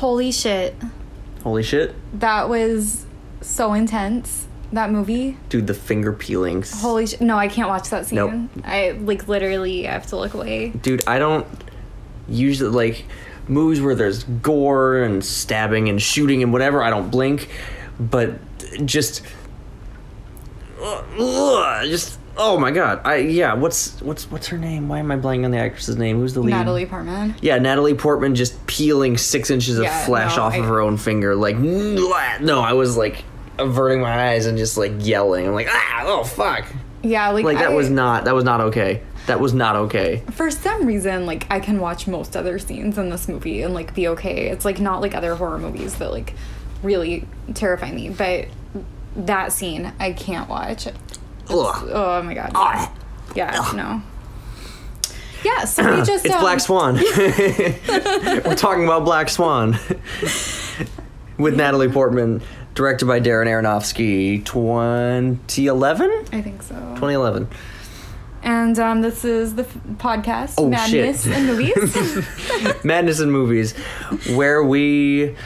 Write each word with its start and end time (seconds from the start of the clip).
Holy 0.00 0.32
shit. 0.32 0.74
Holy 1.42 1.62
shit. 1.62 1.94
That 2.18 2.48
was 2.48 3.04
so 3.42 3.74
intense. 3.74 4.46
That 4.72 4.90
movie. 4.90 5.36
Dude, 5.50 5.66
the 5.66 5.74
finger 5.74 6.12
peelings. 6.12 6.80
Holy 6.80 7.06
sh- 7.06 7.20
No, 7.20 7.36
I 7.36 7.48
can't 7.48 7.68
watch 7.68 7.90
that 7.90 8.06
scene. 8.06 8.16
Nope. 8.16 8.64
I 8.64 8.92
like 8.92 9.28
literally 9.28 9.86
I 9.86 9.92
have 9.92 10.06
to 10.06 10.16
look 10.16 10.32
away. 10.32 10.70
Dude, 10.70 11.06
I 11.06 11.18
don't 11.18 11.46
usually 12.28 12.70
like 12.70 13.04
movies 13.46 13.82
where 13.82 13.94
there's 13.94 14.24
gore 14.24 15.02
and 15.02 15.22
stabbing 15.24 15.88
and 15.90 16.00
shooting 16.00 16.42
and 16.42 16.50
whatever. 16.52 16.82
I 16.82 16.88
don't 16.88 17.10
blink, 17.10 17.50
but 17.98 18.38
just, 18.86 19.22
ugh, 20.80 21.84
just 21.88 22.19
oh 22.40 22.58
my 22.58 22.70
god. 22.72 23.00
I 23.04 23.16
yeah. 23.16 23.52
What's 23.52 24.00
what's 24.02 24.28
what's 24.30 24.48
her 24.48 24.58
name? 24.58 24.88
Why 24.88 24.98
am 24.98 25.10
I 25.12 25.16
blanking 25.16 25.44
on 25.44 25.50
the 25.52 25.58
actress's 25.58 25.96
name? 25.96 26.18
Who's 26.18 26.34
the 26.34 26.40
lead? 26.40 26.50
Natalie 26.50 26.86
Portman. 26.86 27.36
Yeah, 27.40 27.58
Natalie 27.58 27.94
Portman 27.94 28.34
just 28.34 28.66
peeling 28.66 29.16
six 29.18 29.50
inches 29.50 29.78
of 29.78 29.84
Yeah, 29.84 30.04
flesh 30.06 30.36
no, 30.36 30.42
off 30.44 30.56
of 30.56 30.64
her 30.64 30.80
own 30.80 30.96
finger. 30.96 31.36
Like, 31.36 31.56
no, 31.58 32.60
I 32.60 32.72
was 32.72 32.96
like 32.96 33.22
averting 33.58 34.00
my 34.00 34.30
eyes 34.30 34.46
and 34.46 34.56
just 34.58 34.76
like 34.76 34.92
yelling. 34.98 35.46
I'm 35.46 35.54
like, 35.54 35.68
ah, 35.70 36.02
oh 36.06 36.24
fuck. 36.24 36.64
Yeah, 37.02 37.28
like 37.30 37.44
Like 37.44 37.58
that 37.58 37.70
I- 37.70 37.74
was 37.74 37.90
not 37.90 38.24
that 38.24 38.34
was 38.34 38.44
not 38.44 38.60
okay. 38.62 39.02
That 39.26 39.38
was 39.38 39.52
not 39.54 39.76
okay. 39.76 40.22
for 40.32 40.50
some 40.50 40.86
reason 40.86 41.26
like 41.26 41.46
I 41.50 41.60
can 41.60 41.78
watch 41.78 42.08
most 42.08 42.36
other 42.36 42.58
scenes 42.58 42.98
in 42.98 43.10
this 43.10 43.28
movie 43.28 43.62
and 43.62 43.74
like 43.74 43.94
be 43.94 44.08
okay. 44.08 44.48
It's 44.48 44.64
like 44.64 44.80
not 44.80 45.02
like 45.02 45.14
other 45.14 45.34
horror 45.36 45.58
movies 45.58 45.94
that 45.96 46.10
like 46.10 46.34
really 46.82 47.28
terrify 47.54 47.92
me, 47.92 48.08
but 48.08 48.46
that 49.14 49.52
scene 49.52 49.92
I 50.00 50.12
can't 50.12 50.48
watch. 50.48 50.88
Oh 51.52 52.22
my 52.22 52.34
god. 52.34 52.52
Ah. 52.54 52.92
Yeah, 53.34 53.70
no. 53.74 54.02
Yeah, 55.44 55.64
so 55.64 55.96
we 55.98 56.02
just 56.04 56.24
It's 56.26 56.34
um, 56.34 56.40
Black 56.40 56.60
Swan. 56.60 56.94
We're 57.16 58.54
talking 58.56 58.84
about 58.84 59.04
Black 59.04 59.28
Swan 59.28 59.78
with 61.38 61.56
Natalie 61.56 61.88
Portman, 61.88 62.42
directed 62.74 63.06
by 63.06 63.20
Darren 63.20 63.46
Aronofsky, 63.46 64.44
2011. 64.44 66.24
I 66.32 66.42
think 66.42 66.62
so. 66.62 66.74
2011. 66.74 67.48
And 68.42 68.78
um, 68.78 69.00
this 69.02 69.24
is 69.24 69.54
the 69.54 69.62
f- 69.64 69.76
podcast 69.96 70.54
Oh, 70.58 70.68
Madness 70.68 71.24
shit. 71.24 71.36
in 71.36 71.46
Movies. 71.46 72.84
Madness 72.84 73.20
in 73.20 73.30
Movies, 73.30 73.72
where 74.34 74.62
we 74.64 75.36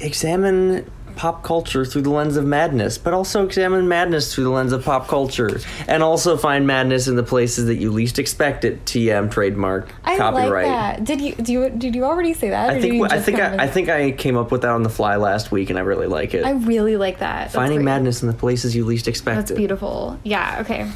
examine 0.00 0.90
pop 1.16 1.42
culture 1.42 1.84
through 1.84 2.02
the 2.02 2.10
lens 2.10 2.36
of 2.36 2.44
madness, 2.44 2.98
but 2.98 3.12
also 3.14 3.44
examine 3.44 3.88
madness 3.88 4.34
through 4.34 4.44
the 4.44 4.50
lens 4.50 4.72
of 4.72 4.84
pop 4.84 5.08
culture, 5.08 5.60
and 5.88 6.02
also 6.02 6.36
find 6.36 6.66
madness 6.66 7.08
in 7.08 7.16
the 7.16 7.22
places 7.22 7.66
that 7.66 7.76
you 7.76 7.90
least 7.90 8.18
expect 8.18 8.64
it. 8.64 8.84
TM 8.84 9.30
trademark 9.30 9.92
I 10.04 10.16
copyright. 10.16 10.66
like 10.66 10.96
that. 10.98 11.04
Did 11.04 11.20
you 11.20 11.34
do 11.34 11.52
you 11.52 11.70
did 11.70 11.94
you 11.94 12.04
already 12.04 12.34
say 12.34 12.50
that? 12.50 12.70
I 12.70 12.80
think 12.80 13.12
I 13.12 13.20
think 13.20 13.38
I, 13.40 13.64
I 13.64 13.66
think 13.68 13.88
I 13.88 14.10
came 14.12 14.36
up 14.36 14.50
with 14.50 14.62
that 14.62 14.70
on 14.70 14.82
the 14.82 14.90
fly 14.90 15.16
last 15.16 15.50
week, 15.52 15.70
and 15.70 15.78
I 15.78 15.82
really 15.82 16.06
like 16.06 16.34
it. 16.34 16.44
I 16.44 16.52
really 16.52 16.96
like 16.96 17.18
that. 17.20 17.44
That's 17.44 17.54
Finding 17.54 17.78
great. 17.78 17.84
madness 17.86 18.22
in 18.22 18.28
the 18.28 18.34
places 18.34 18.74
you 18.76 18.84
least 18.84 19.08
expect 19.08 19.34
it. 19.34 19.40
That's 19.40 19.50
it. 19.52 19.56
beautiful. 19.56 20.18
Yeah. 20.24 20.58
Okay. 20.60 20.90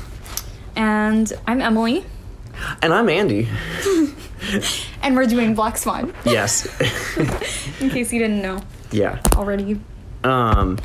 And 0.74 1.32
I'm 1.46 1.62
Emily, 1.62 2.04
And 2.82 2.92
I'm 2.92 3.08
Andy. 3.08 3.48
and 5.02 5.16
we're 5.16 5.26
doing 5.26 5.54
Black 5.54 5.76
Swan. 5.78 6.12
Yes. 6.24 6.66
In 7.80 7.90
case 7.90 8.12
you 8.12 8.18
didn't 8.18 8.42
know 8.42 8.60
yeah. 8.90 9.20
already. 9.34 9.80
Um, 10.26 10.78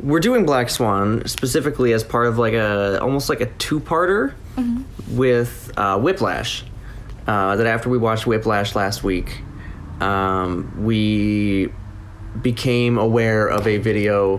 we're 0.00 0.20
doing 0.20 0.46
Black 0.46 0.70
Swan 0.70 1.26
specifically 1.26 1.92
as 1.92 2.02
part 2.02 2.26
of 2.26 2.38
like 2.38 2.54
a 2.54 3.00
almost 3.00 3.28
like 3.28 3.40
a 3.40 3.46
two-parter 3.46 4.34
with 5.10 5.72
uh, 5.76 5.98
Whiplash. 5.98 6.64
Uh, 7.26 7.56
that 7.56 7.66
after 7.66 7.88
we 7.88 7.98
watched 7.98 8.24
Whiplash 8.26 8.76
last 8.76 9.02
week, 9.02 9.40
um, 10.00 10.84
we 10.84 11.72
became 12.40 12.98
aware 12.98 13.48
of 13.48 13.66
a 13.66 13.78
video 13.78 14.38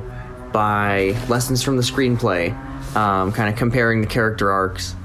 by 0.53 1.15
Lessons 1.27 1.61
from 1.61 1.75
the 1.75 1.83
Screenplay, 1.83 2.55
um, 2.95 3.33
kind 3.33 3.49
of 3.49 3.59
comparing 3.59 3.99
the 3.99 4.07
character 4.07 4.49
arcs 4.49 4.95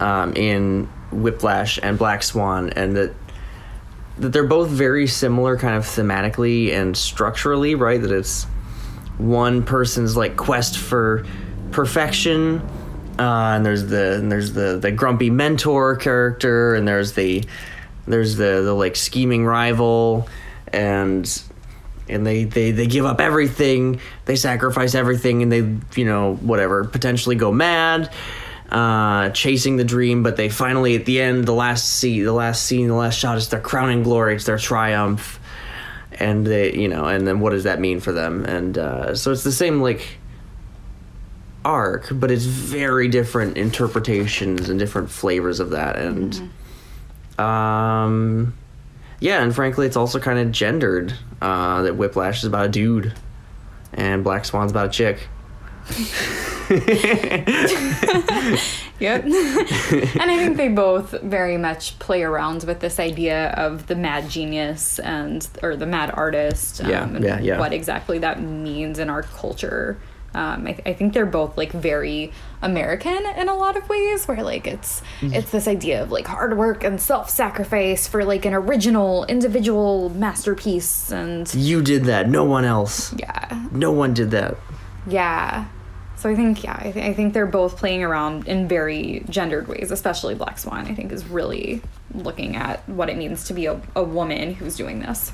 um, 0.00 0.32
in 0.34 0.86
Whiplash 1.12 1.78
and 1.80 1.96
Black 1.96 2.22
Swan, 2.24 2.70
and 2.70 2.96
that 2.96 3.14
that 4.18 4.32
they're 4.32 4.44
both 4.44 4.68
very 4.68 5.06
similar, 5.06 5.56
kind 5.56 5.76
of 5.76 5.84
thematically 5.84 6.72
and 6.72 6.96
structurally, 6.96 7.74
right? 7.74 8.02
That 8.02 8.10
it's 8.10 8.46
one 9.20 9.62
person's 9.64 10.16
like 10.16 10.36
quest 10.36 10.78
for 10.78 11.26
perfection, 11.70 12.60
uh, 13.18 13.54
and 13.54 13.64
there's 13.64 13.86
the 13.86 14.14
and 14.14 14.30
there's 14.30 14.52
the 14.52 14.78
the 14.78 14.90
grumpy 14.90 15.30
mentor 15.30 15.96
character, 15.96 16.74
and 16.74 16.86
there's 16.86 17.12
the 17.12 17.44
there's 18.06 18.36
the 18.36 18.62
the 18.62 18.74
like 18.74 18.96
scheming 18.96 19.44
rival, 19.44 20.28
and 20.72 21.42
and 22.08 22.26
they, 22.26 22.44
they 22.44 22.72
they 22.72 22.86
give 22.86 23.04
up 23.06 23.20
everything. 23.20 24.00
They 24.24 24.36
sacrifice 24.36 24.94
everything 24.94 25.42
and 25.42 25.52
they 25.52 25.98
you 25.98 26.04
know 26.04 26.36
whatever 26.36 26.84
potentially 26.84 27.36
go 27.36 27.52
mad 27.52 28.12
uh 28.70 29.30
chasing 29.30 29.76
the 29.76 29.84
dream. 29.84 30.22
But 30.22 30.36
they 30.36 30.48
finally 30.48 30.96
at 30.96 31.04
the 31.04 31.20
end 31.20 31.44
the 31.44 31.54
last 31.54 31.88
scene 31.88 32.24
the 32.24 32.32
last 32.32 32.62
scene 32.64 32.88
the 32.88 32.94
last 32.94 33.18
shot 33.18 33.38
is 33.38 33.48
their 33.48 33.60
crowning 33.60 34.02
glory. 34.02 34.34
It's 34.34 34.44
their 34.44 34.58
triumph 34.58 35.39
and 36.20 36.46
they 36.46 36.72
you 36.74 36.88
know 36.88 37.06
and 37.06 37.26
then 37.26 37.40
what 37.40 37.50
does 37.50 37.64
that 37.64 37.80
mean 37.80 37.98
for 37.98 38.12
them 38.12 38.44
and 38.44 38.78
uh 38.78 39.14
so 39.14 39.32
it's 39.32 39.42
the 39.42 39.52
same 39.52 39.80
like 39.80 40.18
arc 41.64 42.08
but 42.12 42.30
it's 42.30 42.44
very 42.44 43.08
different 43.08 43.56
interpretations 43.56 44.68
and 44.68 44.78
different 44.78 45.10
flavors 45.10 45.60
of 45.60 45.70
that 45.70 45.96
and 45.96 46.50
um 47.38 48.54
yeah, 49.20 49.42
and 49.42 49.54
frankly, 49.54 49.86
it's 49.86 49.96
also 49.96 50.18
kind 50.18 50.38
of 50.38 50.50
gendered. 50.50 51.14
Uh, 51.42 51.82
that 51.82 51.96
Whiplash 51.96 52.38
is 52.38 52.44
about 52.44 52.66
a 52.66 52.68
dude, 52.68 53.14
and 53.92 54.24
Black 54.24 54.44
Swan's 54.44 54.70
about 54.70 54.86
a 54.86 54.90
chick. 54.90 55.28
Yep. 59.00 59.24
and 59.24 60.30
I 60.30 60.36
think 60.36 60.58
they 60.58 60.68
both 60.68 61.12
very 61.22 61.56
much 61.56 61.98
play 61.98 62.22
around 62.22 62.64
with 62.64 62.80
this 62.80 63.00
idea 63.00 63.50
of 63.52 63.86
the 63.86 63.94
mad 63.96 64.28
genius 64.28 64.98
and 64.98 65.46
or 65.62 65.74
the 65.74 65.86
mad 65.86 66.10
artist. 66.14 66.82
Um, 66.82 66.90
Yeah, 66.90 67.04
and 67.04 67.24
yeah, 67.24 67.40
yeah. 67.40 67.58
What 67.58 67.72
exactly 67.72 68.18
that 68.18 68.42
means 68.42 68.98
in 68.98 69.08
our 69.08 69.22
culture. 69.22 69.98
Um, 70.34 70.66
I, 70.68 70.72
th- 70.74 70.86
I 70.86 70.92
think 70.92 71.14
they're 71.14 71.24
both 71.26 71.56
like 71.56 71.72
very 71.72 72.30
American 72.62 73.24
in 73.38 73.48
a 73.48 73.54
lot 73.56 73.76
of 73.78 73.88
ways, 73.88 74.28
where 74.28 74.44
like 74.44 74.66
it's 74.66 75.00
Mm-hmm. 75.22 75.32
it's 75.34 75.50
this 75.50 75.66
idea 75.66 76.02
of 76.02 76.10
like 76.12 76.26
hard 76.26 76.56
work 76.58 76.84
and 76.84 77.00
self 77.00 77.30
sacrifice 77.30 78.06
for 78.06 78.22
like 78.24 78.44
an 78.44 78.52
original 78.52 79.24
individual 79.24 80.10
masterpiece, 80.10 81.10
and 81.10 81.52
You 81.54 81.80
did 81.82 82.04
that. 82.04 82.28
No 82.28 82.44
one 82.44 82.66
else. 82.66 83.14
yeah, 83.18 83.66
No 83.72 83.92
one 83.92 84.12
did 84.12 84.30
that. 84.32 84.56
yeah. 85.06 85.64
So 86.20 86.28
I 86.28 86.36
think 86.36 86.62
yeah, 86.62 86.76
I, 86.78 86.92
th- 86.92 87.04
I 87.04 87.14
think 87.14 87.32
they're 87.32 87.46
both 87.46 87.78
playing 87.78 88.02
around 88.02 88.46
in 88.46 88.68
very 88.68 89.24
gendered 89.30 89.68
ways, 89.68 89.90
especially 89.90 90.34
Black 90.34 90.58
Swan. 90.58 90.86
I 90.86 90.94
think 90.94 91.12
is 91.12 91.26
really 91.26 91.80
looking 92.12 92.56
at 92.56 92.86
what 92.86 93.08
it 93.08 93.16
means 93.16 93.44
to 93.44 93.54
be 93.54 93.64
a, 93.64 93.80
a 93.96 94.04
woman 94.04 94.52
who's 94.52 94.76
doing 94.76 95.00
this. 95.00 95.32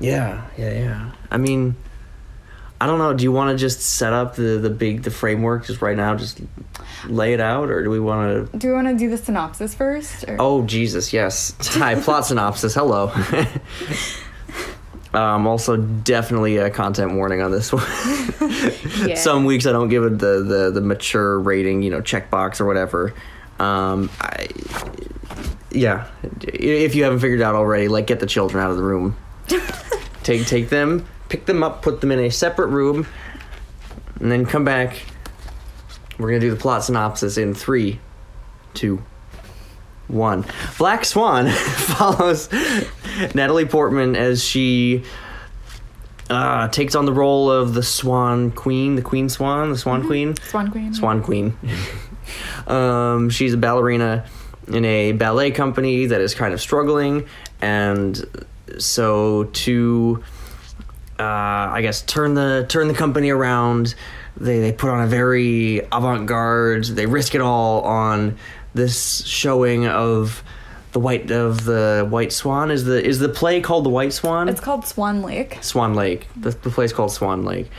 Yeah, 0.00 0.46
yeah, 0.58 0.72
yeah. 0.72 1.12
I 1.30 1.38
mean, 1.38 1.76
I 2.78 2.86
don't 2.86 2.98
know. 2.98 3.14
Do 3.14 3.24
you 3.24 3.32
want 3.32 3.56
to 3.56 3.60
just 3.60 3.80
set 3.80 4.12
up 4.12 4.36
the 4.36 4.58
the 4.58 4.68
big 4.68 5.02
the 5.02 5.10
framework 5.10 5.64
just 5.64 5.80
right 5.80 5.96
now? 5.96 6.14
Just 6.14 6.42
lay 7.06 7.32
it 7.32 7.40
out, 7.40 7.70
or 7.70 7.82
do 7.82 7.88
we 7.88 7.98
want 8.00 8.52
to? 8.52 8.58
Do 8.58 8.68
we 8.68 8.74
want 8.74 8.88
to 8.88 8.94
do 8.94 9.08
the 9.08 9.16
synopsis 9.16 9.74
first? 9.74 10.24
Or? 10.28 10.36
Oh 10.38 10.62
Jesus, 10.66 11.14
yes. 11.14 11.54
Hi, 11.78 11.94
plot 11.94 12.26
synopsis. 12.26 12.74
Hello. 12.74 13.10
um, 15.14 15.46
also, 15.46 15.76
definitely 15.76 16.56
a 16.56 16.70
content 16.70 17.14
warning 17.14 17.42
on 17.42 17.50
this 17.50 17.72
one. 17.72 17.84
Yeah. 19.02 19.16
Some 19.16 19.46
weeks 19.46 19.66
I 19.66 19.72
don't 19.72 19.88
give 19.88 20.04
it 20.04 20.18
the, 20.20 20.44
the, 20.44 20.70
the 20.70 20.80
mature 20.80 21.40
rating, 21.40 21.82
you 21.82 21.90
know, 21.90 22.00
checkbox 22.00 22.60
or 22.60 22.66
whatever. 22.66 23.12
Um, 23.58 24.10
I, 24.20 24.46
yeah, 25.72 26.08
if 26.42 26.94
you 26.94 27.02
haven't 27.02 27.18
figured 27.18 27.40
it 27.40 27.42
out 27.42 27.56
already, 27.56 27.88
like 27.88 28.06
get 28.06 28.20
the 28.20 28.26
children 28.26 28.62
out 28.62 28.70
of 28.70 28.76
the 28.76 28.82
room. 28.82 29.16
take 30.22 30.46
take 30.46 30.68
them, 30.68 31.06
pick 31.28 31.46
them 31.46 31.62
up, 31.62 31.82
put 31.82 32.00
them 32.00 32.12
in 32.12 32.20
a 32.20 32.30
separate 32.30 32.68
room, 32.68 33.06
and 34.20 34.30
then 34.30 34.46
come 34.46 34.64
back. 34.64 35.02
We're 36.18 36.28
gonna 36.28 36.40
do 36.40 36.50
the 36.50 36.56
plot 36.56 36.84
synopsis 36.84 37.36
in 37.36 37.54
three, 37.54 37.98
two, 38.74 39.02
one. 40.08 40.44
Black 40.78 41.04
Swan 41.04 41.48
follows 41.50 42.48
Natalie 43.34 43.66
Portman 43.66 44.16
as 44.16 44.42
she 44.44 45.04
uh, 46.30 46.68
takes 46.68 46.94
on 46.94 47.04
the 47.04 47.12
role 47.12 47.50
of 47.50 47.74
the 47.74 47.82
Swan 47.82 48.50
Queen, 48.50 48.96
the 48.96 49.02
Queen 49.02 49.28
Swan, 49.28 49.70
the 49.70 49.78
Swan 49.78 50.06
Queen. 50.06 50.34
Swan 50.36 50.70
Queen. 50.70 50.94
Swan 50.94 51.22
Queen. 51.22 51.56
um, 52.66 53.30
she's 53.30 53.54
a 53.54 53.56
ballerina 53.56 54.24
in 54.68 54.84
a 54.84 55.12
ballet 55.12 55.50
company 55.50 56.06
that 56.06 56.20
is 56.20 56.34
kind 56.34 56.54
of 56.54 56.60
struggling, 56.60 57.26
and 57.60 58.46
so 58.78 59.44
to, 59.44 60.22
uh, 61.18 61.22
I 61.22 61.80
guess, 61.82 62.02
turn 62.02 62.34
the 62.34 62.64
turn 62.68 62.88
the 62.88 62.94
company 62.94 63.30
around, 63.30 63.94
they 64.36 64.60
they 64.60 64.72
put 64.72 64.90
on 64.90 65.02
a 65.02 65.06
very 65.06 65.80
avant 65.90 66.26
garde. 66.26 66.84
They 66.84 67.06
risk 67.06 67.34
it 67.34 67.40
all 67.40 67.82
on 67.82 68.38
this 68.74 69.26
showing 69.26 69.86
of 69.86 70.42
the 70.92 71.00
white 71.00 71.30
of 71.30 71.64
the 71.64 72.06
White 72.08 72.32
Swan. 72.32 72.70
Is 72.70 72.84
the 72.84 73.02
is 73.02 73.18
the 73.18 73.28
play 73.28 73.60
called 73.60 73.84
the 73.84 73.90
White 73.90 74.12
Swan? 74.12 74.48
It's 74.48 74.60
called 74.60 74.86
Swan 74.86 75.22
Lake. 75.22 75.58
Swan 75.62 75.94
Lake. 75.94 76.28
The, 76.36 76.50
the 76.50 76.70
play's 76.70 76.92
called 76.92 77.12
Swan 77.12 77.44
Lake. 77.44 77.70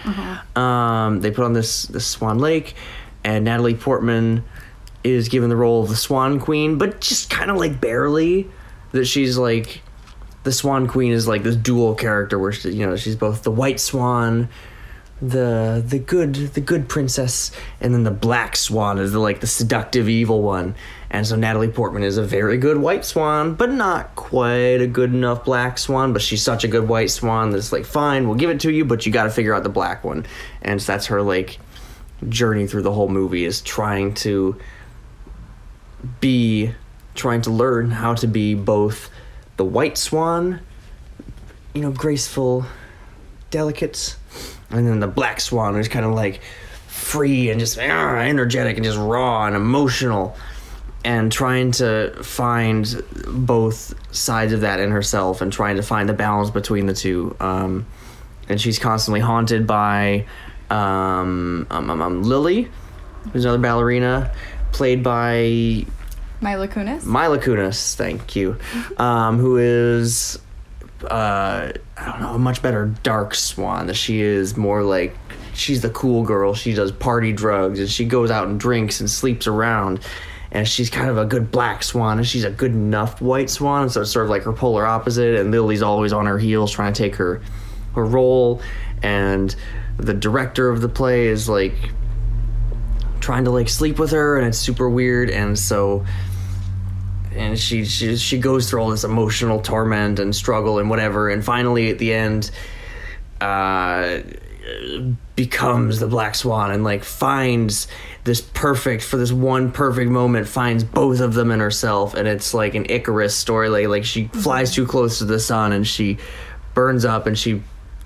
Um, 0.57 1.21
they 1.21 1.31
put 1.31 1.45
on 1.45 1.53
this 1.53 1.83
this 1.83 2.05
Swan 2.05 2.39
Lake, 2.39 2.75
and 3.23 3.45
Natalie 3.45 3.75
Portman 3.75 4.43
is 5.03 5.29
given 5.29 5.49
the 5.49 5.55
role 5.55 5.83
of 5.83 5.89
the 5.89 5.95
Swan 5.95 6.39
Queen, 6.39 6.77
but 6.77 7.01
just 7.01 7.29
kind 7.29 7.49
of 7.51 7.57
like 7.57 7.79
barely. 7.79 8.49
That 8.91 9.05
she's 9.05 9.37
like 9.39 9.81
the 10.43 10.51
Swan 10.51 10.87
Queen 10.87 11.11
is 11.11 11.27
like 11.27 11.43
this 11.43 11.55
dual 11.55 11.95
character 11.95 12.37
where 12.37 12.51
she, 12.51 12.71
you 12.71 12.85
know 12.85 12.95
she's 12.95 13.15
both 13.15 13.43
the 13.43 13.51
White 13.51 13.79
Swan, 13.79 14.49
the 15.23 15.81
the 15.85 15.99
good 15.99 16.35
the 16.35 16.59
good 16.59 16.89
princess, 16.89 17.51
and 17.79 17.93
then 17.93 18.03
the 18.03 18.11
Black 18.11 18.57
Swan 18.57 18.99
is 18.99 19.13
the 19.13 19.19
like 19.19 19.39
the 19.39 19.47
seductive 19.47 20.09
evil 20.09 20.41
one. 20.41 20.75
And 21.09 21.25
so 21.25 21.35
Natalie 21.35 21.69
Portman 21.69 22.03
is 22.03 22.17
a 22.17 22.23
very 22.23 22.57
good 22.57 22.77
White 22.77 23.05
Swan, 23.05 23.53
but 23.53 23.71
not 23.71 24.15
quite 24.15 24.81
a 24.81 24.87
good 24.87 25.13
enough 25.13 25.45
Black 25.45 25.77
Swan. 25.77 26.11
But 26.11 26.21
she's 26.21 26.41
such 26.41 26.63
a 26.63 26.67
good 26.67 26.89
White 26.89 27.11
Swan 27.11 27.51
that's 27.51 27.71
like 27.71 27.85
fine, 27.85 28.27
we'll 28.27 28.37
give 28.37 28.49
it 28.49 28.59
to 28.61 28.71
you, 28.71 28.83
but 28.83 29.05
you 29.05 29.11
got 29.11 29.23
to 29.23 29.29
figure 29.29 29.53
out 29.53 29.63
the 29.63 29.69
black 29.69 30.03
one. 30.03 30.25
And 30.61 30.81
so 30.81 30.91
that's 30.91 31.05
her 31.05 31.21
like 31.21 31.59
journey 32.27 32.67
through 32.67 32.81
the 32.81 32.91
whole 32.91 33.09
movie 33.09 33.45
is 33.45 33.61
trying 33.61 34.13
to 34.15 34.59
be 36.19 36.73
trying 37.15 37.41
to 37.43 37.51
learn 37.51 37.91
how 37.91 38.13
to 38.15 38.27
be 38.27 38.55
both 38.55 39.09
the 39.57 39.63
white 39.63 39.97
swan, 39.97 40.59
you 41.73 41.81
know, 41.81 41.91
graceful, 41.91 42.65
delicate, 43.51 44.17
and 44.73 44.87
then 44.87 44.99
the 44.99 45.07
black 45.07 45.39
swan 45.39 45.77
is 45.77 45.87
kind 45.87 46.05
of 46.05 46.13
like 46.13 46.41
free 46.87 47.49
and 47.49 47.59
just 47.59 47.77
ah, 47.77 48.15
energetic 48.17 48.77
and 48.77 48.83
just 48.83 48.97
raw 48.97 49.45
and 49.45 49.55
emotional. 49.55 50.35
And 51.05 51.29
trying 51.33 51.71
to 51.73 52.13
find 52.23 53.03
both 53.27 53.93
sides 54.15 54.53
of 54.53 54.61
that 54.61 54.79
in 54.79 54.91
herself 54.91 55.41
and 55.41 55.51
trying 55.51 55.75
to 55.75 55.83
find 55.83 56.07
the 56.07 56.13
balance 56.13 56.49
between 56.49 56.85
the 56.85 56.93
two. 56.93 57.35
Um, 57.41 57.85
and 58.47 58.59
she's 58.59 58.79
constantly 58.79 59.19
haunted 59.19 59.67
by 59.67 60.25
um, 60.69 61.67
um, 61.69 61.89
um, 61.89 62.01
um, 62.01 62.23
Lily, 62.23 62.69
who's 63.31 63.43
another 63.43 63.61
ballerina, 63.61 64.33
played 64.71 65.03
by 65.03 65.85
Mila 66.41 66.67
Kunis. 66.67 67.05
Mila 67.05 67.37
Kunis, 67.37 67.95
thank 67.95 68.35
you, 68.35 68.57
um, 68.97 69.39
who 69.39 69.57
is 69.57 70.39
uh, 71.05 71.71
I 71.97 72.05
don't 72.05 72.21
know 72.21 72.33
a 72.33 72.39
much 72.39 72.61
better 72.61 72.93
dark 73.03 73.35
swan. 73.35 73.87
That 73.87 73.95
she 73.95 74.21
is 74.21 74.57
more 74.57 74.83
like 74.83 75.15
she's 75.53 75.81
the 75.81 75.89
cool 75.89 76.23
girl. 76.23 76.53
She 76.53 76.73
does 76.73 76.91
party 76.91 77.31
drugs 77.31 77.79
and 77.79 77.89
she 77.89 78.05
goes 78.05 78.31
out 78.31 78.47
and 78.47 78.59
drinks 78.59 78.99
and 78.99 79.09
sleeps 79.09 79.47
around. 79.47 79.99
And 80.51 80.67
she's 80.67 80.89
kind 80.91 81.09
of 81.09 81.17
a 81.17 81.25
good 81.25 81.49
black 81.49 81.81
swan, 81.81 82.19
and 82.19 82.27
she's 82.27 82.43
a 82.43 82.51
good 82.51 82.71
enough 82.71 83.19
white 83.21 83.49
swan. 83.49 83.89
So 83.89 84.01
it's 84.01 84.11
sort 84.11 84.25
of 84.25 84.29
like 84.29 84.43
her 84.43 84.53
polar 84.53 84.85
opposite. 84.85 85.39
And 85.39 85.49
Lily's 85.49 85.81
always 85.81 86.13
on 86.13 86.27
her 86.27 86.37
heels 86.37 86.71
trying 86.71 86.93
to 86.93 86.97
take 86.97 87.15
her 87.15 87.41
her 87.95 88.05
role. 88.05 88.61
And 89.01 89.55
the 89.97 90.13
director 90.13 90.69
of 90.69 90.81
the 90.81 90.89
play 90.89 91.27
is 91.27 91.49
like 91.49 91.73
trying 93.19 93.45
to 93.45 93.51
like 93.51 93.67
sleep 93.67 93.97
with 93.97 94.11
her, 94.11 94.37
and 94.37 94.47
it's 94.47 94.59
super 94.59 94.87
weird. 94.87 95.31
And 95.31 95.57
so 95.57 96.05
and 97.35 97.59
she 97.59 97.85
she 97.85 98.15
she 98.15 98.37
goes 98.37 98.69
through 98.69 98.81
all 98.81 98.89
this 98.89 99.03
emotional 99.03 99.59
torment 99.61 100.19
and 100.19 100.35
struggle 100.35 100.79
and 100.79 100.89
whatever 100.89 101.29
and 101.29 101.43
finally 101.43 101.89
at 101.89 101.97
the 101.97 102.13
end 102.13 102.51
uh 103.41 104.19
becomes 105.35 105.99
the 105.99 106.07
black 106.07 106.35
swan 106.35 106.71
and 106.71 106.83
like 106.83 107.03
finds 107.03 107.87
this 108.23 108.39
perfect 108.39 109.03
for 109.03 109.17
this 109.17 109.31
one 109.31 109.71
perfect 109.71 110.09
moment 110.09 110.47
finds 110.47 110.83
both 110.83 111.19
of 111.19 111.33
them 111.33 111.51
in 111.51 111.59
herself 111.59 112.13
and 112.13 112.27
it's 112.27 112.53
like 112.53 112.75
an 112.75 112.85
Icarus 112.89 113.35
story 113.35 113.67
like 113.67 113.87
like 113.87 114.05
she 114.05 114.27
flies 114.27 114.73
too 114.73 114.85
close 114.85 115.17
to 115.17 115.25
the 115.25 115.39
sun 115.39 115.73
and 115.73 115.85
she 115.85 116.17
burns 116.73 117.05
up 117.05 117.27
and 117.27 117.37
she 117.37 117.61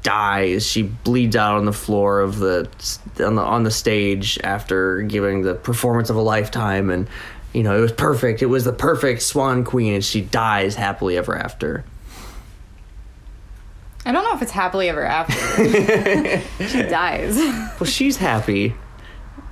dies. 0.08 0.66
She 0.66 0.84
bleeds 0.84 1.36
out 1.36 1.58
on 1.58 1.66
the 1.66 1.74
floor 1.74 2.22
of 2.22 2.40
the 2.40 2.70
on 3.20 3.36
the 3.36 3.42
on 3.42 3.64
the 3.64 3.72
stage 3.72 4.40
after 4.42 5.02
giving 5.02 5.42
the 5.42 5.56
performance 5.56 6.10
of 6.10 6.16
a 6.16 6.22
lifetime 6.22 6.90
and 6.90 7.10
you 7.58 7.64
know 7.64 7.76
it 7.76 7.82
was 7.82 7.92
perfect 7.92 8.42
it 8.44 8.46
was 8.46 8.64
the 8.66 8.72
perfect 8.72 9.22
swan 9.24 9.64
queen 9.64 9.96
and 9.96 10.06
she 10.06 10.22
dies 10.22 10.76
happily 10.76 11.18
ever 11.18 11.36
after 11.36 11.84
I 14.06 14.12
don't 14.14 14.24
know 14.24 14.34
if 14.36 14.42
it's 14.42 14.52
happily 14.52 14.88
ever 14.88 15.04
after. 15.04 15.34
she 16.66 16.82
dies. 16.84 17.36
well 17.36 17.84
she's 17.84 18.16
happy 18.16 18.74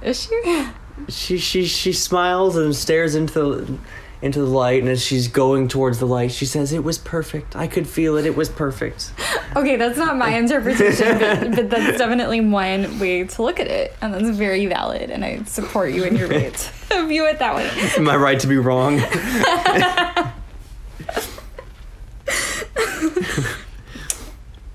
Is 0.02 0.24
she? 0.30 0.68
she 1.10 1.38
she 1.40 1.66
she 1.66 1.92
smiles 1.92 2.56
and 2.56 2.74
stares 2.76 3.16
into 3.16 3.34
the 3.56 3.78
into 4.26 4.40
the 4.40 4.46
light 4.48 4.82
and 4.82 4.90
as 4.90 5.02
she's 5.06 5.28
going 5.28 5.68
towards 5.68 6.00
the 6.00 6.06
light 6.08 6.32
she 6.32 6.46
says 6.46 6.74
it 6.74 6.84
was 6.84 6.98
perfect 6.98 7.56
i 7.56 7.68
could 7.68 7.88
feel 7.88 8.18
it 8.18 8.26
it 8.26 8.36
was 8.36 8.50
perfect 8.50 9.12
Okay, 9.58 9.78
that's 9.78 9.98
not 9.98 10.18
my 10.18 10.36
interpretation, 10.36 11.18
but, 11.18 11.56
but 11.56 11.70
that's 11.70 11.98
definitely 11.98 12.42
one 12.42 13.00
way 13.00 13.24
to 13.24 13.42
look 13.42 13.62
at 13.62 13.68
it, 13.68 13.96
and 14.02 14.14
that's 14.14 14.36
very 14.38 14.66
valid. 14.66 15.10
And 15.10 15.24
I 15.24 15.44
support 15.44 15.94
you 15.94 16.04
in 16.04 16.18
your 16.18 16.28
right 16.40 16.54
to 16.90 17.08
view 17.08 17.26
it 17.26 17.40
that 17.40 17.56
way. 17.56 17.70
am 17.96 18.10
i 18.10 18.18
right 18.18 18.38
to 18.42 18.48
be 18.48 18.58
wrong 18.58 19.00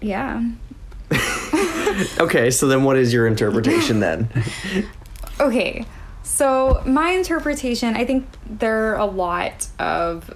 Yeah. 0.01 0.43
okay 2.19 2.51
so 2.51 2.67
then 2.69 2.85
what 2.85 2.97
is 2.97 3.13
your 3.13 3.27
interpretation 3.27 4.01
then 4.01 4.29
Okay, 5.41 5.85
so 6.41 6.83
my 6.87 7.11
interpretation, 7.11 7.95
I 7.95 8.07
think 8.07 8.27
there 8.49 8.95
are 8.95 8.99
a 8.99 9.05
lot 9.05 9.67
of 9.79 10.35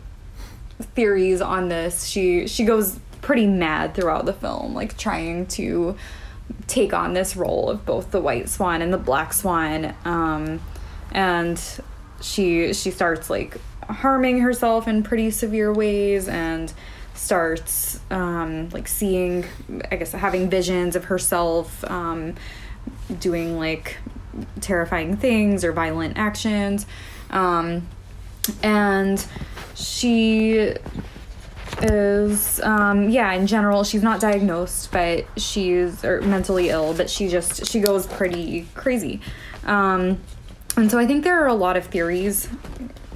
theories 0.94 1.40
on 1.40 1.70
this. 1.70 2.04
She 2.04 2.46
she 2.46 2.66
goes 2.66 3.00
pretty 3.22 3.46
mad 3.46 3.94
throughout 3.94 4.26
the 4.26 4.34
film, 4.34 4.74
like 4.74 4.98
trying 4.98 5.46
to 5.46 5.96
take 6.66 6.92
on 6.92 7.14
this 7.14 7.36
role 7.36 7.70
of 7.70 7.86
both 7.86 8.10
the 8.10 8.20
white 8.20 8.50
swan 8.50 8.82
and 8.82 8.92
the 8.92 8.98
black 8.98 9.32
swan. 9.32 9.94
Um, 10.04 10.60
and 11.10 11.58
she 12.20 12.74
she 12.74 12.90
starts 12.90 13.30
like 13.30 13.56
harming 13.88 14.40
herself 14.40 14.86
in 14.86 15.04
pretty 15.04 15.30
severe 15.30 15.72
ways 15.72 16.28
and 16.28 16.70
starts 17.14 17.98
um, 18.10 18.68
like 18.70 18.88
seeing 18.88 19.46
i 19.90 19.96
guess 19.96 20.12
having 20.12 20.50
visions 20.50 20.96
of 20.96 21.04
herself 21.04 21.82
um, 21.90 22.34
doing 23.20 23.56
like 23.58 23.96
terrifying 24.60 25.16
things 25.16 25.64
or 25.64 25.72
violent 25.72 26.16
actions. 26.16 26.86
Um, 27.30 27.88
and 28.62 29.24
she 29.74 30.74
is 31.82 32.60
um 32.60 33.08
yeah 33.10 33.32
in 33.32 33.46
general 33.48 33.82
she's 33.82 34.02
not 34.02 34.20
diagnosed 34.20 34.92
but 34.92 35.26
she's 35.36 36.04
or 36.04 36.20
mentally 36.20 36.68
ill 36.68 36.94
but 36.94 37.10
she 37.10 37.26
just 37.26 37.66
she 37.66 37.80
goes 37.80 38.06
pretty 38.06 38.66
crazy. 38.74 39.20
Um 39.64 40.20
and 40.76 40.90
so 40.90 40.98
i 40.98 41.06
think 41.06 41.24
there 41.24 41.42
are 41.42 41.48
a 41.48 41.54
lot 41.54 41.76
of 41.76 41.86
theories 41.86 42.48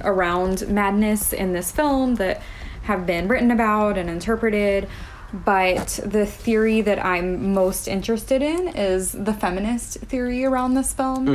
around 0.01 0.67
madness 0.67 1.33
in 1.33 1.53
this 1.53 1.71
film 1.71 2.15
that 2.15 2.41
have 2.83 3.05
been 3.05 3.27
written 3.27 3.51
about 3.51 3.97
and 3.97 4.09
interpreted 4.09 4.87
but 5.31 5.99
the 6.03 6.25
theory 6.25 6.81
that 6.81 7.03
i'm 7.03 7.53
most 7.53 7.87
interested 7.87 8.41
in 8.41 8.67
is 8.69 9.11
the 9.11 9.33
feminist 9.33 9.97
theory 9.99 10.43
around 10.45 10.73
this 10.73 10.93
film 10.93 11.27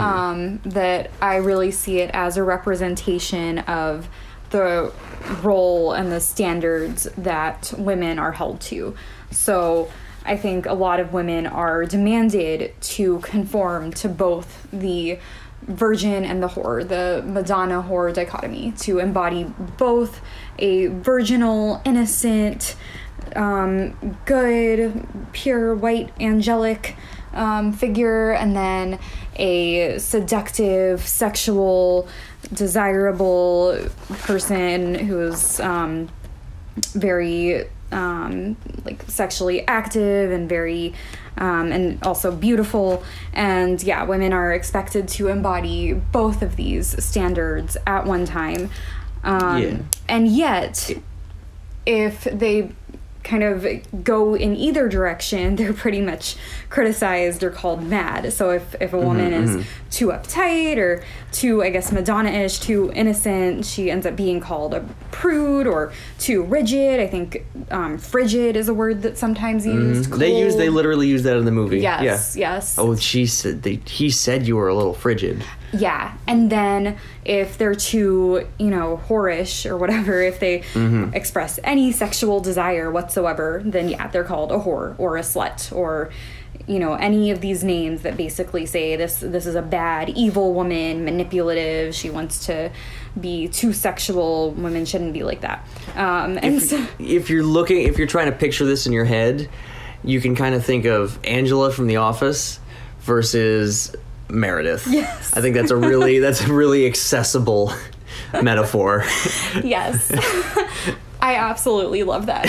Um, 0.00 0.60
that 0.64 1.10
i 1.20 1.36
really 1.36 1.70
see 1.70 1.98
it 1.98 2.10
as 2.14 2.36
a 2.36 2.42
representation 2.44 3.58
of 3.60 4.08
the 4.50 4.92
role 5.42 5.92
and 5.92 6.10
the 6.12 6.20
standards 6.20 7.04
that 7.16 7.72
women 7.78 8.18
are 8.18 8.32
held 8.32 8.60
to. 8.60 8.94
So 9.30 9.90
I 10.24 10.36
think 10.36 10.66
a 10.66 10.74
lot 10.74 11.00
of 11.00 11.12
women 11.12 11.46
are 11.46 11.84
demanded 11.84 12.74
to 12.80 13.20
conform 13.20 13.92
to 13.94 14.08
both 14.08 14.68
the 14.72 15.18
virgin 15.62 16.24
and 16.24 16.42
the 16.42 16.48
whore, 16.48 16.86
the 16.86 17.22
Madonna 17.26 17.82
whore 17.82 18.12
dichotomy, 18.12 18.72
to 18.78 18.98
embody 18.98 19.44
both 19.76 20.20
a 20.58 20.86
virginal, 20.88 21.80
innocent, 21.84 22.76
um, 23.36 24.16
good, 24.24 25.06
pure, 25.32 25.74
white, 25.74 26.10
angelic 26.20 26.96
um, 27.32 27.72
figure, 27.72 28.32
and 28.32 28.56
then 28.56 28.98
a 29.36 29.98
seductive, 29.98 31.06
sexual, 31.06 32.08
desirable 32.52 33.78
person 34.22 34.94
who's 34.94 35.60
um, 35.60 36.08
very 36.92 37.64
um, 37.92 38.56
like 38.84 39.02
sexually 39.08 39.66
active 39.66 40.30
and 40.30 40.48
very 40.48 40.94
um, 41.38 41.72
and 41.72 42.02
also 42.04 42.30
beautiful 42.34 43.02
and 43.32 43.82
yeah 43.82 44.04
women 44.04 44.32
are 44.32 44.52
expected 44.52 45.08
to 45.08 45.28
embody 45.28 45.92
both 45.92 46.42
of 46.42 46.54
these 46.56 47.02
standards 47.02 47.76
at 47.86 48.04
one 48.06 48.24
time 48.26 48.70
um, 49.24 49.62
Yeah. 49.62 49.76
and 50.08 50.28
yet 50.28 50.90
if 51.86 52.24
they 52.24 52.70
kind 53.30 53.44
of 53.44 54.04
go 54.04 54.34
in 54.34 54.56
either 54.56 54.88
direction, 54.88 55.56
they're 55.56 55.72
pretty 55.72 56.00
much 56.00 56.36
criticized 56.68 57.42
or 57.42 57.50
called 57.50 57.82
mad. 57.82 58.32
So 58.32 58.50
if, 58.50 58.74
if 58.80 58.92
a 58.92 58.96
mm-hmm, 58.96 59.06
woman 59.06 59.32
is 59.32 59.50
mm-hmm. 59.50 59.88
too 59.90 60.08
uptight 60.08 60.76
or 60.78 61.04
too, 61.30 61.62
I 61.62 61.70
guess, 61.70 61.92
Madonna 61.92 62.30
ish, 62.30 62.58
too 62.58 62.90
innocent, 62.94 63.64
she 63.64 63.90
ends 63.90 64.04
up 64.04 64.16
being 64.16 64.40
called 64.40 64.74
a 64.74 64.84
prude 65.12 65.66
or 65.66 65.92
too 66.18 66.42
rigid. 66.42 66.98
I 66.98 67.06
think 67.06 67.46
um, 67.70 67.98
frigid 67.98 68.56
is 68.56 68.68
a 68.68 68.74
word 68.74 69.02
that's 69.02 69.20
sometimes 69.20 69.64
mm-hmm. 69.64 69.94
used. 69.94 70.12
They 70.12 70.38
use 70.38 70.56
they 70.56 70.68
literally 70.68 71.06
use 71.06 71.22
that 71.22 71.36
in 71.36 71.44
the 71.44 71.52
movie. 71.52 71.78
Yes, 71.80 72.36
yeah. 72.36 72.54
yes. 72.54 72.76
Oh, 72.78 72.96
she 72.96 73.26
said 73.26 73.62
they, 73.62 73.76
he 73.86 74.10
said 74.10 74.46
you 74.46 74.56
were 74.56 74.68
a 74.68 74.74
little 74.74 74.94
frigid. 74.94 75.44
Yeah, 75.72 76.14
and 76.26 76.50
then 76.50 76.96
if 77.24 77.56
they're 77.58 77.74
too, 77.74 78.46
you 78.58 78.70
know, 78.70 79.00
whorish 79.08 79.64
or 79.70 79.76
whatever, 79.76 80.20
if 80.22 80.40
they 80.40 80.60
Mm-hmm. 80.74 81.14
express 81.14 81.58
any 81.64 81.92
sexual 81.92 82.40
desire 82.40 82.90
whatsoever, 82.90 83.62
then 83.64 83.88
yeah, 83.88 84.08
they're 84.08 84.24
called 84.24 84.50
a 84.52 84.58
whore 84.58 84.94
or 84.98 85.16
a 85.16 85.20
slut 85.22 85.72
or 85.74 86.10
you 86.66 86.78
know 86.78 86.94
any 86.94 87.30
of 87.30 87.40
these 87.40 87.64
names 87.64 88.02
that 88.02 88.16
basically 88.16 88.66
say 88.66 88.94
this 88.96 89.20
this 89.20 89.46
is 89.46 89.54
a 89.54 89.62
bad 89.62 90.10
evil 90.10 90.52
woman 90.52 91.04
manipulative 91.04 91.94
she 91.94 92.10
wants 92.10 92.46
to 92.46 92.70
be 93.18 93.48
too 93.48 93.72
sexual 93.72 94.50
women 94.52 94.84
shouldn't 94.84 95.12
be 95.14 95.22
like 95.22 95.40
that 95.40 95.66
um 95.96 96.38
and 96.42 96.60
so 96.62 96.76
If 96.98 97.30
you're 97.30 97.42
looking, 97.44 97.82
if 97.86 97.96
you're 97.98 98.06
trying 98.06 98.30
to 98.30 98.36
picture 98.36 98.66
this 98.66 98.86
in 98.86 98.92
your 98.92 99.06
head, 99.06 99.48
you 100.04 100.20
can 100.20 100.34
kind 100.36 100.54
of 100.54 100.64
think 100.64 100.84
of 100.84 101.18
Angela 101.24 101.72
from 101.72 101.86
The 101.86 101.96
Office 101.96 102.60
versus 103.00 103.94
Meredith. 104.30 104.86
Yes. 104.88 105.32
I 105.36 105.40
think 105.40 105.54
that's 105.54 105.70
a 105.70 105.76
really 105.76 106.18
that's 106.26 106.40
a 106.42 106.52
really 106.52 106.86
accessible 106.86 107.72
metaphor. 108.42 109.04
yes. 109.62 110.10
I 111.22 111.34
absolutely 111.34 112.02
love 112.02 112.26
that. 112.26 112.46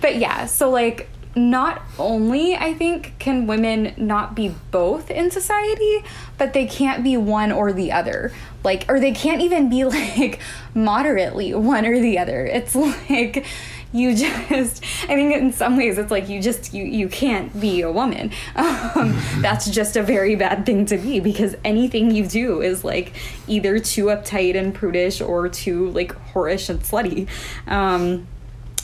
but 0.00 0.16
yeah, 0.16 0.46
so 0.46 0.70
like 0.70 1.08
not 1.34 1.82
only 1.98 2.54
I 2.54 2.74
think 2.74 3.14
can 3.18 3.46
women 3.46 3.94
not 3.96 4.34
be 4.34 4.54
both 4.70 5.10
in 5.10 5.30
society, 5.30 6.04
but 6.36 6.52
they 6.52 6.66
can't 6.66 7.04
be 7.04 7.16
one 7.16 7.52
or 7.52 7.72
the 7.72 7.92
other. 7.92 8.32
Like 8.64 8.84
or 8.88 9.00
they 9.00 9.12
can't 9.12 9.40
even 9.40 9.68
be 9.68 9.84
like 9.84 10.40
moderately 10.74 11.54
one 11.54 11.86
or 11.86 12.00
the 12.00 12.18
other. 12.18 12.44
It's 12.44 12.74
like 12.74 13.46
you 13.92 14.14
just 14.48 14.84
i 15.04 15.14
think 15.14 15.34
in 15.34 15.52
some 15.52 15.76
ways 15.76 15.98
it's 15.98 16.10
like 16.10 16.28
you 16.28 16.40
just 16.42 16.74
you 16.74 16.84
you 16.84 17.08
can't 17.08 17.58
be 17.60 17.80
a 17.82 17.90
woman. 17.90 18.30
Um, 18.58 19.16
that's 19.40 19.70
just 19.70 19.96
a 19.96 20.02
very 20.02 20.34
bad 20.34 20.66
thing 20.66 20.86
to 20.86 20.98
be 20.98 21.20
because 21.20 21.54
anything 21.64 22.10
you 22.10 22.26
do 22.26 22.60
is 22.60 22.84
like 22.84 23.12
either 23.46 23.78
too 23.78 24.06
uptight 24.06 24.56
and 24.56 24.74
prudish 24.74 25.20
or 25.20 25.48
too 25.48 25.90
like 25.90 26.12
whorish 26.32 26.68
and 26.68 26.80
slutty. 26.80 27.28
Um, 27.66 28.26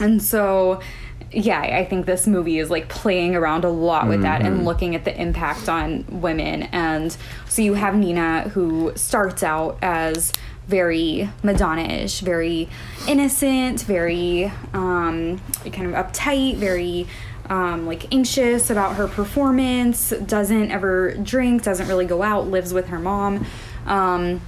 and 0.00 0.22
so 0.22 0.80
yeah 1.32 1.60
i 1.60 1.84
think 1.84 2.06
this 2.06 2.26
movie 2.26 2.58
is 2.58 2.70
like 2.70 2.88
playing 2.88 3.34
around 3.34 3.64
a 3.64 3.68
lot 3.68 4.08
with 4.08 4.22
that 4.22 4.42
and 4.42 4.64
looking 4.64 4.94
at 4.94 5.04
the 5.04 5.20
impact 5.20 5.68
on 5.68 6.04
women. 6.20 6.64
And 6.64 7.16
so 7.48 7.62
you 7.62 7.74
have 7.74 7.94
nina 7.96 8.42
who 8.50 8.92
starts 8.94 9.42
out 9.42 9.78
as 9.82 10.32
very 10.66 11.30
Madonna-ish, 11.42 12.20
very 12.20 12.68
innocent, 13.06 13.82
very 13.82 14.52
um, 14.72 15.40
kind 15.72 15.94
of 15.94 15.94
uptight, 15.94 16.56
very 16.56 17.06
um, 17.50 17.86
like 17.86 18.12
anxious 18.12 18.70
about 18.70 18.96
her 18.96 19.06
performance. 19.06 20.10
Doesn't 20.10 20.70
ever 20.70 21.14
drink, 21.14 21.62
doesn't 21.62 21.88
really 21.88 22.06
go 22.06 22.22
out, 22.22 22.48
lives 22.48 22.72
with 22.72 22.88
her 22.88 22.98
mom. 22.98 23.46
Um, 23.86 24.40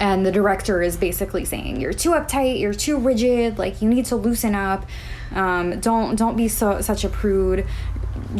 and 0.00 0.24
the 0.24 0.32
director 0.32 0.80
is 0.80 0.96
basically 0.96 1.44
saying 1.44 1.80
you're 1.80 1.92
too 1.92 2.10
uptight, 2.10 2.60
you're 2.60 2.72
too 2.72 2.98
rigid, 2.98 3.58
like 3.58 3.82
you 3.82 3.88
need 3.88 4.06
to 4.06 4.16
loosen 4.16 4.54
up. 4.54 4.86
Um, 5.34 5.80
don't 5.80 6.16
don't 6.16 6.36
be 6.36 6.48
so 6.48 6.80
such 6.80 7.04
a 7.04 7.08
prude. 7.08 7.66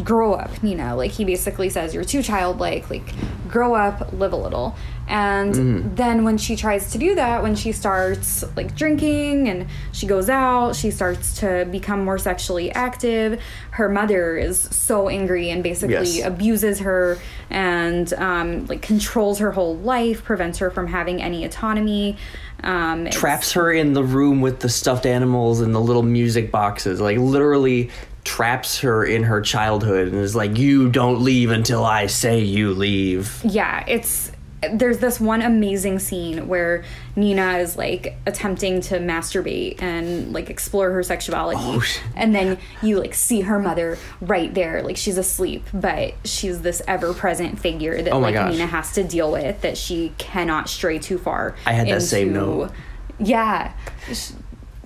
Grow 0.03 0.33
up, 0.33 0.63
Nina. 0.63 0.95
Like 0.95 1.11
he 1.11 1.25
basically 1.25 1.69
says 1.69 1.93
you're 1.93 2.03
too 2.03 2.23
childlike. 2.23 2.89
Like 2.89 3.13
grow 3.47 3.75
up, 3.75 4.13
live 4.13 4.33
a 4.33 4.37
little. 4.37 4.75
And 5.07 5.95
then 5.97 6.23
when 6.23 6.37
she 6.37 6.55
tries 6.55 6.91
to 6.93 6.97
do 6.97 7.15
that, 7.15 7.43
when 7.43 7.55
she 7.55 7.71
starts 7.71 8.43
like 8.55 8.75
drinking 8.75 9.47
and 9.49 9.67
she 9.91 10.07
goes 10.07 10.29
out, 10.29 10.75
she 10.75 10.91
starts 10.91 11.39
to 11.39 11.65
become 11.71 12.03
more 12.05 12.17
sexually 12.17 12.71
active. 12.71 13.41
Her 13.71 13.89
mother 13.89 14.37
is 14.37 14.59
so 14.59 15.09
angry 15.09 15.49
and 15.49 15.61
basically 15.63 15.93
Yes. 15.93 16.25
abuses 16.25 16.79
her 16.79 17.17
and 17.49 18.11
um, 18.13 18.65
like 18.67 18.81
controls 18.81 19.39
her 19.39 19.51
whole 19.51 19.75
life, 19.77 20.23
prevents 20.23 20.59
her 20.59 20.71
from 20.71 20.87
having 20.87 21.21
any 21.21 21.45
autonomy. 21.45 22.17
Um, 22.63 23.07
Traps 23.09 23.51
her 23.53 23.71
in 23.71 23.93
the 23.93 24.03
room 24.03 24.39
with 24.41 24.61
the 24.61 24.69
stuffed 24.69 25.05
animals 25.05 25.59
and 25.59 25.75
the 25.75 25.81
little 25.81 26.03
music 26.03 26.49
boxes. 26.49 27.01
Like 27.01 27.17
literally 27.17 27.89
traps 28.23 28.79
her 28.79 29.03
in 29.03 29.23
her 29.23 29.41
childhood 29.41 30.07
and 30.07 30.15
is 30.15 30.33
like, 30.33 30.57
"You 30.57 30.89
don't 30.89 31.21
leave 31.21 31.51
until 31.51 31.83
I 31.83 32.05
say 32.07 32.39
you 32.39 32.73
leave." 32.73 33.41
yeah, 33.43 33.83
it's 33.85 34.31
there's 34.73 34.99
this 34.99 35.19
one 35.19 35.41
amazing 35.41 35.99
scene 35.99 36.47
where 36.47 36.83
Nina 37.15 37.57
is 37.57 37.75
like 37.75 38.15
attempting 38.25 38.81
to 38.81 38.99
masturbate 38.99 39.81
and 39.81 40.33
like 40.33 40.49
explore 40.49 40.91
her 40.91 41.03
sexuality. 41.03 41.59
Oh, 41.61 41.83
and 42.15 42.33
then 42.33 42.57
you 42.81 42.99
like 42.99 43.13
see 43.13 43.41
her 43.41 43.59
mother 43.59 43.97
right 44.21 44.53
there, 44.53 44.81
like 44.83 44.97
she's 44.97 45.17
asleep, 45.17 45.65
but 45.73 46.13
she's 46.23 46.61
this 46.61 46.81
ever 46.87 47.13
present 47.13 47.59
figure 47.59 48.01
that 48.01 48.11
Oh 48.13 48.19
like 48.19 48.33
gosh. 48.35 48.51
Nina 48.51 48.67
has 48.67 48.93
to 48.93 49.03
deal 49.03 49.31
with 49.31 49.61
that 49.61 49.77
she 49.77 50.13
cannot 50.17 50.69
stray 50.69 50.99
too 50.99 51.17
far. 51.17 51.55
I 51.65 51.73
had 51.73 51.87
that 51.87 52.01
same 52.01 52.33
note. 52.33 52.71
Yeah. 53.19 53.73
She, 54.11 54.33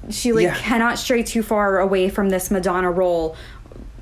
she 0.10 0.32
like 0.34 0.44
Yeah. 0.44 0.56
cannot 0.56 0.98
stray 1.00 1.24
too 1.24 1.44
far 1.44 1.80
away 1.80 2.10
from 2.10 2.30
this 2.30 2.50
Madonna 2.52 2.92
role 2.92 3.36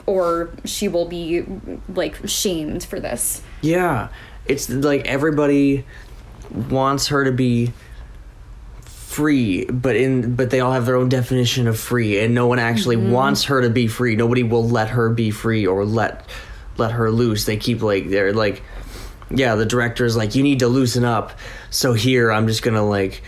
or 0.05 0.51
she 0.65 0.87
will 0.87 1.07
be 1.07 1.43
like 1.89 2.15
shamed 2.27 2.83
for 2.83 2.99
this. 2.99 3.41
Yeah. 3.61 4.09
It's 4.47 4.69
like 4.69 5.05
everybody 5.05 5.85
wants 6.69 7.07
her 7.07 7.23
to 7.25 7.31
be 7.31 7.73
free, 8.81 9.65
but 9.65 9.95
in 9.95 10.35
but 10.35 10.49
they 10.49 10.59
all 10.59 10.73
have 10.73 10.85
their 10.85 10.95
own 10.95 11.09
definition 11.09 11.67
of 11.67 11.79
free 11.79 12.19
and 12.19 12.35
no 12.35 12.47
one 12.47 12.59
actually 12.59 12.97
mm-hmm. 12.97 13.11
wants 13.11 13.45
her 13.45 13.61
to 13.61 13.69
be 13.69 13.87
free. 13.87 14.15
Nobody 14.15 14.43
will 14.43 14.67
let 14.67 14.89
her 14.89 15.09
be 15.09 15.31
free 15.31 15.65
or 15.65 15.85
let 15.85 16.27
let 16.77 16.91
her 16.91 17.09
loose. 17.09 17.45
They 17.45 17.57
keep 17.57 17.81
like 17.81 18.09
they're 18.09 18.33
like 18.33 18.61
yeah, 19.31 19.55
the 19.55 19.65
director 19.65 20.05
is 20.05 20.15
like 20.15 20.35
you 20.35 20.43
need 20.43 20.59
to 20.59 20.67
loosen 20.67 21.05
up. 21.05 21.31
So 21.69 21.93
here 21.93 22.31
I'm 22.31 22.47
just 22.47 22.63
to 22.63 22.81
like 22.81 23.23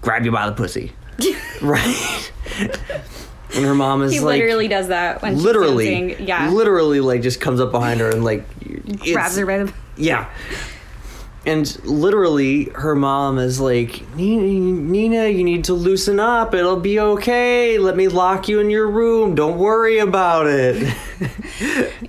grab 0.00 0.24
you 0.24 0.32
by 0.32 0.46
the 0.46 0.54
pussy. 0.54 0.92
right? 1.62 2.32
and 3.54 3.64
her 3.64 3.74
mom 3.74 4.02
is 4.02 4.12
He 4.12 4.20
like 4.20 4.40
literally 4.40 4.68
does 4.68 4.88
that 4.88 5.22
when 5.22 5.42
literally. 5.42 6.22
Yeah. 6.22 6.50
literally 6.50 7.00
like 7.00 7.20
just 7.22 7.40
comes 7.40 7.60
up 7.60 7.72
behind 7.72 8.00
her 8.00 8.10
and 8.10 8.24
like 8.24 8.44
grabs 9.00 9.36
her 9.36 9.46
by 9.46 9.58
the 9.58 9.72
yeah. 9.96 10.30
And 11.46 11.84
literally, 11.84 12.70
her 12.70 12.94
mom 12.94 13.38
is 13.38 13.60
like, 13.60 14.02
Nina, 14.16 15.28
you 15.28 15.44
need 15.44 15.64
to 15.64 15.74
loosen 15.74 16.18
up. 16.18 16.54
It'll 16.54 16.80
be 16.80 16.98
okay. 16.98 17.76
Let 17.76 17.96
me 17.96 18.08
lock 18.08 18.48
you 18.48 18.60
in 18.60 18.70
your 18.70 18.88
room. 18.88 19.34
Don't 19.34 19.58
worry 19.58 19.98
about 19.98 20.46
it. 20.46 20.94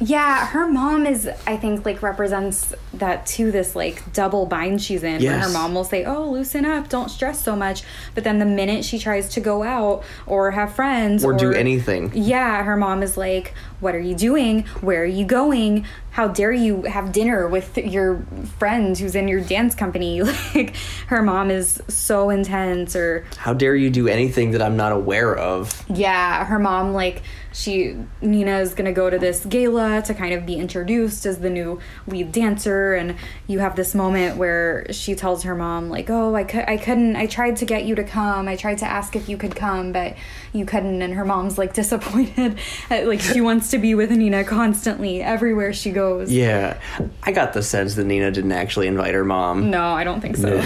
Yeah, 0.02 0.46
her 0.48 0.68
mom 0.68 1.06
is 1.06 1.30
I 1.48 1.58
think 1.58 1.86
like 1.86 2.02
represents 2.02 2.74
that 2.96 3.26
too 3.26 3.52
this 3.52 3.76
like 3.76 4.14
double 4.14 4.46
bind 4.46 4.82
she's 4.82 5.04
in 5.04 5.24
where 5.24 5.40
her 5.40 5.50
mom 5.50 5.74
will 5.74 5.84
say, 5.84 6.04
"Oh, 6.06 6.30
loosen 6.30 6.66
up, 6.66 6.90
don't 6.90 7.10
stress 7.10 7.44
so 7.44 7.56
much." 7.56 7.84
But 8.14 8.24
then 8.24 8.40
the 8.40 8.46
minute 8.46 8.84
she 8.84 9.00
tries 9.00 9.30
to 9.30 9.40
go 9.40 9.64
out 9.64 10.04
or 10.28 10.52
have 10.52 10.76
friends 10.76 11.24
or 11.24 11.34
do 11.34 11.52
anything. 11.52 12.12
Yeah, 12.14 12.64
her 12.64 12.78
mom 12.78 13.04
is 13.04 13.18
like, 13.18 13.54
"What 13.80 13.96
are 13.96 14.00
you 14.00 14.16
doing? 14.16 14.64
Where 14.82 15.04
are 15.04 15.06
you 15.06 15.26
going? 15.26 15.86
How 16.16 16.30
dare 16.30 16.54
you 16.54 16.84
have 16.84 17.12
dinner 17.12 17.46
with 17.46 17.78
your 17.78 18.24
friend 18.58 18.98
who's 18.98 19.16
in 19.16 19.28
your 19.28 19.42
dance 19.42 19.76
company?" 19.76 20.22
Like 20.56 20.74
her 21.08 21.22
mom 21.22 21.52
is 21.52 21.82
so 21.90 22.30
intense 22.30 22.96
or 22.96 23.26
How 23.36 23.54
dare 23.54 23.76
you 23.76 23.90
do 23.90 24.08
anything 24.08 24.52
that 24.52 24.62
I'm 24.62 24.78
not 24.78 24.94
aware 24.94 25.36
of? 25.36 25.84
yeah, 25.90 26.46
her 26.46 26.58
mom 26.58 26.94
like 26.94 27.22
she 27.56 27.96
Nina 28.22 28.60
is 28.60 28.74
gonna 28.74 28.92
go 28.92 29.10
to 29.10 29.18
this 29.18 29.46
gala 29.46 30.02
to 30.02 30.14
kind 30.14 30.34
of 30.34 30.46
be 30.46 30.56
introduced 30.56 31.26
as 31.26 31.40
the 31.40 31.50
new 31.50 31.80
lead 32.06 32.34
dancer, 32.34 32.94
and 32.94 33.16
you 33.48 33.60
have 33.60 33.78
this 33.78 33.96
moment 33.96 34.36
where 34.36 34.86
she 34.92 35.16
tells 35.16 35.44
her 35.44 35.56
mom 35.56 35.90
like, 35.90 36.10
"Oh, 36.10 36.36
I 36.36 36.44
could, 36.44 36.66
I 36.68 36.76
couldn't. 36.76 37.16
I 37.16 37.28
tried 37.28 37.56
to 37.58 37.66
get 37.66 37.86
you 37.86 37.96
to 37.96 38.04
come. 38.04 38.50
I 38.50 38.58
tried 38.58 38.80
to 38.80 38.86
ask 38.86 39.16
if 39.16 39.30
you 39.30 39.38
could 39.38 39.56
come, 39.56 39.94
but 39.94 40.18
you 40.52 40.66
couldn't." 40.66 41.02
And 41.02 41.14
her 41.14 41.24
mom's 41.24 41.58
like 41.58 41.74
disappointed, 41.82 42.60
uh, 42.92 43.04
like 43.06 43.22
she 43.22 43.40
wants 43.40 43.70
to 43.72 43.78
be 43.78 43.96
with 43.96 44.12
Nina 44.12 44.44
constantly 44.44 45.24
everywhere 45.24 45.72
she 45.72 45.92
goes. 45.92 46.32
Yeah. 46.32 46.78
I 47.24 47.32
got 47.32 47.54
the 47.54 47.64
sense 47.64 47.96
that 47.96 48.06
Nina 48.06 48.32
didn't 48.32 48.52
actually 48.52 48.88
invite 48.88 49.14
her 49.14 49.24
mom. 49.24 49.72
No, 49.72 49.82
I 49.82 50.04
don't 50.04 50.20
think 50.20 50.36
so. 50.36 50.62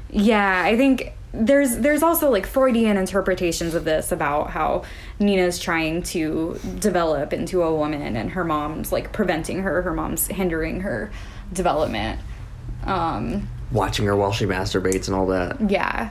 yeah, 0.10 0.62
I 0.64 0.76
think 0.76 1.12
there's 1.32 1.76
there's 1.78 2.02
also 2.02 2.30
like 2.30 2.46
Freudian 2.46 2.96
interpretations 2.96 3.74
of 3.74 3.84
this 3.84 4.10
about 4.10 4.50
how 4.50 4.82
Nina's 5.18 5.58
trying 5.58 6.02
to 6.04 6.58
develop 6.78 7.32
into 7.32 7.62
a 7.62 7.74
woman 7.74 8.16
and 8.16 8.30
her 8.30 8.44
mom's 8.44 8.90
like 8.90 9.12
preventing 9.12 9.62
her, 9.62 9.82
her 9.82 9.92
mom's 9.94 10.26
hindering 10.26 10.80
her 10.80 11.10
development. 11.52 12.20
Um, 12.84 13.48
Watching 13.70 14.06
her 14.06 14.16
while 14.16 14.32
she 14.32 14.46
masturbates 14.46 15.06
and 15.06 15.14
all 15.14 15.26
that. 15.26 15.70
yeah. 15.70 16.10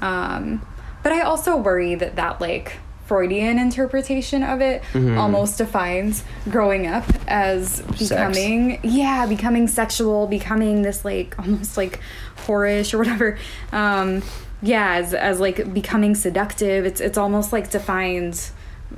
Um, 0.00 0.64
but 1.02 1.12
I 1.12 1.22
also 1.22 1.56
worry 1.56 1.94
that 1.96 2.16
that 2.16 2.40
like 2.40 2.78
Freudian 3.06 3.58
interpretation 3.58 4.42
of 4.42 4.60
it 4.60 4.82
Mm-hmm. 4.92 5.16
almost 5.18 5.58
defines 5.58 6.24
growing 6.50 6.86
up 6.86 7.04
as 7.28 7.80
becoming 7.98 8.80
yeah 8.82 9.26
becoming 9.26 9.68
sexual 9.68 10.26
becoming 10.26 10.82
this 10.82 11.04
like 11.04 11.38
almost 11.40 11.76
like 11.76 12.00
whorish 12.46 12.92
or 12.94 12.98
whatever 12.98 13.38
um 13.72 14.22
yeah 14.62 14.94
as, 14.96 15.14
as 15.14 15.38
like 15.40 15.72
becoming 15.72 16.14
seductive 16.14 16.84
it's 16.86 17.00
it's 17.00 17.18
almost 17.18 17.52
like 17.52 17.70
defined 17.70 18.50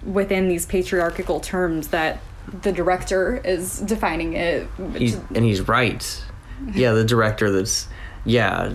within 0.04 0.48
these 0.48 0.66
patriarchal 0.66 1.40
terms 1.40 1.88
that 1.88 2.18
the 2.62 2.72
director 2.72 3.38
is 3.44 3.80
defining 3.80 4.32
it 4.34 4.66
He's, 4.96 5.14
and 5.34 5.44
he's 5.44 5.66
right. 5.68 6.24
Yeah, 6.74 6.92
the 6.92 7.04
director 7.04 7.50
that's 7.50 7.88
yeah 8.28 8.72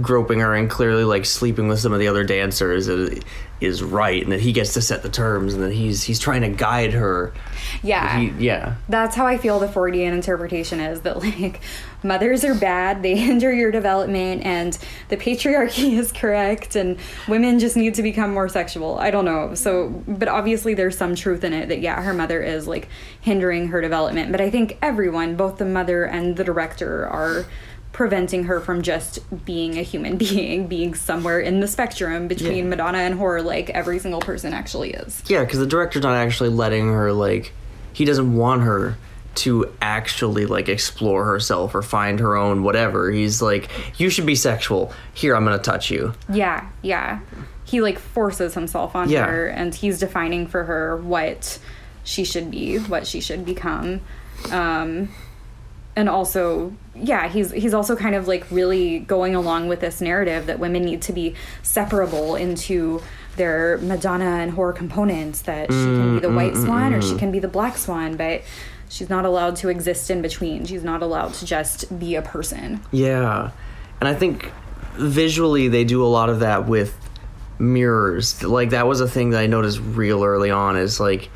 groping 0.00 0.40
her 0.40 0.54
and 0.54 0.68
clearly 0.68 1.04
like 1.04 1.24
sleeping 1.24 1.68
with 1.68 1.78
some 1.78 1.92
of 1.92 2.00
the 2.00 2.08
other 2.08 2.24
dancers 2.24 2.88
is, 2.88 3.20
is 3.60 3.82
right, 3.82 4.22
and 4.22 4.32
that 4.32 4.40
he 4.40 4.52
gets 4.52 4.74
to 4.74 4.82
set 4.82 5.02
the 5.02 5.08
terms, 5.08 5.54
and 5.54 5.62
that 5.62 5.72
he's 5.72 6.02
he's 6.02 6.18
trying 6.18 6.42
to 6.42 6.48
guide 6.48 6.92
her. 6.92 7.32
yeah 7.82 8.18
He, 8.18 8.46
yeah, 8.46 8.76
that's 8.88 9.16
how 9.16 9.26
I 9.26 9.38
feel 9.38 9.58
the 9.58 9.68
Freudian 9.68 10.12
interpretation 10.12 10.80
is 10.80 11.02
that 11.02 11.18
like 11.22 11.60
mothers 12.02 12.44
are 12.44 12.54
bad, 12.54 13.02
they 13.02 13.16
hinder 13.16 13.52
your 13.52 13.70
development, 13.70 14.44
and 14.44 14.78
the 15.08 15.16
patriarchy 15.16 15.92
is 15.98 16.12
correct, 16.12 16.76
and 16.76 16.98
women 17.28 17.58
just 17.58 17.76
need 17.76 17.94
to 17.94 18.02
become 18.02 18.32
more 18.32 18.48
sexual. 18.48 18.98
I 18.98 19.10
don't 19.10 19.24
know. 19.24 19.54
So, 19.54 20.02
but 20.06 20.28
obviously 20.28 20.74
there's 20.74 20.98
some 20.98 21.14
truth 21.14 21.44
in 21.44 21.52
it 21.52 21.68
that 21.68 21.80
yeah, 21.80 22.02
her 22.02 22.12
mother 22.12 22.42
is 22.42 22.66
like 22.66 22.88
hindering 23.20 23.68
her 23.68 23.80
development. 23.80 24.32
But 24.32 24.40
I 24.40 24.50
think 24.50 24.78
everyone, 24.82 25.36
both 25.36 25.58
the 25.58 25.64
mother 25.64 26.04
and 26.04 26.36
the 26.36 26.44
director, 26.44 27.06
are 27.06 27.46
preventing 27.96 28.44
her 28.44 28.60
from 28.60 28.82
just 28.82 29.18
being 29.46 29.78
a 29.78 29.82
human 29.82 30.16
being, 30.26 30.66
being 30.68 30.94
somewhere 30.94 31.40
in 31.40 31.60
the 31.60 31.66
spectrum 31.66 32.28
between 32.28 32.64
Yeah. 32.64 32.64
Madonna 32.64 32.98
and 32.98 33.14
horror, 33.14 33.40
like 33.40 33.70
every 33.70 33.98
single 33.98 34.20
person 34.20 34.52
actually 34.52 34.90
is. 34.90 35.22
yeah, 35.28 35.40
because 35.42 35.58
the 35.60 35.66
director's 35.66 36.02
not 36.02 36.14
actually 36.14 36.50
letting 36.50 36.88
her 36.92 37.10
like 37.10 37.54
he 37.94 38.04
doesn't 38.04 38.34
want 38.36 38.60
her 38.62 38.98
to 39.36 39.72
actually 39.80 40.44
like 40.44 40.68
explore 40.68 41.24
herself 41.24 41.74
or 41.74 41.80
find 41.80 42.20
her 42.20 42.36
own 42.36 42.62
whatever. 42.62 43.10
He's 43.10 43.40
like, 43.40 43.70
you 43.98 44.10
should 44.10 44.26
be 44.26 44.34
sexual. 44.34 44.92
Here, 45.14 45.34
I'm 45.34 45.44
gonna 45.46 45.56
touch 45.56 45.90
you. 45.90 46.12
Yeah, 46.30 46.68
yeah. 46.82 47.20
He 47.64 47.80
like 47.80 47.98
forces 47.98 48.52
himself 48.52 48.94
on 48.94 49.08
Yeah. 49.08 49.26
her 49.26 49.46
and 49.46 49.74
he's 49.74 49.98
defining 49.98 50.46
for 50.46 50.64
her 50.64 50.98
what 50.98 51.58
she 52.04 52.24
should 52.24 52.50
be, 52.50 52.76
what 52.76 53.06
she 53.06 53.20
should 53.22 53.46
become. 53.46 54.02
Um 54.52 55.08
and 55.96 56.08
also 56.08 56.72
yeah, 56.94 57.28
he's 57.28 57.50
he's 57.50 57.74
also 57.74 57.96
kind 57.96 58.14
of 58.14 58.28
like 58.28 58.48
really 58.50 59.00
going 59.00 59.34
along 59.34 59.68
with 59.68 59.80
this 59.80 60.00
narrative 60.00 60.46
that 60.46 60.58
women 60.58 60.84
need 60.84 61.02
to 61.02 61.12
be 61.12 61.34
separable 61.62 62.36
into 62.36 63.02
their 63.36 63.78
Madonna 63.78 64.24
and 64.24 64.50
horror 64.52 64.72
components 64.72 65.42
that 65.42 65.70
she 65.70 65.76
can 65.76 66.14
be 66.14 66.18
mm, 66.18 66.22
the 66.22 66.28
mm, 66.28 66.36
white 66.36 66.52
mm, 66.54 66.64
swan 66.64 66.94
or 66.94 67.02
she 67.02 67.16
can 67.16 67.30
be 67.30 67.38
the 67.38 67.48
black 67.48 67.76
swan, 67.76 68.16
but 68.16 68.42
she's 68.88 69.10
not 69.10 69.24
allowed 69.24 69.56
to 69.56 69.68
exist 69.68 70.10
in 70.10 70.22
between. 70.22 70.64
She's 70.64 70.84
not 70.84 71.02
allowed 71.02 71.34
to 71.34 71.46
just 71.46 71.98
be 71.98 72.14
a 72.14 72.22
person. 72.22 72.80
Yeah. 72.92 73.50
And 74.00 74.08
I 74.08 74.14
think 74.14 74.50
visually 74.94 75.68
they 75.68 75.84
do 75.84 76.04
a 76.04 76.08
lot 76.08 76.30
of 76.30 76.40
that 76.40 76.66
with 76.66 76.96
mirrors. 77.58 78.42
Like 78.42 78.70
that 78.70 78.86
was 78.86 79.00
a 79.00 79.08
thing 79.08 79.30
that 79.30 79.40
I 79.40 79.46
noticed 79.46 79.80
real 79.80 80.24
early 80.24 80.50
on 80.50 80.76
is 80.76 80.98
like 80.98 81.30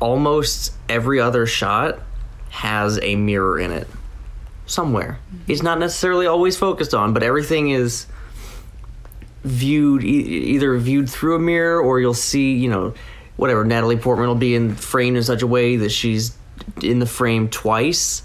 almost 0.00 0.72
every 0.88 1.20
other 1.20 1.44
shot 1.44 2.00
has 2.58 2.98
a 3.02 3.14
mirror 3.14 3.60
in 3.60 3.70
it 3.70 3.86
somewhere. 4.66 5.20
It's 5.46 5.62
not 5.62 5.78
necessarily 5.78 6.26
always 6.26 6.56
focused 6.56 6.92
on, 6.92 7.12
but 7.12 7.22
everything 7.22 7.70
is 7.70 8.06
viewed 9.44 10.02
e- 10.02 10.54
either 10.54 10.76
viewed 10.78 11.08
through 11.08 11.36
a 11.36 11.38
mirror 11.38 11.80
or 11.80 12.00
you'll 12.00 12.14
see, 12.14 12.54
you 12.54 12.68
know, 12.68 12.94
whatever 13.36 13.64
Natalie 13.64 13.96
Portman 13.96 14.26
will 14.26 14.34
be 14.34 14.56
in 14.56 14.74
framed 14.74 15.16
in 15.16 15.22
such 15.22 15.42
a 15.42 15.46
way 15.46 15.76
that 15.76 15.90
she's 15.90 16.36
in 16.82 16.98
the 16.98 17.06
frame 17.06 17.48
twice, 17.48 18.24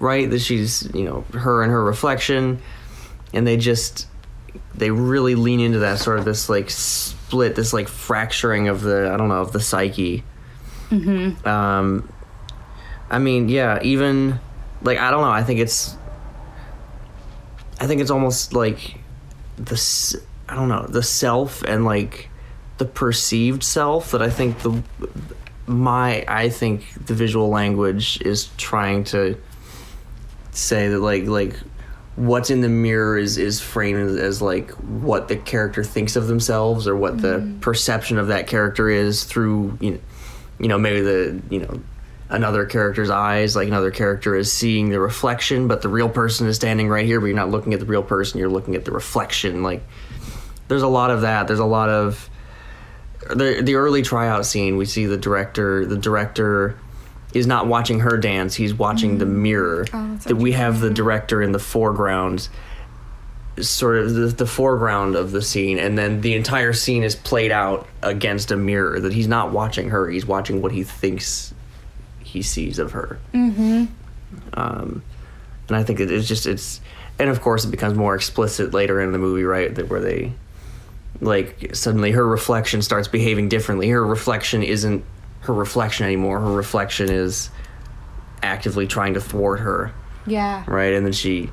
right? 0.00 0.30
That 0.30 0.40
she's, 0.40 0.88
you 0.94 1.04
know, 1.04 1.20
her 1.34 1.62
and 1.62 1.70
her 1.70 1.84
reflection 1.84 2.62
and 3.34 3.46
they 3.46 3.58
just 3.58 4.06
they 4.74 4.90
really 4.90 5.34
lean 5.34 5.60
into 5.60 5.80
that 5.80 5.98
sort 5.98 6.18
of 6.18 6.24
this 6.24 6.48
like 6.48 6.70
split, 6.70 7.54
this 7.54 7.74
like 7.74 7.88
fracturing 7.88 8.68
of 8.68 8.80
the 8.80 9.10
I 9.12 9.18
don't 9.18 9.28
know, 9.28 9.42
of 9.42 9.52
the 9.52 9.60
psyche. 9.60 10.24
Mm-hmm. 10.88 11.46
Um 11.46 12.08
I 13.14 13.18
mean, 13.18 13.48
yeah, 13.48 13.78
even 13.84 14.40
like 14.82 14.98
I 14.98 15.12
don't 15.12 15.20
know, 15.20 15.30
I 15.30 15.44
think 15.44 15.60
it's 15.60 15.96
I 17.78 17.86
think 17.86 18.00
it's 18.00 18.10
almost 18.10 18.52
like 18.52 18.98
the 19.54 20.20
I 20.48 20.56
don't 20.56 20.68
know 20.68 20.84
the 20.88 21.02
self 21.02 21.62
and 21.62 21.84
like 21.84 22.28
the 22.78 22.84
perceived 22.84 23.62
self 23.62 24.10
that 24.10 24.20
I 24.20 24.30
think 24.30 24.58
the 24.62 24.82
my 25.68 26.24
I 26.26 26.48
think 26.48 26.92
the 27.06 27.14
visual 27.14 27.50
language 27.50 28.20
is 28.22 28.48
trying 28.56 29.04
to 29.04 29.40
say 30.50 30.88
that 30.88 30.98
like 30.98 31.26
like 31.26 31.54
what's 32.16 32.50
in 32.50 32.62
the 32.62 32.68
mirror 32.68 33.16
is 33.16 33.38
is 33.38 33.60
framed 33.60 34.18
as, 34.18 34.42
like 34.42 34.72
what 34.72 35.28
the 35.28 35.36
character 35.36 35.84
thinks 35.84 36.16
of 36.16 36.26
themselves 36.26 36.88
or 36.88 36.96
what 36.96 37.22
the 37.22 37.38
mm-hmm. 37.38 37.60
perception 37.60 38.18
of 38.18 38.26
that 38.26 38.48
character 38.48 38.90
is 38.90 39.22
through 39.22 39.78
you 39.80 39.92
know, 39.92 40.00
you 40.58 40.66
know 40.66 40.78
maybe 40.78 41.00
the 41.00 41.40
you 41.48 41.60
know 41.60 41.80
another 42.28 42.64
character's 42.64 43.10
eyes 43.10 43.54
like 43.54 43.68
another 43.68 43.90
character 43.90 44.34
is 44.34 44.50
seeing 44.50 44.88
the 44.88 44.98
reflection 44.98 45.68
but 45.68 45.82
the 45.82 45.88
real 45.88 46.08
person 46.08 46.46
is 46.46 46.56
standing 46.56 46.88
right 46.88 47.04
here 47.06 47.20
but 47.20 47.26
you're 47.26 47.36
not 47.36 47.50
looking 47.50 47.74
at 47.74 47.80
the 47.80 47.86
real 47.86 48.02
person 48.02 48.38
you're 48.38 48.48
looking 48.48 48.74
at 48.74 48.84
the 48.84 48.90
reflection 48.90 49.62
like 49.62 49.82
there's 50.68 50.82
a 50.82 50.88
lot 50.88 51.10
of 51.10 51.20
that 51.20 51.46
there's 51.46 51.58
a 51.58 51.64
lot 51.64 51.90
of 51.90 52.30
the 53.28 53.60
the 53.62 53.74
early 53.74 54.02
tryout 54.02 54.46
scene 54.46 54.76
we 54.76 54.84
see 54.86 55.06
the 55.06 55.16
director 55.18 55.84
the 55.84 55.98
director 55.98 56.78
is 57.34 57.46
not 57.46 57.66
watching 57.66 58.00
her 58.00 58.16
dance 58.16 58.54
he's 58.54 58.72
watching 58.72 59.18
the 59.18 59.26
mirror 59.26 59.86
Oh, 59.92 60.16
that 60.24 60.36
we 60.36 60.52
have 60.52 60.80
the 60.80 60.90
director 60.90 61.42
in 61.42 61.52
the 61.52 61.58
foreground 61.58 62.48
sort 63.60 63.98
of 63.98 64.14
the, 64.14 64.26
the 64.28 64.46
foreground 64.46 65.14
of 65.14 65.30
the 65.30 65.42
scene 65.42 65.78
and 65.78 65.96
then 65.96 66.22
the 66.22 66.34
entire 66.34 66.72
scene 66.72 67.02
is 67.02 67.14
played 67.14 67.52
out 67.52 67.86
against 68.02 68.50
a 68.50 68.56
mirror 68.56 68.98
that 68.98 69.12
he's 69.12 69.28
not 69.28 69.52
watching 69.52 69.90
her 69.90 70.08
he's 70.08 70.26
watching 70.26 70.60
what 70.62 70.72
he 70.72 70.82
thinks 70.82 71.52
he 72.34 72.42
sees 72.42 72.78
of 72.78 72.92
her. 72.92 73.18
Mm-hmm. 73.32 73.86
um, 74.54 75.02
and 75.68 75.76
i 75.76 75.82
think 75.82 76.00
it, 76.00 76.10
it's 76.10 76.28
just 76.28 76.46
it's 76.46 76.80
and 77.18 77.30
of 77.30 77.40
course 77.40 77.64
it 77.64 77.70
becomes 77.70 77.96
more 77.96 78.14
explicit 78.14 78.74
later 78.74 79.00
in 79.00 79.12
the 79.12 79.18
movie 79.18 79.44
right 79.44 79.74
that 79.76 79.88
where 79.88 80.00
they 80.00 80.32
like 81.20 81.74
suddenly 81.74 82.10
her 82.10 82.26
reflection 82.26 82.82
starts 82.82 83.08
behaving 83.08 83.48
differently. 83.48 83.88
Her 83.88 84.04
reflection 84.04 84.62
isn't 84.62 85.04
her 85.40 85.54
reflection 85.54 86.06
anymore. 86.06 86.40
Her 86.40 86.52
reflection 86.52 87.10
is 87.10 87.50
actively 88.42 88.86
trying 88.86 89.14
to 89.14 89.20
thwart 89.20 89.60
her. 89.60 89.92
Yeah. 90.26 90.64
right? 90.66 90.92
And 90.92 91.04
then 91.06 91.12
she 91.12 91.50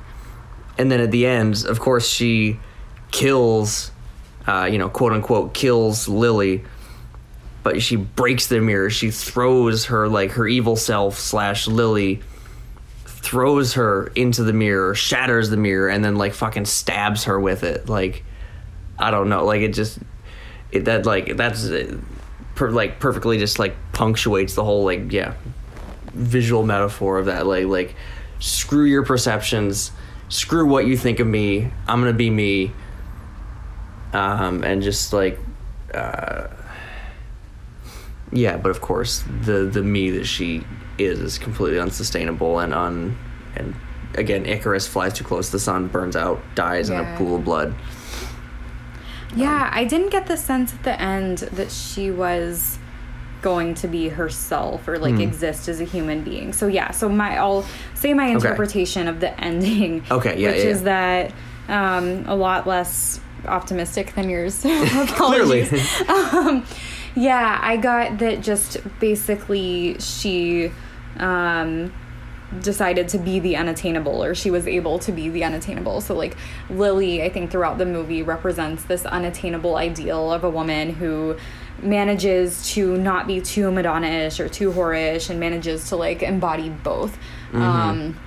and 0.78 0.90
then 0.90 1.00
at 1.00 1.10
the 1.10 1.26
end 1.26 1.64
of 1.66 1.78
course 1.80 2.08
she 2.08 2.58
kills 3.10 3.90
uh, 4.46 4.68
you 4.70 4.78
know 4.78 4.88
quote 4.88 5.12
unquote 5.12 5.54
kills 5.54 6.08
lily 6.08 6.64
but 7.62 7.80
she 7.82 7.96
breaks 7.96 8.48
the 8.48 8.60
mirror. 8.60 8.90
She 8.90 9.10
throws 9.10 9.86
her 9.86 10.08
like 10.08 10.32
her 10.32 10.46
evil 10.46 10.76
self 10.76 11.18
slash 11.18 11.66
lily 11.66 12.20
throws 13.04 13.74
her 13.74 14.08
into 14.16 14.42
the 14.42 14.52
mirror 14.52 14.96
shatters 14.96 15.48
the 15.48 15.56
mirror 15.56 15.88
and 15.88 16.04
then 16.04 16.16
like 16.16 16.34
fucking 16.34 16.64
stabs 16.64 17.24
her 17.24 17.38
with 17.38 17.62
it. 17.62 17.88
Like 17.88 18.24
i 18.98 19.10
don't 19.10 19.28
know. 19.28 19.44
Like 19.44 19.62
it 19.62 19.74
just 19.74 19.98
it 20.70 20.86
that 20.86 21.06
like 21.06 21.36
that's 21.36 21.70
per, 22.54 22.70
like 22.70 22.98
perfectly 22.98 23.38
just 23.38 23.58
like 23.58 23.76
punctuates 23.92 24.54
the 24.54 24.64
whole 24.64 24.84
like 24.84 25.12
yeah 25.12 25.34
visual 26.14 26.64
metaphor 26.64 27.18
of 27.18 27.26
that. 27.26 27.46
Like 27.46 27.66
like 27.66 27.94
screw 28.40 28.84
your 28.84 29.04
perceptions. 29.04 29.92
Screw 30.28 30.66
what 30.66 30.86
you 30.86 30.96
think 30.96 31.20
of 31.20 31.26
me. 31.26 31.70
I'm 31.86 32.00
gonna 32.00 32.12
be 32.12 32.30
me. 32.30 32.72
Um 34.12 34.64
and 34.64 34.82
just 34.82 35.12
like 35.12 35.38
uh 35.94 36.48
yeah 38.32 38.56
but 38.56 38.70
of 38.70 38.80
course 38.80 39.24
the 39.42 39.64
the 39.64 39.82
me 39.82 40.10
that 40.10 40.24
she 40.24 40.64
is 40.98 41.20
is 41.20 41.38
completely 41.38 41.78
unsustainable 41.78 42.58
and 42.58 42.72
un 42.74 43.16
and 43.56 43.74
again 44.14 44.46
icarus 44.46 44.86
flies 44.86 45.12
too 45.12 45.24
close 45.24 45.46
to 45.46 45.52
the 45.52 45.58
sun 45.60 45.88
burns 45.88 46.16
out 46.16 46.40
dies 46.54 46.90
in 46.90 46.98
a 46.98 47.16
pool 47.16 47.36
of 47.36 47.44
blood 47.44 47.74
Yeah, 49.34 49.70
I 49.72 49.84
didn't 49.84 50.10
get 50.10 50.26
the 50.26 50.36
sense 50.36 50.74
at 50.74 50.82
the 50.82 51.00
end 51.00 51.38
that 51.38 51.70
she 51.70 52.10
was 52.10 52.78
going 53.40 53.74
to 53.74 53.88
be 53.88 54.08
herself 54.10 54.86
or 54.86 54.98
like 54.98 55.18
exist 55.18 55.68
as 55.68 55.80
a 55.80 55.84
human 55.84 56.22
being. 56.22 56.52
So 56.52 56.66
yeah, 56.66 56.90
so 56.90 57.08
my 57.08 57.38
I'll 57.38 57.64
say 57.94 58.12
my 58.14 58.26
interpretation 58.26 59.08
of 59.08 59.20
the 59.20 59.38
ending. 59.40 60.04
Okay, 60.10 60.38
yeah, 60.38 60.50
which 60.50 60.64
yeah, 60.64 60.70
is 60.70 60.82
that 60.82 61.32
um, 61.68 62.24
a 62.28 62.36
lot 62.36 62.66
less 62.66 63.20
optimistic 63.46 64.14
than 64.14 64.28
yours. 64.28 64.60
Clearly 65.16 65.62
um, 66.08 66.64
yeah, 67.14 67.58
I 67.62 67.76
got 67.76 68.18
that 68.18 68.40
just 68.40 68.78
basically 69.00 69.98
she 69.98 70.72
um, 71.18 71.92
decided 72.60 73.08
to 73.08 73.18
be 73.18 73.38
the 73.38 73.56
unattainable 73.56 74.22
or 74.22 74.34
she 74.34 74.50
was 74.50 74.66
able 74.66 74.98
to 75.00 75.12
be 75.12 75.28
the 75.28 75.44
unattainable. 75.44 76.00
So 76.00 76.14
like 76.14 76.36
lily 76.70 77.22
i 77.22 77.28
think 77.28 77.50
throughout 77.50 77.78
the 77.78 77.86
movie 77.86 78.22
represents 78.22 78.84
this 78.84 79.04
unattainable 79.06 79.76
ideal 79.76 80.32
of 80.32 80.44
a 80.44 80.50
woman 80.50 80.94
who 80.94 81.36
manages 81.82 82.70
to 82.72 82.96
not 82.96 83.26
be 83.26 83.40
too 83.40 83.70
madonna-ish 83.70 84.40
or 84.40 84.48
too 84.48 84.70
whorish 84.70 85.30
and 85.30 85.40
manages 85.40 85.88
to 85.88 85.96
like 85.96 86.22
embody 86.22 86.68
both. 86.68 87.18
Um, 87.52 88.18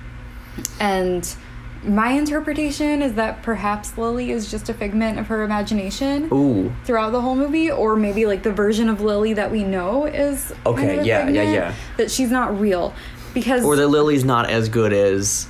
and 0.78 1.36
my 1.84 2.10
interpretation 2.12 3.02
is 3.02 3.14
that 3.14 3.42
perhaps 3.42 3.96
lily 3.96 4.30
is 4.32 4.50
just 4.50 4.68
a 4.68 4.74
figment 4.74 5.18
of 5.18 5.26
her 5.28 5.42
imagination 5.42 6.28
Ooh. 6.32 6.72
throughout 6.84 7.10
the 7.10 7.20
whole 7.20 7.36
movie, 7.36 7.70
or 7.70 7.96
maybe 7.96 8.26
like 8.26 8.42
the 8.42 8.52
version 8.52 8.88
of 8.88 9.00
Lily 9.00 9.34
that 9.34 9.50
we 9.52 9.62
know 9.62 10.06
is 10.06 10.52
kind 10.64 10.66
Okay, 10.78 10.96
of 10.96 11.02
a 11.02 11.06
yeah, 11.06 11.28
yeah, 11.28 11.42
yeah. 11.42 11.74
That 11.96 12.10
she's 12.10 12.30
not 12.30 12.58
real 12.58 12.94
because 13.34 13.64
Or 13.64 13.76
that 13.76 13.88
Lily's 13.88 14.24
not 14.24 14.48
as 14.50 14.68
good 14.68 14.92
as 14.92 15.46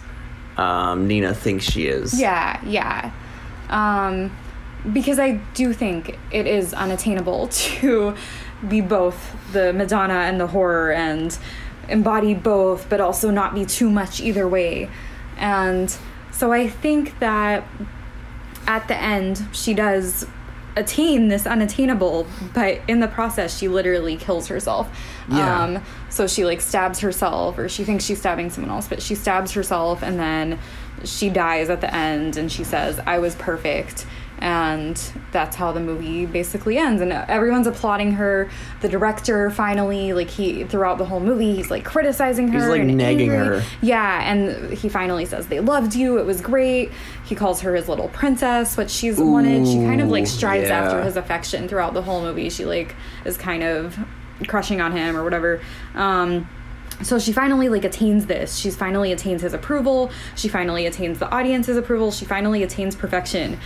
um, 0.59 1.07
Nina 1.07 1.33
thinks 1.35 1.65
she 1.65 1.87
is. 1.87 2.19
yeah, 2.19 2.61
yeah, 2.65 3.13
um, 3.71 4.35
because 4.93 5.19
I 5.19 5.41
do 5.55 5.73
think 5.73 6.19
it 6.31 6.47
is 6.47 6.75
unattainable 6.75 7.49
to 7.53 8.15
be 8.69 8.81
both 8.81 9.37
the 9.53 9.73
Madonna 9.73 10.15
and 10.15 10.41
the 10.41 10.47
horror 10.49 10.93
and 10.93 11.37
embody 11.89 12.35
both, 12.35 12.89
but 12.89 13.01
also 13.01 13.31
not 13.31 13.55
be 13.55 13.65
too 13.65 13.89
much 13.91 14.21
either 14.21 14.49
way, 14.49 14.91
and 15.37 15.97
so 16.37 16.53
I 16.53 16.69
think 16.69 17.19
that 17.21 17.65
at 18.67 18.89
the 18.89 18.97
end 18.97 19.43
she 19.53 19.75
does 19.75 20.27
attain 20.77 21.29
this 21.29 21.47
unattainable 21.47 22.27
but 22.53 22.81
in 22.87 23.01
the 23.01 23.09
process 23.09 23.57
she 23.57 23.67
literally 23.69 24.17
kills 24.17 24.49
herself 24.49 24.87
Yeah. 25.29 25.63
um 25.65 25.83
so 26.11 26.27
she 26.27 26.45
like 26.45 26.61
stabs 26.61 27.01
herself 27.01 27.57
or 27.57 27.69
she 27.71 27.83
thinks 27.85 28.05
she's 28.05 28.19
stabbing 28.19 28.51
someone 28.51 28.71
else 28.71 28.87
but 28.87 29.01
she 29.01 29.15
stabs 29.15 29.53
herself 29.53 30.03
and 30.03 30.19
then 30.19 30.59
she 31.05 31.31
dies 31.31 31.71
at 31.71 31.81
the 31.81 31.95
end 31.95 32.37
and 32.37 32.53
she 32.53 32.63
says 32.65 33.01
i 33.07 33.19
was 33.19 33.35
perfect 33.37 34.05
and 34.39 34.97
that's 35.33 35.57
how 35.57 35.73
the 35.73 35.81
movie 35.81 36.27
basically 36.27 36.77
ends. 36.79 37.01
And 37.01 37.13
everyone's 37.13 37.67
applauding 37.67 38.13
her. 38.13 38.51
The 38.83 38.89
director 38.89 39.51
finally 39.51 40.13
like 40.13 40.29
he 40.29 40.65
throughout 40.65 40.99
the 40.99 41.05
whole 41.07 41.21
movie 41.21 41.55
he's 41.55 41.71
like 41.71 41.85
criticizing 41.85 42.49
her 42.49 42.59
He's, 42.59 42.69
like, 42.69 42.81
and 42.83 42.97
nagging 42.97 43.31
angry. 43.31 43.61
her. 43.61 43.65
yeah 43.81 44.31
and 44.31 44.73
he 44.75 44.89
finally 44.89 45.25
says 45.25 45.47
they 45.49 45.61
loved 45.61 45.95
you. 45.95 46.19
It 46.19 46.27
was 46.27 46.41
great. 46.41 46.93
He 47.25 47.35
calls 47.35 47.61
her 47.63 47.75
his 47.75 47.89
little 47.89 48.09
princess 48.09 48.77
what 48.77 48.91
she's 48.91 49.19
wanted. 49.19 49.67
She 49.67 49.77
kind 49.79 50.01
of 50.01 50.09
like 50.11 50.25
Ooh, 50.25 50.27
strives 50.27 50.69
after 50.69 51.03
his 51.03 51.17
affection 51.17 51.69
throughout 51.69 51.95
the 51.95 52.03
whole 52.03 52.21
movie. 52.21 52.51
She 52.51 52.65
like 52.67 52.95
is 53.25 53.37
kind 53.39 53.63
of 53.63 53.99
crushing 54.47 54.81
on 54.81 54.93
him 54.93 55.17
or 55.17 55.25
whatever. 55.25 55.61
Um 55.95 56.49
so 57.03 57.19
she 57.19 57.31
finally 57.33 57.69
like 57.69 57.85
attains 57.85 58.25
this. 58.25 58.57
She's 58.57 58.75
finally 58.75 59.13
attains 59.13 59.43
his 59.43 59.53
approval. 59.53 60.11
She 60.35 60.49
finally 60.49 60.87
attains 60.87 61.19
the 61.19 61.29
audience's 61.31 61.77
approval. 61.77 62.11
She 62.11 62.25
finally 62.25 62.63
attains 62.63 62.97
perfection 62.97 63.59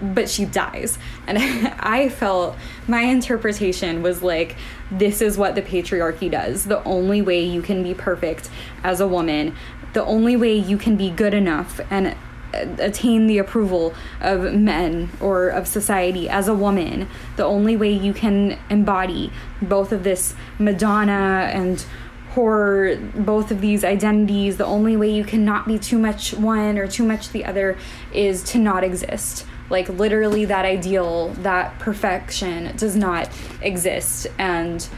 but 0.00 0.28
she 0.28 0.44
dies. 0.44 0.98
And 1.26 1.38
i 1.80 2.08
felt 2.08 2.56
my 2.86 3.02
interpretation 3.02 4.02
was 4.02 4.22
like 4.22 4.56
this 4.90 5.20
is 5.20 5.36
what 5.36 5.54
the 5.54 5.62
patriarchy 5.62 6.30
does. 6.30 6.64
The 6.64 6.82
only 6.84 7.20
way 7.20 7.44
you 7.44 7.62
can 7.62 7.82
be 7.82 7.94
perfect 7.94 8.50
as 8.82 9.00
a 9.00 9.08
woman 9.08 9.54
the 9.92 10.04
only 10.04 10.36
way 10.36 10.54
you 10.54 10.76
can 10.76 10.96
be 10.96 11.10
good 11.10 11.34
enough 11.34 11.80
and 11.90 12.14
attain 12.52 13.26
the 13.26 13.38
approval 13.38 13.94
of 14.20 14.54
men 14.54 15.10
or 15.20 15.48
of 15.48 15.68
society 15.68 16.28
as 16.28 16.48
a 16.48 16.54
woman 16.54 17.08
the 17.36 17.44
only 17.44 17.76
way 17.76 17.90
you 17.90 18.14
can 18.14 18.58
embody 18.70 19.30
both 19.60 19.92
of 19.92 20.02
this 20.02 20.34
madonna 20.58 21.50
and 21.52 21.84
horror 22.30 22.96
both 23.14 23.50
of 23.50 23.60
these 23.60 23.84
identities 23.84 24.56
the 24.56 24.64
only 24.64 24.96
way 24.96 25.10
you 25.10 25.24
cannot 25.24 25.66
be 25.66 25.78
too 25.78 25.98
much 25.98 26.32
one 26.34 26.78
or 26.78 26.86
too 26.86 27.04
much 27.04 27.30
the 27.30 27.44
other 27.44 27.76
is 28.12 28.42
to 28.42 28.58
not 28.58 28.82
exist 28.82 29.44
like 29.70 29.88
literally 29.88 30.44
that 30.46 30.64
ideal 30.64 31.28
that 31.40 31.78
perfection 31.78 32.76
does 32.76 32.96
not 32.96 33.28
exist 33.60 34.26
and 34.38 34.88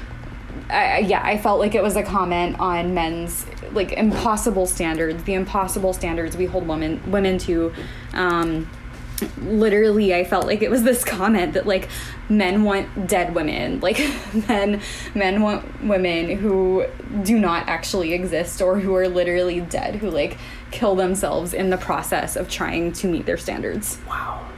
I, 0.68 0.98
yeah, 0.98 1.20
I 1.22 1.38
felt 1.38 1.58
like 1.58 1.74
it 1.74 1.82
was 1.82 1.96
a 1.96 2.02
comment 2.02 2.58
on 2.60 2.94
men's 2.94 3.46
like 3.72 3.92
impossible 3.92 4.66
standards, 4.66 5.22
the 5.24 5.34
impossible 5.34 5.92
standards 5.92 6.36
we 6.36 6.46
hold 6.46 6.66
women 6.66 7.00
women 7.10 7.38
to. 7.38 7.72
Um, 8.12 8.68
literally, 9.42 10.14
I 10.14 10.24
felt 10.24 10.46
like 10.46 10.62
it 10.62 10.70
was 10.70 10.82
this 10.82 11.04
comment 11.04 11.54
that 11.54 11.66
like 11.66 11.88
men 12.28 12.62
want 12.62 13.06
dead 13.06 13.34
women, 13.34 13.80
like 13.82 13.98
men 14.48 14.80
men 15.14 15.42
want 15.42 15.84
women 15.84 16.36
who 16.36 16.86
do 17.22 17.38
not 17.38 17.68
actually 17.68 18.12
exist 18.12 18.62
or 18.62 18.78
who 18.78 18.94
are 18.94 19.08
literally 19.08 19.60
dead, 19.60 19.96
who 19.96 20.10
like 20.10 20.38
kill 20.70 20.94
themselves 20.94 21.52
in 21.52 21.70
the 21.70 21.78
process 21.78 22.36
of 22.36 22.48
trying 22.48 22.92
to 22.92 23.08
meet 23.08 23.26
their 23.26 23.38
standards. 23.38 23.98
Wow. 24.08 24.49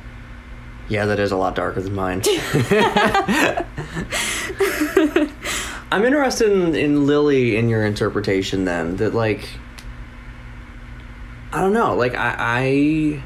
Yeah, 0.92 1.06
that 1.06 1.18
is 1.18 1.32
a 1.32 1.38
lot 1.38 1.54
darker 1.54 1.80
than 1.80 1.94
mine. 1.94 2.20
I'm 5.90 6.04
interested 6.04 6.52
in, 6.52 6.74
in 6.74 7.06
Lily 7.06 7.56
in 7.56 7.70
your 7.70 7.86
interpretation 7.86 8.66
then 8.66 8.96
that 8.96 9.14
like 9.14 9.48
I 11.50 11.62
don't 11.62 11.72
know 11.72 11.94
like 11.94 12.14
I, 12.14 12.36
I 12.38 13.22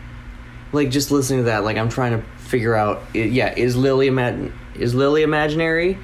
like 0.73 0.91
just 0.91 1.11
listening 1.11 1.41
to 1.41 1.45
that 1.47 1.65
like 1.65 1.77
I'm 1.77 1.89
trying 1.89 2.21
to 2.21 2.27
figure 2.39 2.77
out 2.77 3.03
yeah 3.13 3.53
is 3.57 3.75
Lily 3.75 4.11
imag- 4.11 4.53
is 4.77 4.95
Lily 4.95 5.25
imaginary 5.25 5.99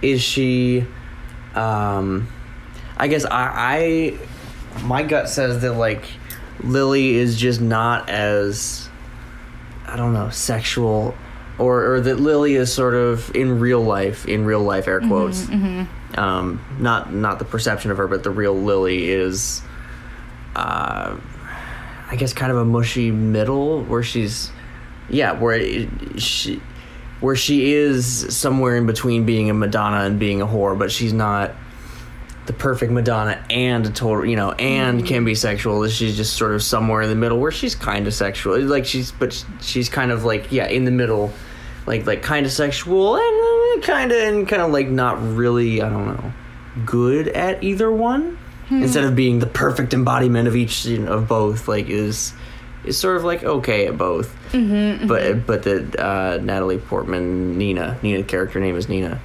is 0.00 0.22
she 0.22 0.86
um 1.56 2.28
I 2.96 3.08
guess 3.08 3.24
I, 3.24 4.14
I 4.14 4.18
my 4.84 5.02
gut 5.02 5.28
says 5.28 5.62
that 5.62 5.72
like 5.72 6.04
Lily 6.62 7.16
is 7.16 7.36
just 7.36 7.60
not 7.60 8.08
as 8.08 8.87
I 9.88 9.96
don't 9.96 10.12
know, 10.12 10.28
sexual, 10.30 11.14
or 11.58 11.94
or 11.94 12.00
that 12.00 12.20
Lily 12.20 12.54
is 12.54 12.72
sort 12.72 12.94
of 12.94 13.34
in 13.34 13.58
real 13.58 13.80
life, 13.82 14.26
in 14.26 14.44
real 14.44 14.60
life, 14.62 14.86
air 14.86 15.00
quotes. 15.00 15.48
Um, 16.16 16.60
not 16.78 17.12
not 17.12 17.38
the 17.38 17.44
perception 17.44 17.90
of 17.90 17.96
her, 17.96 18.06
but 18.06 18.22
the 18.22 18.30
real 18.30 18.54
Lily 18.54 19.08
is, 19.10 19.62
uh, 20.56 21.16
I 22.10 22.16
guess, 22.16 22.32
kind 22.32 22.50
of 22.52 22.58
a 22.58 22.64
mushy 22.64 23.10
middle 23.10 23.82
where 23.84 24.02
she's, 24.02 24.50
yeah, 25.10 25.32
where 25.32 25.54
it, 25.56 25.88
she, 26.20 26.62
where 27.20 27.36
she 27.36 27.72
is 27.72 28.34
somewhere 28.36 28.76
in 28.76 28.86
between 28.86 29.24
being 29.26 29.50
a 29.50 29.54
Madonna 29.54 30.04
and 30.04 30.18
being 30.18 30.40
a 30.40 30.46
whore, 30.46 30.78
but 30.78 30.90
she's 30.92 31.12
not 31.12 31.52
the 32.48 32.52
perfect 32.54 32.90
Madonna 32.90 33.44
and 33.50 33.86
a 33.86 33.90
total, 33.90 34.24
you 34.24 34.34
know, 34.34 34.52
and 34.52 35.06
can 35.06 35.24
be 35.24 35.34
sexual. 35.34 35.86
She's 35.86 36.16
just 36.16 36.34
sort 36.34 36.54
of 36.54 36.62
somewhere 36.62 37.02
in 37.02 37.10
the 37.10 37.14
middle 37.14 37.38
where 37.38 37.52
she's 37.52 37.74
kind 37.74 38.06
of 38.06 38.14
sexual. 38.14 38.58
Like 38.60 38.86
she's, 38.86 39.12
but 39.12 39.44
she's 39.60 39.88
kind 39.88 40.10
of 40.10 40.24
like, 40.24 40.50
yeah, 40.50 40.66
in 40.66 40.84
the 40.84 40.90
middle, 40.90 41.30
like 41.86 42.06
like 42.06 42.22
kind 42.22 42.46
of 42.46 42.50
sexual 42.50 43.16
and 43.16 43.82
kind 43.82 44.10
of 44.10 44.18
and 44.18 44.48
kind 44.48 44.62
of 44.62 44.72
like 44.72 44.88
not 44.88 45.22
really, 45.22 45.82
I 45.82 45.90
don't 45.90 46.06
know, 46.06 46.32
good 46.84 47.28
at 47.28 47.62
either 47.62 47.92
one. 47.92 48.38
Instead 48.70 49.04
of 49.04 49.16
being 49.16 49.38
the 49.38 49.46
perfect 49.46 49.94
embodiment 49.94 50.46
of 50.46 50.54
each 50.54 50.84
you 50.84 50.98
know, 50.98 51.12
of 51.12 51.26
both, 51.28 51.68
like 51.68 51.88
is 51.88 52.34
is 52.84 52.98
sort 52.98 53.16
of 53.16 53.24
like 53.24 53.42
okay 53.42 53.86
at 53.86 53.96
both. 53.96 54.34
Mm-hmm, 54.52 55.06
but 55.06 55.46
but 55.46 55.62
the 55.62 55.84
uh, 55.98 56.38
Natalie 56.42 56.76
Portman 56.76 57.56
Nina 57.56 57.98
Nina 58.02 58.22
character 58.24 58.60
name 58.60 58.76
is 58.76 58.86
Nina 58.86 59.20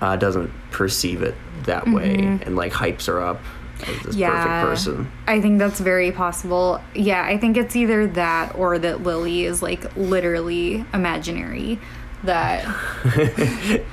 uh, 0.00 0.16
doesn't 0.16 0.50
perceive 0.70 1.20
it 1.22 1.34
that 1.64 1.88
way 1.88 2.14
and 2.16 2.56
like 2.56 2.72
hypes 2.72 3.06
her 3.06 3.20
up 3.20 3.40
as 3.82 4.02
this 4.02 4.16
perfect 4.16 4.66
person. 4.66 5.12
I 5.26 5.40
think 5.40 5.58
that's 5.58 5.80
very 5.80 6.12
possible. 6.12 6.80
Yeah, 6.94 7.22
I 7.24 7.38
think 7.38 7.56
it's 7.56 7.76
either 7.76 8.06
that 8.08 8.54
or 8.56 8.78
that 8.78 9.02
Lily 9.02 9.44
is 9.44 9.62
like 9.62 9.96
literally 9.96 10.84
imaginary. 10.94 11.78
That 12.24 12.64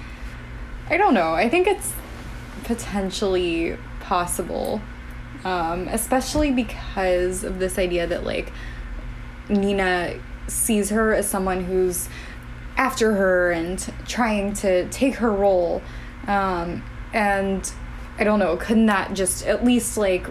I 0.89 0.97
don't 0.97 1.13
know. 1.13 1.33
I 1.33 1.49
think 1.49 1.67
it's 1.67 1.93
potentially 2.63 3.77
possible, 3.99 4.81
um, 5.43 5.87
especially 5.89 6.51
because 6.51 7.43
of 7.43 7.59
this 7.59 7.77
idea 7.77 8.07
that 8.07 8.23
like 8.23 8.51
Nina 9.49 10.19
sees 10.47 10.89
her 10.89 11.13
as 11.13 11.27
someone 11.27 11.63
who's 11.65 12.09
after 12.77 13.13
her 13.15 13.51
and 13.51 13.93
trying 14.07 14.53
to 14.53 14.87
take 14.89 15.15
her 15.15 15.31
role. 15.31 15.81
Um, 16.27 16.83
and 17.13 17.71
I 18.19 18.23
don't 18.23 18.39
know, 18.39 18.57
couldn't 18.57 18.85
that 18.87 19.13
just 19.13 19.45
at 19.45 19.63
least 19.63 19.97
like 19.97 20.27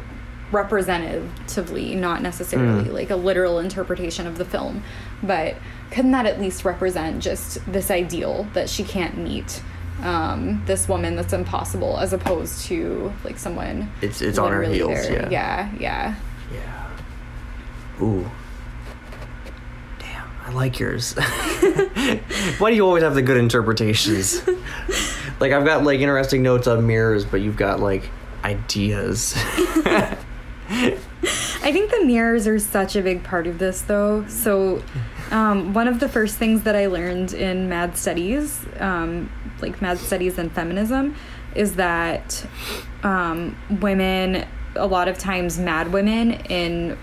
representatively, 0.51 1.95
not 1.95 2.23
necessarily 2.23 2.91
like 2.91 3.11
a 3.11 3.17
literal 3.17 3.59
interpretation 3.59 4.27
of 4.27 4.39
the 4.39 4.45
film, 4.45 4.83
but 5.23 5.57
couldn't 5.91 6.13
that 6.13 6.27
at 6.27 6.41
least 6.41 6.65
represent 6.65 7.23
just 7.23 7.59
this 7.71 7.91
ideal 7.91 8.47
that 8.55 8.69
she 8.69 8.85
can't 8.85 9.17
meet? 9.19 9.63
Um, 10.03 10.63
this 10.67 10.89
woman 10.89 11.15
that's 11.15 11.33
impossible 11.33 11.97
as 11.99 12.13
opposed 12.13 12.65
to 12.65 13.13
like 13.23 13.39
someone 13.39 13.89
It's 14.01 14.21
it's 14.21 14.37
on 14.37 14.51
her 14.51 14.63
heels, 14.65 14.91
there. 15.07 15.29
yeah. 15.31 15.71
yeah 15.71 15.71
yeah 15.79 16.15
Yeah. 18.01 18.05
Ooh. 18.05 18.29
Damn, 20.01 20.29
I 20.45 20.51
like 20.53 20.81
yours. 20.81 21.13
Why 22.59 22.71
do 22.71 22.75
you 22.75 22.85
always 22.85 23.05
have 23.05 23.15
the 23.15 23.23
good 23.23 23.37
interpretations? 23.37 24.43
like 25.43 25.51
I've 25.51 25.65
got 25.65 25.83
like 25.83 25.99
interesting 25.99 26.45
notes 26.45 26.69
on 26.69 26.87
mirrors, 26.87 27.25
but 27.25 27.41
you've 27.41 27.57
got 27.57 27.81
like 27.81 28.09
ideas. 28.45 29.35
I 30.69 31.73
think 31.73 31.91
the 31.91 32.05
mirrors 32.05 32.47
are 32.47 32.61
such 32.61 32.95
a 32.95 33.03
big 33.03 33.25
part 33.25 33.49
of 33.49 33.59
this, 33.59 33.83
though. 33.83 34.25
So, 34.29 34.85
um, 35.33 35.75
one 35.75 35.89
of 35.89 35.99
the 35.99 36.09
first 36.09 36.39
things 36.39 36.63
that 36.63 36.77
I 36.77 36.87
learned 36.87 37.33
in 37.35 37.69
Mad 37.69 37.97
Studies, 37.97 38.65
um, 38.79 39.33
like 39.61 39.83
Mad 39.83 39.99
Studies 39.99 40.39
and 40.39 40.53
feminism, 40.53 41.17
is 41.57 41.75
that 41.75 42.47
um, 43.03 43.57
women, 43.81 44.47
a 44.77 44.87
lot 44.87 45.09
of 45.09 45.19
times, 45.19 45.59
mad 45.59 45.93
women 45.93 46.35
in 46.47 46.97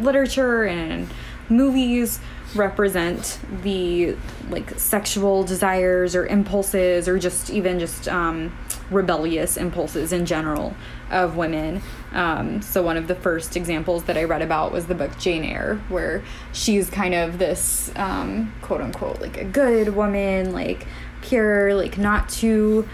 literature 0.00 0.64
and 0.64 1.08
movies 1.48 2.18
represent 2.56 3.38
the 3.62 4.16
like 4.50 4.70
sexual 4.78 5.44
desires 5.44 6.14
or 6.14 6.26
impulses 6.26 7.08
or 7.08 7.18
just 7.18 7.50
even 7.50 7.78
just 7.78 8.08
um, 8.08 8.56
rebellious 8.90 9.56
impulses 9.56 10.12
in 10.12 10.26
general 10.26 10.74
of 11.10 11.36
women. 11.36 11.82
Um, 12.12 12.62
so 12.62 12.82
one 12.82 12.96
of 12.96 13.08
the 13.08 13.14
first 13.14 13.56
examples 13.56 14.04
that 14.04 14.16
I 14.16 14.24
read 14.24 14.42
about 14.42 14.72
was 14.72 14.86
the 14.86 14.94
book 14.94 15.18
Jane 15.18 15.44
Eyre, 15.44 15.80
where 15.88 16.22
she's 16.52 16.90
kind 16.90 17.14
of 17.14 17.38
this 17.38 17.92
um, 17.96 18.52
quote 18.62 18.80
unquote 18.80 19.20
like 19.20 19.36
a 19.36 19.44
good 19.44 19.94
woman, 19.94 20.52
like 20.52 20.86
pure, 21.22 21.74
like 21.74 21.98
not 21.98 22.28
too 22.28 22.88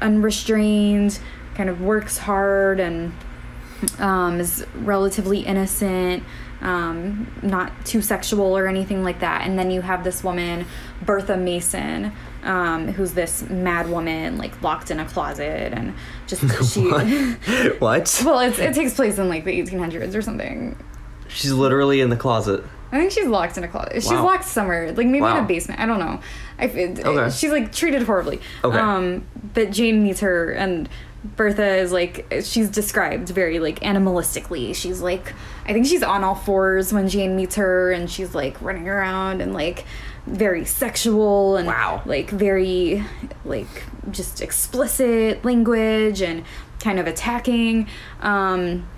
unrestrained, 0.00 1.18
kind 1.54 1.68
of 1.68 1.80
works 1.80 2.18
hard 2.18 2.80
and 2.80 3.12
um, 3.98 4.40
is 4.40 4.64
relatively 4.74 5.40
innocent 5.40 6.22
um, 6.60 7.30
not 7.42 7.72
too 7.86 8.02
sexual 8.02 8.56
or 8.56 8.66
anything 8.66 9.04
like 9.04 9.20
that. 9.20 9.46
And 9.46 9.58
then 9.58 9.70
you 9.70 9.80
have 9.80 10.04
this 10.04 10.24
woman, 10.24 10.66
Bertha 11.02 11.36
Mason, 11.36 12.12
um, 12.42 12.88
who's 12.88 13.12
this 13.12 13.42
mad 13.48 13.88
woman, 13.88 14.38
like 14.38 14.60
locked 14.62 14.90
in 14.90 14.98
a 14.98 15.04
closet, 15.04 15.72
and 15.72 15.94
just 16.26 16.42
she. 16.74 16.88
what? 17.78 18.22
well, 18.24 18.40
it's, 18.40 18.58
it 18.58 18.74
takes 18.74 18.94
place 18.94 19.18
in 19.18 19.28
like 19.28 19.44
the 19.44 19.62
1800s 19.62 20.14
or 20.14 20.22
something. 20.22 20.76
She's 21.28 21.52
literally 21.52 22.00
in 22.00 22.10
the 22.10 22.16
closet. 22.16 22.64
I 22.90 22.98
think 22.98 23.12
she's 23.12 23.26
locked 23.26 23.58
in 23.58 23.64
a 23.64 23.68
closet. 23.68 24.02
She's 24.02 24.10
locked 24.12 24.46
somewhere, 24.46 24.92
like 24.92 25.06
maybe 25.06 25.26
in 25.26 25.36
a 25.36 25.42
basement. 25.42 25.78
I 25.78 25.84
don't 25.84 25.98
know. 25.98 26.20
I, 26.58 26.64
it, 26.64 27.04
Okay. 27.04 27.30
She's 27.36 27.50
like 27.50 27.70
treated 27.70 28.02
horribly. 28.02 28.40
Okay. 28.64 28.78
Um, 28.78 29.26
but 29.52 29.70
Jane 29.70 30.02
meets 30.02 30.20
her, 30.20 30.52
and 30.52 30.88
Bertha 31.24 31.76
is 31.76 31.90
like 31.92 32.26
she's 32.44 32.68
described 32.70 33.28
very 33.28 33.58
like 33.58 33.80
animalistically. 33.80 34.74
She's 34.74 35.00
like 35.00 35.34
I 35.66 35.72
think 35.72 35.86
she's 35.86 36.02
on 36.02 36.22
all 36.24 36.34
fours 36.36 36.92
when 36.92 37.08
Jane 37.08 37.34
meets 37.36 37.56
her, 37.56 37.90
and 37.90 38.10
she's 38.10 38.34
like 38.34 38.60
running 38.62 38.88
around 38.88 39.40
and 39.40 39.52
like 39.52 39.84
very 40.26 40.64
sexual 40.64 41.56
and 41.56 41.66
Wow. 41.66 42.02
like 42.06 42.30
very 42.30 43.04
like 43.44 43.66
just 44.10 44.40
explicit 44.40 45.44
language 45.44 46.22
and 46.22 46.44
kind 46.80 46.98
of 47.00 47.06
attacking. 47.06 47.88
Um, 48.20 48.88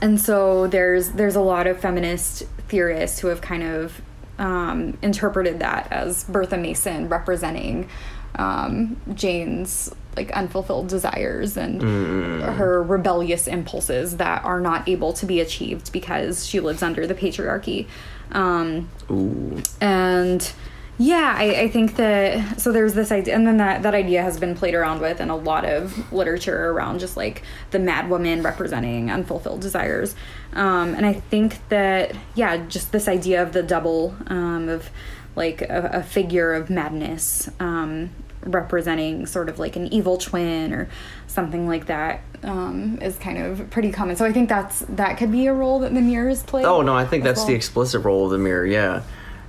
and 0.00 0.20
so 0.20 0.66
there's 0.68 1.10
there's 1.12 1.34
a 1.36 1.40
lot 1.40 1.66
of 1.66 1.80
feminist 1.80 2.44
theorists 2.68 3.18
who 3.18 3.28
have 3.28 3.40
kind 3.40 3.62
of 3.64 4.00
um, 4.38 4.96
interpreted 5.02 5.58
that 5.58 5.90
as 5.90 6.22
Bertha 6.24 6.56
Mason 6.56 7.08
representing 7.08 7.88
um, 8.36 9.00
Jane's 9.14 9.92
like 10.18 10.32
unfulfilled 10.32 10.88
desires 10.88 11.56
and 11.56 11.80
her 11.80 12.82
rebellious 12.82 13.46
impulses 13.46 14.16
that 14.16 14.44
are 14.44 14.60
not 14.60 14.88
able 14.88 15.12
to 15.12 15.24
be 15.26 15.38
achieved 15.38 15.92
because 15.92 16.44
she 16.44 16.58
lives 16.58 16.82
under 16.82 17.06
the 17.06 17.14
patriarchy. 17.14 17.86
Um, 18.32 18.90
Ooh. 19.10 19.62
and 19.80 20.52
yeah 20.98 21.34
I, 21.38 21.62
I 21.62 21.68
think 21.68 21.96
that 21.96 22.60
so 22.60 22.72
there's 22.72 22.92
this 22.92 23.12
idea 23.12 23.34
and 23.34 23.46
then 23.46 23.56
that, 23.58 23.84
that 23.84 23.94
idea 23.94 24.20
has 24.22 24.38
been 24.38 24.54
played 24.54 24.74
around 24.74 25.00
with 25.00 25.20
in 25.20 25.30
a 25.30 25.36
lot 25.36 25.64
of 25.64 26.12
literature 26.12 26.70
around 26.70 26.98
just 26.98 27.16
like 27.16 27.42
the 27.70 27.78
mad 27.78 28.10
woman 28.10 28.42
representing 28.42 29.10
unfulfilled 29.10 29.60
desires 29.60 30.14
um, 30.52 30.94
and 30.94 31.06
i 31.06 31.12
think 31.14 31.66
that 31.68 32.14
yeah 32.34 32.56
just 32.66 32.90
this 32.92 33.06
idea 33.08 33.40
of 33.42 33.52
the 33.52 33.62
double 33.62 34.14
um, 34.26 34.68
of 34.68 34.90
like 35.36 35.62
a, 35.62 35.90
a 35.94 36.02
figure 36.02 36.52
of 36.52 36.68
madness 36.68 37.48
um, 37.60 38.10
representing 38.42 39.26
sort 39.26 39.48
of 39.48 39.58
like 39.58 39.74
an 39.74 39.92
evil 39.92 40.16
twin 40.16 40.72
or 40.72 40.88
something 41.26 41.66
like 41.66 41.86
that 41.86 42.20
um, 42.44 42.98
is 43.02 43.16
kind 43.18 43.38
of 43.38 43.68
pretty 43.70 43.90
common 43.90 44.14
so 44.14 44.24
i 44.24 44.32
think 44.32 44.48
that's 44.48 44.80
that 44.88 45.18
could 45.18 45.32
be 45.32 45.46
a 45.46 45.52
role 45.52 45.80
that 45.80 45.92
the 45.92 46.00
mirrors 46.00 46.42
play 46.44 46.64
Oh 46.68 46.82
no, 46.82 46.94
I 46.94 47.06
think 47.06 47.24
that's 47.24 47.44
the 47.46 47.54
explicit 47.54 48.04
role 48.04 48.26
of 48.26 48.30
the 48.30 48.36
mirror. 48.38 48.66
Yeah, 48.66 49.02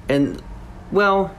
and 0.08 0.42
well, 0.90 1.36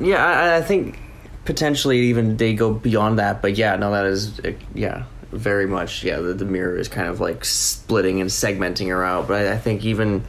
yeah, 0.00 0.24
I, 0.26 0.56
I 0.56 0.62
think 0.62 0.98
potentially 1.44 1.98
even 1.98 2.36
they 2.36 2.54
go 2.54 2.74
beyond 2.74 3.20
that. 3.20 3.40
But 3.40 3.56
yeah, 3.56 3.76
no, 3.76 3.92
that 3.92 4.04
is 4.04 4.40
uh, 4.40 4.52
yeah, 4.74 5.04
very 5.30 5.66
much 5.66 6.02
yeah. 6.02 6.18
The, 6.18 6.34
the 6.34 6.44
mirror 6.44 6.76
is 6.76 6.88
kind 6.88 7.08
of 7.08 7.20
like 7.20 7.44
splitting 7.44 8.20
and 8.20 8.28
segmenting 8.28 8.88
her 8.88 9.04
out. 9.04 9.28
But 9.28 9.46
I, 9.46 9.52
I 9.52 9.58
think 9.58 9.84
even 9.84 10.24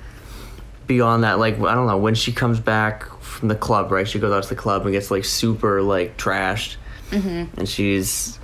beyond 0.86 1.24
that, 1.24 1.40
like 1.40 1.60
I 1.60 1.74
don't 1.74 1.88
know, 1.88 1.98
when 1.98 2.14
she 2.14 2.32
comes 2.32 2.60
back 2.60 3.04
from 3.42 3.50
the 3.50 3.56
club, 3.56 3.92
right? 3.92 4.08
She 4.08 4.20
goes 4.20 4.32
out 4.32 4.44
to 4.44 4.50
the 4.50 4.56
club 4.56 4.84
and 4.84 4.92
gets 4.92 5.10
like 5.10 5.26
super 5.26 5.82
like 5.82 6.16
trashed, 6.16 6.76
mm-hmm. 7.10 7.60
and 7.60 7.68
she's. 7.68 8.38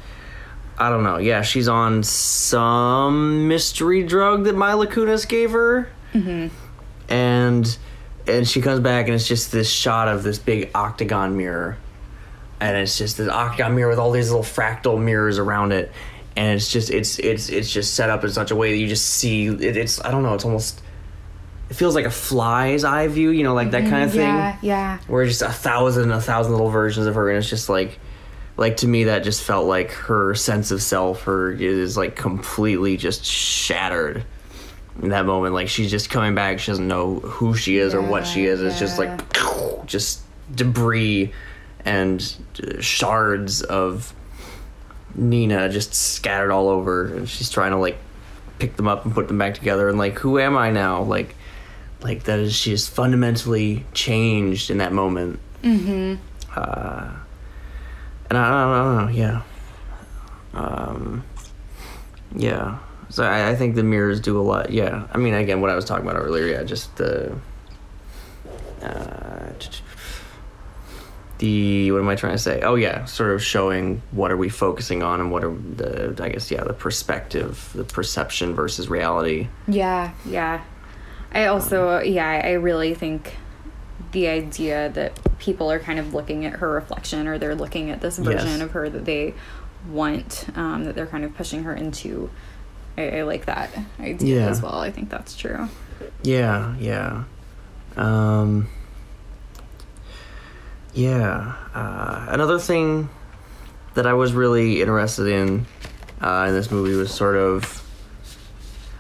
I 0.80 0.90
don't 0.90 1.04
know. 1.04 1.18
Yeah, 1.18 1.42
she's 1.42 1.68
on 1.68 2.04
some 2.04 3.48
mystery 3.48 4.04
drug 4.04 4.44
that 4.44 4.54
Mila 4.54 4.86
Kunis 4.88 5.28
gave 5.28 5.52
her, 5.52 5.90
mm-hmm. 6.14 6.54
and 7.12 7.78
and 8.28 8.48
she 8.48 8.62
comes 8.62 8.80
back 8.80 9.06
and 9.06 9.16
it's 9.16 9.28
just 9.28 9.52
this 9.52 9.72
shot 9.72 10.08
of 10.08 10.24
this 10.24 10.40
big 10.40 10.72
octagon 10.76 11.38
mirror, 11.38 11.78
and 12.60 12.76
it's 12.76 12.98
just 12.98 13.18
this 13.18 13.30
octagon 13.30 13.76
mirror 13.76 13.90
with 13.90 14.00
all 14.00 14.12
these 14.12 14.30
little 14.32 14.44
fractal 14.44 15.02
mirrors 15.02 15.38
around 15.40 15.74
it, 15.74 15.92
and 16.36 16.56
it's 16.56 16.72
just 16.72 16.90
it's 16.90 17.20
it's 17.20 17.50
it's 17.50 17.72
just 17.72 17.94
set 17.94 18.10
up 18.10 18.24
in 18.24 18.32
such 18.32 18.50
a 18.50 18.56
way 18.56 18.72
that 18.72 18.78
you 18.78 18.88
just 18.88 19.08
see 19.08 19.48
it, 19.48 19.78
it's 19.78 20.04
I 20.04 20.10
don't 20.10 20.24
know. 20.24 20.34
It's 20.34 20.46
almost 20.46 20.82
it 21.70 21.74
feels 21.74 21.96
like 21.96 22.06
a 22.06 22.12
fly's 22.12 22.84
eye 22.84 23.08
view, 23.08 23.30
you 23.30 23.44
know, 23.44 23.54
like 23.54 23.72
that 23.72 23.82
mm-hmm. 23.82 23.90
kind 23.90 24.04
of 24.04 24.12
thing. 24.12 24.22
Yeah 24.22 24.48
yeah. 24.62 25.00
Where 25.08 25.26
just 25.26 25.42
a 25.42 25.50
thousand 25.50 26.12
a 26.12 26.22
thousand 26.22 26.52
little 26.52 26.70
versions 26.70 27.08
of 27.08 27.16
her 27.16 27.30
and 27.30 27.38
it's 27.38 27.50
just 27.50 27.70
like 27.70 28.00
like 28.56 28.78
to 28.78 28.88
me 28.88 29.06
that 29.06 29.24
just 29.24 29.44
felt 29.44 29.68
like 29.68 29.92
her 29.92 30.34
sense 30.36 30.72
of 30.72 30.82
self 30.82 31.24
her 31.24 31.52
is 31.52 31.98
like 31.98 32.16
completely 32.16 32.98
just 32.98 33.26
shattered 33.26 34.26
in 35.02 35.10
that 35.10 35.26
moment. 35.26 35.54
Like 35.54 35.70
she's 35.70 35.92
just 35.92 36.10
coming 36.10 36.36
back 36.36 36.60
she 36.60 36.72
doesn't 36.72 36.88
know 36.88 37.20
who 37.20 37.56
she 37.56 37.78
is 37.78 37.94
or 37.94 38.02
what 38.02 38.26
she 38.26 38.46
is. 38.46 38.62
It's 38.62 38.80
just 38.80 38.98
like 38.98 39.22
just 39.86 40.22
debris 40.54 41.34
and 41.86 42.36
shards 42.80 43.62
of 43.62 44.14
nina 45.16 45.70
just 45.70 45.94
scattered 45.94 46.52
all 46.52 46.68
over. 46.70 47.14
And 47.14 47.30
she's 47.30 47.50
trying 47.50 47.72
to 47.72 47.78
like 47.78 47.98
pick 48.60 48.76
them 48.76 48.88
up 48.88 49.06
and 49.06 49.14
put 49.14 49.28
them 49.28 49.38
back 49.38 49.54
together. 49.54 49.88
And 49.88 49.98
like 49.98 50.18
who 50.18 50.40
am 50.40 50.58
i 50.58 50.72
now? 50.72 51.04
Like 51.04 51.36
like 52.02 52.24
that 52.24 52.40
is 52.40 52.54
she's 52.56 52.88
fundamentally 52.88 53.86
changed 53.94 54.70
in 54.70 54.78
that 54.78 54.94
moment. 54.94 55.40
Mm-hmm. 55.64 56.16
Uh 56.56 57.14
and 58.30 58.38
i 58.38 58.50
don't, 58.50 58.72
I 58.72 58.84
don't 58.84 59.06
know 59.06 59.12
yeah. 59.14 59.42
Um 60.54 61.24
yeah. 62.36 62.80
So 63.10 63.24
I, 63.24 63.52
I 63.52 63.56
think 63.56 63.76
the 63.76 63.84
mirrors 63.84 64.20
do 64.20 64.40
a 64.40 64.44
lot 64.44 64.72
yeah. 64.72 65.08
I 65.14 65.18
mean 65.18 65.34
again 65.34 65.62
what 65.62 65.70
i 65.70 65.76
was 65.76 65.86
talking 65.86 66.08
about 66.08 66.22
earlier 66.22 66.46
yeah 66.48 66.64
just 66.64 66.96
the 66.98 67.36
uh 68.82 69.50
the 71.40 71.92
what 71.92 72.00
am 72.00 72.10
i 72.10 72.16
trying 72.16 72.34
to 72.34 72.40
say? 72.40 72.62
Oh 72.62 72.76
yeah 72.76 73.06
sort 73.06 73.32
of 73.32 73.44
showing 73.44 74.02
what 74.12 74.32
are 74.32 74.38
we 74.38 74.50
focusing 74.50 75.04
on 75.04 75.20
and 75.20 75.32
what 75.32 75.44
are 75.44 75.54
the 75.54 76.16
i 76.24 76.30
guess 76.30 76.50
yeah 76.50 76.64
the 76.64 76.74
perspective 76.74 77.70
the 77.76 77.84
perception 77.84 78.56
versus 78.56 78.90
reality. 78.90 79.48
Yeah, 79.68 80.14
yeah. 80.26 80.64
I 81.34 81.46
also, 81.48 82.00
yeah, 82.00 82.42
I 82.44 82.52
really 82.54 82.94
think 82.96 83.36
the 84.12 84.28
idea 84.28 84.90
that 84.90 85.20
people 85.40 85.72
are 85.72 85.80
kind 85.80 86.00
of 86.00 86.14
looking 86.14 86.46
at 86.46 86.54
her 86.54 86.70
reflection 86.72 87.28
or 87.28 87.38
they're 87.38 87.56
looking 87.56 87.90
at 87.92 88.02
this 88.02 88.18
version 88.18 88.48
Yes. 88.48 88.62
of 88.62 88.72
her 88.72 88.90
that 88.90 89.06
they 89.06 89.34
want, 89.90 90.46
um, 90.56 90.86
that 90.86 90.96
they're 90.96 91.06
kind 91.08 91.24
of 91.24 91.36
pushing 91.36 91.64
her 91.64 91.76
into. 91.76 92.30
I, 92.98 93.20
I 93.20 93.22
like 93.24 93.46
that 93.46 93.70
idea 94.00 94.42
Yeah. 94.42 94.48
as 94.50 94.62
well. 94.62 94.80
I 94.80 94.90
think 94.92 95.10
that's 95.10 95.36
true. 95.36 95.68
Yeah, 96.24 96.76
yeah. 96.80 97.24
Um, 97.96 98.68
yeah. 100.94 101.54
Uh, 101.74 102.26
another 102.30 102.60
thing 102.60 103.10
that 103.94 104.08
I 104.08 104.14
was 104.14 104.34
really 104.34 104.82
interested 104.82 105.28
in 105.28 105.66
uh, 106.22 106.46
in 106.48 106.54
this 106.56 106.72
movie 106.72 106.96
was 106.96 107.14
sort 107.14 107.36
of, 107.36 107.84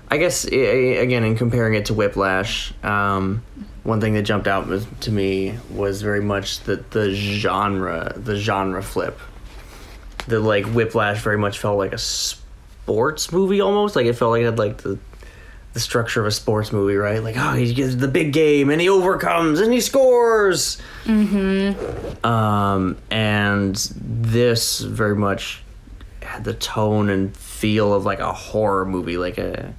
I 0.09 0.17
guess, 0.17 0.45
again, 0.45 1.23
in 1.23 1.35
comparing 1.35 1.73
it 1.73 1.85
to 1.87 1.93
Whiplash, 1.93 2.73
um, 2.83 3.43
one 3.83 4.01
thing 4.01 4.13
that 4.13 4.23
jumped 4.23 4.47
out 4.47 4.67
to 5.01 5.11
me 5.11 5.57
was 5.69 6.01
very 6.01 6.21
much 6.21 6.61
the 6.61 6.77
the 6.91 7.13
genre, 7.13 8.13
the 8.15 8.37
genre 8.37 8.81
flip. 8.83 9.19
The 10.27 10.39
like 10.39 10.65
Whiplash 10.65 11.21
very 11.21 11.37
much 11.37 11.59
felt 11.59 11.77
like 11.77 11.93
a 11.93 11.97
sports 11.97 13.31
movie 13.31 13.61
almost, 13.61 13.95
like 13.95 14.05
it 14.05 14.13
felt 14.13 14.31
like 14.31 14.41
it 14.41 14.45
had 14.45 14.59
like 14.59 14.77
the 14.77 14.97
the 15.77 15.81
structure 15.81 16.19
of 16.19 16.25
a 16.25 16.31
sports 16.31 16.71
movie, 16.71 16.95
right? 16.95 17.21
Like, 17.21 17.35
oh, 17.37 17.53
he 17.53 17.73
gets 17.73 17.95
the 17.95 18.07
big 18.07 18.33
game 18.33 18.69
and 18.71 18.81
he 18.81 18.89
overcomes 18.89 19.59
and 19.59 19.71
he 19.71 19.79
scores. 19.79 20.81
Mm-hmm. 21.03 22.25
Um, 22.25 22.97
and 23.11 23.75
this 23.95 24.79
very 24.79 25.15
much 25.15 25.61
had 26.23 26.43
the 26.43 26.55
tone 26.55 27.09
and 27.09 27.35
feel 27.37 27.93
of 27.93 28.05
like 28.05 28.19
a 28.19 28.33
horror 28.33 28.85
movie, 28.85 29.17
like 29.17 29.37
a 29.37 29.73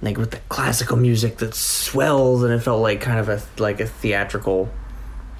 like 0.00 0.16
with 0.16 0.30
the 0.30 0.40
classical 0.48 0.96
music 0.96 1.38
that 1.38 1.54
swells 1.54 2.42
and 2.42 2.52
it 2.52 2.60
felt 2.60 2.80
like 2.80 3.00
kind 3.00 3.18
of 3.18 3.28
a 3.28 3.42
like 3.60 3.80
a 3.80 3.86
theatrical 3.86 4.68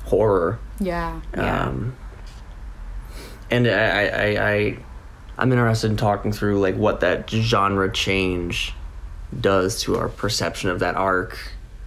horror. 0.05 0.59
Yeah. 0.81 1.21
Yeah. 1.35 1.66
Um, 1.66 1.97
and 3.51 3.66
I, 3.66 4.07
I, 4.07 4.51
I, 4.51 4.79
I'm 5.38 5.53
interested 5.53 5.90
in 5.90 5.97
talking 5.97 6.33
through 6.33 6.61
like 6.61 6.77
what 6.77 7.01
that 7.01 7.31
genre 7.31 7.90
change 7.90 8.75
does 9.38 9.83
to 9.83 9.97
our 9.97 10.09
perception 10.09 10.71
of 10.71 10.81
that 10.81 10.97
arc 10.97 11.38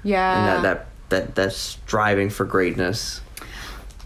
yeah. 0.03 0.55
and 0.55 0.63
that 0.63 0.63
that 0.63 0.87
that 1.09 1.35
that 1.35 1.53
striving 1.53 2.29
for 2.29 2.45
greatness. 2.45 3.21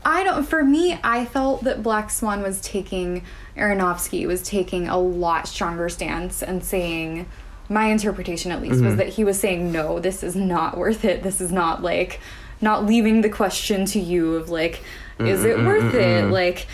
I 0.04 0.24
don't. 0.24 0.44
For 0.44 0.64
me, 0.64 1.00
I 1.04 1.26
felt 1.26 1.64
that 1.64 1.82
Black 1.82 2.12
Swan 2.12 2.42
was 2.42 2.62
taking 2.62 3.24
Aronofsky 3.58 4.28
was 4.28 4.44
taking 4.44 4.88
a 4.88 4.98
lot 4.98 5.48
stronger 5.48 5.90
stance 5.90 6.44
and 6.44 6.64
saying, 6.64 7.28
my 7.70 7.86
interpretation 7.86 8.52
at 8.52 8.62
least 8.62 8.82
was 8.82 8.82
mm-hmm. 8.82 8.98
that 8.98 9.10
he 9.10 9.24
was 9.24 9.40
saying, 9.40 9.72
no, 9.72 10.00
this 10.00 10.24
is 10.24 10.36
not 10.36 10.78
worth 10.78 11.04
it. 11.04 11.24
This 11.24 11.42
is 11.42 11.52
not 11.52 11.82
like, 11.82 12.20
not 12.62 12.86
leaving 12.86 13.22
the 13.22 13.30
question 13.30 13.86
to 13.86 14.00
you 14.00 14.36
of 14.36 14.50
like, 14.50 14.84
is 15.20 15.46
it 15.46 15.58
worth 15.58 15.94
it? 15.94 16.30
Like, 16.30 16.68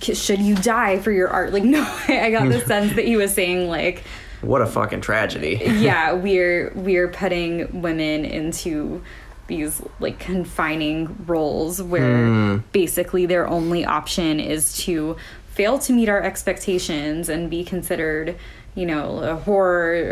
should 0.00 0.40
you 0.40 0.54
die 0.54 0.98
for 0.98 1.10
your 1.12 1.28
art? 1.28 1.52
Like, 1.52 1.64
no. 1.64 1.82
I 2.08 2.30
got 2.30 2.48
the 2.48 2.60
sense 2.66 2.94
that 2.94 3.04
he 3.04 3.16
was 3.16 3.32
saying 3.34 3.68
like, 3.68 4.04
What 4.40 4.62
a 4.62 4.66
fucking 4.66 5.00
tragedy. 5.00 5.60
yeah, 5.64 6.12
we're 6.12 6.72
we're 6.74 7.08
putting 7.08 7.82
women 7.82 8.24
into 8.24 9.02
these 9.46 9.80
like 10.00 10.18
confining 10.18 11.24
roles 11.26 11.80
where 11.80 12.26
hmm. 12.26 12.58
basically 12.72 13.26
their 13.26 13.46
only 13.46 13.84
option 13.84 14.40
is 14.40 14.76
to 14.76 15.16
fail 15.46 15.78
to 15.78 15.92
meet 15.92 16.08
our 16.08 16.20
expectations 16.20 17.28
and 17.28 17.48
be 17.48 17.64
considered, 17.64 18.36
you 18.76 18.86
know, 18.86 19.18
a 19.18 19.36
whore 19.36 20.06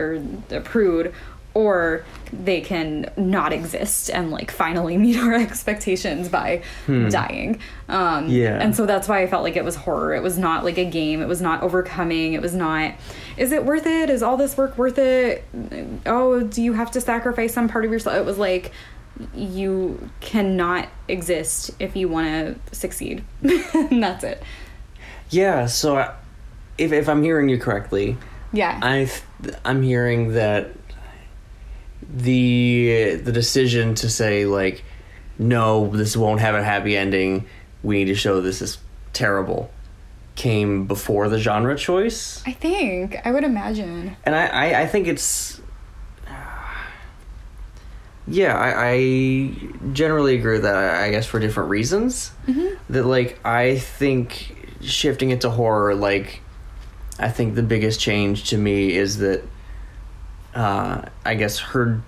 or 0.50 0.56
a 0.56 0.60
prude 0.60 1.14
or 1.54 2.04
they 2.32 2.60
can 2.60 3.08
not 3.16 3.52
exist 3.52 4.10
and 4.10 4.32
like 4.32 4.50
finally 4.50 4.96
meet 5.06 5.16
our 5.16 5.34
expectations 5.34 6.28
by 6.28 6.60
dying. 6.88 7.60
Um 7.88 8.26
Yeah. 8.28 8.58
and 8.60 8.74
so 8.74 8.86
that's 8.86 9.06
why 9.06 9.22
I 9.22 9.28
felt 9.28 9.44
like 9.44 9.54
it 9.54 9.64
was 9.64 9.76
horror. 9.76 10.14
It 10.14 10.22
was 10.24 10.36
not 10.36 10.64
like 10.64 10.78
a 10.78 10.84
game. 10.84 11.22
It 11.22 11.28
was 11.28 11.40
not 11.40 11.62
overcoming. 11.62 12.32
It 12.32 12.42
was 12.42 12.54
not 12.54 12.94
is 13.36 13.52
it 13.52 13.64
worth 13.64 13.86
it? 13.86 14.10
Is 14.10 14.20
all 14.22 14.36
this 14.36 14.56
work 14.56 14.76
worth 14.76 14.98
it? 14.98 15.44
Oh, 16.06 16.42
do 16.42 16.60
you 16.60 16.72
have 16.72 16.90
to 16.92 17.00
sacrifice 17.00 17.54
some 17.54 17.68
part 17.68 17.84
of 17.84 17.92
yourself? 17.92 18.16
It 18.16 18.24
was 18.24 18.38
like 18.38 18.72
you 19.32 20.10
cannot 20.18 20.88
exist 21.06 21.70
if 21.78 21.94
you 21.94 22.08
want 22.08 22.26
to 22.26 22.74
succeed. 22.76 23.22
and 23.42 24.02
that's 24.02 24.24
it. 24.24 24.42
Yeah, 25.30 25.66
so 25.66 25.98
I, 25.98 26.14
if 26.78 26.90
if 26.92 27.08
I'm 27.08 27.22
hearing 27.22 27.48
you 27.48 27.58
correctly, 27.58 28.16
Yeah. 28.54 28.78
I 28.82 29.10
I'm 29.64 29.82
hearing 29.82 30.32
that 30.34 30.70
the 32.16 33.20
the 33.22 33.32
decision 33.32 33.94
to 33.96 34.08
say 34.08 34.46
like 34.46 34.84
no, 35.38 35.88
this 35.88 36.16
won't 36.16 36.40
have 36.40 36.54
a 36.54 36.62
happy 36.62 36.96
ending. 36.96 37.46
We 37.82 37.98
need 37.98 38.04
to 38.06 38.14
show 38.14 38.40
this 38.40 38.62
is 38.62 38.78
terrible. 39.12 39.70
Came 40.36 40.86
before 40.86 41.28
the 41.28 41.38
genre 41.38 41.76
choice, 41.76 42.42
I 42.46 42.52
think 42.52 43.20
I 43.24 43.30
would 43.30 43.44
imagine. 43.44 44.16
and 44.24 44.34
I 44.34 44.46
I, 44.46 44.80
I 44.82 44.86
think 44.86 45.06
it's. 45.08 45.60
Yeah, 48.26 48.56
I, 48.56 48.90
I 48.92 49.54
generally 49.92 50.34
agree 50.36 50.54
with 50.54 50.62
that. 50.62 50.76
I 50.76 51.06
I 51.06 51.10
guess 51.10 51.26
for 51.26 51.38
different 51.38 51.68
reasons. 51.68 52.32
Mm-hmm. 52.46 52.92
That 52.92 53.04
like 53.04 53.38
I 53.44 53.76
think 53.78 54.56
shifting 54.80 55.30
it 55.30 55.42
to 55.42 55.50
horror, 55.50 55.94
like 55.94 56.40
I 57.18 57.28
think 57.30 57.54
the 57.54 57.62
biggest 57.62 58.00
change 58.00 58.50
to 58.50 58.58
me 58.58 58.94
is 58.96 59.18
that 59.18 59.42
uh, 60.54 61.02
I 61.24 61.34
guess 61.34 61.58
her 61.58 62.00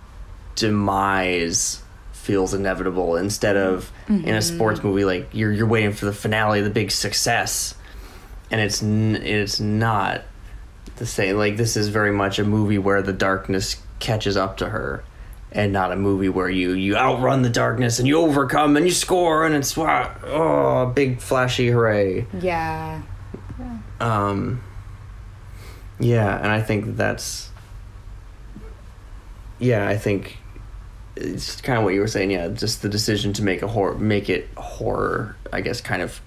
demise 0.57 1.83
feels 2.13 2.55
inevitable 2.55 3.17
instead 3.17 3.57
of 3.57 3.93
in 4.09 4.29
a 4.35 4.43
sports 4.43 4.83
movie 4.83 5.05
like 5.05 5.29
you're 5.33 5.53
you're 5.53 5.67
waiting 5.67 5.93
for 5.93 6.07
the 6.07 6.13
finale, 6.13 6.61
the 6.61 6.71
big 6.71 6.91
success, 6.91 7.75
and 8.51 8.61
it's 8.61 8.83
n- 8.83 9.17
it's 9.17 9.61
not 9.61 10.23
the 10.97 11.07
same. 11.07 11.37
Like 11.37 11.57
this 11.57 11.77
is 11.77 11.89
very 11.89 12.13
much 12.13 12.39
a 12.39 12.45
movie 12.45 12.79
where 12.79 13.03
the 13.03 13.13
darkness 13.13 13.77
catches 14.01 14.37
up 14.37 14.57
to 14.59 14.69
her. 14.69 15.05
And 15.53 15.73
not 15.73 15.91
a 15.91 15.97
movie 15.97 16.29
where 16.29 16.51
you 16.51 16.73
you 16.73 16.97
outrun 16.97 17.41
the 17.43 17.49
darkness 17.49 17.99
and 17.99 18.07
you 18.07 18.19
overcome 18.19 18.77
and 18.77 18.85
you 18.85 18.93
score 18.93 19.47
and 19.47 19.55
it's 19.55 19.75
wow, 19.77 20.15
oh 20.25 20.87
big 20.87 21.21
flashy 21.21 21.69
hooray. 21.69 22.27
Yeah. 22.41 23.01
Um, 24.01 24.61
yeah, 25.99 26.37
and 26.37 26.49
I 26.49 26.61
think 26.61 26.97
that's. 26.97 27.51
Yeah, 29.59 29.89
I 29.89 29.97
think 29.97 30.39
it's 31.17 31.61
kind 31.63 31.79
of 31.79 31.85
what 31.85 31.95
you 31.95 32.01
were 32.01 32.07
saying. 32.07 32.31
Yeah, 32.31 32.49
just 32.49 32.83
the 32.83 32.89
decision 32.89 33.33
to 33.35 33.43
make 33.43 33.63
a 33.63 33.69
horror, 33.69 33.95
make 33.95 34.29
it 34.29 34.49
horror. 34.57 35.37
I 35.53 35.61
guess 35.61 35.81
kind 35.81 36.03
of 36.03 36.21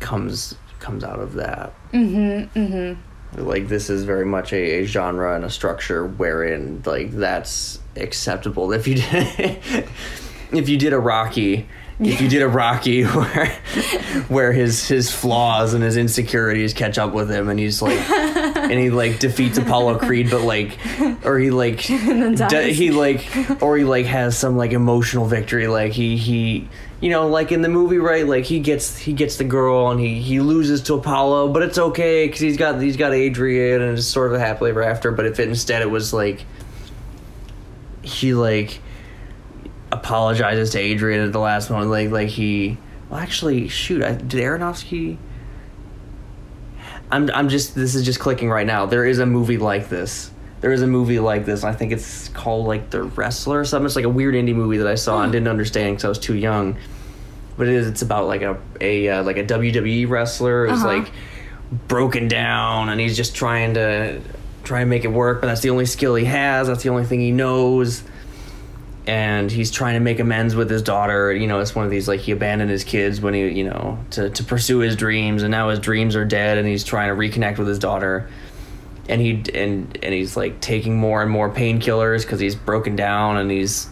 comes 0.00 0.56
comes 0.80 1.04
out 1.04 1.18
of 1.18 1.34
that. 1.34 1.72
Mm-hmm. 1.92 2.58
Mm-hmm. 2.58 3.46
Like 3.46 3.68
this 3.68 3.90
is 3.90 4.04
very 4.04 4.24
much 4.24 4.52
a, 4.52 4.82
a 4.82 4.84
genre 4.84 5.34
and 5.34 5.44
a 5.44 5.50
structure 5.50 6.06
wherein 6.06 6.82
like 6.86 7.10
that's 7.12 7.80
acceptable. 7.96 8.72
If 8.72 8.86
you 8.86 8.96
did, 8.96 9.04
if 10.52 10.68
you 10.68 10.76
did 10.76 10.92
a 10.92 10.98
Rocky, 10.98 11.68
if 12.00 12.20
you 12.20 12.28
did 12.28 12.42
a 12.42 12.48
Rocky 12.48 13.02
where 13.04 13.46
where 14.28 14.52
his 14.52 14.88
his 14.88 15.10
flaws 15.12 15.74
and 15.74 15.82
his 15.84 15.96
insecurities 15.96 16.74
catch 16.74 16.98
up 16.98 17.12
with 17.12 17.30
him 17.30 17.48
and 17.48 17.58
he's 17.58 17.80
like 17.80 17.98
and 18.10 18.72
he 18.72 18.90
like 18.90 19.20
defeats 19.20 19.58
Apollo 19.58 19.98
Creed 19.98 20.28
but 20.30 20.42
like 20.42 20.76
or 21.24 21.38
he 21.38 21.50
like 21.50 21.82
then 21.86 22.32
d- 22.32 22.36
dies. 22.36 22.76
he 22.76 22.90
like 22.90 23.26
or 23.62 23.76
he 23.76 23.84
like 23.84 24.06
has 24.06 24.36
some 24.36 24.56
like 24.56 24.72
emotional 24.72 25.26
victory 25.26 25.68
like 25.68 25.92
he 25.92 26.16
he 26.16 26.68
you 27.00 27.10
know 27.10 27.28
like 27.28 27.52
in 27.52 27.62
the 27.62 27.68
movie 27.68 27.98
right 27.98 28.26
like 28.26 28.44
he 28.44 28.58
gets 28.58 28.98
he 28.98 29.12
gets 29.12 29.36
the 29.36 29.44
girl 29.44 29.90
and 29.90 30.00
he 30.00 30.20
he 30.20 30.40
loses 30.40 30.82
to 30.82 30.94
Apollo 30.94 31.48
but 31.52 31.62
it's 31.62 31.78
okay 31.78 32.28
cuz 32.28 32.40
he's 32.40 32.56
got 32.56 32.80
he's 32.80 32.96
got 32.96 33.12
Adrian 33.12 33.82
and 33.82 33.98
it's 33.98 34.06
sort 34.06 34.26
of 34.26 34.34
a 34.34 34.40
happily 34.40 34.70
ever 34.70 34.82
after 34.82 35.12
but 35.12 35.26
if 35.26 35.38
it 35.38 35.48
instead 35.48 35.80
it 35.80 35.90
was 35.90 36.12
like 36.12 36.44
he 38.02 38.34
like 38.34 38.80
apologizes 40.04 40.70
to 40.70 40.78
Adrian 40.78 41.24
at 41.24 41.32
the 41.32 41.38
last 41.40 41.70
moment. 41.70 41.90
Like 41.90 42.10
like 42.10 42.28
he 42.28 42.76
well 43.08 43.18
actually 43.20 43.68
shoot, 43.68 44.02
I, 44.02 44.12
did 44.12 44.40
Aronofsky 44.40 45.16
I'm 47.10 47.30
I'm 47.30 47.48
just 47.48 47.74
this 47.74 47.94
is 47.94 48.04
just 48.04 48.20
clicking 48.20 48.50
right 48.50 48.66
now. 48.66 48.86
There 48.86 49.04
is 49.06 49.18
a 49.18 49.26
movie 49.26 49.58
like 49.58 49.88
this. 49.88 50.30
There 50.60 50.72
is 50.72 50.82
a 50.82 50.86
movie 50.86 51.18
like 51.20 51.44
this. 51.44 51.62
I 51.64 51.72
think 51.72 51.92
it's 51.92 52.28
called 52.30 52.66
like 52.66 52.90
The 52.90 53.02
Wrestler 53.04 53.60
or 53.60 53.64
something. 53.64 53.86
It's 53.86 53.96
like 53.96 54.04
a 54.06 54.10
weird 54.10 54.34
indie 54.34 54.54
movie 54.54 54.78
that 54.78 54.86
I 54.86 54.94
saw 54.94 55.22
and 55.22 55.30
didn't 55.30 55.48
understand 55.48 55.96
because 55.96 56.04
I 56.04 56.08
was 56.08 56.18
too 56.18 56.34
young. 56.34 56.76
But 57.56 57.68
it 57.68 57.74
is. 57.74 57.86
It's 57.86 58.02
about 58.02 58.26
like 58.26 58.42
a 58.42 58.58
a 58.80 59.08
uh, 59.08 59.22
like 59.22 59.36
a 59.36 59.44
WWE 59.44 60.08
wrestler 60.08 60.66
who's 60.66 60.78
Uh-huh. 60.82 60.98
like 60.98 61.12
broken 61.88 62.28
down 62.28 62.88
and 62.88 63.00
he's 63.00 63.16
just 63.16 63.34
trying 63.34 63.74
to 63.74 64.20
try 64.64 64.80
and 64.80 64.90
make 64.90 65.04
it 65.04 65.12
work. 65.12 65.40
But 65.40 65.48
that's 65.48 65.60
the 65.60 65.70
only 65.70 65.86
skill 65.86 66.14
he 66.14 66.24
has. 66.24 66.68
That's 66.68 66.82
the 66.82 66.88
only 66.88 67.04
thing 67.04 67.20
he 67.20 67.30
knows 67.32 68.02
and 69.06 69.50
he's 69.50 69.70
trying 69.70 69.94
to 69.94 70.00
make 70.00 70.18
amends 70.18 70.54
with 70.54 70.70
his 70.70 70.82
daughter. 70.82 71.32
You 71.32 71.46
know, 71.46 71.60
it's 71.60 71.74
one 71.74 71.84
of 71.84 71.90
these 71.90 72.08
like 72.08 72.20
he 72.20 72.32
abandoned 72.32 72.70
his 72.70 72.84
kids 72.84 73.20
when 73.20 73.34
he, 73.34 73.48
you 73.48 73.64
know, 73.64 73.98
to 74.10 74.30
to 74.30 74.44
pursue 74.44 74.78
his 74.78 74.96
dreams, 74.96 75.42
and 75.42 75.50
now 75.50 75.68
his 75.68 75.78
dreams 75.78 76.16
are 76.16 76.24
dead, 76.24 76.58
and 76.58 76.66
he's 76.66 76.84
trying 76.84 77.08
to 77.08 77.14
reconnect 77.14 77.58
with 77.58 77.68
his 77.68 77.78
daughter. 77.78 78.28
And 79.08 79.20
he 79.20 79.42
and 79.54 79.98
and 80.02 80.14
he's 80.14 80.36
like 80.36 80.60
taking 80.60 80.96
more 80.96 81.20
and 81.22 81.30
more 81.30 81.50
painkillers 81.50 82.22
because 82.22 82.40
he's 82.40 82.54
broken 82.54 82.96
down, 82.96 83.36
and 83.36 83.50
he's. 83.50 83.88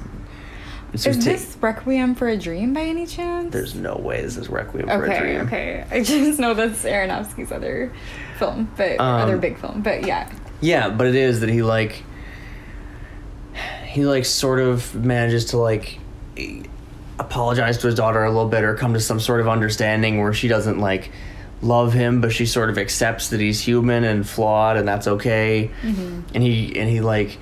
Is 0.94 1.05
ta- 1.05 1.12
this 1.12 1.57
Requiem 1.61 2.14
for 2.14 2.29
a 2.29 2.37
Dream 2.37 2.75
by 2.75 2.83
any 2.83 3.07
chance? 3.07 3.51
There's 3.51 3.75
no 3.75 3.96
way 3.96 4.20
this 4.20 4.37
is 4.37 4.51
Requiem 4.51 4.88
for 4.88 5.05
a 5.07 5.09
okay, 5.11 5.18
Dream. 5.20 5.40
okay. 5.46 5.87
I 5.90 6.03
just 6.05 6.38
know 6.38 6.53
that's 6.53 6.83
Aronofsky's 6.85 7.51
other 7.51 7.90
film, 8.38 8.70
but 8.77 9.01
Um, 9.01 9.22
other 9.22 9.38
big 9.38 9.59
film. 9.59 9.81
But 9.81 10.07
yeah, 10.07 10.31
Yeah, 10.61 10.90
but 10.90 11.07
it 11.07 11.14
is 11.14 11.40
that 11.40 11.48
he 11.48 11.62
like 11.62 12.03
he 13.93 14.07
like 14.07 14.25
sort 14.25 14.59
of 14.59 14.95
manages 14.95 15.45
to 15.47 15.59
like 15.59 15.99
apologize 17.19 17.77
to 17.77 17.87
his 17.87 17.95
daughter 17.95 18.25
a 18.25 18.31
little 18.31 18.49
bit 18.49 18.65
or 18.65 18.75
come 18.75 18.95
to 18.95 19.01
some 19.01 19.21
sort 19.21 19.43
of 19.43 19.49
understanding 19.49 20.19
where 20.19 20.33
she 20.33 20.49
doesn't 20.49 20.79
like 20.79 21.11
love 21.61 21.93
him 21.93 22.23
but 22.23 22.33
she 22.33 22.47
sort 22.47 22.71
of 22.71 22.79
accepts 22.79 23.29
that 23.29 23.39
he's 23.39 23.61
human 23.61 24.03
and 24.03 24.27
flawed 24.27 24.79
and 24.79 24.89
that's 24.89 25.07
okay. 25.07 25.71
Mm-hmm. 25.83 26.21
And 26.35 26.43
he 26.43 26.79
and 26.81 26.89
he 26.89 27.03
like 27.03 27.39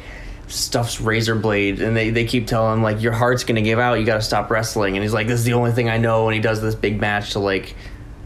stuffs 0.48 1.00
razor 1.00 1.36
blade 1.36 1.80
and 1.80 1.96
they, 1.96 2.10
they 2.10 2.24
keep 2.24 2.48
telling 2.48 2.74
him 2.78 2.82
like 2.82 3.00
your 3.00 3.12
heart's 3.12 3.44
gonna 3.44 3.62
give 3.62 3.78
out. 3.78 4.00
You 4.00 4.04
gotta 4.04 4.20
stop 4.20 4.50
wrestling. 4.50 4.96
And 4.96 5.04
he's 5.04 5.14
like 5.14 5.28
this 5.28 5.38
is 5.38 5.44
the 5.44 5.52
only 5.52 5.70
thing 5.70 5.88
i 5.88 5.98
know. 5.98 6.26
And 6.26 6.34
he 6.34 6.40
does 6.40 6.60
this 6.60 6.74
big 6.74 7.00
match 7.00 7.32
to 7.32 7.38
like 7.38 7.76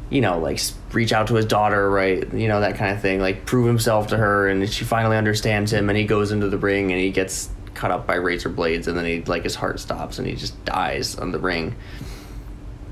you 0.09 0.23
know 0.23 0.39
like 0.39 0.61
reach 0.93 1.13
out 1.13 1.27
to 1.27 1.35
his 1.35 1.45
daughter 1.45 1.91
right? 1.91 2.33
You 2.33 2.49
know 2.49 2.61
that 2.61 2.77
kind 2.77 2.97
of 2.97 3.03
thing 3.03 3.21
like 3.21 3.45
prove 3.45 3.67
himself 3.67 4.07
to 4.09 4.17
her 4.17 4.49
and 4.49 4.67
she 4.67 4.87
finally 4.87 5.19
understands 5.19 5.71
him 5.75 5.91
and 5.91 5.99
he 5.99 6.07
goes 6.07 6.33
into 6.33 6.49
the 6.49 6.59
ring 6.59 6.91
and 6.91 6.99
he 6.99 7.11
gets 7.11 7.51
cut 7.75 7.91
up 7.91 8.07
by 8.07 8.15
razor 8.15 8.49
blades 8.49 8.89
and 8.89 8.97
then 8.97 9.05
he 9.05 9.23
like 9.23 9.43
his 9.45 9.55
heart 9.55 9.81
stops 9.81 10.19
and 10.19 10.27
he 10.29 10.35
just 10.35 10.65
dies 10.65 11.17
on 11.19 11.33
the 11.33 11.39
ring 11.39 11.75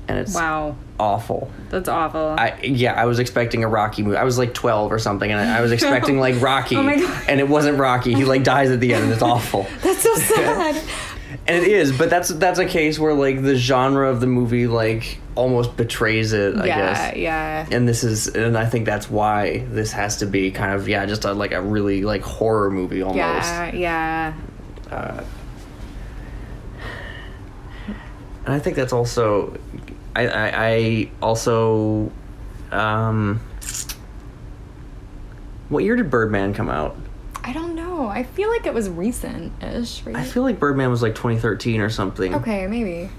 and 0.07 0.17
it's 0.19 0.35
Wow. 0.35 0.75
awful. 0.99 1.49
That's 1.69 1.87
awful. 1.87 2.35
I 2.37 2.59
yeah, 2.61 2.93
I 2.93 3.05
was 3.05 3.19
expecting 3.19 3.63
a 3.63 3.69
Rocky 3.69 4.03
movie. 4.03 4.17
I 4.17 4.25
was 4.25 4.37
like 4.37 4.53
twelve 4.53 4.91
or 4.91 4.99
something, 4.99 5.31
and 5.31 5.39
I, 5.39 5.59
I 5.59 5.61
was 5.61 5.71
expecting 5.77 6.19
like 6.19 6.41
Rocky, 6.41 6.75
Oh 6.75 6.83
my 6.83 6.99
God. 6.99 7.23
and 7.29 7.39
it 7.39 7.47
wasn't 7.47 7.77
Rocky. 7.79 8.13
He 8.13 8.25
like 8.25 8.43
dies 8.43 8.69
at 8.69 8.81
the 8.81 8.93
end, 8.93 9.05
and 9.05 9.13
it's 9.13 9.21
awful. 9.21 9.65
That's 9.81 10.01
so 10.01 10.13
sad. 10.35 10.83
And 11.47 11.57
it 11.63 11.67
is, 11.71 11.97
but 11.97 12.09
that's 12.09 12.29
that's 12.29 12.59
a 12.59 12.65
case 12.65 12.97
where 12.99 13.13
like 13.13 13.41
the 13.41 13.55
genre 13.55 14.07
of 14.09 14.19
the 14.21 14.27
movie 14.27 14.67
like 14.67 15.17
almost 15.35 15.75
betrays 15.75 16.31
it. 16.31 16.55
I 16.57 16.65
yeah, 16.65 16.77
guess. 17.11 17.17
yeah. 17.17 17.67
And 17.71 17.87
this 17.87 18.03
is, 18.03 18.27
and 18.27 18.57
I 18.57 18.65
think 18.65 18.85
that's 18.85 19.09
why 19.09 19.59
this 19.69 19.91
has 19.93 20.17
to 20.17 20.25
be 20.25 20.51
kind 20.51 20.73
of 20.73 20.87
yeah, 20.87 21.05
just 21.05 21.25
a, 21.25 21.33
like 21.33 21.51
a 21.51 21.61
really 21.61 22.03
like 22.03 22.21
horror 22.21 22.69
movie 22.69 23.01
almost. 23.01 23.17
Yeah, 23.19 23.73
yeah. 23.73 24.33
And 28.45 28.53
I 28.53 28.59
think 28.59 28.75
that's 28.75 28.91
also, 28.93 29.57
I 30.15 30.27
I, 30.27 30.67
I 30.67 31.11
also, 31.21 32.11
um, 32.71 33.39
what 35.69 35.83
year 35.83 35.95
did 35.95 36.09
Birdman 36.09 36.53
come 36.53 36.69
out? 36.69 36.97
I 37.43 37.53
don't 37.53 37.73
know. 37.75 38.07
I 38.07 38.23
feel 38.23 38.49
like 38.49 38.65
it 38.65 38.73
was 38.73 38.89
recent-ish, 38.89 40.03
right? 40.03 40.15
I 40.15 40.23
feel 40.23 40.43
like 40.43 40.59
Birdman 40.59 40.89
was 40.89 41.01
like 41.01 41.15
2013 41.15 41.79
or 41.81 41.89
something. 41.89 42.35
okay, 42.35 42.67
maybe. 42.67 43.09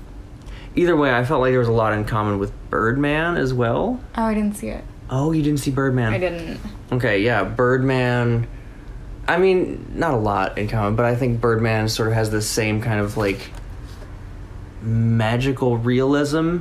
Either 0.76 0.96
way, 0.96 1.14
I 1.14 1.24
felt 1.24 1.40
like 1.40 1.52
there 1.52 1.58
was 1.60 1.68
a 1.68 1.72
lot 1.72 1.92
in 1.92 2.04
common 2.04 2.38
with 2.38 2.52
Birdman 2.68 3.36
as 3.36 3.54
well. 3.54 4.00
Oh, 4.16 4.24
I 4.24 4.34
didn't 4.34 4.56
see 4.56 4.68
it. 4.68 4.84
Oh, 5.08 5.32
you 5.32 5.42
didn't 5.42 5.60
see 5.60 5.70
Birdman? 5.70 6.12
I 6.12 6.18
didn't. 6.18 6.60
Okay, 6.92 7.20
yeah, 7.22 7.44
Birdman. 7.44 8.46
I 9.26 9.38
mean, 9.38 9.92
not 9.94 10.12
a 10.14 10.16
lot 10.18 10.58
in 10.58 10.68
common, 10.68 10.96
but 10.96 11.06
I 11.06 11.14
think 11.14 11.40
Birdman 11.40 11.88
sort 11.88 12.08
of 12.08 12.14
has 12.14 12.30
the 12.30 12.42
same 12.42 12.80
kind 12.82 13.00
of 13.00 13.16
like 13.16 13.50
magical 14.82 15.78
realism 15.78 16.58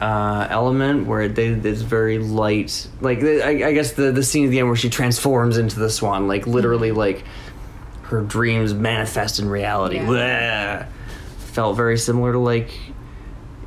uh, 0.00 0.46
element 0.50 1.06
where 1.06 1.22
it, 1.22 1.34
they, 1.34 1.46
it's 1.48 1.80
very 1.82 2.18
light. 2.18 2.86
Like 3.00 3.22
I, 3.22 3.68
I 3.68 3.72
guess 3.72 3.92
the 3.94 4.12
the 4.12 4.22
scene 4.22 4.44
at 4.44 4.50
the 4.50 4.58
end 4.60 4.68
where 4.68 4.76
she 4.76 4.90
transforms 4.90 5.58
into 5.58 5.78
the 5.80 5.90
swan, 5.90 6.28
like 6.28 6.46
literally, 6.46 6.92
like 6.92 7.24
her 8.02 8.20
dreams 8.20 8.72
manifest 8.74 9.38
in 9.40 9.48
reality. 9.48 9.96
Yeah. 9.98 10.86
Felt 11.38 11.76
very 11.76 11.96
similar 11.98 12.32
to 12.32 12.38
like, 12.38 12.70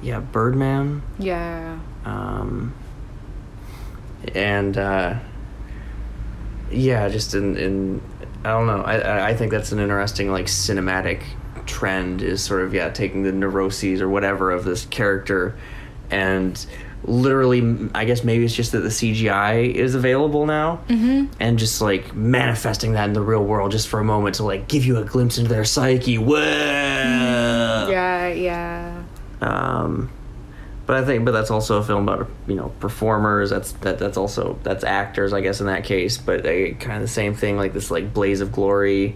yeah, 0.02 0.20
Birdman 0.20 1.02
Yeah. 1.18 1.80
um, 2.06 2.74
and 4.36 4.78
uh, 4.78 5.16
yeah, 6.72 7.10
just 7.10 7.34
in, 7.34 7.58
in 7.58 8.02
I 8.44 8.50
don't 8.50 8.68
know. 8.68 8.82
I- 8.82 9.30
I 9.30 9.34
think 9.36 9.52
that's 9.52 9.72
an 9.72 9.80
interesting 9.80 10.32
like 10.32 10.46
cinematic 10.46 11.24
trend 11.66 12.22
is 12.24 12.44
sort 12.44 12.62
of 12.62 12.74
yeah 12.74 12.90
taking 12.90 13.24
the 13.24 13.32
neuroses 13.32 14.02
or 14.02 14.10
whatever 14.10 14.50
of 14.50 14.66
this 14.66 14.86
character 14.88 15.56
and 16.10 16.66
literally 17.04 17.90
I 17.96 18.06
guess 18.06 18.24
maybe 18.24 18.44
it's 18.44 18.56
just 18.56 18.72
that 18.74 18.80
the 18.80 18.90
CGI 18.90 19.72
is 19.74 19.96
available 19.96 20.46
now 20.46 20.82
mm-hmm. 20.88 21.32
and 21.40 21.60
just 21.60 21.80
like 21.80 22.14
manifesting 22.16 22.94
that 22.94 23.08
in 23.08 23.14
the 23.14 23.22
real 23.22 23.44
world 23.44 23.72
just 23.72 23.88
for 23.88 24.00
a 24.00 24.04
moment 24.04 24.36
to 24.36 24.44
like 24.44 24.68
give 24.68 24.84
you 24.86 24.98
a 24.98 25.04
glimpse 25.04 25.38
into 25.38 25.50
their 25.50 25.64
psyche. 25.64 26.18
Whoa. 26.18 27.88
Yeah, 27.90 28.28
yeah. 28.28 29.04
Um, 29.42 30.10
but 30.90 30.98
I 30.98 31.06
think, 31.06 31.24
but 31.24 31.34
that's 31.34 31.52
also 31.52 31.78
a 31.78 31.84
film 31.84 32.10
about 32.10 32.28
you 32.48 32.56
know 32.56 32.70
performers. 32.80 33.52
That's 33.52 33.74
that 33.74 34.00
that's 34.00 34.18
also 34.18 34.58
that's 34.64 34.84
actors, 34.84 35.34
I 35.34 35.42
guess, 35.42 35.60
in 35.60 35.68
that 35.68 35.84
case. 35.84 36.18
But 36.18 36.42
they 36.42 36.72
kind 36.72 36.96
of 36.96 37.04
the 37.04 37.08
same 37.08 37.36
thing, 37.36 37.58
like 37.58 37.74
this 37.74 37.92
like 37.92 38.12
blaze 38.12 38.42
of 38.42 38.52
glory, 38.52 39.16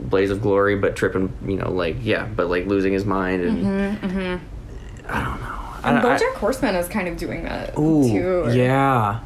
blaze 0.00 0.30
of 0.30 0.40
glory, 0.40 0.76
but 0.76 0.96
tripping, 0.96 1.30
you 1.44 1.56
know, 1.56 1.70
like 1.70 1.96
yeah, 2.00 2.24
but 2.24 2.48
like 2.48 2.64
losing 2.64 2.94
his 2.94 3.04
mind 3.04 3.42
and 3.42 3.58
mm-hmm, 3.58 4.06
mm-hmm. 4.06 5.12
I 5.12 5.24
don't 5.24 5.40
know. 5.42 5.60
And 5.84 5.98
BoJack 5.98 6.36
Horseman 6.36 6.74
is 6.74 6.88
kind 6.88 7.06
of 7.06 7.18
doing 7.18 7.42
that 7.42 7.78
Ooh, 7.78 8.08
too. 8.08 8.56
yeah. 8.56 9.20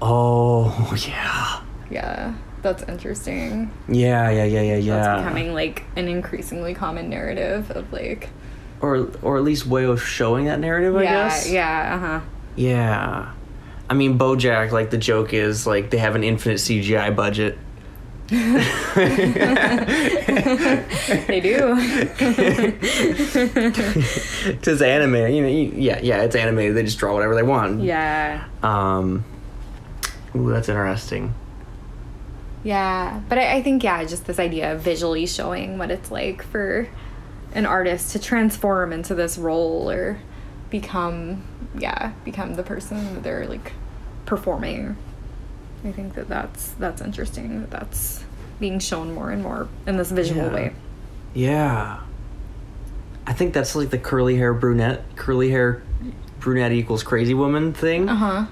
Oh 0.00 0.96
yeah. 1.06 1.60
Yeah. 1.90 2.34
That's 2.62 2.82
interesting. 2.84 3.70
Yeah, 3.88 4.30
yeah, 4.30 4.44
yeah, 4.44 4.62
yeah, 4.62 4.76
yeah. 4.76 4.96
That's 4.96 5.22
becoming 5.22 5.52
like 5.52 5.82
an 5.96 6.08
increasingly 6.08 6.72
common 6.72 7.10
narrative 7.10 7.70
of 7.72 7.92
like 7.92 8.30
or 8.84 9.08
or 9.22 9.36
at 9.38 9.44
least 9.44 9.66
way 9.66 9.84
of 9.84 10.02
showing 10.02 10.44
that 10.46 10.60
narrative, 10.60 10.94
I 10.96 11.02
yeah, 11.04 11.28
guess. 11.28 11.50
yeah, 11.50 11.94
uh-huh. 11.96 12.20
Yeah. 12.56 13.32
I 13.88 13.94
mean, 13.94 14.18
Bojack, 14.18 14.70
like, 14.72 14.90
the 14.90 14.98
joke 14.98 15.32
is, 15.34 15.66
like, 15.66 15.90
they 15.90 15.98
have 15.98 16.14
an 16.14 16.24
infinite 16.24 16.56
CGI 16.56 17.14
budget. 17.14 17.58
They 21.26 21.40
do. 21.40 21.74
Because 24.54 24.82
anime, 24.82 25.14
you 25.32 25.42
know, 25.42 25.48
yeah, 25.48 26.00
yeah, 26.02 26.22
it's 26.22 26.36
animated. 26.36 26.76
They 26.76 26.82
just 26.84 26.98
draw 26.98 27.12
whatever 27.14 27.34
they 27.34 27.42
want. 27.42 27.82
yeah. 27.82 28.44
Um, 28.62 29.24
ooh, 30.36 30.50
that's 30.50 30.68
interesting. 30.68 31.34
Yeah. 32.62 33.20
But 33.28 33.38
I, 33.38 33.56
I 33.56 33.62
think 33.62 33.82
yeah, 33.84 34.04
just 34.04 34.26
this 34.26 34.38
idea 34.38 34.72
of 34.74 34.80
visually 34.80 35.26
showing 35.26 35.78
what 35.78 35.90
it's 35.90 36.10
like 36.10 36.42
for 36.42 36.88
an 37.54 37.66
artist 37.66 38.12
to 38.12 38.18
transform 38.18 38.92
into 38.92 39.14
this 39.14 39.38
role 39.38 39.90
or 39.90 40.18
become 40.70 41.42
yeah, 41.78 42.12
become 42.24 42.54
the 42.54 42.62
person 42.62 43.14
that 43.14 43.22
they're 43.22 43.46
like 43.46 43.72
performing. 44.26 44.96
I 45.84 45.92
think 45.92 46.14
that 46.14 46.28
that's 46.28 46.70
that's 46.72 47.00
interesting 47.02 47.60
that 47.60 47.70
that's 47.70 48.24
being 48.60 48.78
shown 48.78 49.14
more 49.14 49.30
and 49.30 49.42
more 49.42 49.68
in 49.86 49.96
this 49.96 50.10
visual 50.10 50.42
Yeah. 50.46 50.54
way. 50.54 50.72
Yeah. 51.34 52.00
I 53.26 53.32
think 53.32 53.54
that's 53.54 53.74
like 53.74 53.90
the 53.90 53.98
curly 53.98 54.36
hair 54.36 54.54
brunette, 54.54 55.02
curly 55.16 55.50
hair 55.50 55.82
brunette 56.40 56.72
equals 56.72 57.02
crazy 57.02 57.34
woman 57.34 57.72
thing. 57.72 58.08
Uh-huh. 58.08 58.46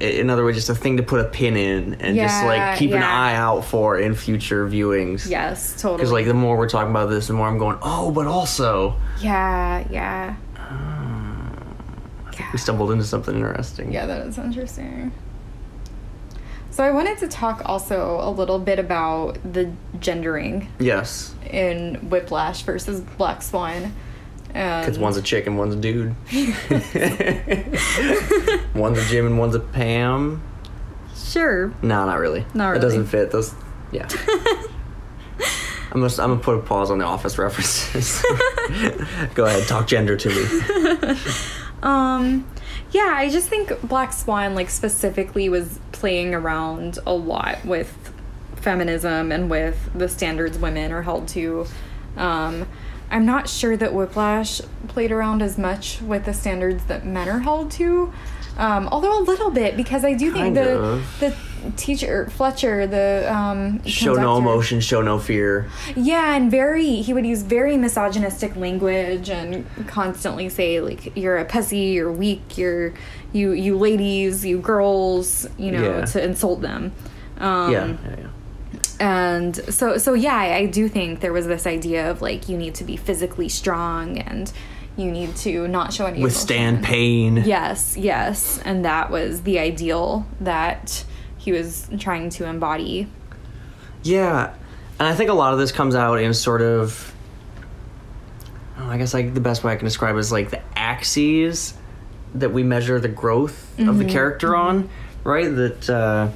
I- 0.00 0.04
In 0.04 0.30
other 0.30 0.44
words, 0.44 0.56
just 0.56 0.70
a 0.70 0.74
thing 0.74 0.96
to 0.96 1.02
put 1.02 1.20
a 1.20 1.24
pin 1.24 1.56
in 1.56 1.94
and 2.00 2.16
just 2.16 2.44
like 2.44 2.78
keep 2.78 2.92
an 2.92 3.02
eye 3.02 3.34
out 3.34 3.64
for 3.64 3.98
in 3.98 4.14
future 4.14 4.66
viewings. 4.68 5.28
Yes, 5.28 5.74
totally. 5.80 5.98
Because 5.98 6.12
like 6.12 6.26
the 6.26 6.34
more 6.34 6.56
we're 6.56 6.68
talking 6.68 6.90
about 6.90 7.10
this, 7.10 7.26
the 7.26 7.32
more 7.34 7.46
I'm 7.48 7.58
going, 7.58 7.78
oh, 7.82 8.10
but 8.10 8.26
also 8.26 8.96
yeah, 9.20 9.84
yeah. 9.90 10.36
we 12.52 12.58
stumbled 12.58 12.90
into 12.90 13.04
something 13.04 13.34
interesting. 13.34 13.92
Yeah, 13.92 14.06
that 14.06 14.26
is 14.26 14.38
interesting. 14.38 15.12
So 16.70 16.84
I 16.84 16.92
wanted 16.92 17.18
to 17.18 17.28
talk 17.28 17.62
also 17.66 18.18
a 18.22 18.30
little 18.30 18.58
bit 18.58 18.78
about 18.78 19.38
the 19.52 19.72
gendering 19.98 20.68
Yes. 20.78 21.34
in 21.50 21.96
Whiplash 22.08 22.62
versus 22.62 23.00
Black 23.18 23.42
Swan. 23.42 23.92
Um, 24.54 24.80
Because 24.80 24.98
one's 24.98 25.16
a 25.16 25.22
chicken, 25.22 25.56
one's 25.56 25.74
a 25.74 25.78
dude. 25.78 26.14
one's 28.74 28.98
a 28.98 29.04
Jim 29.06 29.26
and 29.26 29.38
one's 29.38 29.54
a 29.54 29.60
Pam. 29.60 30.42
sure. 31.14 31.68
No, 31.82 32.06
not 32.06 32.18
really. 32.18 32.44
Not 32.54 32.68
really. 32.70 32.78
It 32.78 32.82
doesn't 32.82 33.06
fit. 33.06 33.30
Those. 33.30 33.54
Yeah. 33.92 34.08
I'm 35.92 36.00
gonna, 36.00 36.06
I'm 36.06 36.16
gonna 36.30 36.36
put 36.38 36.56
a 36.56 36.60
pause 36.62 36.90
on 36.90 36.98
the 36.98 37.04
office 37.04 37.36
references. 37.36 38.22
Go 39.34 39.44
ahead, 39.46 39.66
talk 39.66 39.88
gender 39.88 40.16
to 40.16 40.28
me. 40.28 41.16
Um, 41.82 42.48
yeah, 42.92 43.12
I 43.16 43.28
just 43.30 43.48
think 43.48 43.72
Black 43.82 44.12
Swan, 44.12 44.54
like 44.54 44.70
specifically, 44.70 45.48
was 45.48 45.80
playing 45.92 46.34
around 46.34 46.98
a 47.06 47.12
lot 47.12 47.64
with 47.64 48.12
feminism 48.56 49.32
and 49.32 49.50
with 49.50 49.90
the 49.94 50.08
standards 50.08 50.58
women 50.58 50.92
are 50.92 51.02
held 51.02 51.28
to. 51.28 51.66
Um, 52.16 52.66
I'm 53.10 53.26
not 53.26 53.48
sure 53.48 53.76
that 53.76 53.92
Whiplash 53.92 54.60
played 54.88 55.10
around 55.12 55.42
as 55.42 55.58
much 55.58 56.00
with 56.02 56.24
the 56.24 56.32
standards 56.34 56.84
that 56.84 57.04
men 57.06 57.28
are 57.28 57.40
held 57.40 57.70
to. 57.72 58.12
Um, 58.56 58.88
although 58.92 59.18
a 59.18 59.24
little 59.24 59.50
bit, 59.50 59.76
because 59.76 60.04
I 60.04 60.12
do 60.14 60.32
think 60.32 60.54
Kind 60.54 60.56
the 60.56 60.78
of. 60.78 61.20
the 61.20 61.34
teacher 61.76 62.28
Fletcher, 62.30 62.86
the 62.86 63.32
um, 63.32 63.82
Show 63.84 64.14
no 64.14 64.36
emotion, 64.36 64.80
show 64.80 65.00
no 65.02 65.18
fear. 65.18 65.68
yeah, 65.96 66.34
and 66.34 66.50
very 66.50 66.96
he 66.96 67.12
would 67.14 67.24
use 67.24 67.42
very 67.42 67.76
misogynistic 67.76 68.56
language 68.56 69.30
and 69.30 69.64
constantly 69.86 70.48
say 70.48 70.80
like 70.80 71.16
you're 71.16 71.38
a 71.38 71.44
pussy, 71.44 71.78
you're 71.96 72.12
weak, 72.12 72.58
you're 72.58 72.92
you 73.32 73.52
you 73.52 73.78
ladies, 73.78 74.44
you 74.44 74.58
girls, 74.58 75.46
you 75.56 75.70
know, 75.70 75.98
Yeah. 75.98 76.04
to 76.06 76.22
insult 76.22 76.60
them. 76.60 76.92
Um, 77.38 77.72
yeah, 77.72 77.86
yeah, 77.86 77.96
yeah. 78.18 78.26
And 79.00 79.56
so 79.74 79.96
so 79.96 80.12
yeah, 80.12 80.36
I, 80.36 80.56
I 80.56 80.66
do 80.66 80.88
think 80.88 81.20
there 81.20 81.32
was 81.32 81.46
this 81.46 81.66
idea 81.66 82.10
of 82.10 82.20
like 82.20 82.48
you 82.48 82.56
need 82.56 82.74
to 82.76 82.84
be 82.84 82.96
physically 82.96 83.48
strong 83.48 84.18
and 84.18 84.52
you 84.96 85.10
need 85.10 85.34
to 85.36 85.66
not 85.66 85.92
show 85.94 86.04
any 86.06 86.22
Withstand 86.22 86.78
emotion. 86.78 86.84
pain. 86.94 87.36
Yes, 87.38 87.96
yes, 87.96 88.60
and 88.64 88.84
that 88.84 89.10
was 89.10 89.42
the 89.42 89.58
ideal 89.58 90.26
that 90.40 91.04
he 91.38 91.50
was 91.52 91.88
trying 91.98 92.28
to 92.30 92.44
embody. 92.44 93.08
Yeah, 94.02 94.54
and 94.98 95.08
I 95.08 95.14
think 95.14 95.30
a 95.30 95.34
lot 95.34 95.54
of 95.54 95.58
this 95.58 95.72
comes 95.72 95.94
out 95.94 96.20
in 96.20 96.34
sort 96.34 96.60
of. 96.60 97.14
oh, 98.78 98.86
I 98.86 98.98
guess 98.98 99.14
like 99.14 99.32
the 99.32 99.40
best 99.40 99.64
way 99.64 99.72
I 99.72 99.76
can 99.76 99.86
describe 99.86 100.14
it 100.14 100.18
is 100.18 100.30
like 100.30 100.50
the 100.50 100.60
axes 100.76 101.72
that 102.34 102.52
we 102.52 102.62
measure 102.62 103.00
the 103.00 103.08
growth 103.08 103.78
of 103.80 103.98
the 103.98 104.04
character 104.04 104.54
on, 104.54 104.90
right? 105.24 105.48
That. 105.48 105.88
Uh, 105.88 106.28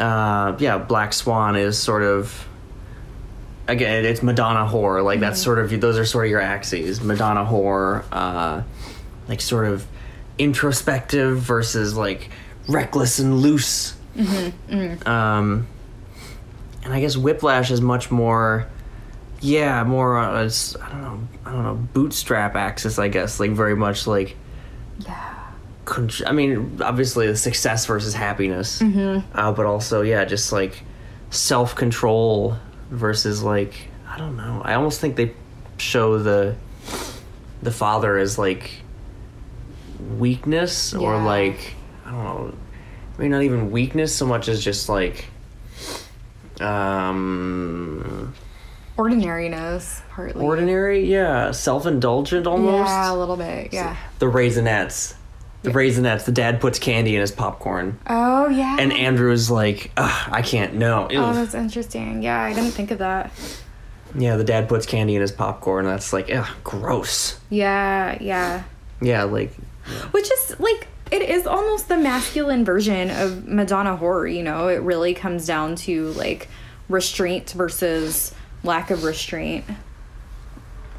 uh, 0.00 0.56
yeah, 0.58 0.78
Black 0.78 1.12
Swan 1.12 1.56
is 1.56 1.78
sort 1.78 2.02
of 2.02 2.46
again, 3.68 4.04
it's 4.04 4.22
Madonna 4.22 4.68
whore. 4.70 5.02
Like 5.04 5.20
that's 5.20 5.40
Mm-hmm. 5.40 5.44
sort 5.44 5.58
of 5.72 5.80
those 5.80 5.98
are 5.98 6.04
sort 6.04 6.26
of 6.26 6.30
your 6.30 6.40
axes. 6.40 7.00
Madonna 7.00 7.44
whore, 7.44 8.04
uh, 8.12 8.62
like 9.28 9.40
sort 9.40 9.66
of 9.66 9.86
introspective 10.38 11.38
versus 11.38 11.96
like 11.96 12.30
reckless 12.68 13.18
and 13.18 13.38
loose. 13.38 13.96
Mm-hmm. 14.16 15.08
Um, 15.08 15.66
and 16.84 16.92
I 16.92 17.00
guess 17.00 17.16
Whiplash 17.16 17.70
is 17.70 17.80
much 17.80 18.10
more, 18.10 18.66
yeah, 19.40 19.82
more 19.84 20.16
on 20.18 20.34
a 20.34 20.38
I 20.82 20.88
don't 20.90 21.02
know, 21.02 21.20
I 21.46 21.52
don't 21.52 21.62
know, 21.64 21.74
bootstrap 21.94 22.54
axis. 22.56 22.98
I 22.98 23.08
guess 23.08 23.40
like 23.40 23.52
very 23.52 23.74
much 23.76 24.06
like 24.06 24.36
Yeah. 25.00 25.33
I 26.26 26.32
mean, 26.32 26.80
obviously 26.82 27.26
the 27.26 27.36
success 27.36 27.86
versus 27.86 28.14
happiness, 28.14 28.80
Mm-hmm. 28.80 29.36
uh, 29.38 29.52
but 29.52 29.66
also 29.66 30.02
yeah, 30.02 30.24
just 30.24 30.52
like 30.52 30.82
self 31.30 31.74
control 31.74 32.56
versus 32.90 33.42
like 33.42 33.74
I 34.08 34.18
don't 34.18 34.36
know. 34.36 34.62
I 34.64 34.74
almost 34.74 35.00
think 35.00 35.16
they 35.16 35.34
show 35.78 36.18
the 36.18 36.54
the 37.62 37.70
father 37.70 38.16
as 38.18 38.38
like 38.38 38.70
weakness 40.18 40.94
or 40.94 41.18
like 41.22 41.74
I 42.06 42.10
don't 42.10 42.24
know. 42.24 42.54
I 43.18 43.22
mean, 43.22 43.30
not 43.30 43.42
even 43.42 43.70
weakness 43.70 44.14
so 44.14 44.26
much 44.26 44.48
as 44.48 44.62
just 44.62 44.88
like 44.88 45.26
um 46.60 48.32
Ordinariness, 48.96 50.02
partly. 50.10 50.40
ordinary. 50.44 51.04
Yeah, 51.10 51.50
self 51.50 51.84
indulgent 51.86 52.46
almost. 52.46 52.88
Yeah, 52.88 53.12
a 53.12 53.16
little 53.16 53.36
bit. 53.36 53.72
Yeah. 53.72 53.96
the 54.20 54.26
raisinets. 54.26 55.14
The 55.64 55.70
raisinets. 55.70 56.24
The 56.24 56.32
dad 56.32 56.60
puts 56.60 56.78
candy 56.78 57.14
in 57.14 57.20
his 57.20 57.32
popcorn, 57.32 57.98
Oh 58.06 58.48
yeah. 58.48 58.76
and 58.78 58.92
Andrew 58.92 59.32
is 59.32 59.50
like, 59.50 59.90
Ugh, 59.96 60.28
"I 60.32 60.42
can't. 60.42 60.74
No." 60.74 61.08
Oh, 61.10 61.32
that's 61.34 61.54
interesting. 61.54 62.22
Yeah, 62.22 62.40
I 62.40 62.52
didn't 62.52 62.70
think 62.72 62.90
of 62.90 62.98
that. 62.98 63.32
yeah, 64.14 64.36
the 64.36 64.44
dad 64.44 64.68
puts 64.68 64.86
candy 64.86 65.14
in 65.16 65.20
his 65.22 65.32
popcorn. 65.32 65.86
That's 65.86 66.12
like, 66.12 66.30
ugh, 66.32 66.46
gross. 66.62 67.40
Yeah, 67.50 68.16
yeah. 68.20 68.62
Yeah, 69.00 69.24
like, 69.24 69.52
Which 70.12 70.30
is 70.30 70.56
like 70.60 70.86
it 71.10 71.22
is 71.22 71.46
almost 71.46 71.88
the 71.88 71.96
masculine 71.96 72.64
version 72.64 73.10
of 73.10 73.46
Madonna 73.46 73.96
whore, 73.96 74.32
you 74.32 74.42
know. 74.42 74.68
It 74.68 74.80
really 74.82 75.14
comes 75.14 75.46
down 75.46 75.76
to 75.76 76.10
like 76.12 76.48
restraint 76.88 77.50
versus 77.52 78.34
lack 78.62 78.90
of 78.90 79.02
restraint 79.04 79.64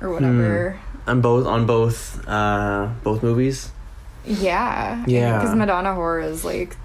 or 0.01 0.11
whatever. 0.11 0.80
on 1.07 1.22
both 1.22 1.45
on 1.47 1.66
both 1.66 2.28
uh 2.28 2.89
both 3.03 3.24
movies. 3.24 3.72
Yeah. 4.28 5.03
Yeah. 5.07 5.39
Because 5.39 5.55
Madonna 5.55 5.89
whore 5.89 6.23
is 6.23 6.43
like 6.45 6.76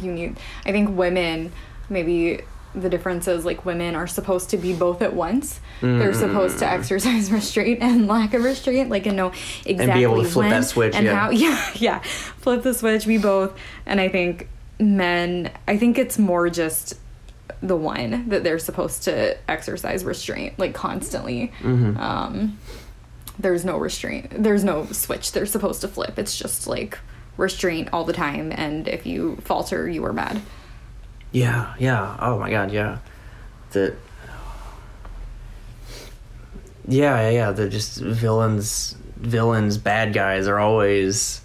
you 0.00 0.12
need 0.12 0.38
I 0.64 0.72
think 0.72 0.96
women 0.96 1.52
maybe 1.88 2.42
the 2.74 2.88
difference 2.88 3.28
is 3.28 3.44
like 3.44 3.64
women 3.64 3.94
are 3.94 4.06
supposed 4.06 4.50
to 4.50 4.56
be 4.56 4.72
both 4.72 5.02
at 5.02 5.14
once. 5.14 5.60
They're 5.80 6.14
supposed 6.14 6.58
to 6.60 6.66
exercise 6.66 7.30
restraint 7.32 7.82
and 7.82 8.06
lack 8.06 8.34
of 8.34 8.44
restraint, 8.44 8.88
like 8.88 9.06
and 9.06 9.16
know 9.16 9.32
exactly 9.66 10.02
able 10.02 10.22
to 10.22 10.28
flip 10.28 10.44
when 10.44 10.50
that 10.50 10.64
switch, 10.64 10.94
and 10.94 11.04
yeah. 11.04 11.14
how. 11.14 11.30
Yeah, 11.42 11.70
yeah, 11.74 11.98
flip 11.98 12.62
the 12.62 12.72
switch. 12.72 13.06
Be 13.06 13.18
both, 13.18 13.58
and 13.84 14.00
I 14.00 14.08
think 14.08 14.48
men. 14.78 15.50
I 15.66 15.76
think 15.76 15.98
it's 15.98 16.18
more 16.18 16.48
just 16.48 16.94
the 17.60 17.76
one 17.76 18.28
that 18.28 18.42
they're 18.44 18.58
supposed 18.58 19.02
to 19.04 19.36
exercise 19.50 20.04
restraint 20.04 20.58
like 20.58 20.74
constantly. 20.74 21.52
Mm-hmm. 21.60 21.96
Um, 21.98 22.58
there's 23.38 23.64
no 23.64 23.76
restraint. 23.78 24.42
There's 24.42 24.64
no 24.64 24.86
switch. 24.86 25.32
They're 25.32 25.46
supposed 25.46 25.80
to 25.82 25.88
flip. 25.88 26.18
It's 26.18 26.36
just 26.36 26.66
like 26.66 26.98
restraint 27.36 27.88
all 27.92 28.04
the 28.04 28.12
time, 28.12 28.52
and 28.52 28.86
if 28.88 29.06
you 29.06 29.36
falter, 29.36 29.88
you 29.88 30.04
are 30.04 30.12
mad. 30.12 30.42
Yeah, 31.32 31.74
yeah. 31.78 32.16
Oh 32.20 32.38
my 32.38 32.50
god, 32.50 32.72
yeah. 32.72 32.98
that 33.72 33.96
Yeah, 36.86 37.22
yeah, 37.22 37.30
yeah. 37.30 37.52
The 37.52 37.68
just 37.68 38.00
villains 38.00 38.96
villains, 39.16 39.78
bad 39.78 40.12
guys 40.12 40.46
are 40.46 40.58
always 40.58 41.40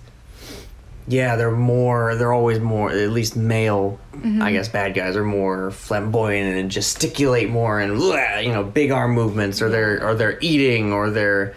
Yeah, 1.07 1.35
they're 1.35 1.51
more 1.51 2.15
they're 2.15 2.33
always 2.33 2.59
more 2.59 2.91
at 2.91 3.09
least 3.11 3.35
male 3.35 3.99
mm-hmm. 4.13 4.41
I 4.41 4.51
guess 4.51 4.67
bad 4.67 4.93
guys 4.93 5.15
are 5.15 5.23
more 5.23 5.71
flamboyant 5.71 6.57
and 6.57 6.71
gesticulate 6.71 7.49
more 7.49 7.79
and 7.79 7.99
you 8.43 8.51
know, 8.51 8.63
big 8.63 8.91
arm 8.91 9.13
movements 9.13 9.61
or 9.61 9.69
they're 9.69 10.05
or 10.05 10.15
they're 10.15 10.37
eating 10.41 10.91
or 10.91 11.09
they're 11.11 11.55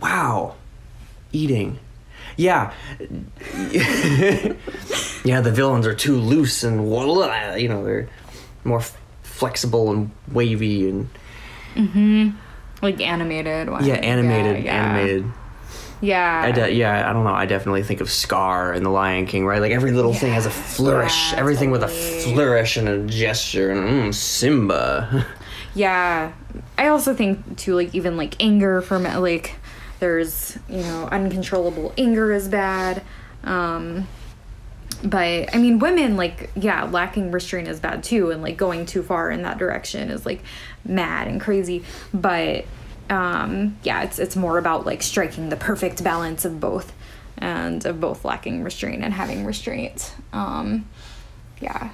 Wow. 0.00 0.54
Eating. 1.32 1.78
Yeah. 2.36 2.72
yeah, 5.24 5.40
the 5.40 5.50
villains 5.52 5.86
are 5.86 5.94
too 5.94 6.16
loose 6.16 6.62
and 6.62 6.84
you 7.60 7.68
know, 7.68 7.84
they're 7.84 8.08
more 8.64 8.82
flexible 9.22 9.90
and 9.92 10.10
wavy 10.32 10.88
and 10.88 11.08
Mm-hmm. 11.74 12.30
Like 12.82 13.00
animated. 13.00 13.68
Yeah, 13.82 13.94
animated, 13.94 14.64
yeah, 14.64 14.64
yeah. 14.64 14.84
animated. 14.84 15.32
Yeah. 16.00 16.42
I 16.44 16.52
de- 16.52 16.72
yeah, 16.74 17.08
I 17.08 17.12
don't 17.12 17.24
know. 17.24 17.34
I 17.34 17.46
definitely 17.46 17.82
think 17.82 18.00
of 18.00 18.10
Scar 18.10 18.72
and 18.72 18.84
The 18.84 18.90
Lion 18.90 19.26
King, 19.26 19.46
right? 19.46 19.60
Like 19.60 19.72
every 19.72 19.92
little 19.92 20.14
thing 20.14 20.32
has 20.32 20.46
a 20.46 20.50
flourish. 20.50 21.32
Yeah, 21.32 21.38
Everything 21.38 21.70
with 21.70 21.82
a 21.82 21.88
flourish 21.88 22.76
and 22.76 22.88
a 22.88 23.04
gesture. 23.06 23.70
And 23.70 24.10
mm, 24.10 24.14
Simba. 24.14 25.26
Yeah. 25.74 26.32
I 26.76 26.88
also 26.88 27.14
think 27.14 27.56
too, 27.56 27.74
like 27.74 27.94
even 27.94 28.16
like 28.16 28.36
anger 28.40 28.80
from 28.80 29.04
like 29.04 29.56
there's 30.00 30.58
you 30.68 30.82
know 30.82 31.08
uncontrollable 31.10 31.92
anger 31.98 32.32
is 32.32 32.48
bad. 32.48 33.02
Um, 33.44 34.06
but 35.02 35.54
I 35.54 35.58
mean, 35.58 35.78
women 35.78 36.16
like 36.16 36.50
yeah, 36.56 36.84
lacking 36.84 37.30
restraint 37.30 37.68
is 37.68 37.80
bad 37.80 38.02
too, 38.02 38.30
and 38.30 38.42
like 38.42 38.56
going 38.56 38.86
too 38.86 39.02
far 39.02 39.30
in 39.30 39.42
that 39.42 39.58
direction 39.58 40.10
is 40.10 40.26
like 40.26 40.42
mad 40.84 41.28
and 41.28 41.40
crazy. 41.40 41.84
But 42.12 42.64
um, 43.10 43.76
yeah, 43.82 44.02
it's 44.02 44.18
it's 44.18 44.36
more 44.36 44.58
about 44.58 44.86
like 44.86 45.02
striking 45.02 45.48
the 45.48 45.56
perfect 45.56 46.02
balance 46.02 46.44
of 46.44 46.60
both, 46.60 46.92
and 47.36 47.84
of 47.86 48.00
both 48.00 48.24
lacking 48.24 48.64
restraint 48.64 49.02
and 49.04 49.14
having 49.14 49.44
restraint. 49.44 50.14
Um, 50.32 50.88
yeah. 51.60 51.90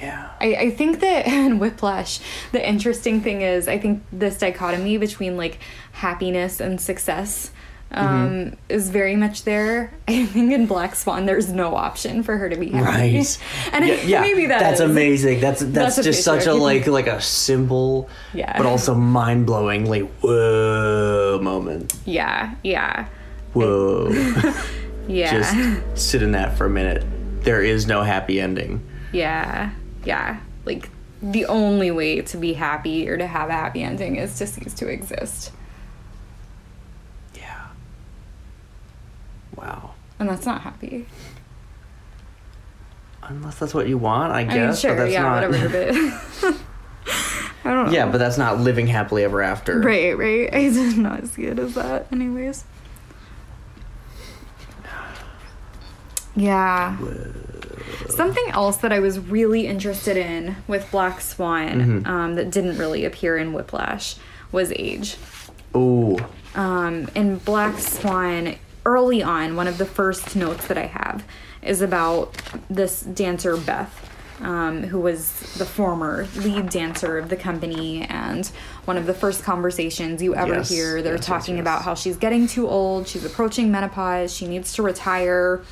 Yeah. 0.00 0.30
I, 0.40 0.54
I 0.56 0.70
think 0.70 1.00
that 1.00 1.26
in 1.46 1.58
Whiplash, 1.58 2.20
the 2.52 2.66
interesting 2.66 3.20
thing 3.20 3.42
is, 3.42 3.68
I 3.68 3.78
think 3.78 4.02
this 4.12 4.38
dichotomy 4.38 4.98
between 4.98 5.36
like 5.36 5.58
happiness 5.92 6.60
and 6.60 6.80
success 6.80 7.50
um, 7.94 8.06
Mm-hmm. 8.06 8.54
is 8.70 8.88
very 8.88 9.16
much 9.16 9.44
there. 9.44 9.92
I 10.08 10.24
think 10.24 10.50
in 10.50 10.64
Black 10.66 10.94
Swan, 10.94 11.26
there's 11.26 11.52
no 11.52 11.74
option 11.76 12.22
for 12.22 12.38
her 12.38 12.48
to 12.48 12.56
be 12.56 12.70
happy. 12.70 13.16
Right. 13.18 13.38
And 13.74 13.86
yeah, 13.86 13.94
yeah. 14.04 14.20
maybe 14.22 14.46
that 14.46 14.60
that's 14.60 14.80
is- 14.80 14.88
amazing. 14.90 15.40
That's 15.40 15.60
that's, 15.60 15.96
That's 15.96 16.06
just 16.06 16.24
such 16.24 16.46
a 16.46 16.54
like 16.54 16.86
like 16.86 17.06
a 17.06 17.20
simple, 17.20 18.08
Yeah. 18.32 18.56
but 18.56 18.64
also 18.64 18.94
mind 18.94 19.44
blowing 19.44 19.84
like 19.84 20.08
whoa 20.22 21.38
moment. 21.42 21.94
Yeah, 22.06 22.54
yeah, 22.64 23.08
Whoa. 23.52 24.08
yeah, 25.06 25.30
just 25.30 26.02
sit 26.02 26.22
in 26.22 26.32
that 26.32 26.56
for 26.56 26.64
a 26.66 26.70
minute. 26.70 27.04
There 27.42 27.62
is 27.62 27.86
no 27.86 28.02
happy 28.02 28.40
ending. 28.40 28.80
yeah, 29.12 29.70
yeah. 30.04 30.40
Like 30.64 30.90
the 31.22 31.46
only 31.46 31.90
way 31.90 32.20
to 32.20 32.36
be 32.36 32.52
happy 32.54 33.08
or 33.08 33.16
to 33.16 33.26
have 33.26 33.48
a 33.48 33.52
happy 33.52 33.82
ending 33.82 34.16
is 34.16 34.36
to 34.38 34.46
cease 34.46 34.74
to 34.74 34.88
exist, 34.88 35.52
Yeah. 37.34 37.68
Wow. 39.56 39.94
and 40.18 40.28
that's 40.28 40.46
not 40.46 40.62
happy. 40.62 41.06
Unless 43.22 43.60
that's 43.60 43.72
what 43.72 43.86
you 43.86 43.98
want, 43.98 44.32
I 44.32 44.42
guess. 44.42 44.54
I 44.54 44.58
mean, 44.58 44.66
but 44.68 44.78
sure, 44.78 44.96
that's 44.96 45.12
yeah, 45.12 45.22
not. 45.22 45.48
whatever. 45.48 46.18
But 46.40 46.56
I 47.64 47.70
don't 47.72 47.86
know. 47.86 47.92
Yeah, 47.92 48.10
but 48.10 48.18
that's 48.18 48.38
not 48.38 48.58
living 48.58 48.88
happily 48.88 49.22
ever 49.22 49.42
after. 49.42 49.78
Right, 49.80 50.18
right. 50.18 50.52
I 50.52 50.68
did 50.70 50.98
not 50.98 51.28
see 51.28 51.44
it 51.44 51.58
as 51.58 51.74
that, 51.74 52.08
anyways. 52.12 52.64
Yeah. 56.34 56.96
Something 58.08 58.44
else 58.50 58.76
that 58.78 58.92
I 58.92 58.98
was 59.00 59.18
really 59.18 59.66
interested 59.66 60.16
in 60.16 60.56
with 60.66 60.90
Black 60.90 61.20
Swan 61.20 62.02
Mhm. 62.04 62.06
um, 62.06 62.34
that 62.34 62.50
didn't 62.50 62.78
really 62.78 63.04
appear 63.04 63.36
in 63.36 63.52
Whiplash 63.52 64.16
was 64.50 64.72
age. 64.72 65.16
Ooh. 65.74 66.18
Um, 66.54 67.08
in 67.14 67.38
Black 67.38 67.78
Swan, 67.78 68.56
early 68.84 69.22
on, 69.22 69.56
one 69.56 69.66
of 69.68 69.78
the 69.78 69.86
first 69.86 70.36
notes 70.36 70.66
that 70.66 70.76
I 70.76 70.86
have 70.86 71.24
is 71.62 71.80
about 71.80 72.36
this 72.68 73.00
dancer, 73.00 73.56
Beth, 73.56 74.10
um, 74.42 74.82
who 74.82 74.98
was 74.98 75.30
the 75.56 75.64
former 75.64 76.26
lead 76.36 76.68
dancer 76.68 77.16
of 77.16 77.28
the 77.28 77.36
company. 77.36 78.02
And 78.02 78.50
one 78.84 78.96
of 78.98 79.06
the 79.06 79.14
first 79.14 79.44
conversations 79.44 80.20
you 80.20 80.34
ever 80.34 80.54
Yes, 80.56 80.68
hear, 80.68 81.00
they're 81.00 81.14
yes, 81.14 81.24
talking 81.24 81.54
yes. 81.56 81.62
about 81.62 81.82
how 81.82 81.94
she's 81.94 82.16
getting 82.16 82.46
too 82.48 82.68
old, 82.68 83.06
she's 83.08 83.24
approaching 83.24 83.70
menopause, 83.70 84.34
she 84.34 84.46
needs 84.46 84.72
to 84.74 84.82
retire. 84.82 85.62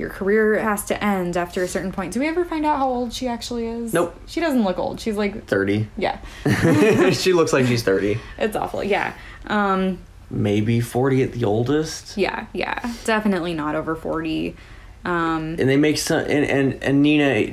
Your 0.00 0.10
career 0.10 0.58
has 0.58 0.84
to 0.86 1.04
end 1.04 1.36
after 1.36 1.62
a 1.62 1.68
certain 1.68 1.92
point. 1.92 2.12
Do 2.14 2.20
we 2.20 2.26
ever 2.26 2.44
find 2.44 2.64
out 2.66 2.78
how 2.78 2.88
old 2.88 3.12
she 3.12 3.28
actually 3.28 3.66
is? 3.66 3.92
Nope. 3.92 4.18
She 4.26 4.40
doesn't 4.40 4.64
look 4.64 4.78
old. 4.78 4.98
She's 5.00 5.16
like, 5.16 5.46
30. 5.46 5.86
yeah, 5.96 6.18
she 7.10 7.32
looks 7.32 7.52
like 7.52 7.66
she's 7.66 7.82
30. 7.84 8.18
it's 8.38 8.56
awful. 8.56 8.82
Yeah. 8.82 9.12
Um, 9.46 9.98
Maybe 10.30 10.80
40 10.80 11.22
at 11.22 11.32
the 11.32 11.44
oldest. 11.44 12.16
Yeah, 12.16 12.46
yeah, 12.52 12.80
definitely 13.04 13.52
not 13.54 13.74
over 13.74 13.94
forty. 13.94 14.56
Um, 15.04 15.56
And 15.58 15.68
they 15.68 15.76
make 15.76 15.98
some. 15.98 16.20
And, 16.20 16.44
and, 16.44 16.82
and 16.84 17.02
Nina. 17.02 17.52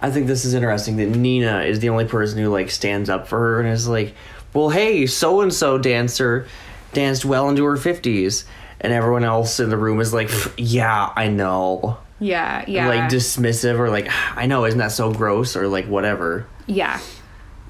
I 0.00 0.10
think 0.10 0.26
this 0.26 0.44
is 0.44 0.52
interesting 0.54 0.96
that 0.96 1.06
Nina 1.08 1.62
is 1.62 1.80
the 1.80 1.88
only 1.88 2.04
person 2.04 2.38
who 2.38 2.48
like 2.50 2.70
stands 2.70 3.08
up 3.10 3.26
for 3.28 3.38
her 3.38 3.60
and 3.60 3.68
is 3.70 3.88
like, 3.88 4.14
"Well, 4.52 4.70
hey, 4.70 5.06
so 5.06 5.40
and 5.40 5.52
so 5.52 5.76
dancer 5.78 6.46
danced 6.92 7.24
well 7.24 7.48
into 7.48 7.64
her 7.64 7.76
50s." 7.76 8.44
And 8.84 8.92
everyone 8.92 9.24
else 9.24 9.60
in 9.60 9.70
the 9.70 9.78
room 9.78 9.98
is 10.00 10.12
like, 10.12 10.30
"Yeah, 10.58 11.10
I 11.16 11.28
know." 11.28 11.96
Yeah, 12.20 12.64
yeah. 12.68 12.86
Like 12.86 13.10
dismissive 13.10 13.78
or 13.78 13.88
like, 13.88 14.08
"I 14.36 14.44
know, 14.44 14.66
isn't 14.66 14.78
that 14.78 14.92
so 14.92 15.10
gross?" 15.10 15.56
or 15.56 15.66
like 15.68 15.86
whatever. 15.86 16.46
Yeah. 16.66 17.00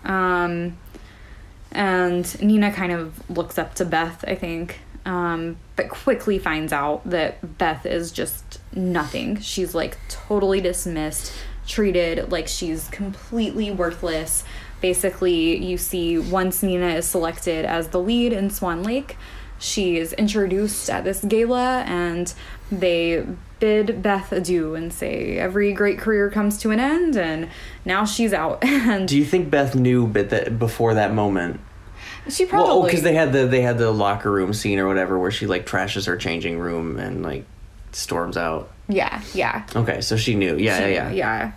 Um, 0.04 0.76
and 1.70 2.42
Nina 2.42 2.72
kind 2.72 2.92
of 2.92 3.30
looks 3.30 3.58
up 3.58 3.74
to 3.76 3.84
Beth, 3.84 4.24
I 4.26 4.34
think, 4.34 4.80
um, 5.06 5.56
but 5.76 5.88
quickly 5.88 6.38
finds 6.38 6.72
out 6.72 7.08
that 7.08 7.58
Beth 7.58 7.86
is 7.86 8.12
just 8.12 8.60
nothing. 8.74 9.40
She's 9.40 9.74
like 9.74 9.96
totally 10.08 10.60
dismissed, 10.60 11.32
treated 11.66 12.30
like 12.30 12.48
she's 12.48 12.88
completely 12.88 13.70
worthless. 13.70 14.44
Basically, 14.80 15.56
you 15.64 15.78
see 15.78 16.18
once 16.18 16.62
Nina 16.62 16.88
is 16.88 17.06
selected 17.06 17.64
as 17.64 17.88
the 17.88 18.00
lead 18.00 18.32
in 18.32 18.50
Swan 18.50 18.82
Lake, 18.82 19.16
she 19.64 19.96
is 19.96 20.12
introduced 20.12 20.90
at 20.90 21.04
this 21.04 21.24
gala 21.24 21.82
and 21.86 22.34
they 22.70 23.24
bid 23.60 24.02
Beth 24.02 24.30
adieu 24.30 24.74
and 24.74 24.92
say 24.92 25.38
every 25.38 25.72
great 25.72 25.98
career 25.98 26.30
comes 26.30 26.58
to 26.58 26.70
an 26.70 26.80
end 26.80 27.16
and 27.16 27.48
now 27.84 28.04
she's 28.04 28.32
out. 28.32 28.58
and 28.62 29.08
Do 29.08 29.16
you 29.16 29.24
think 29.24 29.50
Beth 29.50 29.74
knew 29.74 30.06
that 30.12 30.58
before 30.58 30.94
that 30.94 31.14
moment? 31.14 31.60
she 32.28 32.46
probably 32.46 32.68
Well, 32.68 32.82
because 32.84 33.02
they 33.02 33.14
had 33.14 33.32
the 33.32 33.46
they 33.46 33.62
had 33.62 33.78
the 33.78 33.90
locker 33.90 34.30
room 34.30 34.52
scene 34.52 34.78
or 34.78 34.86
whatever 34.86 35.18
where 35.18 35.30
she 35.30 35.46
like 35.46 35.66
trashes 35.66 36.06
her 36.06 36.16
changing 36.16 36.58
room 36.58 36.98
and 36.98 37.22
like 37.22 37.44
storms 37.92 38.36
out. 38.36 38.70
Yeah, 38.88 39.22
yeah. 39.32 39.66
Okay, 39.74 40.00
so 40.02 40.16
she 40.16 40.34
knew. 40.34 40.56
Yeah, 40.56 40.80
yeah, 40.80 40.88
yeah. 40.88 41.10
Yeah. 41.12 41.52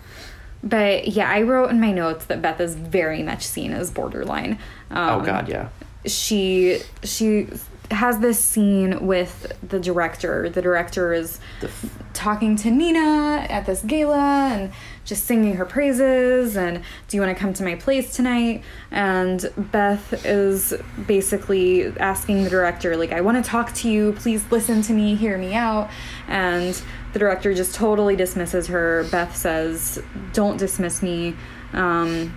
But 0.62 1.08
yeah, 1.08 1.30
I 1.30 1.42
wrote 1.42 1.70
in 1.70 1.80
my 1.80 1.92
notes 1.92 2.24
that 2.26 2.42
Beth 2.42 2.60
is 2.60 2.74
very 2.74 3.22
much 3.22 3.44
seen 3.44 3.72
as 3.72 3.90
borderline. 3.90 4.58
Um, 4.90 5.20
Oh 5.20 5.24
God, 5.24 5.48
yeah. 5.48 5.68
She 6.06 6.80
she 7.02 7.48
has 7.90 8.18
this 8.18 8.42
scene 8.42 9.06
with 9.06 9.56
the 9.66 9.80
director. 9.80 10.48
The 10.48 10.60
director 10.60 11.12
is 11.12 11.40
The 11.60 11.68
f- 11.68 11.98
talking 12.12 12.56
to 12.56 12.70
Nina 12.70 13.46
at 13.48 13.64
this 13.66 13.82
gala 13.82 14.48
and 14.52 14.72
just 15.04 15.24
singing 15.24 15.54
her 15.54 15.64
praises 15.64 16.56
and 16.56 16.82
do 17.08 17.16
you 17.16 17.22
want 17.22 17.34
to 17.34 17.40
come 17.40 17.54
to 17.54 17.62
my 17.62 17.76
place 17.76 18.14
tonight? 18.14 18.62
And 18.90 19.50
Beth 19.56 20.26
is 20.26 20.74
basically 21.06 21.86
asking 21.98 22.44
the 22.44 22.50
director 22.50 22.96
like 22.96 23.12
I 23.12 23.20
want 23.22 23.42
to 23.42 23.48
talk 23.48 23.72
to 23.74 23.88
you. 23.88 24.12
Please 24.12 24.44
listen 24.50 24.82
to 24.82 24.92
me 24.92 25.14
hear 25.14 25.38
me 25.38 25.54
out. 25.54 25.88
And 26.26 26.80
the 27.12 27.18
director 27.18 27.54
just 27.54 27.74
totally 27.74 28.16
dismisses 28.16 28.66
her. 28.66 29.06
Beth 29.10 29.34
says 29.34 30.02
don't 30.32 30.58
dismiss 30.58 31.02
me. 31.02 31.36
Um, 31.72 32.36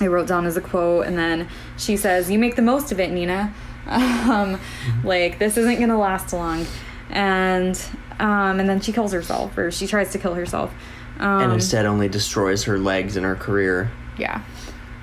I 0.00 0.06
wrote 0.06 0.26
down 0.26 0.46
as 0.46 0.56
a 0.56 0.62
quote, 0.62 1.06
and 1.06 1.18
then 1.18 1.46
she 1.76 1.96
says, 1.96 2.30
"You 2.30 2.38
make 2.38 2.56
the 2.56 2.62
most 2.62 2.90
of 2.90 2.98
it, 2.98 3.10
Nina. 3.10 3.52
Um, 3.90 4.60
like 5.02 5.38
this 5.38 5.56
isn't 5.56 5.80
gonna 5.80 5.98
last 5.98 6.32
long." 6.32 6.66
And 7.08 7.80
um, 8.20 8.60
and 8.60 8.68
then 8.68 8.80
she 8.80 8.92
kills 8.92 9.12
herself, 9.12 9.56
or 9.58 9.70
she 9.70 9.86
tries 9.86 10.12
to 10.12 10.18
kill 10.18 10.34
herself. 10.34 10.72
Um, 11.18 11.42
and 11.42 11.52
instead 11.52 11.84
only 11.86 12.08
destroys 12.08 12.64
her 12.64 12.78
legs 12.78 13.16
and 13.16 13.26
her 13.26 13.34
career 13.34 13.90
yeah. 14.16 14.42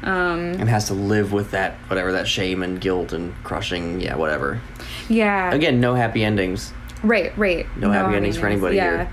Um, 0.03 0.39
and 0.39 0.69
has 0.69 0.87
to 0.87 0.93
live 0.93 1.31
with 1.33 1.51
that 1.51 1.75
whatever 1.87 2.11
that 2.13 2.27
shame 2.27 2.63
and 2.63 2.79
guilt 2.79 3.13
and 3.13 3.33
crushing 3.43 3.99
yeah 3.99 4.15
whatever 4.15 4.61
yeah. 5.09 5.53
again 5.53 5.79
no 5.79 5.95
happy 5.95 6.23
endings 6.23 6.73
Right. 7.03 7.37
Right. 7.37 7.67
No 7.77 7.91
happy 7.91 8.15
endings 8.15 8.37
for 8.37 8.47
anybody 8.47 8.77
yeah. 8.77 9.07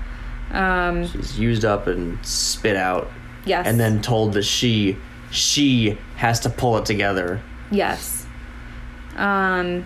Um, 0.51 1.05
she's 1.07 1.37
used 1.37 1.65
up 1.65 1.85
and 1.87 2.23
spit 2.25 2.75
out 2.75 3.11
yes. 3.45 3.67
and 3.67 3.79
then 3.79 4.01
told 4.01 4.33
that 4.33 4.43
she 4.43 4.97
she 5.29 5.97
has 6.15 6.39
to 6.41 6.49
pull 6.49 6.77
it 6.77 6.85
together 6.85 7.41
Yes. 7.71 8.24
Um 9.15 9.85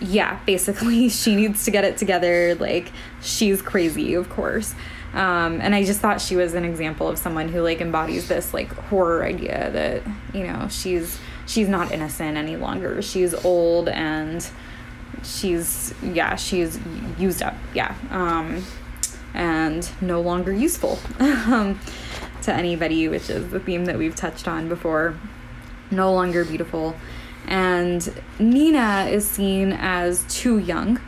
yeah, 0.00 0.40
basically 0.46 1.08
she 1.20 1.34
needs 1.34 1.64
to 1.64 1.70
get 1.70 1.84
it 1.84 1.96
together 1.96 2.54
like 2.54 2.90
she's 3.22 3.62
crazy, 3.62 4.14
of 4.14 4.28
course. 4.28 4.74
Um 5.12 5.60
and 5.60 5.74
I 5.74 5.84
just 5.84 6.00
thought 6.00 6.20
she 6.20 6.36
was 6.36 6.54
an 6.54 6.64
example 6.64 7.08
of 7.08 7.18
someone 7.18 7.48
who 7.48 7.62
like 7.62 7.80
embodies 7.80 8.28
this 8.28 8.54
like 8.54 8.72
horror 8.72 9.24
idea 9.24 9.70
that, 9.72 10.02
you 10.34 10.46
know, 10.46 10.68
she's 10.68 11.18
she's 11.46 11.68
not 11.68 11.92
innocent 11.92 12.36
any 12.36 12.56
longer. 12.56 13.02
She's 13.02 13.34
old 13.44 13.88
and 13.88 14.48
she's 15.22 15.94
yeah, 16.02 16.36
she's 16.36 16.78
used 17.18 17.42
up. 17.42 17.54
Yeah. 17.74 17.94
Um 18.10 18.64
and 19.34 19.88
no 20.00 20.20
longer 20.20 20.52
useful 20.52 20.98
um, 21.20 21.78
to 22.42 22.52
anybody, 22.52 23.08
which 23.08 23.30
is 23.30 23.50
the 23.50 23.60
theme 23.60 23.84
that 23.84 23.96
we've 23.96 24.16
touched 24.16 24.48
on 24.48 24.68
before 24.68 25.16
no 25.90 26.12
longer 26.12 26.44
beautiful. 26.44 26.96
And 27.50 28.12
Nina 28.38 29.08
is 29.10 29.28
seen 29.28 29.72
as 29.72 30.24
too 30.28 30.58
young, 30.58 31.00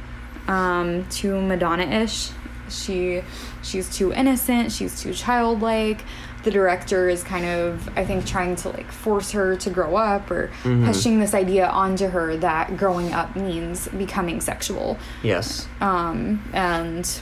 um, 0.49 1.07
too 1.09 1.40
Madonna-ish. 1.40 2.30
She 2.68 3.22
she's 3.62 3.95
too 3.95 4.12
innocent, 4.12 4.72
she's 4.72 5.01
too 5.01 5.14
childlike. 5.14 6.05
The 6.43 6.51
director 6.51 7.09
is 7.09 7.22
kind 7.22 7.45
of, 7.45 7.88
I 7.97 8.05
think, 8.05 8.26
trying 8.26 8.57
to 8.57 8.70
like 8.70 8.90
force 8.90 9.30
her 9.30 9.55
to 9.57 9.70
grow 9.70 9.95
up 9.95 10.28
or 10.30 10.51
pushing 10.62 11.20
this 11.20 11.34
idea 11.34 11.68
onto 11.68 12.09
her 12.09 12.36
that 12.38 12.76
growing 12.76 13.12
up 13.12 13.36
means 13.36 13.86
becoming 13.88 14.40
sexual 14.40 14.99
yes 15.22 15.68
um, 15.80 16.43
and 16.53 17.20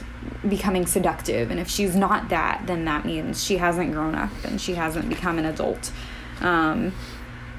becoming 0.49 0.87
seductive. 0.87 1.51
And 1.51 1.59
if 1.59 1.69
she's 1.69 1.95
not 1.95 2.29
that, 2.29 2.63
then 2.65 2.85
that 2.85 3.05
means 3.05 3.43
she 3.43 3.57
hasn't 3.57 3.91
grown 3.91 4.15
up 4.15 4.31
and 4.43 4.59
she 4.59 4.73
hasn't 4.73 5.07
become 5.09 5.37
an 5.37 5.45
adult. 5.45 5.91
Um, 6.39 6.93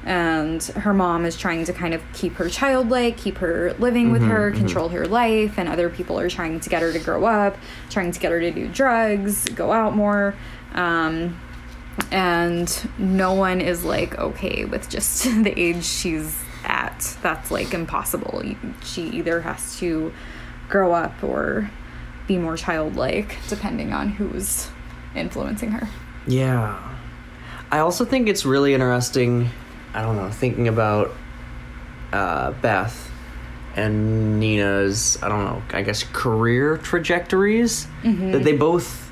and 0.05 0.62
her 0.62 0.92
mom 0.92 1.24
is 1.24 1.36
trying 1.36 1.64
to 1.64 1.72
kind 1.72 1.94
of 1.94 2.03
keep 2.12 2.34
her 2.34 2.48
childlike, 2.48 3.16
keep 3.16 3.38
her 3.38 3.72
living 3.74 4.11
with 4.11 4.22
her, 4.22 4.50
control 4.50 4.88
her 4.88 5.07
life, 5.07 5.59
and 5.59 5.68
other 5.68 5.88
people 5.88 6.18
are 6.18 6.28
trying 6.28 6.59
to 6.61 6.68
get 6.68 6.82
her 6.82 6.92
to 6.92 6.98
grow 6.98 7.24
up, 7.24 7.57
trying 7.88 8.11
to 8.11 8.18
get 8.18 8.32
her 8.32 8.40
to 8.40 8.50
do 8.50 8.66
drugs, 8.68 9.44
go 9.50 9.70
out 9.70 9.94
more. 9.94 10.34
Um, 10.74 11.40
and 12.11 12.90
no 12.98 13.34
one 13.34 13.61
is 13.61 13.84
like 13.84 14.18
okay 14.18 14.64
with 14.64 14.88
just 14.88 15.24
the 15.44 15.53
age 15.57 15.84
she's 15.84 16.42
at. 16.64 17.16
That's 17.22 17.50
like 17.50 17.74
impossible. 17.74 18.42
She 18.82 19.03
either 19.09 19.40
has 19.42 19.78
to 19.78 20.12
grow 20.68 20.92
up 20.92 21.22
or 21.22 21.70
be 22.26 22.38
more 22.38 22.57
childlike, 22.57 23.36
depending 23.48 23.92
on 23.92 24.09
who's 24.09 24.68
influencing 25.14 25.72
her. 25.72 25.88
Yeah. 26.26 26.78
I 27.70 27.78
also 27.78 28.05
think 28.05 28.28
it's 28.28 28.44
really 28.44 28.74
interesting, 28.74 29.48
I 29.95 30.03
don't 30.03 30.16
know, 30.16 30.30
thinking 30.30 30.68
about 30.68 31.12
uh, 32.12 32.53
Beth 32.53 33.11
and 33.76 34.38
Nina's, 34.40 35.18
I 35.22 35.28
don't 35.28 35.45
know, 35.45 35.62
I 35.70 35.82
guess 35.82 36.05
career 36.12 36.76
trajectories. 36.78 37.86
That 38.32 38.45
they 38.45 38.57
both. 38.57 39.11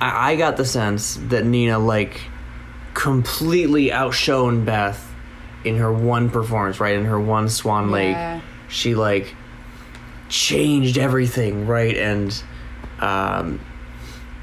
I, 0.00 0.32
I 0.32 0.36
got 0.36 0.56
the 0.56 0.64
sense 0.64 1.18
that 1.28 1.44
Nina, 1.44 1.78
like, 1.78 2.20
completely 2.94 3.92
outshone 3.92 4.64
Beth 4.64 5.12
in 5.64 5.76
her 5.76 5.92
one 5.92 6.28
performance, 6.28 6.80
right? 6.80 6.96
In 6.96 7.04
her 7.04 7.20
one 7.20 7.48
Swan 7.48 7.90
Lake. 7.90 8.16
Yeah. 8.16 8.40
She, 8.68 8.94
like, 8.94 9.34
changed 10.28 10.98
everything, 10.98 11.66
right? 11.66 11.96
And, 11.96 12.42
um, 13.00 13.60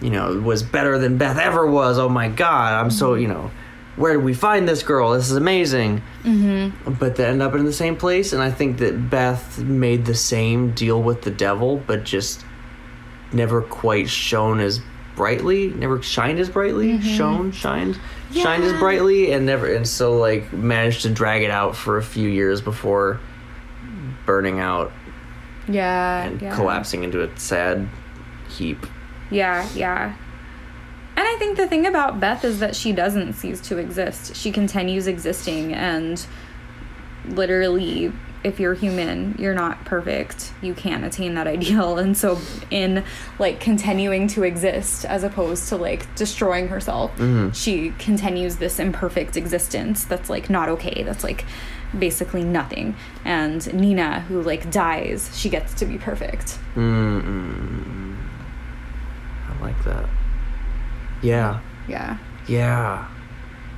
you 0.02 0.10
know, 0.12 0.40
was 0.40 0.64
better 0.64 0.98
than 0.98 1.18
Beth 1.18 1.38
ever 1.38 1.66
was. 1.66 1.98
Oh 1.98 2.10
my 2.10 2.28
God, 2.28 2.74
I'm 2.74 2.92
so, 2.92 3.16
you 3.16 3.28
know, 3.28 3.52
where 4.00 4.14
did 4.14 4.24
we 4.24 4.34
find 4.34 4.68
this 4.68 4.82
girl? 4.82 5.12
This 5.12 5.30
is 5.30 5.36
amazing. 5.36 6.02
Mm-hmm. 6.24 6.94
But 6.94 7.18
they 7.18 7.26
end 7.26 7.42
up 7.42 7.54
in 7.54 7.66
the 7.66 7.74
same 7.74 7.98
place, 7.98 8.32
and 8.34 8.42
I 8.42 8.50
think 8.50 8.78
that 8.78 9.10
Beth 9.10 9.60
made 9.60 10.06
the 10.06 10.16
same 10.16 10.72
deal 10.72 11.04
with 11.04 11.22
the 11.24 11.32
devil, 11.32 11.84
but 11.86 12.06
just 12.06 12.46
never 13.34 13.62
quite 13.62 14.10
shone 14.10 14.62
as 14.62 14.80
brightly, 15.18 15.68
never 15.72 16.02
shined 16.02 16.40
as 16.40 16.50
brightly, 16.50 17.02
shone, 17.02 17.52
shined, 17.52 18.00
shined 18.34 18.64
as 18.64 18.72
brightly, 18.80 19.34
and 19.34 19.46
never, 19.46 19.72
and 19.76 19.86
so 19.86 20.18
like 20.18 20.52
managed 20.54 21.02
to 21.02 21.10
drag 21.10 21.44
it 21.44 21.52
out 21.52 21.76
for 21.76 21.98
a 21.98 22.04
few 22.04 22.30
years 22.30 22.62
before 22.62 23.20
burning 24.26 24.60
out 24.62 24.94
Yeah. 25.68 26.24
and 26.24 26.42
yeah. 26.42 26.56
collapsing 26.56 27.04
into 27.04 27.22
a 27.22 27.38
sad 27.38 27.90
heap. 28.48 28.86
Yeah, 29.30 29.68
yeah. 29.76 30.16
And 31.20 31.28
I 31.28 31.36
think 31.36 31.58
the 31.58 31.68
thing 31.68 31.86
about 31.86 32.22
Beth 32.22 32.46
is 32.46 32.60
that 32.60 32.78
she 32.78 32.94
doesn't 32.94 33.34
cease 33.34 33.60
to 33.68 33.78
exist. 33.78 34.38
She 34.38 34.54
continues 34.54 35.06
existing 35.06 35.74
and 35.74 36.26
literally 37.26 38.14
if 38.42 38.58
you're 38.58 38.74
human, 38.74 39.36
you're 39.38 39.54
not 39.54 39.84
perfect. 39.84 40.54
You 40.62 40.74
can't 40.74 41.04
attain 41.04 41.34
that 41.34 41.46
ideal. 41.56 41.98
And 41.98 42.18
so 42.18 42.40
in 42.72 43.04
like 43.38 43.60
continuing 43.60 44.30
to 44.30 44.44
exist 44.44 45.04
as 45.04 45.26
opposed 45.26 45.68
to 45.68 45.76
like 45.76 46.16
destroying 46.16 46.70
herself, 46.70 47.12
mm-hmm. 47.18 47.52
she 47.52 47.90
continues 48.00 48.56
this 48.56 48.80
imperfect 48.80 49.36
existence 49.36 50.06
that's 50.06 50.30
like 50.30 50.50
not 50.50 50.70
okay. 50.70 51.04
That's 51.04 51.26
like 51.26 51.44
basically 51.98 52.46
nothing. 52.46 52.96
And 53.26 53.74
Nina 53.74 54.22
who 54.22 54.42
like 54.42 54.72
dies, 54.72 55.38
she 55.38 55.50
gets 55.50 55.74
to 55.74 55.86
be 55.86 55.98
perfect. 55.98 56.58
Mm-mm. 56.76 58.16
I 59.50 59.62
like 59.62 59.84
that. 59.84 60.10
Yeah. 61.22 61.62
Yeah. 61.88 62.18
Yeah. 62.48 63.08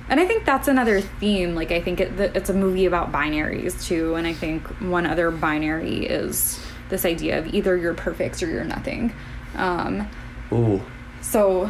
And 0.10 0.20
I 0.20 0.26
think 0.26 0.46
that's 0.46 0.68
another 0.68 1.00
theme. 1.00 1.56
Like, 1.56 1.72
I 1.72 1.82
think 1.82 2.02
it, 2.02 2.20
it's 2.36 2.50
a 2.50 2.54
movie 2.54 2.86
about 2.86 3.12
binaries 3.12 3.82
too. 3.82 4.16
And 4.16 4.28
I 4.28 4.34
think 4.34 4.68
one 4.82 5.06
other 5.06 5.32
binary 5.32 6.06
is 6.06 6.60
this 6.90 7.06
idea 7.06 7.40
of 7.40 7.54
either 7.54 7.78
you're 7.78 7.94
perfect 7.94 8.44
or 8.44 8.48
you're 8.48 8.66
nothing. 8.66 9.14
Um, 9.56 10.10
Ooh. 10.52 10.82
so 11.22 11.70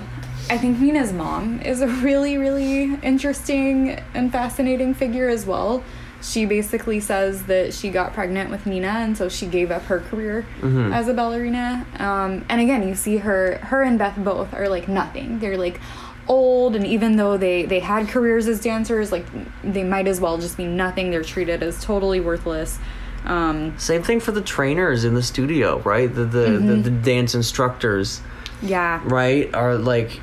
I 0.50 0.58
think 0.58 0.80
Nina's 0.80 1.14
mom 1.14 1.62
is 1.62 1.82
a 1.82 1.88
really, 1.88 2.38
really 2.38 2.96
interesting 3.04 3.92
and 4.14 4.32
fascinating 4.32 4.96
figure 4.96 5.30
as 5.30 5.46
well. 5.46 5.84
She 6.22 6.46
basically 6.46 7.00
says 7.00 7.44
that 7.44 7.74
she 7.74 7.90
got 7.90 8.14
pregnant 8.14 8.50
with 8.52 8.66
Nina, 8.66 8.88
and 8.88 9.18
so 9.18 9.28
she 9.28 9.46
gave 9.48 9.72
up 9.72 9.84
her 9.84 10.00
career 10.00 10.46
Mhm. 10.62 10.94
as 10.94 11.08
a 11.08 11.14
ballerina. 11.14 11.86
Um, 11.98 12.46
and 12.48 12.62
again, 12.62 12.88
you 12.88 12.94
see 12.96 13.18
her, 13.18 13.58
her 13.64 13.82
and 13.82 13.98
Beth 13.98 14.16
both 14.18 14.54
are 14.54 14.70
like 14.70 14.88
nothing. 14.88 15.40
They're 15.40 15.58
like 15.58 15.80
old, 16.28 16.76
and 16.76 16.86
even 16.86 17.16
though 17.18 17.38
they 17.38 17.66
they 17.66 17.80
had 17.80 18.08
careers 18.08 18.48
as 18.48 18.60
dancers, 18.62 19.12
like 19.12 19.26
they 19.64 19.84
might 19.84 20.08
as 20.08 20.22
well 20.22 20.38
just 20.38 20.58
be 20.58 20.66
nothing. 20.66 21.10
They're 21.10 21.24
treated 21.24 21.64
as 21.64 21.84
totally 21.84 22.20
worthless. 22.20 22.78
Um, 23.26 23.74
Same 23.78 24.02
thing 24.04 24.20
for 24.20 24.32
the 24.32 24.42
trainers 24.42 25.04
in 25.04 25.14
the 25.16 25.24
studio, 25.24 25.80
right? 25.84 26.14
The 26.14 26.26
the, 26.26 26.50
the, 26.60 26.76
the 26.76 26.90
dance 26.92 27.34
instructors, 27.36 28.22
yeah, 28.62 29.00
right, 29.06 29.54
are 29.56 29.76
like 29.76 30.20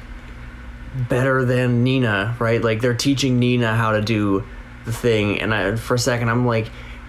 better 1.09 1.45
than 1.45 1.83
Nina, 1.85 2.37
right? 2.39 2.63
Like 2.63 2.81
they're 2.81 2.95
teaching 2.95 3.39
Nina 3.39 3.75
how 3.77 3.93
to 3.93 4.01
do 4.01 4.45
the 4.89 4.93
thing, 4.93 5.41
and 5.41 5.55
I, 5.55 5.77
for 5.77 5.95
a 5.95 5.99
second 5.99 6.29
I'm 6.29 6.45
like, 6.47 6.67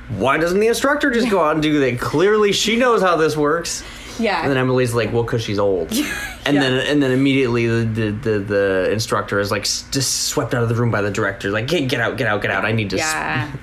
why 0.09 0.37
doesn't 0.37 0.59
the 0.59 0.67
instructor 0.67 1.09
just 1.11 1.29
go 1.29 1.41
out 1.43 1.53
and 1.53 1.63
do 1.63 1.79
that? 1.79 1.99
Clearly, 1.99 2.51
she 2.51 2.75
knows 2.75 3.01
how 3.01 3.15
this 3.15 3.35
works. 3.37 3.83
yeah. 4.19 4.41
And 4.41 4.49
then 4.51 4.57
Emily's 4.57 4.93
like, 4.93 5.13
well, 5.13 5.23
because 5.23 5.41
she's 5.43 5.59
old. 5.59 5.91
And 6.45 6.55
Yeah. 6.55 6.61
then 6.61 6.73
and 6.87 7.03
then 7.03 7.11
immediately 7.11 7.67
the, 7.67 8.11
the, 8.11 8.39
the, 8.39 8.89
instructor 8.91 9.39
is 9.39 9.51
like 9.51 9.63
just 9.63 10.25
swept 10.29 10.53
out 10.55 10.63
of 10.63 10.69
the 10.69 10.73
room 10.75 10.89
by 10.89 11.01
the 11.01 11.11
director. 11.11 11.51
Like, 11.51 11.69
hey, 11.69 11.85
get 11.85 11.99
out, 12.01 12.17
get 12.17 12.25
out, 12.27 12.41
get 12.41 12.49
out. 12.49 12.65
I 12.65 12.71
need 12.71 12.89
to. 12.91 12.97
yeah. 12.97 13.51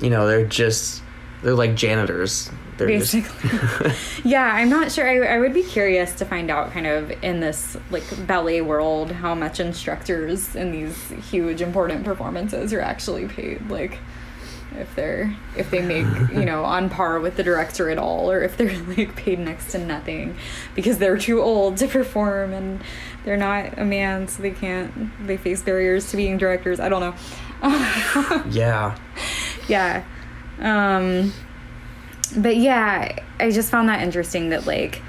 You 0.00 0.08
know, 0.08 0.26
they're 0.26 0.46
just 0.46 1.02
they're 1.42 1.54
like 1.54 1.74
janitors. 1.74 2.50
They're 2.80 2.88
basically. 2.88 3.50
Yeah 4.24 4.44
i'm 4.44 4.68
not 4.68 4.92
sure. 4.92 5.08
I, 5.08 5.36
I 5.36 5.38
would 5.38 5.54
be 5.54 5.62
curious 5.62 6.14
to 6.16 6.24
find 6.24 6.50
out 6.50 6.72
kind 6.72 6.86
of 6.86 7.10
in 7.22 7.40
this 7.40 7.76
like 7.90 8.04
ballet 8.26 8.60
world 8.60 9.12
how 9.12 9.34
much 9.34 9.60
instructors 9.60 10.54
in 10.56 10.72
these 10.72 11.10
huge 11.30 11.62
important 11.62 12.04
performances 12.04 12.72
are 12.72 12.80
actually 12.80 13.26
paid 13.28 13.70
like 13.70 13.98
if 14.78 14.94
they're 14.94 15.34
if 15.56 15.70
they 15.70 15.82
make 15.82 16.06
you 16.30 16.44
know 16.44 16.64
on 16.64 16.88
par 16.88 17.18
with 17.18 17.36
the 17.36 17.42
director 17.42 17.90
at 17.90 17.98
all 17.98 18.30
or 18.30 18.42
if 18.42 18.56
they're 18.56 18.78
like 18.96 19.16
paid 19.16 19.38
next 19.38 19.72
to 19.72 19.78
nothing 19.78 20.36
because 20.74 20.98
they're 20.98 21.18
too 21.18 21.40
old 21.40 21.76
to 21.76 21.88
perform 21.88 22.52
and 22.52 22.80
they're 23.24 23.36
not 23.36 23.78
a 23.78 23.84
man 23.84 24.28
so 24.28 24.42
they 24.42 24.52
can't 24.52 25.26
they 25.26 25.36
face 25.36 25.62
barriers 25.62 26.10
to 26.10 26.16
being 26.16 26.38
directors. 26.38 26.80
I 26.80 26.88
don't 26.88 27.00
know. 27.00 27.14
Yeah. 28.50 28.96
yeah. 29.68 30.04
Um 30.60 31.32
but 32.36 32.56
yeah 32.56 33.18
i 33.38 33.50
just 33.50 33.70
found 33.70 33.88
that 33.88 34.02
interesting 34.02 34.50
that 34.50 34.66
like 34.66 35.02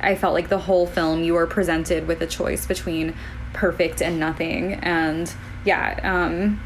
i 0.00 0.14
felt 0.14 0.34
like 0.34 0.48
the 0.48 0.58
whole 0.58 0.86
film 0.86 1.22
you 1.22 1.34
were 1.34 1.46
presented 1.46 2.06
with 2.06 2.20
a 2.22 2.26
choice 2.26 2.66
between 2.66 3.14
perfect 3.52 4.00
and 4.02 4.18
nothing 4.20 4.74
and 4.74 5.32
yeah 5.64 5.98
um 6.02 6.60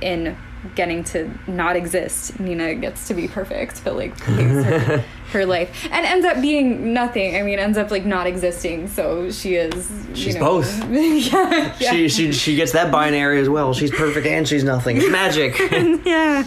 in 0.00 0.36
getting 0.76 1.02
to 1.02 1.28
not 1.48 1.74
exist 1.74 2.38
nina 2.38 2.74
gets 2.74 3.08
to 3.08 3.14
be 3.14 3.26
perfect 3.26 3.82
but 3.84 3.96
like 3.96 4.16
her, 4.20 5.04
her 5.32 5.44
life 5.46 5.88
and 5.90 6.06
ends 6.06 6.24
up 6.24 6.40
being 6.40 6.92
nothing 6.92 7.34
i 7.36 7.42
mean 7.42 7.58
ends 7.58 7.76
up 7.76 7.90
like 7.90 8.04
not 8.04 8.26
existing 8.28 8.86
so 8.86 9.28
she 9.30 9.54
is 9.56 9.90
you 10.10 10.14
She's 10.16 10.34
know- 10.36 10.40
both. 10.60 10.90
yeah, 10.90 11.74
yeah. 11.80 11.90
She 11.90 12.08
she 12.08 12.32
she 12.32 12.54
gets 12.54 12.72
that 12.72 12.92
binary 12.92 13.40
as 13.40 13.48
well. 13.48 13.72
She's 13.74 13.90
perfect 13.90 14.26
and 14.26 14.46
she's 14.46 14.62
nothing. 14.62 14.98
It's 14.98 15.08
magic. 15.10 15.58
yeah. 16.04 16.44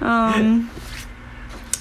Um 0.00 0.70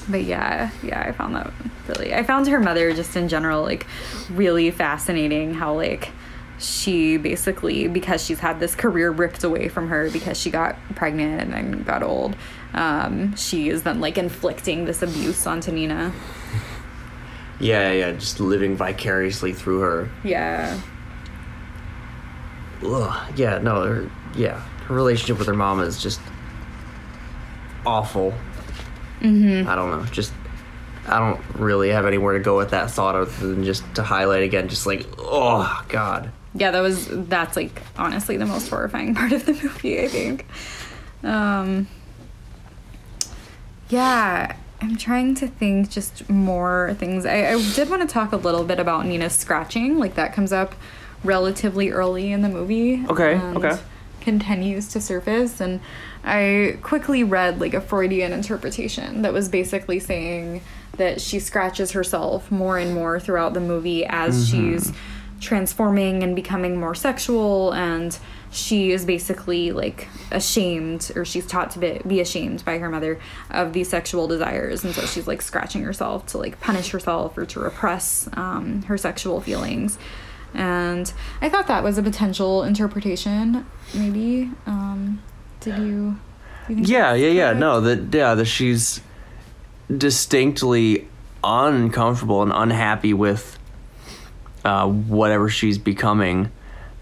but 0.09 0.23
yeah, 0.23 0.71
yeah, 0.83 1.01
I 1.01 1.11
found 1.11 1.35
that 1.35 1.51
really 1.87 2.13
I 2.13 2.23
found 2.23 2.47
her 2.47 2.59
mother 2.59 2.93
just 2.93 3.15
in 3.15 3.27
general 3.27 3.61
like 3.61 3.85
really 4.31 4.71
fascinating 4.71 5.53
how 5.53 5.75
like 5.75 6.09
she 6.59 7.17
basically 7.17 7.87
because 7.87 8.23
she's 8.23 8.39
had 8.39 8.59
this 8.59 8.75
career 8.75 9.11
ripped 9.11 9.43
away 9.43 9.67
from 9.67 9.89
her 9.89 10.09
because 10.11 10.39
she 10.39 10.49
got 10.49 10.75
pregnant 10.95 11.41
and 11.41 11.53
then 11.53 11.83
got 11.83 12.03
old 12.03 12.35
um 12.73 13.35
she 13.35 13.69
is 13.69 13.83
then 13.83 13.99
like 13.99 14.17
inflicting 14.17 14.85
this 14.85 15.01
abuse 15.01 15.45
onto 15.45 15.71
Nina. 15.71 16.13
yeah, 17.59 17.91
yeah, 17.91 18.11
just 18.11 18.39
living 18.39 18.75
vicariously 18.75 19.53
through 19.53 19.79
her. 19.79 20.09
Yeah. 20.23 20.79
Ugh, 22.85 23.33
yeah, 23.37 23.59
no, 23.59 23.83
her, 23.83 24.11
yeah, 24.35 24.59
her 24.87 24.95
relationship 24.95 25.37
with 25.37 25.47
her 25.47 25.53
mom 25.53 25.79
is 25.81 26.01
just 26.01 26.19
awful. 27.85 28.33
Mm-hmm. 29.24 29.67
I 29.69 29.76
don't 29.76 29.89
know, 29.91 30.05
just 30.11 30.34
I 31.07 31.17
don't 31.19 31.41
really 31.55 31.89
have 31.89 32.05
anywhere 32.05 32.38
to 32.38 32.43
go 32.43 32.55
with 32.57 32.69
that 32.71 32.91
thought 32.91 33.15
other 33.15 33.32
than 33.32 33.63
just 33.63 33.84
to 33.95 34.03
highlight 34.03 34.43
again, 34.43 34.67
just 34.69 34.86
like, 34.86 35.07
oh 35.17 35.84
god. 35.89 36.32
yeah 36.55 36.69
that 36.71 36.82
was 36.82 37.07
that's 37.28 37.55
like 37.55 37.82
honestly 37.97 38.38
the 38.38 38.45
most 38.45 38.69
horrifying 38.69 39.15
part 39.19 39.32
of 39.32 39.45
the 39.45 39.53
movie 39.53 39.99
i 40.03 40.07
think 40.07 40.45
um 41.24 41.88
yeah 43.89 44.55
i'm 44.82 44.95
trying 44.97 45.34
to 45.36 45.47
think 45.47 45.89
just 45.89 46.30
more 46.30 46.95
things 46.99 47.26
i, 47.26 47.53
I 47.53 47.74
did 47.74 47.89
want 47.89 48.01
to 48.01 48.07
talk 48.07 48.32
a 48.32 48.38
little 48.38 48.63
bit 48.63 48.80
about 48.80 49.05
nina's 49.05 49.34
scratching 49.34 49.97
like 49.99 50.15
that 50.15 50.34
comes 50.34 50.51
up 50.53 50.76
relatively 51.24 51.89
early 51.91 52.32
in 52.32 52.41
the 52.41 52.49
movie 52.49 53.03
Okay, 53.09 53.36
and 53.36 53.57
okay. 53.57 53.80
continues 54.21 54.88
to 54.89 55.01
surface 55.01 55.59
and 55.61 55.80
i 56.24 56.78
quickly 56.82 57.24
read 57.24 57.59
like 57.59 57.74
a 57.74 57.82
freudian 57.82 58.34
interpretation 58.34 59.21
that 59.21 59.34
was 59.34 59.49
basically 59.49 59.99
saying 59.99 60.61
that 60.97 61.19
she 61.19 61.39
scratches 61.39 61.91
herself 61.91 62.51
more 62.51 62.78
and 62.78 62.93
more 62.93 63.19
throughout 63.19 63.53
the 63.53 63.59
movie 63.59 64.05
as 64.05 64.47
she's 64.47 64.91
transforming 65.43 66.24
and 66.24 66.36
becoming 66.36 66.80
more 66.80 66.95
sexual 66.95 67.74
and 67.74 68.17
she 68.51 68.91
is 68.91 69.03
basically 69.03 69.71
like 69.71 70.07
ashamed 70.32 71.11
or 71.15 71.26
she's 71.26 71.45
taught 71.45 71.71
to 71.71 71.80
be, 71.80 71.99
be 72.07 72.21
ashamed 72.21 72.63
by 72.63 72.78
her 72.78 72.89
mother 72.89 73.19
of 73.49 73.74
these 73.74 73.89
sexual 73.89 74.28
desires 74.28 74.86
and 74.86 74.95
so 74.95 75.05
she's 75.05 75.28
like 75.28 75.41
scratching 75.41 75.84
herself 75.84 76.26
to 76.28 76.38
like 76.38 76.59
punish 76.61 76.91
herself 76.91 77.38
or 77.38 77.45
to 77.45 77.59
repress 77.59 78.30
um, 78.34 78.84
her 78.84 78.97
sexual 78.97 79.41
feelings. 79.41 79.97
And 80.53 81.11
i 81.41 81.49
thought 81.49 81.67
that 81.67 81.84
was 81.84 81.97
a 81.97 82.03
potential 82.03 82.63
interpretation 82.63 83.65
maybe 83.95 84.51
um, 84.67 85.21
did 85.64 85.78
you, 85.80 86.18
you 86.70 86.76
Yeah, 86.78 87.14
yeah, 87.14 87.28
yeah. 87.30 87.43
correct? 87.47 87.59
No, 87.59 87.82
that 87.82 88.14
yeah, 88.18 88.36
that 88.36 88.45
she's 88.45 89.01
distinctly 89.95 91.07
uncomfortable 91.43 92.41
and 92.41 92.51
unhappy 92.53 93.14
with 93.14 93.57
uh, 94.64 94.88
whatever 94.88 95.49
she's 95.49 95.78
becoming. 95.78 96.51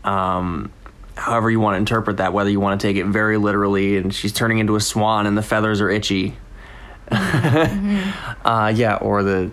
Um, 0.04 0.72
however 1.16 1.52
you 1.52 1.60
want 1.60 1.76
to 1.76 1.78
interpret 1.78 2.18
that, 2.18 2.34
whether 2.34 2.50
you 2.50 2.60
want 2.60 2.80
to 2.82 2.88
take 2.88 2.98
it 2.98 3.06
very 3.06 3.38
literally, 3.38 3.98
and 3.98 4.14
she's 4.14 4.34
turning 4.34 4.58
into 4.60 4.76
a 4.76 4.82
swan 4.82 5.28
and 5.28 5.38
the 5.38 5.44
feathers 5.44 5.80
are 5.82 5.90
itchy. 5.90 6.36
uh, 7.12 8.72
yeah, 8.76 8.98
or 9.02 9.22
the, 9.22 9.52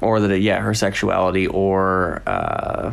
or 0.00 0.20
that 0.20 0.38
yeah, 0.38 0.60
her 0.60 0.72
sexuality, 0.74 1.46
or 1.48 2.22
uh, 2.26 2.92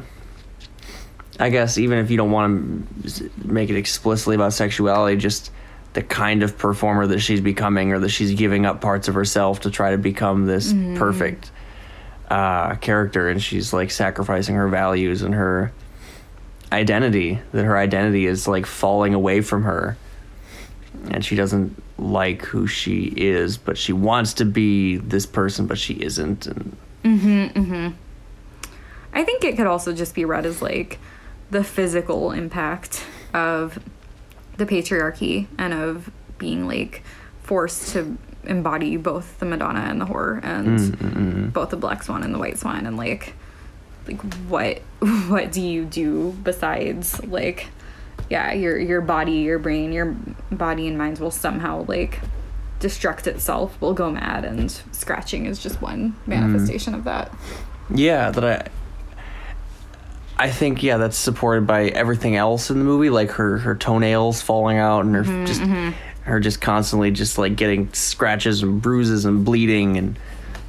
I 1.39 1.49
guess 1.49 1.77
even 1.77 1.99
if 1.99 2.11
you 2.11 2.17
don't 2.17 2.31
want 2.31 3.05
to 3.05 3.29
make 3.43 3.69
it 3.69 3.75
explicitly 3.75 4.35
about 4.35 4.53
sexuality, 4.53 5.17
just 5.17 5.51
the 5.93 6.03
kind 6.03 6.43
of 6.43 6.57
performer 6.57 7.07
that 7.07 7.19
she's 7.19 7.41
becoming, 7.41 7.91
or 7.91 7.99
that 7.99 8.09
she's 8.09 8.33
giving 8.33 8.65
up 8.65 8.81
parts 8.81 9.07
of 9.07 9.15
herself 9.15 9.61
to 9.61 9.71
try 9.71 9.91
to 9.91 9.97
become 9.97 10.45
this 10.45 10.73
mm-hmm. 10.73 10.97
perfect 10.97 11.51
uh, 12.29 12.75
character, 12.75 13.29
and 13.29 13.41
she's 13.41 13.73
like 13.73 13.91
sacrificing 13.91 14.55
her 14.55 14.67
values 14.67 15.21
and 15.21 15.33
her 15.33 15.71
identity. 16.71 17.39
That 17.51 17.65
her 17.65 17.77
identity 17.77 18.25
is 18.25 18.47
like 18.47 18.65
falling 18.65 19.13
away 19.13 19.41
from 19.41 19.63
her, 19.63 19.97
and 21.09 21.23
she 21.23 21.35
doesn't 21.35 21.81
like 21.97 22.43
who 22.43 22.67
she 22.67 23.13
is, 23.15 23.57
but 23.57 23.77
she 23.77 23.93
wants 23.93 24.33
to 24.35 24.45
be 24.45 24.97
this 24.97 25.25
person, 25.25 25.67
but 25.67 25.77
she 25.77 25.93
isn't. 25.93 26.47
And 26.47 26.77
mm-hmm, 27.03 27.59
mm-hmm. 27.59 27.89
I 29.13 29.23
think 29.23 29.43
it 29.43 29.55
could 29.55 29.67
also 29.67 29.93
just 29.93 30.15
be 30.15 30.25
read 30.25 30.45
as 30.45 30.61
like 30.61 30.99
the 31.53 31.63
physical 31.63 32.31
impact 32.31 33.05
of 33.33 33.79
the 34.57 34.65
patriarchy 34.65 35.47
and 35.57 35.73
of 35.73 36.11
being 36.37 36.67
like 36.67 37.03
forced 37.43 37.93
to 37.93 38.17
embody 38.43 38.97
both 38.97 39.39
the 39.39 39.45
Madonna 39.45 39.81
and 39.81 40.01
the 40.01 40.05
whore 40.05 40.43
and 40.43 40.79
mm, 40.79 40.89
mm, 40.91 41.13
mm. 41.13 41.53
both 41.53 41.69
the 41.69 41.77
black 41.77 42.03
swan 42.03 42.23
and 42.23 42.33
the 42.33 42.37
white 42.37 42.57
swan 42.57 42.85
and 42.85 42.97
like 42.97 43.33
like 44.05 44.19
what 44.49 44.79
what 45.27 45.51
do 45.51 45.61
you 45.61 45.85
do 45.85 46.35
besides 46.43 47.23
like 47.25 47.67
yeah 48.29 48.51
your 48.51 48.77
your 48.77 48.99
body 48.99 49.33
your 49.33 49.59
brain 49.59 49.93
your 49.93 50.15
body 50.51 50.87
and 50.87 50.97
minds 50.97 51.19
will 51.21 51.31
somehow 51.31 51.85
like 51.87 52.19
destruct 52.83 53.27
itself 53.27 53.79
will 53.79 53.93
go 53.93 54.11
mad 54.11 54.43
and 54.43 54.69
scratching 54.91 55.45
is 55.45 55.57
just 55.57 55.81
one 55.81 56.15
manifestation 56.27 56.93
of 56.93 57.05
that. 57.05 57.31
Yeah, 57.93 58.29
that 58.31 58.43
I 58.43 58.69
I 60.43 60.49
think 60.51 60.83
yeah, 60.83 60.97
that's 60.97 61.17
supported 61.17 61.65
by 61.65 61.85
everything 61.87 62.35
else 62.35 62.69
in 62.69 62.77
the 62.79 62.85
movie, 62.85 63.09
like 63.09 63.31
her 63.31 63.57
her 63.59 63.75
toenails 63.75 64.41
falling 64.41 64.77
out 64.77 65.05
and 65.05 65.15
her 65.15 65.23
Mm-hmm, 65.23 65.45
just 65.45 65.61
her 66.23 66.39
just 66.39 66.61
constantly 66.61 67.11
just 67.11 67.37
like 67.37 67.55
getting 67.55 67.91
scratches 67.93 68.63
and 68.63 68.81
bruises 68.81 69.25
and 69.25 69.43
bleeding 69.45 69.97
and 69.97 70.17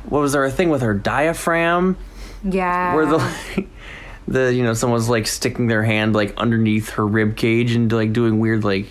what 0.08 0.20
was 0.20 0.32
there 0.32 0.44
a 0.44 0.50
thing 0.50 0.68
with 0.68 0.82
her 0.82 0.94
diaphragm 0.94 1.96
Yeah. 2.42 2.94
where 2.94 3.06
the 3.06 3.66
the 4.28 4.52
you 4.54 4.62
know 4.62 4.74
someone's 4.74 5.08
like 5.08 5.26
sticking 5.26 5.66
their 5.68 5.82
hand 5.82 6.14
like 6.14 6.34
underneath 6.36 6.90
her 6.90 7.06
rib 7.06 7.36
cage 7.36 7.72
and 7.72 7.90
like 7.92 8.12
doing 8.12 8.38
weird 8.40 8.64
like 8.64 8.86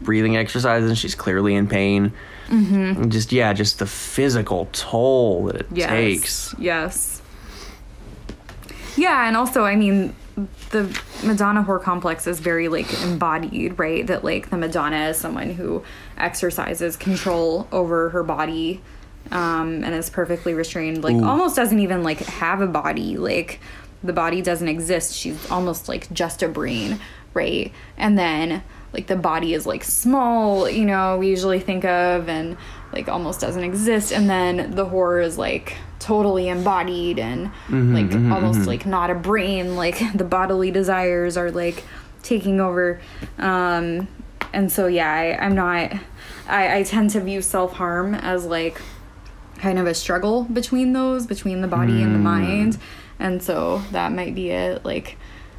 breathing 0.00 0.36
exercises 0.36 0.88
and 0.88 0.98
she's 0.98 1.14
clearly 1.14 1.54
in 1.54 1.66
pain. 1.68 2.12
Mm-hmm. 2.48 3.02
And 3.02 3.12
just 3.12 3.30
yeah, 3.32 3.52
just 3.52 3.78
the 3.78 3.86
physical 3.86 4.68
toll 4.72 5.44
that 5.46 5.56
it 5.56 5.66
yes. 5.72 5.88
takes. 5.90 6.54
Yes. 6.58 7.19
Yeah, 9.00 9.26
and 9.26 9.34
also, 9.34 9.64
I 9.64 9.76
mean, 9.76 10.14
the 10.72 10.94
Madonna 11.24 11.64
whore 11.64 11.82
complex 11.82 12.26
is 12.26 12.38
very 12.38 12.68
like 12.68 12.92
embodied, 13.02 13.78
right? 13.78 14.06
That 14.06 14.24
like 14.24 14.50
the 14.50 14.58
Madonna 14.58 15.08
is 15.08 15.16
someone 15.16 15.48
who 15.48 15.82
exercises 16.18 16.98
control 16.98 17.66
over 17.72 18.10
her 18.10 18.22
body 18.22 18.82
um, 19.30 19.82
and 19.84 19.94
is 19.94 20.10
perfectly 20.10 20.52
restrained. 20.52 21.02
Like 21.02 21.16
almost 21.16 21.56
doesn't 21.56 21.78
even 21.78 22.02
like 22.02 22.18
have 22.18 22.60
a 22.60 22.66
body. 22.66 23.16
Like 23.16 23.60
the 24.02 24.12
body 24.12 24.42
doesn't 24.42 24.68
exist. 24.68 25.14
She's 25.14 25.50
almost 25.50 25.88
like 25.88 26.12
just 26.12 26.42
a 26.42 26.48
brain, 26.48 27.00
right? 27.32 27.72
And 27.96 28.18
then 28.18 28.62
like 28.92 29.06
the 29.06 29.16
body 29.16 29.54
is 29.54 29.64
like 29.64 29.82
small, 29.82 30.68
you 30.68 30.84
know, 30.84 31.16
we 31.16 31.28
usually 31.28 31.60
think 31.60 31.86
of 31.86 32.28
and 32.28 32.58
like 32.92 33.08
almost 33.08 33.40
doesn't 33.40 33.64
exist. 33.64 34.12
And 34.12 34.28
then 34.28 34.74
the 34.74 34.86
whore 34.86 35.22
is 35.22 35.38
like 35.38 35.76
totally 35.98 36.48
embodied 36.48 37.18
and 37.18 37.48
mm-hmm, 37.48 37.94
like 37.94 38.06
mm-hmm, 38.06 38.32
almost 38.32 38.60
mm-hmm. 38.60 38.68
like 38.68 38.86
not 38.86 39.10
a 39.10 39.14
brain. 39.14 39.76
Like 39.76 40.00
the 40.14 40.24
bodily 40.24 40.70
desires 40.70 41.36
are 41.36 41.50
like 41.50 41.84
taking 42.22 42.60
over. 42.60 43.00
Um, 43.38 44.08
and 44.52 44.70
so 44.70 44.86
yeah, 44.86 45.12
I, 45.12 45.44
I'm 45.44 45.54
not. 45.54 45.92
I, 46.48 46.78
I 46.78 46.82
tend 46.82 47.10
to 47.10 47.20
view 47.20 47.42
self 47.42 47.74
harm 47.74 48.14
as 48.14 48.44
like 48.44 48.80
kind 49.58 49.78
of 49.78 49.86
a 49.86 49.94
struggle 49.94 50.44
between 50.44 50.92
those, 50.92 51.26
between 51.26 51.60
the 51.60 51.68
body 51.68 52.02
and 52.02 52.14
the 52.14 52.18
mm. 52.18 52.22
mind. 52.22 52.78
And 53.18 53.42
so 53.42 53.82
that 53.92 54.12
might 54.12 54.34
be 54.34 54.50
it. 54.50 54.84
Like 54.84 55.16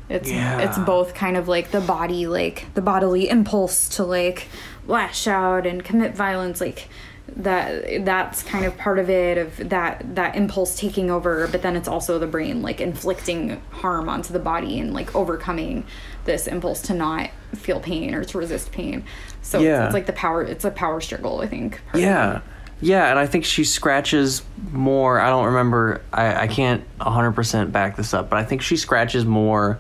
it's 0.10 0.30
it's 0.30 0.78
both 0.80 1.14
kind 1.14 1.38
of 1.38 1.48
like 1.48 1.72
the 1.72 1.80
body, 1.80 2.28
like 2.28 2.74
the 2.74 2.82
bodily 2.82 3.30
impulse 3.30 3.88
to 3.90 4.04
like 4.04 4.48
lash 4.88 5.28
out 5.28 5.66
and 5.66 5.84
commit 5.84 6.16
violence, 6.16 6.60
like 6.60 6.90
that 7.28 8.04
that's 8.04 8.44
kind 8.44 8.66
of 8.66 8.78
part 8.78 9.00
of 9.00 9.10
it 9.10 9.38
of 9.38 9.70
that 9.70 10.04
that 10.16 10.36
impulse 10.36 10.78
taking 10.78 11.10
over 11.10 11.48
but 11.48 11.62
then 11.62 11.76
it's 11.78 11.88
also 11.88 12.20
the 12.20 12.28
brain 12.28 12.62
like 12.62 12.82
inflicting 12.82 13.62
harm 13.72 14.10
onto 14.10 14.34
the 14.34 14.40
body 14.40 14.80
and 14.80 14.94
like 14.94 15.14
overcoming 15.16 15.86
this 16.26 16.46
impulse 16.48 16.82
to 16.82 16.94
not 16.94 17.30
feel 17.56 17.80
pain 17.80 18.14
or 18.14 18.24
to 18.26 18.38
resist 18.38 18.72
pain 18.74 19.04
so 19.42 19.60
it's- 19.60 19.70
Yeah. 19.72 19.86
it's, 19.86 19.94
like 19.94 20.08
the 20.08 20.14
power 20.14 20.44
it's 20.44 20.66
a 20.66 20.72
power 20.72 21.00
struggle 21.00 21.40
i 21.42 21.48
think 21.48 21.74
part 21.86 21.96
of 21.96 22.00
it. 22.02 22.04
Yeah. 22.04 22.42
Yeah, 22.84 23.12
and 23.12 23.20
I 23.20 23.28
think 23.28 23.46
she 23.46 23.64
scratches 23.64 24.42
more. 24.72 25.20
I 25.20 25.30
don't 25.30 25.46
remember. 25.46 26.02
I, 26.12 26.34
I 26.46 26.48
can't 26.48 26.84
100% 26.98 27.72
back 27.72 27.96
this 27.96 28.12
up, 28.12 28.28
but 28.32 28.40
I 28.40 28.44
think 28.44 28.64
she 28.64 28.76
scratches 28.76 29.24
more 29.24 29.78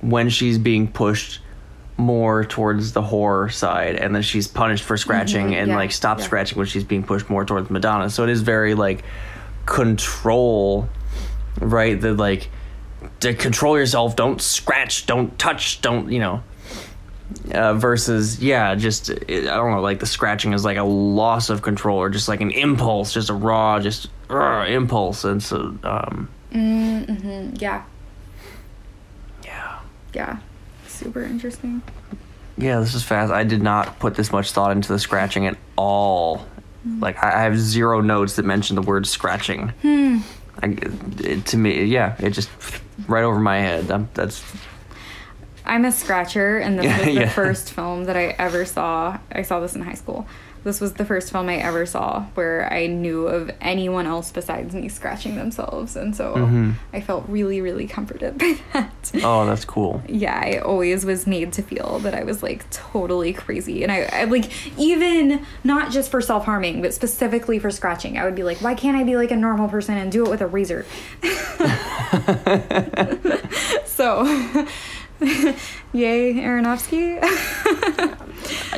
when 0.00 0.28
she's 0.28 0.58
being 0.58 0.88
pushed 0.90 1.40
more 1.98 2.44
towards 2.44 2.92
the 2.92 3.02
whore 3.02 3.52
side, 3.52 3.96
and 3.96 4.14
then 4.14 4.22
she's 4.22 4.48
punished 4.48 4.84
for 4.84 4.96
scratching 4.96 5.54
and 5.54 5.68
yeah, 5.68 5.76
like 5.76 5.92
stops 5.92 6.20
yeah. 6.20 6.26
scratching 6.26 6.56
when 6.56 6.66
she's 6.66 6.84
being 6.84 7.02
pushed 7.02 7.28
more 7.28 7.44
towards 7.44 7.68
Madonna. 7.70 8.08
So 8.08 8.22
it 8.22 8.30
is 8.30 8.40
very 8.40 8.74
like 8.74 9.04
control, 9.66 10.88
right? 11.60 12.00
The 12.00 12.14
like 12.14 12.48
to 13.20 13.34
control 13.34 13.76
yourself. 13.76 14.16
Don't 14.16 14.40
scratch. 14.40 15.06
Don't 15.06 15.38
touch. 15.38 15.82
Don't 15.82 16.10
you 16.10 16.20
know? 16.20 16.42
uh, 17.52 17.74
versus 17.74 18.40
yeah 18.40 18.74
just 18.74 19.10
it, 19.10 19.48
i 19.48 19.56
don't 19.56 19.70
know 19.70 19.80
like 19.80 20.00
the 20.00 20.06
scratching 20.06 20.52
is 20.52 20.64
like 20.64 20.76
a 20.76 20.82
loss 20.82 21.50
of 21.50 21.62
control 21.62 21.98
or 21.98 22.08
just 22.08 22.28
like 22.28 22.40
an 22.40 22.50
impulse 22.50 23.12
just 23.12 23.28
a 23.28 23.34
raw 23.34 23.78
just 23.78 24.08
uh, 24.30 24.64
impulse 24.66 25.24
and 25.24 25.42
so 25.42 25.76
um 25.82 26.28
yeah 27.58 27.82
yeah 29.44 29.78
yeah 30.14 30.38
super 30.98 31.22
interesting. 31.22 31.82
Yeah 32.56 32.80
this 32.80 32.94
is 32.94 33.02
fast. 33.02 33.32
I 33.32 33.44
did 33.44 33.62
not 33.62 33.98
put 33.98 34.14
this 34.14 34.32
much 34.32 34.52
thought 34.52 34.72
into 34.72 34.92
the 34.92 34.98
scratching 34.98 35.46
at 35.46 35.56
all. 35.76 36.46
Hmm. 36.82 37.00
Like 37.00 37.22
i 37.22 37.42
have 37.42 37.58
zero 37.58 38.00
notes 38.00 38.36
that 38.36 38.44
mention 38.44 38.76
the 38.76 38.82
word 38.82 39.06
scratching. 39.06 39.68
Hmm. 39.82 40.18
I, 40.62 40.76
it, 41.20 41.46
to 41.46 41.56
me 41.56 41.84
yeah 41.84 42.16
it 42.18 42.30
just 42.30 42.50
right 43.06 43.24
over 43.24 43.38
my 43.38 43.58
head. 43.58 43.90
I 43.90 44.04
that's 44.14 44.42
I'm 45.68 45.84
a 45.84 45.92
scratcher, 45.92 46.58
and 46.58 46.78
this 46.78 46.86
was 46.98 47.06
the 47.06 47.12
yeah. 47.12 47.28
first 47.28 47.72
film 47.72 48.04
that 48.04 48.16
I 48.16 48.28
ever 48.38 48.64
saw. 48.64 49.18
I 49.30 49.42
saw 49.42 49.60
this 49.60 49.74
in 49.76 49.82
high 49.82 49.94
school. 49.94 50.26
This 50.68 50.82
was 50.82 50.92
the 50.92 51.06
first 51.06 51.32
film 51.32 51.48
I 51.48 51.56
ever 51.56 51.86
saw 51.86 52.24
where 52.34 52.70
I 52.70 52.86
knew 52.86 53.26
of 53.26 53.50
anyone 53.60 54.06
else 54.06 54.30
besides 54.30 54.74
me 54.74 54.90
scratching 54.90 55.36
themselves, 55.36 55.96
and 55.96 56.14
so 56.14 56.28
Mm-hmm. 56.28 56.72
I 56.92 57.00
felt 57.00 57.24
really, 57.26 57.62
really 57.62 57.86
comforted 57.86 58.36
by 58.38 58.58
that. 58.74 59.12
oh 59.24 59.46
that's 59.46 59.64
cool 59.64 60.02
yeah, 60.06 60.38
I 60.38 60.58
always 60.58 61.04
was 61.04 61.26
made 61.26 61.52
to 61.54 61.62
feel 61.62 61.98
that 62.00 62.14
I 62.14 62.24
was 62.24 62.42
like 62.42 62.68
totally 62.70 63.32
crazy. 63.32 63.82
And 63.82 63.90
I, 63.90 64.02
I 64.12 64.24
like, 64.24 64.50
even 64.78 65.44
not 65.64 65.90
just 65.90 66.10
for 66.10 66.20
self 66.20 66.44
harming, 66.44 66.82
but 66.82 66.92
specifically 66.92 67.58
for 67.58 67.70
scratching, 67.70 68.18
I 68.18 68.24
would 68.24 68.34
be 68.34 68.42
like, 68.42 68.60
why 68.60 68.74
can't 68.74 68.96
I 68.96 69.04
be 69.04 69.16
like 69.16 69.30
a 69.30 69.36
normal 69.36 69.68
person 69.68 69.96
and 69.96 70.12
do 70.12 70.24
it 70.24 70.30
with 70.30 70.40
a 70.40 70.46
razor? 70.46 70.84
so, 73.86 74.66
yay, 75.92 76.34
Aronofsky. 76.34 77.18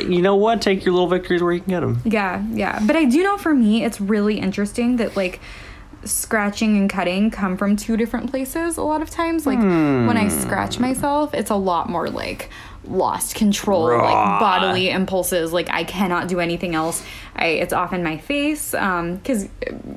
you 0.11 0.23
know 0.23 0.37
what 0.37 0.63
take 0.63 0.85
your 0.85 0.95
little 0.95 1.09
victories 1.09 1.43
where 1.43 1.53
you 1.53 1.61
can 1.61 1.71
get 1.71 1.81
them 1.81 2.01
yeah, 2.05 2.45
yeah. 2.53 2.81
But 2.87 2.97
I 2.97 3.05
do 3.05 3.23
know 3.23 3.37
for 3.37 3.55
me, 3.55 3.85
it's 3.85 4.01
really 4.01 4.39
interesting 4.39 4.97
that 4.97 5.17
like, 5.17 5.41
scratching 6.03 6.79
and 6.79 6.89
cutting 6.89 7.31
come 7.31 7.59
from 7.59 7.77
two 7.77 7.95
different 7.95 8.31
places 8.31 8.79
a 8.79 8.83
lot 8.83 9.03
of 9.03 9.11
times 9.11 9.47
like 9.47 9.59
when 9.59 10.17
i 10.17 10.23
hmm. 10.23 10.31
scratch 10.31 10.79
myself 10.79 11.35
it's 11.35 11.51
a 11.51 11.55
lot 11.55 11.91
more 11.91 12.09
like 12.09 12.49
lost 12.85 13.35
control 13.35 13.89
Raw. 13.91 14.03
like 14.03 14.41
bodily 14.41 14.89
impulses 14.89 15.53
like 15.53 15.69
i 15.71 15.85
cannot 15.85 16.29
do 16.29 16.41
anything 16.41 16.75
else. 16.75 17.05
I 17.37 17.47
it's 17.49 17.73
often 17.75 18.03
my 18.03 18.17
face 18.19 18.73
um 18.75 19.17
because 19.17 19.49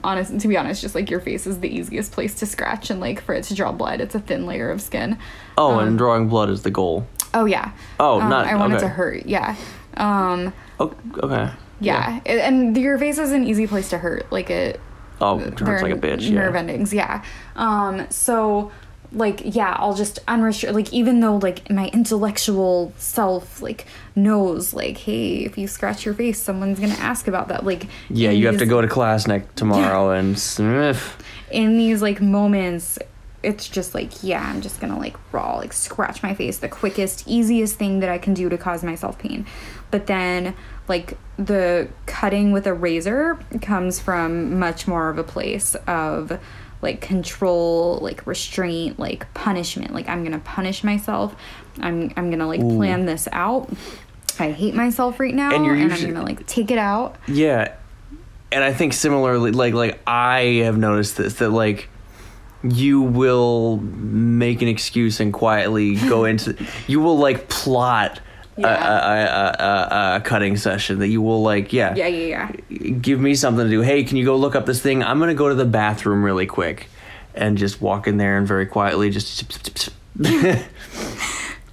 honest 0.03 0.39
to 0.41 0.47
be 0.47 0.57
honest 0.57 0.81
just 0.81 0.93
like 0.93 1.09
your 1.09 1.19
face 1.21 1.47
is 1.47 1.59
the 1.61 1.69
easiest 1.69 2.11
place 2.11 2.35
to 2.35 2.45
scratch 2.45 2.89
and 2.89 2.99
like 2.99 3.21
for 3.21 3.33
it 3.35 3.45
to 3.45 3.55
draw 3.55 3.71
blood. 3.71 4.01
It's 4.01 4.15
a 4.15 4.19
thin 4.19 4.45
layer 4.45 4.69
of 4.69 4.81
skin. 4.81 5.17
Oh 5.57 5.79
and 5.79 5.97
drawing 5.97 6.27
blood 6.27 6.49
is 6.49 6.63
the 6.63 6.71
goal. 6.71 7.07
Oh 7.33 7.45
yeah. 7.45 7.71
Oh, 7.99 8.19
Um, 8.19 8.29
not- 8.29 8.47
i 8.47 8.55
want 8.55 8.73
it 8.73 8.75
okay. 8.77 8.83
to 8.85 8.89
hurt 8.89 9.25
yeah. 9.25 9.55
Um 9.95 10.53
oh, 10.79 10.93
okay. 11.19 11.51
yeah, 11.79 12.19
It- 12.25 12.39
and 12.41 12.75
your 12.77 12.97
face 12.97 13.17
is 13.17 13.31
an 13.31 13.45
easy 13.45 13.65
place 13.65 13.89
to 13.91 13.97
hurt 13.97 14.29
like 14.31 14.49
it 14.49 14.79
oh 15.21 15.39
it 15.39 15.57
hurts 15.57 15.83
like 15.83 15.93
a 15.93 15.97
bitch 15.97 16.21
yeah. 16.27 16.35
nerve 16.35 16.55
endings 16.55 16.93
yeah. 16.93 17.23
Um 17.55 18.07
so 18.09 18.71
like 19.13 19.41
yeah 19.43 19.75
i'll 19.79 19.93
just 19.93 20.19
unrestricted 20.27 20.75
like 20.75 20.91
even 20.91 21.19
though 21.19 21.37
like 21.37 21.69
my 21.69 21.87
intellectual 21.93 22.91
self 22.97 23.61
like 23.61 23.85
knows 24.15 24.73
like 24.73 24.97
hey 24.97 25.37
if 25.45 25.57
you 25.57 25.67
scratch 25.67 26.05
your 26.05 26.13
face 26.13 26.41
someone's 26.41 26.79
gonna 26.79 26.93
ask 26.95 27.27
about 27.27 27.47
that 27.47 27.65
like 27.65 27.87
Yeah, 28.09 28.31
you 28.31 28.47
have 28.47 28.57
to 28.57 28.65
go 28.65 28.81
to 28.81 28.87
class 28.87 29.27
next 29.27 29.55
tomorrow 29.55 30.11
and 30.11 30.37
sniff. 30.37 31.17
in 31.51 31.77
these 31.77 32.01
like 32.01 32.21
moments 32.21 32.97
it's 33.43 33.67
just 33.67 33.93
like 33.93 34.23
yeah 34.23 34.41
i'm 34.49 34.61
just 34.61 34.79
gonna 34.79 34.97
like 34.97 35.15
raw 35.33 35.57
like 35.57 35.73
scratch 35.73 36.23
my 36.23 36.33
face 36.33 36.57
the 36.59 36.69
quickest 36.69 37.27
easiest 37.27 37.75
thing 37.75 37.99
that 37.99 38.09
i 38.09 38.17
can 38.17 38.33
do 38.33 38.49
to 38.49 38.57
cause 38.57 38.83
myself 38.83 39.19
pain 39.19 39.45
but 39.91 40.07
then 40.07 40.55
like 40.87 41.17
the 41.37 41.87
cutting 42.05 42.51
with 42.51 42.65
a 42.67 42.73
razor 42.73 43.37
comes 43.61 43.99
from 43.99 44.59
much 44.59 44.87
more 44.87 45.09
of 45.09 45.17
a 45.17 45.23
place 45.23 45.75
of 45.87 46.39
like 46.83 47.01
control 47.01 47.97
like 48.01 48.27
restraint 48.27 48.99
like 48.99 49.33
punishment. 49.33 49.93
Like 49.93 50.07
i'm 50.07 50.23
gonna 50.23 50.39
punish 50.39 50.83
myself. 50.83 51.35
I'm 51.79 52.11
i'm 52.15 52.29
gonna 52.29 52.47
like 52.47 52.59
plan 52.59 53.05
this 53.05 53.27
out. 53.31 53.69
I 54.39 54.51
hate 54.51 54.73
myself 54.73 55.19
right 55.19 55.33
now 55.33 55.55
And 55.55 55.65
and, 55.65 55.93
i'm 55.93 56.01
gonna 56.01 56.23
like 56.23 56.45
take 56.45 56.69
it 56.71 56.77
out. 56.77 57.15
Yeah, 57.27 57.73
and 58.51 58.63
I 58.63 58.73
think 58.73 58.93
similarly, 58.93 59.51
like 59.51 59.73
like 59.73 59.99
I 60.05 60.61
have 60.63 60.77
noticed 60.77 61.17
this 61.17 61.35
that 61.35 61.49
like 61.49 61.89
you 62.63 63.01
will 63.01 63.77
make 63.77 64.61
an 64.61 64.67
excuse 64.67 65.19
and 65.19 65.33
quietly 65.33 65.95
go 65.95 66.25
into 66.31 66.55
you 66.87 66.99
will 67.01 67.17
like 67.17 67.49
plot 67.49 68.21
Yeah. 68.55 68.67
a, 68.67 69.63
a, 69.63 70.13
a, 70.13 70.15
a 70.17 70.21
cutting 70.21 70.57
session 70.57 70.99
that 70.99 71.07
you 71.07 71.21
will 71.23 71.41
like 71.41 71.73
yeah 71.73 71.95
yeah 71.95 72.05
yeah 72.07 72.51
yeah 72.69 72.89
give 72.91 73.19
me 73.19 73.33
something 73.33 73.65
to 73.65 73.69
do 73.69 73.81
hey 73.81 74.03
can 74.03 74.15
you 74.17 74.25
go 74.25 74.35
look 74.35 74.55
up 74.55 74.67
this 74.67 74.79
thing 74.79 75.01
i'm 75.01 75.17
gonna 75.19 75.33
go 75.33 75.49
to 75.49 75.55
the 75.55 75.65
bathroom 75.65 76.23
really 76.23 76.45
quick 76.45 76.87
and 77.33 77.57
just 77.57 77.81
walk 77.81 78.05
in 78.07 78.17
there 78.17 78.37
and 78.37 78.47
very 78.47 78.67
quietly 78.67 79.09
just 79.09 79.43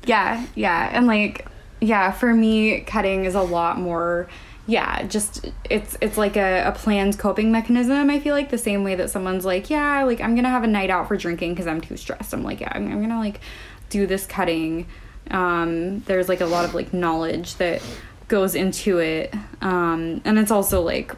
Yeah, 0.07 0.45
yeah. 0.55 0.91
And 0.93 1.07
like, 1.07 1.47
yeah, 1.81 2.11
for 2.11 2.35
me, 2.35 2.81
cutting 2.81 3.24
is 3.24 3.35
a 3.35 3.43
lot 3.43 3.78
more, 3.78 4.28
yeah, 4.66 5.03
just 5.05 5.47
it's 5.68 5.97
it's 6.01 6.16
like 6.16 6.37
a, 6.37 6.64
a 6.64 6.72
planned 6.72 7.18
coping 7.18 7.53
mechanism. 7.53 8.11
I 8.11 8.18
feel 8.20 8.35
like 8.35 8.51
the 8.51 8.59
same 8.59 8.85
way 8.85 8.95
that 8.95 9.11
someone's 9.11 9.45
like, 9.45 9.70
yeah, 9.70 10.03
like 10.05 10.20
I'm 10.20 10.35
gonna 10.35 10.49
have 10.49 10.64
a 10.64 10.68
night 10.68 10.91
out 10.91 11.09
for 11.09 11.16
drinking 11.16 11.53
because 11.53 11.66
I'm 11.66 11.81
too 11.81 11.97
stressed. 11.97 12.33
I'm 12.33 12.43
like, 12.43 12.61
yeah, 12.61 12.72
I'm, 12.74 12.91
I'm 12.91 13.01
gonna 13.01 13.18
like 13.18 13.41
do 13.89 14.07
this 14.07 14.26
cutting. 14.26 14.87
Um, 15.31 16.01
there's 16.01 16.29
like 16.29 16.41
a 16.41 16.47
lot 16.47 16.64
of 16.64 16.75
like 16.75 16.93
knowledge 16.93 17.57
that 17.57 17.83
goes 18.29 18.55
into 18.55 18.99
it, 18.99 19.35
um, 19.61 20.21
and 20.25 20.39
it's 20.39 20.51
also 20.51 20.83
like 20.83 21.14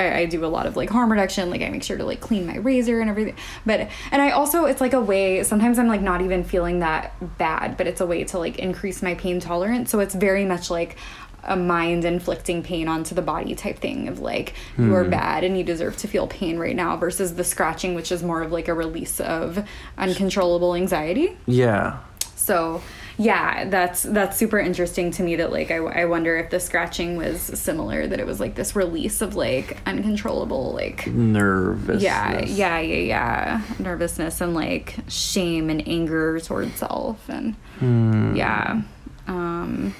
I, 0.00 0.20
I 0.20 0.24
do 0.26 0.44
a 0.44 0.48
lot 0.48 0.66
of 0.66 0.76
like 0.76 0.90
harm 0.90 1.10
reduction 1.10 1.50
like 1.50 1.62
i 1.62 1.68
make 1.68 1.82
sure 1.82 1.96
to 1.98 2.04
like 2.04 2.20
clean 2.20 2.46
my 2.46 2.56
razor 2.56 3.00
and 3.00 3.10
everything. 3.10 3.36
But 3.66 3.88
and 4.10 4.22
i 4.22 4.30
also 4.30 4.64
it's 4.64 4.80
like 4.80 4.92
a 4.92 5.00
way 5.00 5.42
sometimes 5.42 5.78
i'm 5.78 5.88
like 5.88 6.00
not 6.00 6.22
even 6.22 6.44
feeling 6.44 6.80
that 6.80 7.12
bad 7.38 7.76
but 7.76 7.86
it's 7.86 8.00
a 8.00 8.06
way 8.06 8.24
to 8.24 8.38
like 8.38 8.58
increase 8.58 9.02
my 9.02 9.14
pain 9.14 9.40
tolerance. 9.40 9.90
So 9.90 10.00
it's 10.00 10.14
very 10.14 10.44
much 10.44 10.70
like 10.70 10.96
a 11.42 11.56
mind 11.56 12.04
inflicting 12.04 12.62
pain 12.62 12.86
onto 12.86 13.14
the 13.14 13.22
body 13.22 13.54
type 13.54 13.78
thing 13.78 14.08
of 14.08 14.20
like 14.20 14.52
you 14.76 14.94
are 14.94 15.04
bad 15.04 15.42
and 15.42 15.56
you 15.56 15.64
deserve 15.64 15.96
to 15.96 16.06
feel 16.06 16.26
pain 16.26 16.58
right 16.58 16.76
now 16.76 16.98
versus 16.98 17.34
the 17.34 17.44
scratching 17.44 17.94
which 17.94 18.12
is 18.12 18.22
more 18.22 18.42
of 18.42 18.52
like 18.52 18.68
a 18.68 18.74
release 18.74 19.20
of 19.20 19.66
uncontrollable 19.96 20.74
anxiety. 20.74 21.38
Yeah. 21.46 22.00
So 22.40 22.80
yeah 23.18 23.68
that's 23.68 24.02
that's 24.04 24.36
super 24.38 24.58
interesting 24.58 25.10
to 25.10 25.22
me 25.22 25.36
that 25.36 25.52
like 25.52 25.70
I, 25.70 25.76
I 25.76 26.04
wonder 26.06 26.36
if 26.38 26.48
the 26.50 26.58
scratching 26.58 27.16
was 27.16 27.40
similar 27.40 28.06
that 28.06 28.18
it 28.18 28.26
was 28.26 28.40
like 28.40 28.54
this 28.54 28.74
release 28.74 29.20
of 29.20 29.34
like 29.36 29.76
uncontrollable 29.86 30.72
like 30.72 31.06
Nervous. 31.06 32.02
yeah 32.02 32.40
yeah 32.44 32.78
yeah 32.80 32.96
yeah 32.98 33.62
nervousness 33.78 34.40
and 34.40 34.54
like 34.54 34.96
shame 35.08 35.68
and 35.68 35.86
anger 35.86 36.40
towards 36.40 36.74
self 36.76 37.28
and 37.28 37.54
Hmm. 37.78 38.34
yeah 38.36 38.82
um 39.26 39.94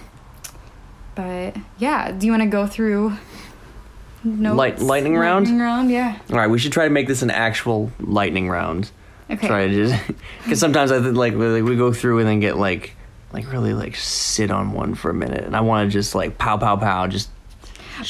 but 1.14 1.54
yeah 1.78 2.10
do 2.12 2.26
you 2.26 2.32
want 2.32 2.42
to 2.42 2.48
go 2.48 2.66
through 2.66 3.12
notes? 4.24 4.56
Light- 4.56 4.78
lightning 4.80 5.16
round? 5.16 5.46
lightning 5.46 5.60
round 5.60 5.90
yeah 5.90 6.18
All 6.30 6.36
right, 6.38 6.48
we 6.48 6.58
should 6.58 6.72
try 6.72 6.84
to 6.84 6.90
make 6.90 7.06
this 7.08 7.22
an 7.22 7.30
actual 7.30 7.90
lightning 8.00 8.48
round. 8.48 8.90
Okay 9.30 9.46
Try 9.46 9.68
to 9.68 9.74
just 9.74 9.94
because 10.42 10.58
sometimes 10.60 10.92
I 10.92 11.00
think 11.02 11.16
like 11.16 11.34
we, 11.34 11.62
we 11.62 11.76
go 11.76 11.92
through 11.92 12.18
and 12.18 12.28
then 12.28 12.40
get 12.40 12.56
like 12.56 12.94
like 13.32 13.50
really 13.52 13.74
like 13.74 13.96
sit 13.96 14.50
on 14.50 14.72
one 14.72 14.94
for 14.94 15.10
a 15.10 15.14
minute, 15.14 15.44
and 15.44 15.54
I 15.56 15.60
want 15.60 15.88
to 15.88 15.92
just 15.92 16.14
like 16.14 16.36
pow 16.38 16.56
pow 16.56 16.76
pow, 16.76 17.06
just 17.06 17.28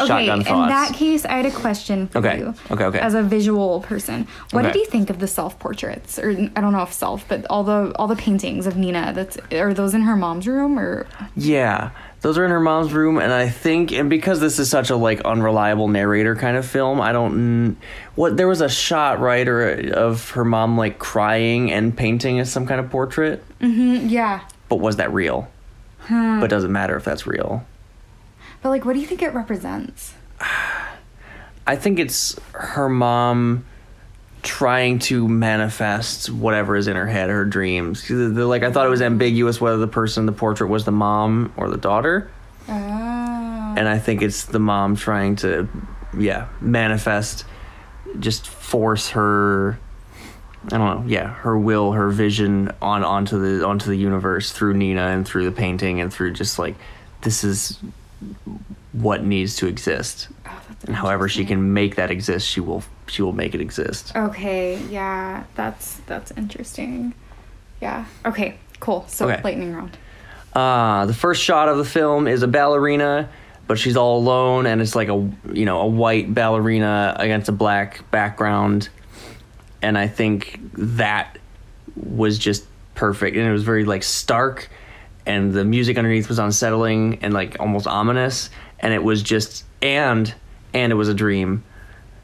Okay, 0.01 0.29
in 0.31 0.39
that 0.45 0.93
case, 0.95 1.25
I 1.25 1.33
had 1.33 1.47
a 1.47 1.51
question 1.51 2.07
for 2.07 2.19
Okay, 2.19 2.39
you. 2.39 2.55
okay, 2.71 2.85
okay. 2.85 3.01
As 3.01 3.15
a 3.15 3.23
visual 3.25 3.81
person, 3.81 4.29
what 4.53 4.65
Okay. 4.65 4.73
did 4.73 4.79
you 4.79 4.87
think 4.87 5.11
of 5.11 5.19
the 5.19 5.27
self 5.27 5.59
portraits, 5.59 6.17
or 6.17 6.31
I 6.31 6.61
don't 6.61 6.73
know 6.73 6.83
if 6.83 6.93
self, 6.93 7.27
but 7.27 7.45
all 7.51 7.65
the 7.65 7.93
all 7.99 8.07
the 8.07 8.15
paintings 8.15 8.67
of 8.69 8.77
Nina? 8.77 9.13
That's 9.13 9.37
are 9.53 9.75
those 9.75 9.93
in 9.93 10.03
her 10.03 10.15
mom's 10.15 10.47
room, 10.47 10.79
or 10.79 11.07
Yeah, 11.35 11.91
those 12.23 12.37
are 12.39 12.45
in 12.45 12.51
her 12.51 12.61
mom's 12.61 12.93
room, 12.93 13.19
and 13.19 13.33
I 13.33 13.49
think, 13.49 13.93
and 13.93 14.11
because 14.11 14.41
this 14.41 14.59
is 14.59 14.69
such 14.69 14.91
a 14.91 14.97
like 14.97 15.21
unreliable 15.23 15.89
narrator 15.89 16.37
kind 16.37 16.57
of 16.57 16.67
film, 16.67 17.01
I 17.01 17.13
don't. 17.13 17.77
What 18.15 18.37
there 18.37 18.47
was 18.49 18.61
a 18.61 18.69
shot 18.69 19.21
right 19.21 19.47
or 19.49 19.93
of 19.93 20.31
her 20.31 20.45
mom 20.45 20.77
like 20.77 20.99
crying 20.99 21.73
and 21.73 21.97
painting 21.97 22.39
as 22.41 22.51
some 22.53 22.67
kind 22.67 22.81
of 22.81 22.91
portrait, 22.91 23.43
Mm-hmm. 23.61 24.09
yeah? 24.09 24.41
but 24.69 24.77
was 24.77 24.97
that 24.97 25.13
real? 25.13 25.49
But 26.09 26.49
doesn't 26.49 26.73
matter 26.73 26.97
if 26.97 27.05
that's 27.05 27.27
real. 27.27 27.65
But 28.63 28.71
like, 28.71 28.85
what 28.85 28.95
do 28.95 29.01
you 29.01 29.07
think 29.07 29.23
it 29.23 29.33
represents? 29.33 30.15
I 31.67 31.77
think 31.77 31.99
it's 32.01 32.39
her 32.53 32.89
mom 32.89 33.65
trying 34.43 34.99
to 34.99 35.29
manifest 35.29 36.31
whatever 36.31 36.77
is 36.77 36.89
in 36.89 36.97
her 36.97 37.07
head, 37.07 37.29
her 37.31 37.45
dreams. 37.45 38.07
the- 38.09 38.47
Like 38.47 38.63
I 38.63 38.73
thought 38.73 38.87
it 38.87 38.91
was 38.91 39.03
ambiguous 39.03 39.61
whether 39.61 39.77
the 39.79 39.87
person 39.89 40.23
in 40.23 40.27
the 40.27 40.33
portrait 40.33 40.69
was 40.69 40.85
the 40.85 40.93
mom 40.93 41.53
or 41.57 41.69
the 41.69 41.77
daughter. 41.77 42.31
Oh, 42.69 42.73
and 42.73 43.89
I 43.89 43.99
think 43.99 44.23
it's 44.23 44.45
the 44.45 44.59
mom 44.59 44.97
trying 44.97 45.37
to, 45.37 45.69
yeah, 46.17 46.49
manifest, 46.61 47.45
just 48.19 48.47
force 48.49 49.11
her. 49.11 49.79
I 50.67 50.77
don't 50.77 50.81
know, 51.03 51.05
yeah, 51.09 51.29
her 51.29 51.59
will, 51.59 51.93
her 51.93 52.11
vision 52.11 52.71
on 52.83 53.03
onto 53.03 53.39
the 53.39 53.65
onto 53.67 53.87
the 53.87 53.97
universe 53.97 54.53
through 54.53 54.75
Nina 54.75 55.07
and 55.09 55.27
through 55.27 55.47
the 55.47 55.53
painting 55.53 56.01
and 56.01 56.13
through 56.13 56.33
just 56.35 56.59
like 56.59 56.75
this 57.23 57.45
is 57.45 57.79
what 58.93 59.25
needs 59.25 59.57
to 59.57 59.67
exist, 59.67 60.29
Oh, 60.47 60.61
and 60.87 60.95
however 60.97 61.29
she 61.31 61.45
can 61.47 61.73
make 61.73 61.97
that 61.97 62.11
exist, 62.11 62.47
she 62.47 62.61
will 62.61 62.83
she 63.11 63.23
will 63.23 63.33
make 63.33 63.55
it 63.55 63.61
exist. 63.61 64.13
Okay, 64.15 64.79
yeah, 64.91 65.45
that's 65.55 65.97
that's 66.07 66.31
interesting. 66.33 67.15
Yeah. 67.81 68.05
Okay. 68.25 68.57
Cool. 68.79 69.05
So 69.09 69.29
Okay. 69.29 69.41
lightning 69.43 69.75
round. 69.75 69.97
Uh, 70.55 71.07
the 71.07 71.15
first 71.15 71.43
shot 71.43 71.69
of 71.69 71.77
the 71.79 71.85
film 71.85 72.27
is 72.27 72.43
a 72.43 72.49
ballerina, 72.49 73.29
but 73.67 73.79
she's 73.79 73.97
all 73.97 74.19
alone, 74.19 74.67
and 74.67 74.81
it's 74.81 74.95
like 74.95 75.09
a 75.09 75.31
you 75.53 75.65
know 75.65 75.81
a 75.81 75.87
white 75.87 76.33
ballerina 76.35 77.15
against 77.19 77.49
a 77.49 77.53
black 77.53 78.11
background, 78.11 78.89
and 79.83 79.97
I 79.99 80.09
think 80.09 80.61
that 80.75 81.39
was 81.97 82.39
just 82.39 82.65
perfect, 82.95 83.37
and 83.37 83.47
it 83.47 83.53
was 83.53 83.63
very 83.63 83.85
like 83.85 84.03
stark, 84.03 84.69
and 85.27 85.53
the 85.53 85.65
music 85.65 85.97
underneath 85.99 86.29
was 86.29 86.39
unsettling 86.39 87.19
and 87.23 87.33
like 87.33 87.57
almost 87.61 87.87
ominous, 87.87 88.51
and 88.81 88.93
it 88.93 89.03
was 89.03 89.23
just 89.23 89.65
and 89.83 90.33
and 90.75 90.93
it 90.93 90.97
was 90.97 91.09
a 91.09 91.15
dream. 91.15 91.63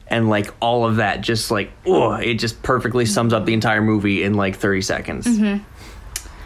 And 0.09 0.29
like 0.29 0.55
all 0.61 0.87
of 0.87 0.97
that, 0.97 1.21
just 1.21 1.51
like 1.51 1.73
oh, 1.85 2.13
it 2.13 2.35
just 2.35 2.63
perfectly 2.63 3.07
sums 3.07 3.33
up 3.33 3.45
the 3.45 3.55
entire 3.55 3.83
movie 3.83 4.23
in 4.23 4.35
like 4.35 4.57
thirty 4.57 4.83
seconds. 4.83 5.27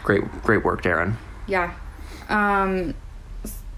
Great, 0.03 0.23
great 0.43 0.63
work, 0.63 0.81
Darren. 0.81 1.15
Yeah. 1.47 1.73
Um, 2.27 2.95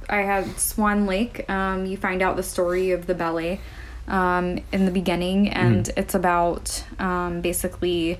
I 0.09 0.17
had 0.17 0.57
Swan 0.57 1.05
Lake. 1.05 1.49
Um, 1.49 1.85
you 1.85 1.97
find 1.97 2.21
out 2.21 2.35
the 2.37 2.43
story 2.43 2.91
of 2.91 3.07
the 3.07 3.15
ballet 3.15 3.59
um, 4.07 4.59
in 4.71 4.85
the 4.85 4.91
beginning, 4.91 5.49
and 5.49 5.89
it's 5.97 6.15
about 6.15 6.83
um, 6.99 7.41
basically 7.41 8.19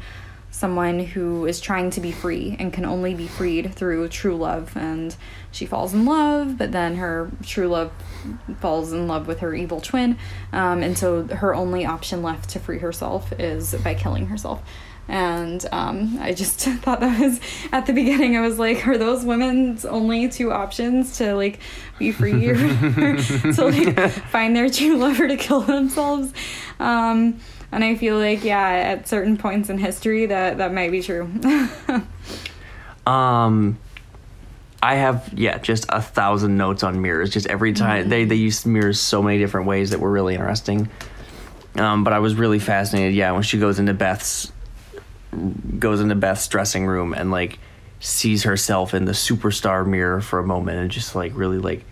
someone 0.51 0.99
who 0.99 1.45
is 1.45 1.59
trying 1.59 1.89
to 1.89 1.99
be 1.99 2.11
free 2.11 2.55
and 2.59 2.71
can 2.71 2.85
only 2.85 3.15
be 3.15 3.27
freed 3.27 3.73
through 3.73 4.07
true 4.09 4.35
love. 4.35 4.75
And 4.77 5.15
she 5.51 5.65
falls 5.65 5.93
in 5.93 6.05
love, 6.05 6.57
but 6.57 6.71
then 6.71 6.97
her 6.97 7.31
true 7.43 7.67
love 7.67 7.91
falls 8.59 8.91
in 8.91 9.07
love 9.07 9.27
with 9.27 9.39
her 9.39 9.53
evil 9.53 9.81
twin. 9.81 10.17
Um, 10.51 10.81
and 10.81 10.97
so 10.97 11.27
her 11.27 11.53
only 11.53 11.85
option 11.85 12.23
left 12.23 12.49
to 12.51 12.59
free 12.59 12.79
herself 12.79 13.31
is 13.39 13.75
by 13.75 13.93
killing 13.93 14.27
herself. 14.27 14.61
And 15.07 15.65
um, 15.71 16.17
I 16.21 16.33
just 16.33 16.59
thought 16.81 17.01
that 17.01 17.19
was 17.19 17.39
at 17.71 17.85
the 17.85 17.93
beginning. 17.93 18.37
I 18.37 18.41
was 18.41 18.57
like, 18.57 18.87
are 18.87 18.97
those 18.97 19.25
women's 19.25 19.85
only 19.85 20.29
two 20.29 20.51
options 20.51 21.17
to 21.17 21.35
like 21.35 21.59
be 21.99 22.11
free 22.11 22.49
or 22.49 22.55
to 22.55 23.65
like 23.65 23.99
find 24.29 24.55
their 24.55 24.69
true 24.69 24.95
lover 24.95 25.27
to 25.27 25.35
kill 25.35 25.61
themselves? 25.61 26.33
Um, 26.79 27.39
and 27.71 27.83
I 27.83 27.95
feel 27.95 28.17
like 28.17 28.43
yeah, 28.43 28.69
at 28.69 29.07
certain 29.07 29.35
points 29.37 29.69
in 29.69 29.77
history, 29.77 30.27
that 30.27 30.57
that 30.57 30.73
might 30.73 30.91
be 30.91 31.01
true. 31.01 31.29
Um, 33.05 33.77
I 34.83 34.95
have 34.95 35.33
yeah, 35.33 35.59
just 35.59 35.85
a 35.87 36.01
thousand 36.01 36.57
notes 36.57 36.83
on 36.83 37.01
mirrors. 37.01 37.29
Just 37.29 37.47
every 37.47 37.71
time 37.71 38.09
they 38.09 38.25
they 38.25 38.35
use 38.35 38.65
mirrors 38.65 38.99
so 38.99 39.23
many 39.23 39.37
different 39.37 39.65
ways 39.65 39.91
that 39.91 40.01
were 40.01 40.11
really 40.11 40.33
interesting. 40.33 40.89
Um, 41.75 42.03
but 42.03 42.11
I 42.11 42.19
was 42.19 42.35
really 42.35 42.59
fascinated. 42.59 43.15
Yeah, 43.15 43.31
when 43.31 43.43
she 43.43 43.57
goes 43.57 43.79
into 43.79 43.93
Beth's 43.93 44.51
goes 45.79 46.01
into 46.01 46.15
Beth's 46.15 46.49
dressing 46.49 46.85
room 46.85 47.13
and 47.13 47.31
like 47.31 47.59
sees 48.01 48.43
herself 48.43 48.93
in 48.93 49.05
the 49.05 49.13
superstar 49.13 49.87
mirror 49.87 50.19
for 50.19 50.39
a 50.39 50.45
moment 50.45 50.77
and 50.77 50.91
just 50.91 51.15
like 51.15 51.31
really 51.33 51.59
like 51.59 51.85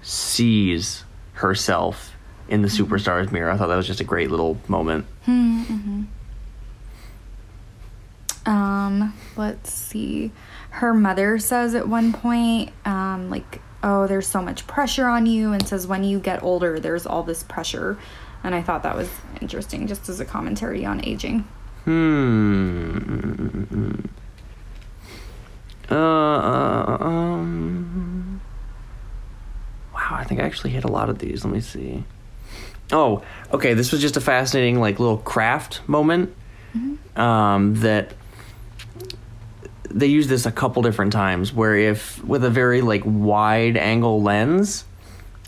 sees 0.00 1.04
herself 1.34 2.16
in 2.48 2.62
the 2.62 2.68
superstar's 2.68 3.30
mirror. 3.32 3.50
I 3.50 3.58
thought 3.58 3.66
that 3.66 3.76
was 3.76 3.86
just 3.86 4.00
a 4.00 4.04
great 4.04 4.30
little 4.30 4.58
moment. 4.66 5.04
Hmm. 5.26 6.04
Um, 8.46 9.14
let's 9.36 9.70
see. 9.70 10.32
Her 10.74 10.92
mother 10.92 11.38
says 11.38 11.76
at 11.76 11.86
one 11.86 12.12
point, 12.12 12.72
um, 12.84 13.30
like, 13.30 13.60
oh, 13.84 14.08
there's 14.08 14.26
so 14.26 14.42
much 14.42 14.66
pressure 14.66 15.06
on 15.06 15.24
you, 15.24 15.52
and 15.52 15.64
says 15.66 15.86
when 15.86 16.02
you 16.02 16.18
get 16.18 16.42
older, 16.42 16.80
there's 16.80 17.06
all 17.06 17.22
this 17.22 17.44
pressure. 17.44 17.96
And 18.42 18.56
I 18.56 18.60
thought 18.60 18.82
that 18.82 18.96
was 18.96 19.08
interesting, 19.40 19.86
just 19.86 20.08
as 20.08 20.18
a 20.18 20.24
commentary 20.24 20.84
on 20.84 21.04
aging. 21.04 21.46
Hmm. 21.84 22.98
Uh, 25.88 25.94
um. 25.94 28.40
Wow, 29.94 30.08
I 30.10 30.24
think 30.24 30.40
I 30.40 30.44
actually 30.44 30.70
hit 30.70 30.82
a 30.82 30.90
lot 30.90 31.08
of 31.08 31.20
these. 31.20 31.44
Let 31.44 31.54
me 31.54 31.60
see. 31.60 32.02
Oh, 32.90 33.22
okay. 33.52 33.74
This 33.74 33.92
was 33.92 34.00
just 34.00 34.16
a 34.16 34.20
fascinating, 34.20 34.80
like, 34.80 34.98
little 34.98 35.18
craft 35.18 35.82
moment. 35.86 36.34
Um, 37.14 37.76
that 37.76 38.14
they 39.90 40.06
use 40.06 40.28
this 40.28 40.46
a 40.46 40.52
couple 40.52 40.82
different 40.82 41.12
times. 41.12 41.52
Where 41.52 41.76
if 41.76 42.22
with 42.24 42.44
a 42.44 42.50
very 42.50 42.80
like 42.80 43.02
wide 43.04 43.76
angle 43.76 44.22
lens, 44.22 44.84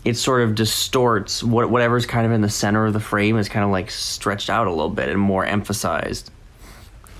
it 0.05 0.15
sort 0.15 0.41
of 0.41 0.55
distorts 0.55 1.43
what 1.43 1.69
whatever's 1.69 2.05
kind 2.05 2.25
of 2.25 2.31
in 2.31 2.41
the 2.41 2.49
center 2.49 2.85
of 2.85 2.93
the 2.93 2.99
frame 2.99 3.37
is 3.37 3.49
kind 3.49 3.65
of 3.65 3.71
like 3.71 3.91
stretched 3.91 4.49
out 4.49 4.67
a 4.67 4.69
little 4.69 4.89
bit 4.89 5.09
and 5.09 5.19
more 5.19 5.45
emphasized. 5.45 6.31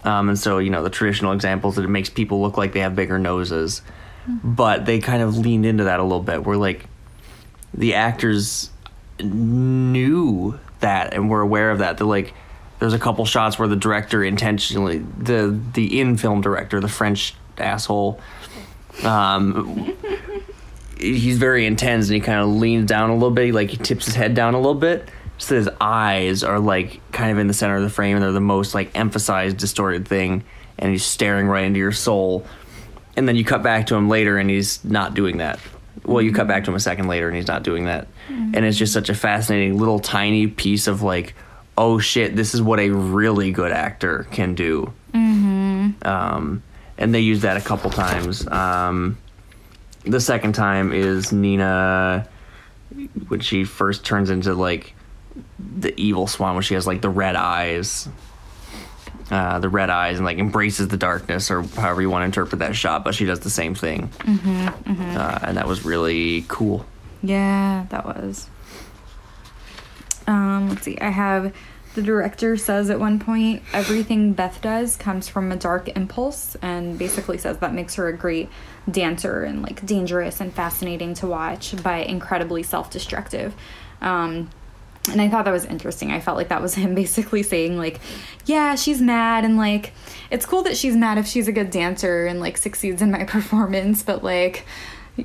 Um, 0.03 0.29
and 0.29 0.39
so 0.39 0.59
you 0.59 0.69
know 0.69 0.83
the 0.83 0.89
traditional 0.89 1.33
examples 1.33 1.75
that 1.75 1.83
it 1.83 1.89
makes 1.89 2.09
people 2.09 2.41
look 2.41 2.57
like 2.57 2.73
they 2.73 2.79
have 2.81 2.95
bigger 2.95 3.19
noses, 3.19 3.81
but 4.27 4.85
they 4.85 4.99
kind 4.99 5.21
of 5.21 5.37
leaned 5.37 5.65
into 5.65 5.85
that 5.85 5.99
a 5.99 6.03
little 6.03 6.23
bit. 6.23 6.45
Where 6.45 6.57
like 6.57 6.85
the 7.73 7.95
actors 7.95 8.69
knew 9.19 10.59
that 10.79 11.13
and 11.13 11.29
were 11.29 11.41
aware 11.41 11.71
of 11.71 11.79
that. 11.79 11.97
They're 11.97 12.07
like, 12.07 12.33
there's 12.79 12.93
a 12.93 12.99
couple 12.99 13.25
shots 13.25 13.57
where 13.57 13.67
the 13.67 13.75
director 13.75 14.23
intentionally, 14.23 14.99
the 14.99 15.59
the 15.73 15.99
in 15.99 16.17
film 16.17 16.41
director, 16.41 16.79
the 16.79 16.87
French 16.87 17.33
asshole, 17.57 18.19
um, 19.03 19.95
he's 20.99 21.37
very 21.37 21.65
intense 21.65 22.07
and 22.07 22.15
he 22.15 22.21
kind 22.21 22.39
of 22.39 22.49
leans 22.49 22.87
down 22.87 23.09
a 23.09 23.13
little 23.13 23.31
bit. 23.31 23.53
Like 23.53 23.69
he 23.69 23.77
tips 23.77 24.05
his 24.05 24.15
head 24.15 24.33
down 24.33 24.53
a 24.53 24.57
little 24.57 24.75
bit. 24.75 25.09
So 25.39 25.55
his 25.55 25.69
eyes 25.79 26.43
are 26.43 26.59
like 26.59 26.99
kind 27.11 27.31
of 27.31 27.37
in 27.37 27.47
the 27.47 27.53
center 27.53 27.75
of 27.75 27.83
the 27.83 27.89
frame 27.89 28.15
and 28.15 28.23
they're 28.23 28.31
the 28.31 28.39
most 28.39 28.73
like 28.73 28.91
emphasized, 28.97 29.57
distorted 29.57 30.07
thing. 30.07 30.43
And 30.79 30.91
he's 30.91 31.05
staring 31.05 31.47
right 31.47 31.65
into 31.65 31.79
your 31.79 31.91
soul. 31.91 32.45
And 33.15 33.27
then 33.27 33.35
you 33.35 33.43
cut 33.43 33.63
back 33.63 33.87
to 33.87 33.95
him 33.95 34.09
later 34.09 34.37
and 34.37 34.49
he's 34.49 34.83
not 34.83 35.13
doing 35.13 35.37
that. 35.37 35.59
Well, 36.05 36.21
you 36.21 36.31
cut 36.31 36.47
back 36.47 36.63
to 36.65 36.71
him 36.71 36.75
a 36.75 36.79
second 36.79 37.07
later 37.07 37.27
and 37.27 37.35
he's 37.35 37.47
not 37.47 37.63
doing 37.63 37.85
that. 37.85 38.07
And 38.53 38.65
it's 38.65 38.77
just 38.77 38.93
such 38.93 39.09
a 39.09 39.15
fascinating 39.15 39.77
little 39.77 39.99
tiny 39.99 40.47
piece 40.47 40.87
of 40.87 41.01
like, 41.01 41.35
oh 41.77 41.99
shit, 41.99 42.35
this 42.35 42.53
is 42.53 42.61
what 42.61 42.79
a 42.79 42.89
really 42.89 43.51
good 43.51 43.71
actor 43.71 44.27
can 44.31 44.55
do. 44.55 44.91
Um, 45.13 46.63
and 46.97 47.13
they 47.13 47.19
use 47.21 47.41
that 47.41 47.57
a 47.57 47.61
couple 47.61 47.89
times. 47.91 48.47
Um, 48.47 49.17
the 50.03 50.19
second 50.19 50.53
time 50.53 50.91
is 50.93 51.31
Nina 51.31 52.27
when 53.27 53.39
she 53.41 53.63
first 53.63 54.05
turns 54.05 54.29
into 54.29 54.53
like 54.53 54.93
the 55.59 55.93
evil 55.99 56.27
swan 56.27 56.53
when 56.55 56.63
she 56.63 56.73
has 56.73 56.87
like 56.87 57.01
the 57.01 57.09
red 57.09 57.35
eyes 57.35 58.07
uh, 59.29 59.59
the 59.59 59.67
red 59.69 59.89
eyes 59.89 60.15
and 60.17 60.25
like 60.25 60.37
embraces 60.39 60.87
the 60.87 60.95
darkness 60.97 61.51
or 61.51 61.61
however 61.63 62.01
you 62.01 62.09
want 62.09 62.21
to 62.21 62.25
interpret 62.25 62.59
that 62.59 62.75
shot 62.75 63.03
but 63.03 63.13
she 63.13 63.25
does 63.25 63.41
the 63.41 63.49
same 63.49 63.75
thing 63.75 64.09
Uh, 64.25 65.39
and 65.43 65.57
that 65.57 65.67
was 65.67 65.83
really 65.85 66.45
cool 66.47 66.85
Yeah, 67.21 67.85
that 67.89 68.05
was. 68.05 68.49
Um, 70.27 70.69
let's 70.69 70.83
see. 70.83 70.97
I 70.99 71.09
have 71.09 71.53
the 71.97 72.03
director 72.03 72.55
says 72.57 72.91
at 72.91 72.99
one 72.99 73.17
point 73.17 73.63
everything 73.73 74.31
Beth 74.31 74.61
does 74.61 74.95
comes 74.95 75.27
from 75.27 75.51
a 75.51 75.55
dark 75.55 75.89
impulse, 75.97 76.55
and 76.61 76.95
basically 76.95 77.39
says 77.39 77.57
that 77.57 77.73
makes 77.73 77.95
her 77.95 78.07
a 78.07 78.15
great 78.15 78.49
dancer 78.89 79.41
and 79.41 79.63
like 79.63 79.83
dangerous 79.83 80.39
and 80.39 80.53
fascinating 80.53 81.15
to 81.15 81.25
watch, 81.25 81.73
but 81.81 82.05
incredibly 82.05 82.61
self-destructive. 82.61 83.55
Um, 83.99 84.51
and 85.09 85.19
I 85.19 85.27
thought 85.27 85.45
that 85.45 85.51
was 85.51 85.65
interesting. 85.65 86.11
I 86.11 86.19
felt 86.19 86.37
like 86.37 86.49
that 86.49 86.61
was 86.61 86.75
him 86.75 86.93
basically 86.93 87.41
saying 87.41 87.79
like, 87.79 87.99
yeah, 88.45 88.75
she's 88.75 89.01
mad 89.01 89.43
and 89.43 89.57
like 89.57 89.91
it's 90.29 90.45
cool 90.45 90.61
that 90.63 90.77
she's 90.77 90.95
mad 90.95 91.17
if 91.17 91.25
she's 91.25 91.47
a 91.47 91.51
good 91.51 91.71
dancer 91.71 92.27
and 92.27 92.39
like 92.39 92.59
succeeds 92.59 93.01
in 93.01 93.09
my 93.09 93.23
performance, 93.25 94.03
but 94.03 94.23
like 94.23 94.67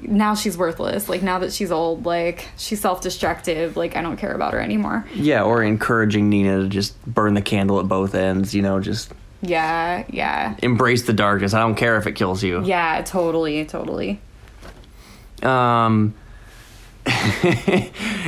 now 0.01 0.35
she's 0.35 0.57
worthless. 0.57 1.09
Like 1.09 1.23
now 1.23 1.39
that 1.41 1.53
she's 1.53 1.71
old, 1.71 2.07
like 2.07 2.49
she's 2.57 2.81
self-destructive. 2.81 3.77
Like 3.77 3.95
I 3.97 4.03
don't 4.03 4.17
care 4.17 4.33
about 4.33 4.53
her 4.55 4.61
anymore. 4.61 5.07
yeah 5.15 5.43
or 5.43 5.63
encouraging 5.63 6.29
nina 6.31 6.63
to 6.63 6.69
just 6.69 7.03
burn 7.07 7.35
the 7.35 7.43
candle 7.43 7.79
at 7.81 7.89
both 7.89 8.15
ends 8.15 8.55
you 8.55 8.63
know 8.63 8.81
just 8.81 9.13
Yeah, 9.43 10.05
yeah. 10.09 10.55
embrace 10.63 11.03
the 11.05 11.13
darkness 11.13 11.53
i 11.55 11.59
don't 11.61 11.75
care 11.75 11.97
if 11.99 12.07
it 12.07 12.13
kills 12.13 12.43
you 12.43 12.63
Yeah, 12.65 13.03
totally, 13.05 13.65
totally. 13.67 14.21
um 15.43 16.15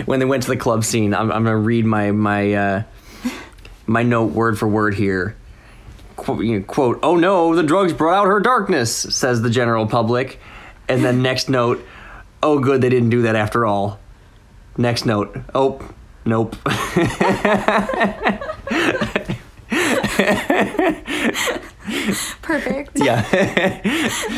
when 0.04 0.18
they 0.18 0.24
went 0.26 0.42
to 0.42 0.48
the 0.48 0.56
club 0.56 0.84
scene 0.84 1.14
i'm, 1.14 1.30
I'm 1.30 1.44
gonna 1.44 1.56
read 1.56 1.84
my 1.84 2.10
my 2.10 2.52
uh 2.54 2.82
my 3.86 4.02
note 4.02 4.32
word 4.32 4.58
for 4.58 4.66
word 4.66 4.94
here 4.94 5.36
quote, 6.16 6.44
you 6.44 6.58
know, 6.58 6.64
quote 6.64 6.98
oh 7.02 7.16
no 7.16 7.54
the 7.54 7.62
drugs 7.62 7.92
brought 7.92 8.14
out 8.14 8.26
her 8.26 8.40
darkness 8.40 8.94
says 8.94 9.42
the 9.42 9.50
general 9.50 9.86
public 9.86 10.40
and 10.88 11.04
then 11.04 11.22
next 11.22 11.48
note 11.48 11.84
oh 12.42 12.58
good 12.58 12.80
they 12.80 12.88
didn't 12.88 13.10
do 13.10 13.22
that 13.22 13.36
after 13.36 13.64
all. 13.66 13.98
Next 14.76 15.06
note 15.06 15.36
oh 15.54 15.80
nope. 16.24 16.56
Perfect. 22.42 22.90
yeah. 22.94 23.80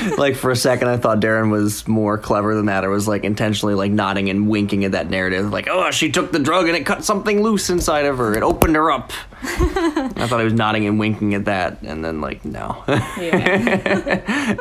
Like 0.19 0.35
for 0.37 0.51
a 0.51 0.57
second 0.57 0.89
i 0.89 0.97
thought 0.97 1.21
darren 1.21 1.51
was 1.51 1.87
more 1.87 2.17
clever 2.17 2.55
than 2.55 2.67
that. 2.67 2.85
Or 2.85 2.91
was 2.91 3.07
like 3.07 3.25
intentionally 3.25 3.75
like 3.75 3.91
nodding 3.93 4.31
and 4.31 4.49
winking 4.49 4.85
at 4.85 4.93
that 4.93 5.11
narrative. 5.11 5.51
Like 5.51 5.69
oh 5.69 5.91
she 5.91 6.11
took 6.11 6.33
the 6.33 6.39
drug 6.39 6.69
and 6.69 6.77
it 6.77 6.87
cut 6.87 7.05
something 7.05 7.43
loose 7.43 7.69
inside 7.69 8.07
of 8.07 8.19
her. 8.19 8.35
It 8.35 8.43
opened 8.43 8.77
her 8.77 8.91
up. 8.91 9.13
I 9.43 10.27
thought 10.29 10.39
he 10.39 10.45
was 10.45 10.55
nodding 10.55 10.87
and 10.87 10.99
winking 10.99 11.35
at 11.35 11.45
that 11.47 11.83
and 11.83 12.05
then 12.05 12.21
like 12.21 12.45
no. 12.45 12.83
Yeah. 13.19 14.57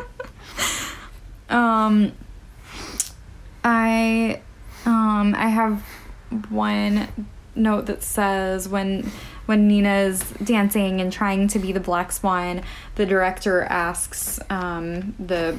Um 1.49 2.11
I 3.63 4.41
um 4.85 5.35
I 5.35 5.47
have 5.49 5.83
one 6.49 7.07
note 7.55 7.85
that 7.85 8.03
says 8.03 8.67
when 8.67 9.11
when 9.45 9.67
Nina's 9.67 10.21
dancing 10.43 10.99
and 11.01 11.13
trying 11.13 11.47
to 11.49 11.59
be 11.59 11.71
the 11.71 11.79
black 11.79 12.11
swan, 12.11 12.61
the 12.95 13.05
director 13.05 13.63
asks 13.63 14.39
um 14.49 15.15
the 15.19 15.57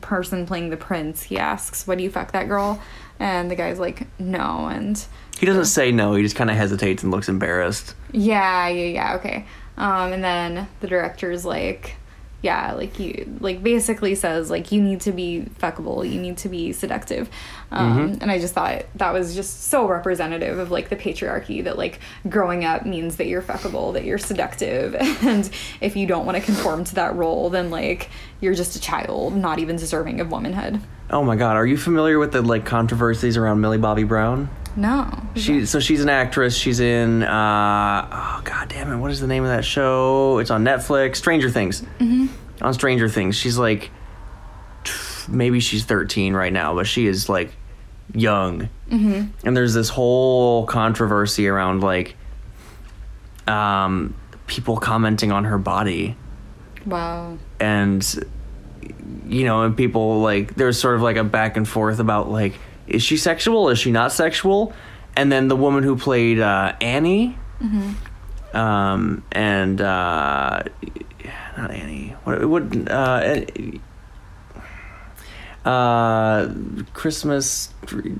person 0.00 0.46
playing 0.46 0.70
the 0.70 0.76
prince, 0.76 1.24
he 1.24 1.38
asks, 1.38 1.86
What 1.86 1.98
do 1.98 2.04
you 2.04 2.10
fuck 2.10 2.32
that 2.32 2.48
girl? 2.48 2.80
And 3.18 3.50
the 3.50 3.56
guy's 3.56 3.78
like, 3.78 4.06
No 4.18 4.68
and 4.68 5.04
he 5.38 5.44
doesn't 5.44 5.66
say 5.66 5.92
no 5.92 6.14
he 6.14 6.22
just 6.22 6.36
kind 6.36 6.50
of 6.50 6.56
hesitates 6.56 7.02
and 7.02 7.12
looks 7.12 7.28
embarrassed 7.28 7.94
Yeah, 8.12 8.68
yeah, 8.68 8.86
yeah, 8.86 9.16
okay. 9.16 9.46
Um, 9.76 10.12
and 10.12 10.24
then 10.24 10.68
the 10.80 10.86
director's 10.86 11.44
like, 11.44 11.96
yeah, 12.46 12.72
like 12.74 13.00
you, 13.00 13.38
like 13.40 13.60
basically 13.60 14.14
says 14.14 14.50
like 14.50 14.70
you 14.70 14.80
need 14.80 15.00
to 15.00 15.10
be 15.10 15.46
fuckable, 15.58 16.08
you 16.08 16.20
need 16.20 16.38
to 16.38 16.48
be 16.48 16.72
seductive, 16.72 17.28
um, 17.72 18.18
and 18.20 18.30
I 18.30 18.38
just 18.38 18.54
thought 18.54 18.86
that 18.94 19.12
was 19.12 19.34
just 19.34 19.64
so 19.64 19.88
representative 19.88 20.60
of 20.60 20.70
like 20.70 20.88
the 20.88 20.94
patriarchy 20.94 21.64
that 21.64 21.76
like 21.76 21.98
growing 22.28 22.64
up 22.64 22.86
means 22.86 23.16
that 23.16 23.26
you're 23.26 23.42
fuckable, 23.42 23.92
that 23.94 24.04
you're 24.04 24.16
seductive, 24.16 24.94
and 25.22 25.50
if 25.80 25.96
you 25.96 26.06
don't 26.06 26.24
want 26.24 26.38
to 26.38 26.42
conform 26.44 26.84
to 26.84 26.94
that 26.94 27.16
role, 27.16 27.50
then 27.50 27.68
like 27.70 28.10
you're 28.40 28.54
just 28.54 28.76
a 28.76 28.80
child, 28.80 29.34
not 29.34 29.58
even 29.58 29.74
deserving 29.74 30.20
of 30.20 30.30
womanhood. 30.30 30.80
oh 31.10 31.24
my 31.24 31.36
god 31.36 31.56
are 31.56 31.66
you 31.66 31.76
familiar 31.76 32.18
with 32.18 32.32
the 32.32 32.42
like 32.42 32.64
controversies 32.64 33.36
around 33.36 33.60
millie 33.60 33.78
bobby 33.78 34.04
brown 34.04 34.48
No, 34.76 35.10
She 35.36 35.64
so 35.64 35.80
she's 35.80 36.02
an 36.02 36.10
actress. 36.10 36.54
She's 36.54 36.80
in 36.80 37.22
uh 37.22 38.08
oh 38.12 38.42
god 38.44 38.68
damn 38.68 38.92
it, 38.92 38.98
what 38.98 39.10
is 39.10 39.20
the 39.20 39.26
name 39.26 39.42
of 39.42 39.48
that 39.48 39.64
show? 39.64 40.38
It's 40.38 40.50
on 40.50 40.64
Netflix. 40.64 41.16
Stranger 41.16 41.48
Things. 41.50 41.80
Mm-hmm. 41.98 42.26
On 42.62 42.74
Stranger 42.74 43.08
Things, 43.08 43.36
she's 43.36 43.56
like 43.56 43.90
maybe 45.28 45.60
she's 45.60 45.84
13 45.84 46.34
right 46.34 46.52
now, 46.52 46.74
but 46.74 46.86
she 46.86 47.06
is 47.06 47.28
like 47.28 47.52
young. 48.14 48.68
Mm-hmm. 48.90 49.46
And 49.46 49.56
there's 49.56 49.74
this 49.74 49.88
whole 49.88 50.66
controversy 50.66 51.48
around 51.48 51.82
like 51.82 52.14
um 53.48 54.14
people 54.46 54.76
commenting 54.76 55.32
on 55.32 55.44
her 55.44 55.58
body 55.58 56.16
wow, 56.84 57.36
and 57.60 58.24
you 59.26 59.44
know 59.44 59.62
and 59.62 59.76
people 59.76 60.20
like 60.20 60.54
there's 60.54 60.78
sort 60.78 60.96
of 60.96 61.02
like 61.02 61.16
a 61.16 61.24
back 61.24 61.56
and 61.56 61.68
forth 61.68 61.98
about 61.98 62.30
like 62.30 62.54
is 62.88 63.02
she 63.02 63.16
sexual 63.16 63.68
is 63.68 63.78
she 63.78 63.90
not 63.90 64.12
sexual 64.12 64.72
and 65.16 65.30
then 65.32 65.48
the 65.48 65.56
woman 65.56 65.82
who 65.82 65.96
played 65.96 66.38
uh, 66.40 66.74
annie 66.80 67.36
um, 68.54 69.22
and 69.32 69.80
uh, 69.80 70.62
not 71.56 71.70
annie 71.70 72.14
what, 72.24 72.44
what 72.46 72.90
uh, 72.90 73.40
uh, 75.64 76.48
christmas 76.92 77.68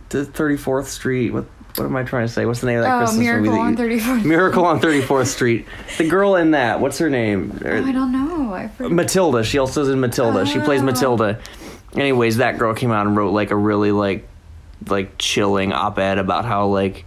the 0.08 0.24
34th 0.24 0.86
street 0.86 1.30
what 1.32 1.44
what 1.76 1.84
am 1.84 1.94
I 1.94 2.04
trying 2.04 2.26
to 2.26 2.32
say? 2.32 2.46
What's 2.46 2.60
the 2.62 2.68
name 2.68 2.78
of 2.78 2.84
that 2.84 2.94
Oh, 2.94 2.98
Christmas 3.00 3.20
Miracle 3.26 3.50
movie? 3.52 3.60
on 3.60 3.76
34th. 3.76 4.24
Miracle 4.24 4.64
on 4.64 4.80
34th 4.80 5.26
Street. 5.26 5.66
The 5.98 6.08
girl 6.08 6.36
in 6.36 6.52
that, 6.52 6.80
what's 6.80 6.96
her 6.96 7.10
name? 7.10 7.60
oh, 7.62 7.68
I 7.84 7.92
don't 7.92 8.12
know. 8.12 8.54
I 8.54 8.68
forget. 8.68 8.92
Matilda. 8.92 9.44
She 9.44 9.58
also 9.58 9.82
is 9.82 9.90
in 9.90 10.00
Matilda. 10.00 10.46
She 10.46 10.58
plays 10.58 10.80
Oh. 10.80 10.84
Matilda. 10.84 11.38
Anyways, 11.94 12.38
that 12.38 12.56
girl 12.56 12.72
came 12.72 12.90
out 12.92 13.06
and 13.06 13.14
wrote 13.14 13.34
like 13.34 13.50
a 13.50 13.56
really 13.56 13.92
like 13.92 14.26
like 14.88 15.18
chilling 15.18 15.72
op-ed 15.72 16.18
about 16.18 16.44
how 16.44 16.66
like 16.66 17.04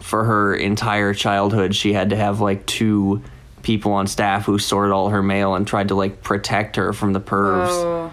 for 0.00 0.24
her 0.24 0.54
entire 0.54 1.12
childhood 1.12 1.74
she 1.74 1.92
had 1.92 2.10
to 2.10 2.16
have 2.16 2.40
like 2.40 2.64
two 2.66 3.22
people 3.62 3.92
on 3.92 4.06
staff 4.06 4.44
who 4.44 4.58
sorted 4.58 4.92
all 4.92 5.08
her 5.08 5.22
mail 5.22 5.54
and 5.54 5.66
tried 5.66 5.88
to 5.88 5.94
like 5.94 6.22
protect 6.22 6.76
her 6.76 6.92
from 6.92 7.12
the 7.12 7.20
pervs. 7.20 8.12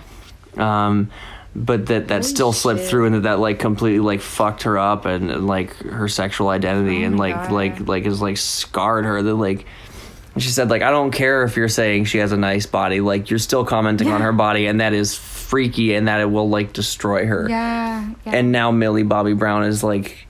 Oh. 0.57 0.61
Um 0.61 1.11
but 1.55 1.85
that 1.85 2.07
that 2.07 2.21
Holy 2.21 2.23
still 2.23 2.53
slipped 2.53 2.81
through 2.81 3.05
and 3.05 3.15
that 3.15 3.23
that 3.23 3.39
like 3.39 3.59
completely 3.59 3.99
like 3.99 4.21
fucked 4.21 4.63
her 4.63 4.77
up 4.77 5.05
and, 5.05 5.29
and, 5.29 5.45
like 5.45 5.75
her 5.77 6.07
sexual 6.07 6.49
identity 6.49 7.03
Oh 7.03 7.05
and 7.05 7.19
like 7.19 7.35
God. 7.35 7.51
like 7.51 7.87
like 7.87 8.05
is 8.05 8.21
like 8.21 8.37
scarred 8.37 9.05
her 9.05 9.21
that 9.21 9.35
like 9.35 9.65
she 10.37 10.49
said 10.49 10.71
like 10.71 10.81
I 10.81 10.89
don't 10.89 11.11
care 11.11 11.43
if 11.43 11.55
you're 11.55 11.69
saying 11.69 12.05
she 12.05 12.17
has 12.17 12.31
a 12.31 12.37
nice 12.37 12.65
body 12.65 13.01
like 13.01 13.29
you're 13.29 13.37
still 13.37 13.65
commenting 13.65 14.07
on 14.07 14.21
her 14.21 14.31
body 14.31 14.65
and 14.65 14.81
that 14.81 14.93
is 14.93 15.13
freaky 15.53 15.93
and 15.93 16.07
that 16.07 16.19
it 16.19 16.31
will 16.31 16.49
like 16.49 16.73
destroy 16.73 17.27
her. 17.27 17.47
Yeah, 17.47 18.09
yeah. 18.25 18.31
And 18.33 18.51
now 18.51 18.71
Millie 18.71 19.03
Bobby 19.03 19.33
Brown 19.33 19.65
is 19.65 19.83
like 19.83 20.25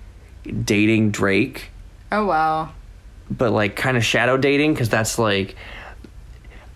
dating 0.65 1.11
Drake 1.11 1.71
oh 2.11 2.25
wow. 2.25 2.73
but 3.31 3.51
like 3.51 3.77
kind 3.77 3.95
of 3.95 4.03
shadow 4.03 4.35
dating 4.35 4.73
because 4.73 4.89
that's 4.89 5.17
like 5.17 5.55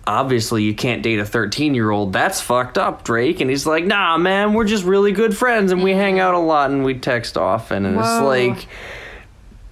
obviously 0.06 0.64
you 0.64 0.74
can't 0.74 1.04
date 1.04 1.20
a 1.20 1.26
13 1.26 1.76
year 1.76 1.92
old. 1.92 2.14
That's 2.14 2.40
fucked 2.40 2.78
up, 2.78 3.04
Drake. 3.04 3.42
And 3.42 3.50
he's 3.50 3.66
like, 3.66 3.84
nah, 3.84 4.18
man, 4.18 4.54
we're 4.54 4.64
just 4.64 4.86
really 4.86 5.12
good 5.12 5.36
friends 5.36 5.74
and 5.74 5.84
we 5.84 5.92
hang 5.92 6.18
out 6.18 6.34
a 6.34 6.40
lot 6.40 6.72
and 6.72 6.86
we 6.86 6.98
text 6.98 7.36
often. 7.38 7.86
And 7.86 7.98
Whoa. 7.98 8.02
it's 8.02 8.24
like, 8.24 8.70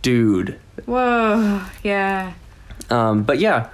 dude. 0.02 0.60
Whoa. 0.86 1.64
Yeah. 1.82 2.34
Um, 2.90 3.24
but 3.24 3.40
yeah, 3.40 3.70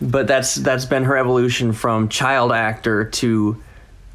but 0.00 0.26
that's 0.26 0.54
that's 0.54 0.86
been 0.86 1.04
her 1.04 1.18
evolution 1.18 1.74
from 1.74 2.08
child 2.08 2.52
actor 2.52 3.04
to 3.04 3.62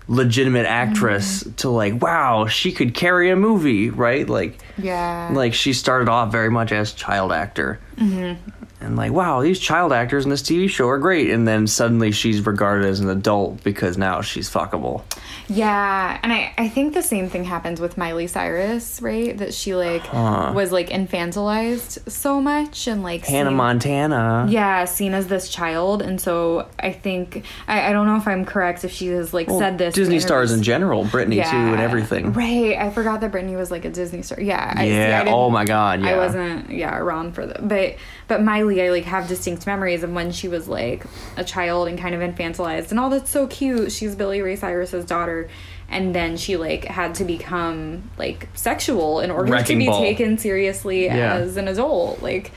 legitimate 0.08 0.66
mm-hmm. 0.66 0.92
actress 0.92 1.44
to 1.58 1.70
like, 1.70 2.02
wow, 2.02 2.46
she 2.48 2.72
could 2.72 2.94
carry 2.94 3.30
a 3.30 3.36
movie, 3.36 3.90
right? 3.90 4.28
Like, 4.28 4.58
Yeah. 4.78 5.32
like 5.34 5.54
she 5.54 5.74
started 5.74 6.10
off 6.10 6.32
very 6.32 6.50
much 6.52 6.72
as 6.72 6.94
child 6.94 7.32
actor 7.32 7.80
mm-hmm. 7.98 8.40
And 8.86 8.96
like 8.96 9.12
wow 9.12 9.42
these 9.42 9.60
child 9.60 9.92
actors 9.92 10.24
in 10.24 10.30
this 10.30 10.42
tv 10.42 10.70
show 10.70 10.88
are 10.88 10.98
great 11.00 11.30
and 11.32 11.48
then 11.48 11.66
suddenly 11.68 12.12
she's 12.12 12.46
regarded 12.46 12.86
as 12.86 13.00
an 13.00 13.10
adult 13.10 13.64
because 13.64 13.98
now 13.98 14.22
she's 14.22 14.50
fuckable 14.50 15.02
Yeah, 15.48 16.20
and 16.24 16.34
I, 16.34 16.54
I 16.58 16.70
think 16.70 16.94
the 16.96 17.04
same 17.04 17.30
thing 17.30 17.44
happens 17.44 17.80
with 17.80 17.98
Miley 18.00 18.26
Cyrus, 18.26 19.00
right? 19.02 19.38
That 19.38 19.54
she 19.54 19.76
like 19.76 20.02
Huh. 20.02 20.54
was 20.56 20.72
like 20.72 20.90
infantilized 20.90 22.10
so 22.10 22.42
much 22.42 22.88
and 22.88 23.04
like 23.04 23.26
hannah 23.26 23.50
seen- 23.52 23.58
montana 23.58 24.48
Yeah, 24.50 24.86
seen 24.86 25.14
as 25.14 25.28
this 25.28 25.50
child, 25.50 26.02
and 26.02 26.20
so 26.20 26.68
I 26.80 26.92
think 26.92 27.46
I, 27.68 27.90
I 27.90 27.94
don't 27.94 28.08
know 28.08 28.16
if 28.18 28.28
I'm 28.28 28.46
correct 28.46 28.84
if 28.84 28.92
she 28.92 29.08
has 29.08 29.34
like 29.34 29.48
Well, 29.48 29.60
said 29.60 29.78
this. 29.78 29.94
disney 29.94 30.20
stars 30.20 30.52
in 30.52 30.64
general 30.64 31.06
britney 31.06 31.44
too 31.50 31.56
and 31.58 31.80
everything 31.80 32.34
Right, 32.34 32.76
I 32.78 32.90
forgot 32.90 33.22
that 33.22 33.32
Britney 33.32 33.56
was 33.56 33.70
like 33.72 33.86
a 33.86 33.90
Disney 33.90 34.22
star. 34.24 34.40
Yeah, 34.42 34.74
I, 34.76 34.86
see, 34.86 34.94
Yeah, 34.96 35.24
I 35.26 35.32
oh 35.32 35.50
my 35.50 35.66
God, 35.66 36.04
I 36.04 36.18
wasn't 36.18 36.70
yeah 36.70 36.98
around 36.98 37.34
for 37.34 37.46
that, 37.46 37.68
but 37.68 37.96
but 38.28 38.42
Miley, 38.42 38.82
I 38.82 38.90
like 38.90 39.04
have 39.06 39.28
distinct 39.28 39.66
memories 39.68 40.04
of 40.04 40.12
when 40.12 40.32
she 40.32 40.48
was 40.48 40.68
like 40.68 41.06
a 41.38 41.44
child 41.44 41.88
and 41.88 41.98
kind 42.00 42.16
of 42.16 42.22
infantilized, 42.22 42.90
and 42.92 43.00
all 43.00 43.10
that's 43.10 43.30
so 43.30 43.48
cute. 43.48 43.92
She's 43.92 44.16
Billy 44.16 44.42
Ray 44.42 44.56
Cyrus's 44.56 45.06
daughter. 45.06 45.50
And 45.88 46.16
then 46.16 46.36
she 46.36 46.58
like 46.58 46.86
had 46.86 47.14
to 47.16 47.24
become 47.26 48.10
like 48.18 48.50
sexual 48.56 49.20
in 49.20 49.30
order 49.30 49.52
Wrecking 49.52 49.78
to 49.78 49.86
be 49.86 49.88
ball. 49.88 50.02
taken 50.02 50.38
seriously 50.40 51.06
Yeah. 51.06 51.36
as 51.36 51.58
an 51.58 51.68
adult. 51.68 52.24
Like 52.24 52.52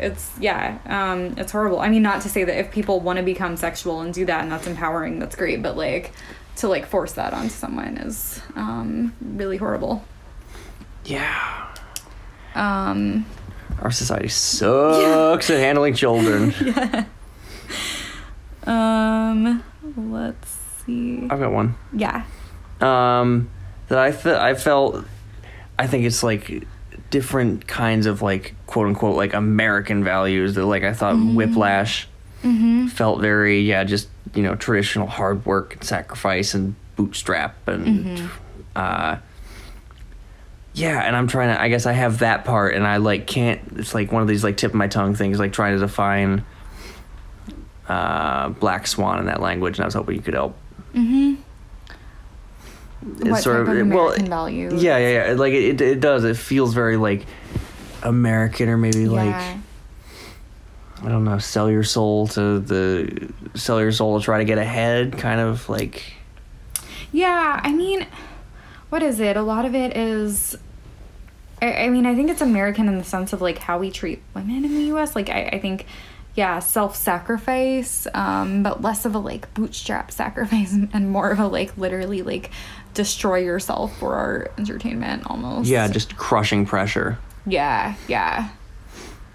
it's 0.00 0.30
yeah 0.38 0.78
um 0.86 1.34
it's 1.38 1.50
horrible 1.50 1.80
i 1.80 1.88
mean 1.88 2.02
not 2.02 2.22
to 2.22 2.28
say 2.28 2.44
that 2.44 2.56
if 2.56 2.70
people 2.70 3.00
want 3.00 3.16
to 3.16 3.22
become 3.24 3.56
sexual 3.56 4.00
and 4.00 4.14
do 4.14 4.24
that 4.24 4.42
and 4.42 4.52
that's 4.52 4.68
empowering 4.68 5.18
that's 5.18 5.34
great 5.34 5.60
but 5.60 5.76
like 5.76 6.12
to 6.54 6.68
like 6.68 6.86
force 6.86 7.14
that 7.14 7.32
onto 7.32 7.48
someone 7.48 7.96
is 7.98 8.40
um 8.54 9.12
really 9.20 9.56
horrible 9.56 10.04
yeah 11.04 11.66
um 12.54 13.26
our 13.82 13.90
society 13.90 14.28
sucks 14.28 15.50
at 15.50 15.58
handling 15.58 15.94
children. 15.94 16.52
Yeah. 16.64 17.04
um 18.66 19.62
let's 19.96 20.48
see. 20.84 21.26
I've 21.30 21.38
got 21.40 21.52
one. 21.52 21.74
Yeah. 21.92 22.24
Um 22.80 23.50
that 23.88 23.98
i 23.98 24.12
fe- 24.12 24.36
i 24.38 24.52
felt 24.54 25.02
i 25.78 25.86
think 25.86 26.04
it's 26.04 26.22
like 26.22 26.66
different 27.08 27.66
kinds 27.66 28.04
of 28.04 28.20
like 28.20 28.54
quote 28.66 28.86
unquote 28.86 29.16
like 29.16 29.32
american 29.32 30.04
values 30.04 30.54
that 30.56 30.66
like 30.66 30.82
i 30.82 30.92
thought 30.92 31.14
whiplash 31.16 32.06
felt 32.90 33.20
very 33.22 33.62
yeah 33.62 33.82
just 33.84 34.08
you 34.34 34.42
know 34.42 34.54
traditional 34.56 35.06
hard 35.06 35.46
work 35.46 35.72
and 35.76 35.84
sacrifice 35.84 36.52
and 36.52 36.74
bootstrap 36.96 37.66
and 37.66 38.28
uh 38.76 39.16
yeah 40.78 41.00
and 41.02 41.16
i'm 41.16 41.26
trying 41.26 41.54
to 41.54 41.60
i 41.60 41.68
guess 41.68 41.86
i 41.86 41.92
have 41.92 42.18
that 42.20 42.44
part 42.44 42.74
and 42.74 42.86
i 42.86 42.96
like 42.98 43.26
can't 43.26 43.60
it's 43.76 43.94
like 43.94 44.12
one 44.12 44.22
of 44.22 44.28
these 44.28 44.44
like 44.44 44.56
tip 44.56 44.70
of 44.70 44.74
my 44.76 44.86
tongue 44.88 45.14
things 45.14 45.38
like 45.38 45.52
trying 45.52 45.74
to 45.74 45.80
define 45.80 46.44
uh 47.88 48.48
black 48.50 48.86
swan 48.86 49.18
in 49.18 49.26
that 49.26 49.40
language 49.40 49.76
and 49.78 49.84
i 49.84 49.86
was 49.86 49.94
hoping 49.94 50.14
you 50.16 50.22
could 50.22 50.34
help 50.34 50.56
mm-hmm 50.94 51.34
It's 53.20 53.30
what 53.30 53.42
sort 53.42 53.66
type 53.66 53.74
of- 53.76 53.80
of 53.80 53.88
well, 53.88 54.06
American 54.06 54.26
value 54.28 54.70
yeah 54.76 54.98
yeah 54.98 55.28
yeah 55.28 55.32
like 55.34 55.52
it, 55.52 55.80
it 55.80 56.00
does 56.00 56.24
it 56.24 56.36
feels 56.36 56.74
very 56.74 56.96
like 56.96 57.26
american 58.02 58.68
or 58.68 58.76
maybe 58.76 59.06
like 59.08 59.34
I 61.00 61.10
don't 61.10 61.22
know, 61.22 61.38
sell 61.38 61.70
your 61.70 61.84
soul 61.84 62.26
to 62.28 62.58
the 62.58 63.28
sell 63.54 63.80
your 63.80 63.92
soul 63.92 64.18
to 64.18 64.24
try 64.24 64.38
to 64.38 64.44
get 64.44 64.58
ahead, 64.58 65.16
kind 65.16 65.38
of 65.38 65.68
like 65.68 66.02
Yeah, 67.12 67.60
I 67.62 67.70
mean, 67.72 68.04
what 68.88 69.04
is 69.04 69.20
it? 69.20 69.36
A 69.36 69.42
lot 69.42 69.64
of 69.64 69.76
it 69.76 69.96
is. 69.96 70.56
I, 71.62 71.84
I 71.84 71.88
mean, 71.88 72.06
I 72.06 72.14
think 72.14 72.30
it's 72.30 72.40
American 72.40 72.88
in 72.88 72.98
the 72.98 73.04
sense 73.04 73.32
of 73.32 73.40
like 73.40 73.58
how 73.58 73.78
we 73.78 73.90
treat 73.90 74.22
women 74.34 74.64
in 74.64 74.74
the 74.74 74.84
U.S. 74.84 75.14
Like, 75.16 75.28
I, 75.28 75.44
I 75.52 75.58
think, 75.58 75.86
yeah, 76.34 76.58
self-sacrifice, 76.60 78.06
um, 78.14 78.62
but 78.62 78.82
less 78.82 79.04
of 79.04 79.14
a 79.14 79.18
like 79.18 79.52
bootstrap 79.54 80.10
sacrifice 80.10 80.72
and 80.92 81.10
more 81.10 81.30
of 81.30 81.38
a 81.40 81.46
like 81.46 81.76
literally 81.76 82.22
like 82.22 82.50
destroy 82.94 83.38
yourself 83.38 83.96
for 83.98 84.14
our 84.14 84.50
entertainment 84.58 85.24
almost. 85.26 85.68
yeah, 85.68 85.88
just 85.88 86.16
crushing 86.16 86.64
pressure. 86.66 87.18
yeah, 87.46 87.94
yeah, 88.08 88.48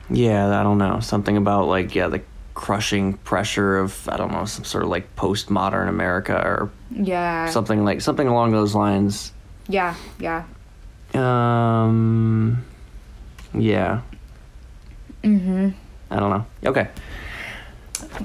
Yeah, 0.10 0.60
I 0.60 0.64
don't 0.64 0.78
know, 0.78 1.00
something 1.00 1.38
about 1.38 1.68
like 1.68 1.96
yeah, 1.96 2.08
the 2.08 2.22
crushing 2.54 3.14
pressure 3.14 3.78
of 3.78 4.08
I 4.10 4.18
don't 4.18 4.32
know, 4.32 4.46
some 4.46 4.64
sort 4.66 4.84
of 4.84 4.90
like 4.90 5.16
postmodern 5.16 5.88
America 5.90 6.36
or 6.36 6.70
yeah, 6.92 7.50
something 7.50 7.84
like 7.84 8.02
something 8.02 8.28
along 8.28 8.52
those 8.52 8.76
lines. 8.76 9.32
yeah, 9.68 9.96
yeah. 10.20 10.44
Um 11.16 12.64
yeah, 13.54 14.02
Mm-hmm. 15.24 15.70
I 16.12 16.20
don't 16.20 16.30
know. 16.30 16.46
Okay. 16.66 16.90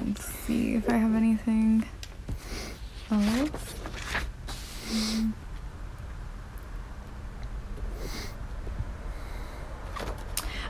Let's 0.05 0.25
see 0.25 0.75
if 0.75 0.89
I 0.89 0.97
have 0.97 1.15
anything 1.15 1.85
else. 3.09 3.49
Mm. 4.89 5.33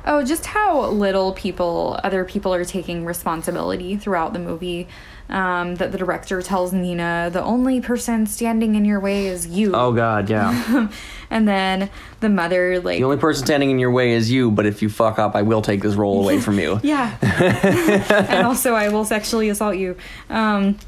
Oh, 0.05 0.23
just 0.23 0.45
how 0.45 0.87
little 0.87 1.33
people, 1.33 1.99
other 2.03 2.23
people, 2.25 2.53
are 2.53 2.63
taking 2.63 3.05
responsibility 3.05 3.97
throughout 3.97 4.33
the 4.33 4.39
movie. 4.39 4.87
Um, 5.29 5.75
that 5.75 5.91
the 5.91 5.97
director 5.99 6.41
tells 6.41 6.73
Nina, 6.73 7.29
the 7.31 7.43
only 7.43 7.81
person 7.81 8.25
standing 8.25 8.73
in 8.73 8.83
your 8.83 8.99
way 8.99 9.27
is 9.27 9.45
you. 9.45 9.73
Oh 9.75 9.91
god, 9.93 10.27
yeah. 10.27 10.89
and 11.29 11.47
then 11.47 11.91
the 12.19 12.29
mother, 12.29 12.79
like, 12.79 12.97
the 12.97 13.03
only 13.03 13.17
person 13.17 13.45
standing 13.45 13.69
in 13.69 13.77
your 13.77 13.91
way 13.91 14.13
is 14.13 14.31
you, 14.31 14.49
but 14.49 14.65
if 14.65 14.81
you 14.81 14.89
fuck 14.89 15.19
up, 15.19 15.35
I 15.35 15.43
will 15.43 15.61
take 15.61 15.83
this 15.83 15.93
role 15.93 16.21
away 16.23 16.39
from 16.39 16.57
you. 16.57 16.79
Yeah. 16.89 17.15
and 17.21 18.47
also, 18.47 18.73
I 18.73 18.89
will 18.89 19.05
sexually 19.05 19.49
assault 19.49 19.75
you. 19.77 19.95
Um, 20.31 20.79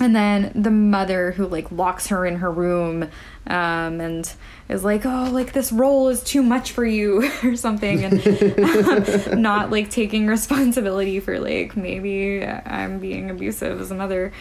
and 0.00 0.14
then 0.14 0.52
the 0.54 0.70
mother 0.70 1.32
who 1.32 1.46
like 1.46 1.70
locks 1.72 2.08
her 2.08 2.24
in 2.24 2.36
her 2.36 2.50
room 2.50 3.04
um, 3.46 4.00
and 4.00 4.32
is 4.68 4.84
like, 4.84 5.04
"Oh, 5.04 5.28
like 5.30 5.52
this 5.52 5.72
role 5.72 6.08
is 6.08 6.22
too 6.22 6.42
much 6.42 6.72
for 6.72 6.84
you" 6.84 7.30
or 7.42 7.56
something, 7.56 8.04
and 8.04 9.34
um, 9.34 9.42
not 9.42 9.70
like 9.70 9.90
taking 9.90 10.26
responsibility 10.26 11.20
for 11.20 11.40
like 11.40 11.76
maybe 11.76 12.44
I'm 12.44 12.98
being 12.98 13.30
abusive 13.30 13.80
as 13.80 13.90
a 13.90 13.94
mother. 13.94 14.32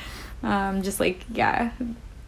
Um, 0.44 0.84
just 0.84 1.00
like 1.00 1.26
yeah, 1.34 1.72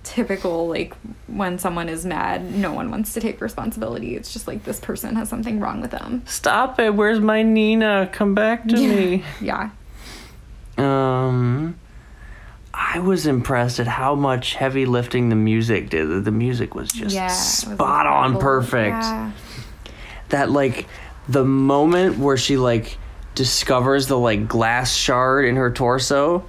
typical 0.04 0.68
like 0.68 0.96
when 1.28 1.60
someone 1.60 1.90
is 1.90 2.06
mad, 2.06 2.56
no 2.56 2.74
one 2.74 2.90
wants 2.90 3.14
to 3.14 3.20
take 3.20 3.42
responsibility. 3.42 4.16
It's 4.16 4.34
just 4.34 4.48
like 4.48 4.64
this 4.64 4.80
person 4.80 5.16
has 5.16 5.30
something 5.30 5.60
wrong 5.60 5.82
with 5.82 5.92
them. 5.92 6.24
Stop 6.26 6.80
it. 6.80 6.96
Where's 6.96 7.20
my 7.20 7.44
Nina? 7.44 8.10
Come 8.12 8.34
back 8.34 8.68
to 8.70 8.76
me. 8.76 9.24
Yeah. 9.42 9.70
Um, 10.78 11.76
I 12.74 13.00
was 13.00 13.26
impressed 13.26 13.80
at 13.80 13.88
how 13.88 14.16
much 14.16 14.54
heavy 14.56 14.86
lifting 14.86 15.30
the 15.30 15.36
music 15.36 15.90
did. 15.90 16.24
The- 16.26 16.32
music 16.32 16.76
was 16.76 16.90
just 16.92 17.14
Yeah, 17.16 17.26
it 17.26 17.30
was 17.30 17.38
spot 17.38 18.06
on 18.08 18.38
perfect. 18.40 18.96
Yeah. 19.04 19.32
That 20.30 20.52
like 20.52 20.88
the 21.28 21.44
moment 21.46 22.18
where 22.20 22.38
she 22.38 22.58
like 22.58 22.98
discovers 23.36 24.08
the 24.08 24.18
like 24.18 24.48
glass 24.48 24.94
shard 24.96 25.46
in 25.46 25.56
her 25.56 25.72
torso, 25.72 26.46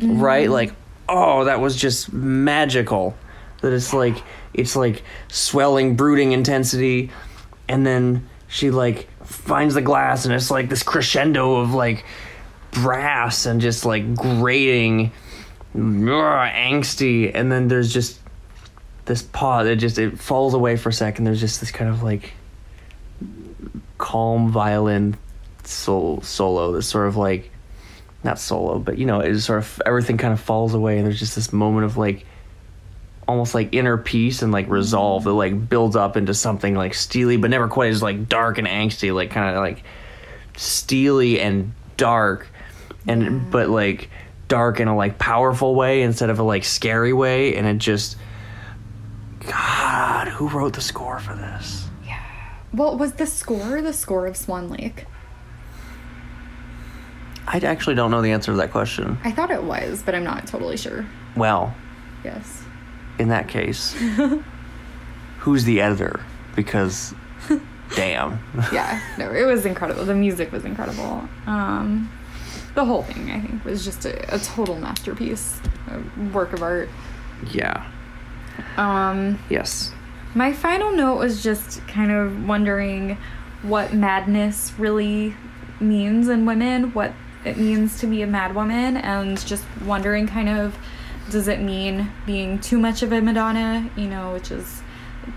Mm-hmm. 0.00 0.20
right? 0.20 0.48
Like, 0.48 0.72
oh, 1.08 1.44
that 1.46 1.58
was 1.60 1.74
just 1.74 2.12
magical. 2.12 3.16
That 3.62 3.72
it's 3.72 3.92
like 3.92 4.22
it's 4.54 4.76
like 4.76 5.02
swelling, 5.26 5.96
brooding 5.96 6.30
intensity, 6.30 7.10
and 7.68 7.84
then 7.84 8.28
she 8.46 8.70
like 8.70 9.08
finds 9.24 9.74
the 9.74 9.82
glass, 9.82 10.24
and 10.24 10.32
it's 10.32 10.52
like 10.52 10.68
this 10.68 10.84
crescendo 10.84 11.56
of 11.56 11.74
like 11.74 12.04
brass 12.70 13.44
and 13.46 13.60
just 13.60 13.84
like 13.84 14.14
grating, 14.14 15.10
angsty, 15.78 17.30
and 17.34 17.50
then 17.50 17.68
there's 17.68 17.92
just 17.92 18.20
this 19.04 19.22
pause. 19.22 19.66
It 19.66 19.76
just 19.76 19.98
it 19.98 20.18
falls 20.18 20.54
away 20.54 20.76
for 20.76 20.90
a 20.90 20.92
second. 20.92 21.24
There's 21.24 21.40
just 21.40 21.60
this 21.60 21.70
kind 21.70 21.90
of 21.90 22.02
like 22.02 22.32
calm 23.96 24.50
violin 24.50 25.16
sol- 25.64 26.20
solo. 26.22 26.72
This 26.72 26.86
sort 26.86 27.08
of 27.08 27.16
like 27.16 27.50
not 28.24 28.38
solo, 28.38 28.78
but 28.78 28.98
you 28.98 29.06
know, 29.06 29.20
it's 29.20 29.44
sort 29.44 29.58
of 29.58 29.82
everything 29.86 30.18
kind 30.18 30.32
of 30.32 30.40
falls 30.40 30.74
away, 30.74 30.98
and 30.98 31.06
there's 31.06 31.18
just 31.18 31.34
this 31.34 31.52
moment 31.52 31.84
of 31.86 31.96
like 31.96 32.26
almost 33.26 33.54
like 33.54 33.74
inner 33.74 33.98
peace 33.98 34.40
and 34.40 34.52
like 34.52 34.68
resolve 34.68 35.24
that 35.24 35.32
like 35.32 35.68
builds 35.68 35.94
up 35.96 36.16
into 36.16 36.34
something 36.34 36.74
like 36.74 36.94
steely, 36.94 37.36
but 37.36 37.50
never 37.50 37.68
quite 37.68 37.90
as 37.90 38.02
like 38.02 38.28
dark 38.28 38.58
and 38.58 38.66
angsty, 38.66 39.14
like 39.14 39.30
kind 39.30 39.54
of 39.54 39.62
like 39.62 39.82
steely 40.56 41.40
and 41.40 41.72
dark, 41.96 42.48
and 43.06 43.50
but 43.50 43.68
like 43.68 44.10
dark 44.48 44.80
in 44.80 44.88
a 44.88 44.96
like 44.96 45.18
powerful 45.18 45.74
way 45.74 46.02
instead 46.02 46.30
of 46.30 46.38
a 46.38 46.42
like 46.42 46.64
scary 46.64 47.12
way, 47.12 47.54
and 47.54 47.66
it 47.66 47.78
just. 47.78 48.16
God, 49.46 50.28
who 50.28 50.48
wrote 50.48 50.74
the 50.74 50.80
score 50.80 51.18
for 51.20 51.34
this? 51.34 51.88
Yeah. 52.06 52.20
Well, 52.74 52.98
was 52.98 53.12
the 53.12 53.26
score 53.26 53.80
the 53.80 53.92
score 53.92 54.26
of 54.26 54.36
Swan 54.36 54.68
Lake? 54.68 55.06
I 57.46 57.58
actually 57.58 57.94
don't 57.94 58.10
know 58.10 58.20
the 58.20 58.32
answer 58.32 58.52
to 58.52 58.58
that 58.58 58.72
question. 58.72 59.18
I 59.24 59.30
thought 59.32 59.50
it 59.50 59.62
was, 59.62 60.02
but 60.02 60.14
I'm 60.14 60.24
not 60.24 60.46
totally 60.46 60.76
sure. 60.76 61.06
Well, 61.36 61.74
Yes. 62.24 62.62
in 63.18 63.28
that 63.28 63.48
case, 63.48 63.94
who's 65.38 65.64
the 65.64 65.80
editor? 65.80 66.20
Because, 66.54 67.14
damn. 67.96 68.38
Yeah. 68.70 69.00
No, 69.16 69.32
it 69.32 69.44
was 69.44 69.64
incredible. 69.64 70.04
The 70.04 70.14
music 70.14 70.52
was 70.52 70.64
incredible. 70.66 71.26
Um, 71.46 72.10
the 72.74 72.84
whole 72.84 73.02
thing, 73.02 73.30
I 73.30 73.40
think, 73.40 73.64
was 73.64 73.84
just 73.84 74.04
a, 74.04 74.34
a 74.34 74.38
total 74.38 74.76
masterpiece, 74.76 75.60
a 75.88 76.00
work 76.30 76.52
of 76.52 76.62
art. 76.62 76.88
yeah. 77.52 77.86
Um, 78.76 79.38
Yes. 79.48 79.92
My 80.34 80.52
final 80.52 80.92
note 80.92 81.16
was 81.18 81.42
just 81.42 81.86
kind 81.88 82.12
of 82.12 82.46
wondering 82.46 83.16
what 83.62 83.94
madness 83.94 84.72
really 84.78 85.34
means 85.80 86.28
in 86.28 86.44
women, 86.44 86.92
what 86.92 87.12
it 87.44 87.56
means 87.56 87.98
to 88.00 88.06
be 88.06 88.22
a 88.22 88.26
mad 88.26 88.54
woman, 88.54 88.96
and 88.98 89.38
just 89.46 89.64
wondering 89.84 90.26
kind 90.26 90.48
of 90.48 90.76
does 91.30 91.48
it 91.48 91.60
mean 91.60 92.10
being 92.26 92.58
too 92.58 92.78
much 92.78 93.02
of 93.02 93.12
a 93.12 93.20
Madonna, 93.20 93.90
you 93.96 94.06
know, 94.06 94.32
which 94.32 94.50
is 94.50 94.82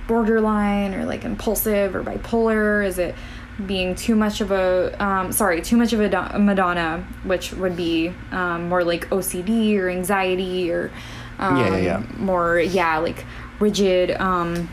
borderline 0.08 0.94
or 0.94 1.06
like 1.06 1.24
impulsive 1.26 1.96
or 1.96 2.04
bipolar? 2.04 2.86
Is 2.86 2.98
it 2.98 3.16
being 3.68 3.96
too 3.96 4.16
much 4.16 4.42
of 4.42 4.52
a, 4.52 4.96
um, 5.04 5.32
sorry, 5.32 5.62
too 5.62 5.78
much 5.78 5.94
of 5.94 6.00
a 6.00 6.10
do- 6.10 6.40
Madonna, 6.40 7.06
which 7.24 7.54
would 7.54 7.76
be 7.76 8.14
um, 8.32 8.70
more 8.70 8.84
like 8.84 9.10
OCD 9.10 9.78
or 9.78 9.90
anxiety 9.90 10.72
or 10.72 10.92
um, 11.40 11.58
Yeah, 11.58 11.70
yeah, 11.70 11.78
yeah. 11.78 12.04
more, 12.18 12.60
yeah, 12.60 12.98
like 12.98 13.26
rigid. 13.60 14.12
Um, 14.12 14.70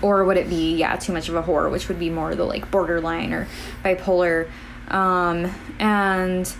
or 0.00 0.24
would 0.24 0.38
it 0.38 0.48
be 0.48 0.76
yeah 0.76 0.96
too 0.96 1.12
much 1.12 1.28
of 1.28 1.34
a 1.34 1.42
whore 1.42 1.70
which 1.70 1.88
would 1.88 1.98
be 1.98 2.08
more 2.08 2.34
the 2.34 2.42
like 2.42 2.70
borderline 2.70 3.34
or 3.34 3.46
bipolar 3.84 4.48
um 4.88 5.54
and 5.78 6.54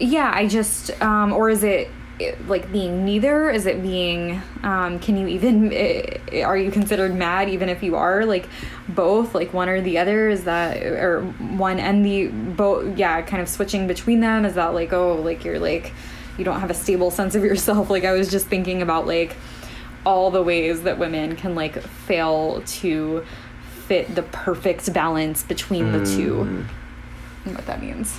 yeah 0.00 0.32
i 0.34 0.48
just 0.48 0.90
um 1.00 1.32
or 1.32 1.48
is 1.48 1.62
it 1.62 1.88
it, 2.18 2.48
like 2.48 2.70
being 2.70 3.04
neither? 3.04 3.50
Is 3.50 3.66
it 3.66 3.82
being 3.82 4.40
um 4.62 4.98
can 4.98 5.16
you 5.16 5.26
even 5.26 5.72
eh, 5.72 6.42
are 6.42 6.56
you 6.56 6.70
considered 6.70 7.14
mad 7.14 7.48
even 7.48 7.68
if 7.68 7.82
you 7.82 7.96
are 7.96 8.24
like 8.24 8.48
both 8.88 9.34
like 9.34 9.52
one 9.52 9.68
or 9.68 9.80
the 9.80 9.98
other? 9.98 10.28
Is 10.28 10.44
that 10.44 10.82
or 10.82 11.22
one 11.22 11.78
and 11.78 12.04
the 12.04 12.28
both 12.28 12.96
yeah 12.96 13.22
kind 13.22 13.42
of 13.42 13.48
switching 13.48 13.86
between 13.86 14.20
them? 14.20 14.44
Is 14.44 14.54
that 14.54 14.74
like 14.74 14.92
oh 14.92 15.16
like 15.16 15.44
you're 15.44 15.58
like 15.58 15.92
you 16.38 16.44
don't 16.44 16.60
have 16.60 16.70
a 16.70 16.74
stable 16.74 17.10
sense 17.10 17.34
of 17.34 17.42
yourself? 17.44 17.90
Like 17.94 18.04
i 18.04 18.12
was 18.12 18.30
just 18.30 18.46
thinking 18.46 18.82
about 18.82 19.06
like 19.06 19.36
all 20.04 20.30
the 20.30 20.42
ways 20.42 20.82
that 20.82 20.98
women 20.98 21.36
can 21.36 21.54
like 21.54 21.80
fail 21.82 22.62
to 22.66 23.24
fit 23.86 24.14
the 24.14 24.22
perfect 24.22 24.92
balance 24.92 25.42
between 25.42 25.92
the 25.92 26.04
two. 26.04 26.66
And 27.44 27.54
what 27.54 27.66
that 27.66 27.82
means? 27.82 28.18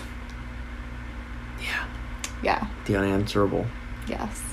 Yeah. 1.61 1.87
yeah. 2.43 2.67
The 2.85 2.95
unanswerable. 2.95 3.65
Yes 4.07 4.43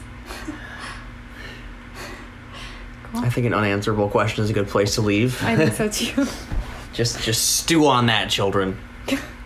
cool. 3.10 3.20
I 3.24 3.30
think 3.30 3.46
an 3.46 3.54
unanswerable 3.54 4.08
question 4.08 4.44
is 4.44 4.50
a 4.50 4.52
good 4.52 4.68
place 4.68 4.94
to 4.96 5.02
leave. 5.02 5.42
i 5.44 5.56
think 5.56 5.72
so 5.72 5.88
too 5.88 6.26
just 6.92 7.22
just 7.22 7.56
stew 7.56 7.86
on 7.86 8.06
that, 8.06 8.30
children. 8.30 8.78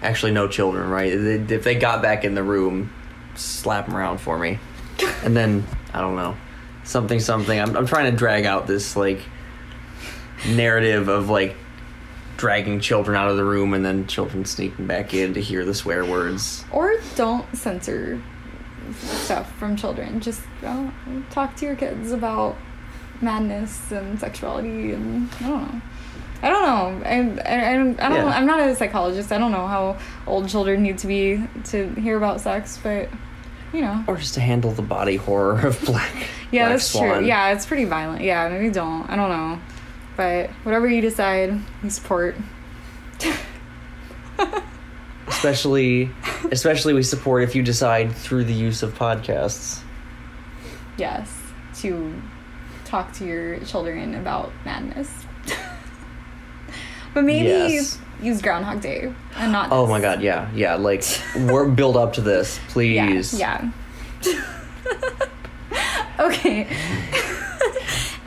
Actually, 0.03 0.33
no 0.33 0.47
children, 0.47 0.89
right? 0.91 1.12
If 1.12 1.65
they 1.65 1.74
got 1.74 2.03
back 2.03 2.24
in 2.24 2.35
the 2.35 2.43
room, 2.43 2.93
slap 3.35 3.87
them 3.87 3.97
around 3.97 4.19
for 4.19 4.39
me. 4.39 4.59
And 5.24 5.37
then, 5.37 5.65
I 5.95 6.01
don't 6.01 6.16
know, 6.16 6.37
something, 6.85 7.19
something. 7.19 7.59
I'm, 7.59 7.77
I'm 7.77 7.87
trying 7.87 8.11
to 8.11 8.16
drag 8.16 8.45
out 8.45 8.66
this, 8.66 8.95
like, 8.95 9.20
narrative 10.49 11.09
of, 11.09 11.31
like, 11.31 11.57
dragging 12.37 12.78
children 12.81 13.16
out 13.16 13.31
of 13.31 13.37
the 13.37 13.45
room 13.45 13.73
and 13.73 13.85
then 13.85 14.07
children 14.07 14.45
sneaking 14.45 14.87
back 14.87 15.15
in 15.15 15.35
to 15.35 15.41
hear 15.41 15.65
the 15.65 15.74
swear 15.74 16.05
words. 16.05 16.65
or 16.70 16.95
don't 17.16 17.57
censor 17.57 18.23
stuff 18.94 19.50
from 19.58 19.76
children 19.76 20.20
just 20.20 20.42
uh, 20.64 20.90
talk 21.30 21.54
to 21.56 21.64
your 21.66 21.74
kids 21.76 22.12
about 22.12 22.56
madness 23.20 23.90
and 23.90 24.18
sexuality 24.20 24.92
and 24.92 25.28
i 25.40 25.48
don't 25.48 25.72
know 25.72 25.80
I 26.42 26.50
don't 26.50 26.62
know. 26.62 27.08
I, 27.08 27.14
I, 27.50 27.72
I 27.72 27.76
don't. 27.76 27.98
I 27.98 28.08
don't 28.10 28.18
Yeah. 28.18 28.26
I'm 28.26 28.44
not 28.46 28.60
a 28.60 28.74
psychologist. 28.76 29.32
I 29.32 29.38
don't 29.38 29.52
know 29.52 29.66
how 29.66 29.96
old 30.26 30.50
children 30.50 30.82
need 30.82 30.98
to 30.98 31.06
be 31.06 31.42
to 31.64 31.88
hear 31.94 32.18
about 32.18 32.42
sex, 32.42 32.78
but 32.82 33.08
you 33.72 33.80
know. 33.80 34.04
Or 34.06 34.16
just 34.18 34.34
to 34.34 34.40
handle 34.40 34.70
the 34.72 34.82
body 34.82 35.16
horror 35.16 35.58
of 35.66 35.80
Black. 35.86 36.12
Yeah, 36.52 36.66
Black 36.66 36.72
that's 36.74 36.84
Swan. 36.84 37.18
true. 37.20 37.26
Yeah, 37.26 37.52
it's 37.54 37.64
pretty 37.64 37.86
violent. 37.86 38.20
Yeah, 38.22 38.48
maybe 38.50 38.68
don't. 38.70 39.08
I 39.10 39.16
don't 39.16 39.30
know. 39.30 39.58
But 40.16 40.50
whatever 40.62 40.86
you 40.86 41.00
decide, 41.00 41.58
we 41.82 41.88
support. 41.88 42.36
Especially, 45.28 46.11
especially 46.53 46.94
we 46.94 47.03
support 47.03 47.43
if 47.43 47.55
you 47.55 47.62
decide 47.62 48.12
through 48.15 48.44
the 48.44 48.53
use 48.55 48.82
of 48.82 48.97
podcasts. 48.97 49.81
Yes, 50.97 51.31
to 51.81 52.15
talk 52.85 53.12
to 53.15 53.24
your 53.27 53.59
children 53.61 54.15
about 54.15 54.53
madness. 54.65 55.11
but 57.12 57.23
maybe 57.24 57.48
Yes. 57.48 57.98
use 58.23 58.40
Groundhog 58.40 58.81
Day 58.81 59.12
and 59.36 59.53
not. 59.53 59.69
Oh 59.73 59.82
this. 59.82 59.90
my 59.90 60.01
god, 60.01 60.23
yeah, 60.23 60.48
yeah. 60.55 60.74
Like, 60.77 61.05
we're 61.36 61.66
build 61.69 61.97
up 61.97 62.12
to 62.15 62.20
this, 62.20 62.59
Yeah. 62.77 63.07
please. 63.07 63.35
Yeah. 63.39 63.70
okay. 66.19 66.66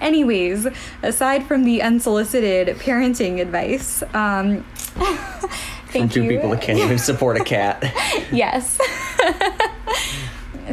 Anyways, 0.01 0.67
aside 1.03 1.45
from 1.45 1.63
the 1.65 1.81
unsolicited 1.81 2.77
parenting 2.77 3.41
advice, 3.41 4.01
um, 4.13 4.65
From 5.91 6.09
two 6.09 6.23
you. 6.23 6.29
people 6.29 6.51
that 6.51 6.61
can't 6.61 6.79
even 6.79 6.97
support 6.99 7.39
a 7.39 7.43
cat. 7.43 7.83
yes. 8.31 8.77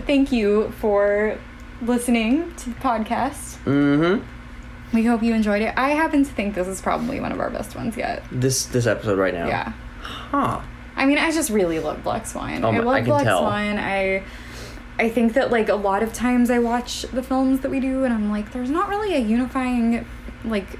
Thank 0.07 0.31
you 0.31 0.71
for 0.79 1.39
listening 1.83 2.55
to 2.57 2.71
the 2.71 2.77
podcast. 2.77 3.59
mm-hmm. 3.65 4.25
We 4.95 5.05
hope 5.05 5.23
you 5.23 5.35
enjoyed 5.35 5.63
it. 5.63 5.75
I 5.77 5.91
happen 5.91 6.25
to 6.25 6.31
think 6.31 6.55
this 6.55 6.69
is 6.69 6.81
probably 6.81 7.19
one 7.21 7.33
of 7.33 7.41
our 7.41 7.51
best 7.51 7.75
ones 7.75 7.97
yet. 7.97 8.23
This 8.31 8.67
this 8.67 8.87
episode 8.87 9.19
right 9.19 9.35
now. 9.35 9.49
Yeah. 9.49 9.73
Huh. 10.01 10.61
I 10.95 11.07
mean, 11.07 11.19
I 11.19 11.33
just 11.33 11.51
really 11.51 11.81
love 11.81 12.03
Black 12.05 12.27
Swan. 12.27 12.65
Oh 12.65 12.71
I 12.71 12.79
love 12.79 12.95
I 12.95 13.01
can 13.01 13.09
Black 13.09 13.25
tell. 13.25 13.41
Swan. 13.41 13.79
I 13.79 14.23
I 14.99 15.09
think 15.09 15.35
that 15.35 15.51
like 15.51 15.69
a 15.69 15.75
lot 15.75 16.03
of 16.03 16.13
times 16.13 16.51
I 16.51 16.59
watch 16.61 17.03
the 17.03 17.23
films 17.23 17.61
that 17.61 17.71
we 17.71 17.81
do 17.81 18.05
and 18.05 18.15
I'm 18.15 18.31
like 18.31 18.53
there's 18.53 18.71
not 18.71 18.89
really 18.89 19.15
a 19.15 19.19
unifying 19.19 20.07
like 20.45 20.79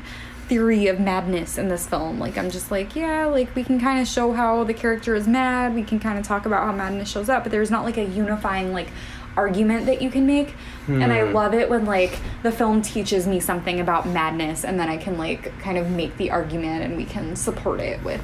theory 0.49 0.87
of 0.89 1.01
madness 1.01 1.59
in 1.59 1.69
this 1.69 1.87
film. 1.87 2.19
Like 2.19 2.37
I'm 2.39 2.51
just 2.51 2.71
like, 2.71 2.95
yeah, 2.97 3.27
like 3.27 3.55
we 3.55 3.65
can 3.65 3.81
kind 3.81 4.01
of 4.01 4.07
show 4.07 4.33
how 4.33 4.65
the 4.65 4.75
character 4.75 5.15
is 5.15 5.27
mad. 5.27 5.75
We 5.75 5.83
can 5.83 5.99
kind 6.01 6.19
of 6.19 6.25
talk 6.27 6.47
about 6.47 6.65
how 6.65 6.73
madness 6.73 7.09
shows 7.11 7.29
up, 7.29 7.43
but 7.45 7.53
there's 7.53 7.71
not 7.71 7.85
like 7.85 7.97
a 7.97 8.05
unifying 8.05 8.73
like 8.73 8.89
argument 9.37 9.85
that 9.87 10.01
you 10.01 10.11
can 10.11 10.25
make. 10.27 10.55
And 10.89 11.13
I 11.13 11.27
Hmm. 11.27 11.35
love 11.35 11.53
it 11.53 11.69
when 11.69 11.85
like 11.85 12.19
the 12.43 12.51
film 12.53 12.81
teaches 12.81 13.27
me 13.27 13.41
something 13.41 13.81
about 13.81 14.09
madness 14.09 14.65
and 14.65 14.79
then 14.81 14.89
I 14.89 14.97
can 14.97 15.19
like 15.19 15.57
kind 15.61 15.77
of 15.79 15.91
make 15.91 16.17
the 16.17 16.31
argument 16.31 16.85
and 16.85 16.97
we 16.97 17.05
can 17.05 17.37
support 17.37 17.81
it 17.81 18.03
with 18.05 18.23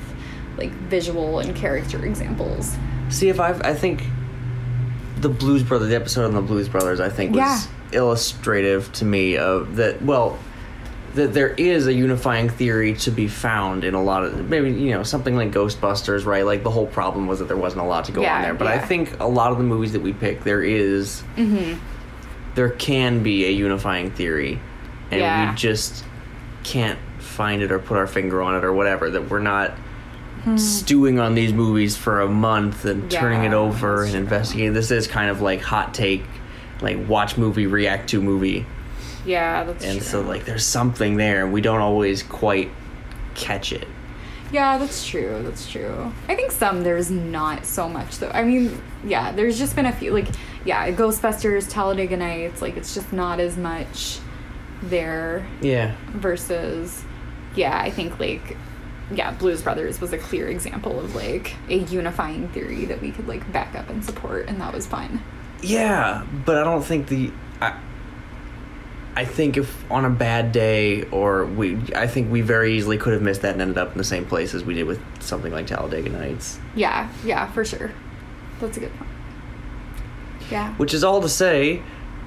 like 0.57 0.71
visual 0.89 1.41
and 1.41 1.55
character 1.57 2.05
examples. 2.05 2.77
See 3.11 3.29
if 3.29 3.41
I've 3.41 3.61
I 3.63 3.75
think 3.75 4.05
the 5.19 5.29
Blues 5.29 5.63
Brothers 5.63 5.89
the 5.89 5.97
episode 5.97 6.25
on 6.25 6.35
the 6.35 6.41
Blues 6.43 6.69
Brothers 6.69 6.99
I 7.01 7.09
think 7.09 7.33
was 7.33 7.39
Yeah. 7.39 7.61
illustrative 8.01 8.91
to 8.93 9.05
me 9.05 9.37
of 9.37 9.77
that 9.77 10.01
well 10.03 10.39
that 11.15 11.35
there 11.35 11.49
is 11.51 11.87
a 11.87 11.93
unifying 11.93 12.49
theory 12.49 12.95
to 12.95 13.11
be 13.11 13.29
found 13.29 13.85
in 13.85 13.95
a 13.95 14.03
lot 14.03 14.25
of 14.25 14.49
maybe 14.49 14.71
you 14.73 14.91
know 14.93 15.03
something 15.03 15.37
like 15.37 15.51
Ghostbusters 15.51 16.25
right 16.25 16.45
like 16.47 16.63
the 16.63 16.71
whole 16.71 16.87
problem 16.87 17.27
was 17.27 17.39
that 17.41 17.49
there 17.49 17.57
wasn't 17.57 17.83
a 17.83 17.85
lot 17.85 18.07
to 18.07 18.13
go 18.13 18.23
Yeah, 18.23 18.37
on 18.37 18.43
there 18.43 18.55
but 18.55 18.67
I 18.67 18.79
think 18.79 19.21
a 19.21 19.27
lot 19.27 19.53
of 19.53 19.59
the 19.59 19.65
movies 19.65 19.93
that 19.93 20.01
we 20.03 20.13
pick 20.13 20.43
there 20.45 20.63
is 20.63 21.23
Mm-hmm. 21.37 21.79
there 22.55 22.71
can 22.71 23.23
be 23.23 23.45
a 23.47 23.51
unifying 23.51 24.11
theory 24.11 24.59
and 25.11 25.21
Yeah. 25.21 25.51
we 25.51 25.57
just 25.57 26.05
can't 26.65 26.99
find 27.19 27.61
it 27.63 27.71
or 27.73 27.79
put 27.79 27.99
our 27.99 28.07
finger 28.07 28.41
on 28.43 28.55
it 28.55 28.65
or 28.65 28.73
whatever 28.73 29.11
that 29.11 29.29
we're 29.31 29.39
not 29.41 29.73
stewing 30.57 31.19
on 31.21 31.35
these 31.35 31.53
movies 31.53 31.97
for 31.97 32.21
a 32.21 32.29
month 32.29 32.85
and 32.85 33.09
turning 33.11 33.45
it 33.45 33.49
Hmm. 33.49 33.55
Over 33.55 34.03
and 34.03 34.11
true. 34.13 34.21
investigating 34.21 34.73
this 34.73 34.91
is 34.91 35.07
kind 35.07 35.31
of 35.31 35.41
like 35.41 35.61
hot 35.61 35.95
take 35.95 36.25
like 36.81 36.99
watch 37.09 37.37
movie 37.39 37.67
react 37.69 38.09
to 38.11 38.21
movie 38.21 38.67
Yeah, 39.25 39.65
that's 39.65 39.85
and 39.85 39.99
true. 39.99 40.07
so 40.07 40.21
like 40.23 40.45
there's 40.45 40.65
something 40.65 41.17
there 41.17 41.45
and 41.45 41.53
we 41.53 41.61
don't 41.61 41.81
always 41.81 42.23
quite 42.23 42.71
catch 43.35 43.73
it 43.73 43.87
yeah, 44.53 44.77
that's 44.77 45.07
true. 45.07 45.43
That's 45.43 45.69
true. 45.69 46.13
I 46.29 46.37
think 46.37 46.53
some 46.53 46.85
there's 46.85 47.11
not 47.11 47.65
so 47.65 47.89
much 47.89 48.19
though. 48.19 48.29
I 48.29 48.45
mean, 48.45 48.81
yeah, 49.03 49.33
there's 49.33 49.59
just 49.59 49.75
been 49.75 49.87
a 49.87 49.93
few 49.93 50.13
like 50.13 50.29
yeah, 50.65 50.91
Ghostbusters, 50.91 51.69
Talladega 51.69 52.17
Nights, 52.19 52.61
like 52.61 52.77
it's 52.77 52.95
just 52.95 53.13
not 53.13 53.41
as 53.41 53.57
much 53.57 54.19
there 54.83 55.47
yeah 55.61 55.95
versus 56.09 57.05
yeah, 57.57 57.81
I 57.81 57.91
think 57.91 58.21
like 58.21 58.57
yeah, 59.11 59.31
Blues 59.33 59.63
Brothers 59.63 60.01
was 60.01 60.13
a 60.13 60.19
clear 60.19 60.49
example 60.49 61.01
of 61.01 61.15
like 61.15 61.55
a 61.69 61.77
unifying 61.77 62.49
theory 62.51 62.85
that 62.87 63.01
we 63.01 63.11
could 63.11 63.27
like 63.27 63.51
back 63.53 63.75
up 63.75 63.89
and 63.89 64.05
support 64.05 64.49
and 64.49 64.61
that 64.61 64.75
was 64.75 64.87
fun. 64.87 65.23
Yeah, 65.63 66.27
but 66.45 66.59
I 66.59 66.65
don't 66.65 66.85
think 66.85 67.09
the 67.09 67.33
I 67.63 67.79
I 69.15 69.25
think 69.27 69.57
if 69.59 69.91
on 69.91 70.05
a 70.07 70.11
bad 70.11 70.53
day 70.53 71.03
or 71.11 71.45
we 71.45 71.79
I 71.95 72.07
think 72.07 72.31
we 72.33 72.41
very 72.41 72.75
easily 72.77 72.97
could 72.97 73.13
have 73.13 73.23
missed 73.23 73.43
that 73.43 73.53
and 73.53 73.61
ended 73.63 73.79
up 73.79 73.93
in 73.93 73.99
the 73.99 74.05
same 74.05 74.25
place 74.25 74.55
as 74.55 74.65
we 74.65 74.75
did 74.75 74.85
with 74.85 75.01
something 75.23 75.53
like 75.53 75.67
Talladega 75.67 76.09
Nights. 76.11 76.59
Yeah, 76.75 77.11
yeah, 77.25 77.51
for 77.53 77.65
sure. 77.65 77.93
That's 78.61 78.77
a 78.77 78.81
good 78.81 78.95
point. 78.97 79.11
Yeah. 80.51 80.75
Which 80.75 80.95
is 80.95 81.05
all 81.05 81.21
to 81.23 81.29
say, 81.29 81.83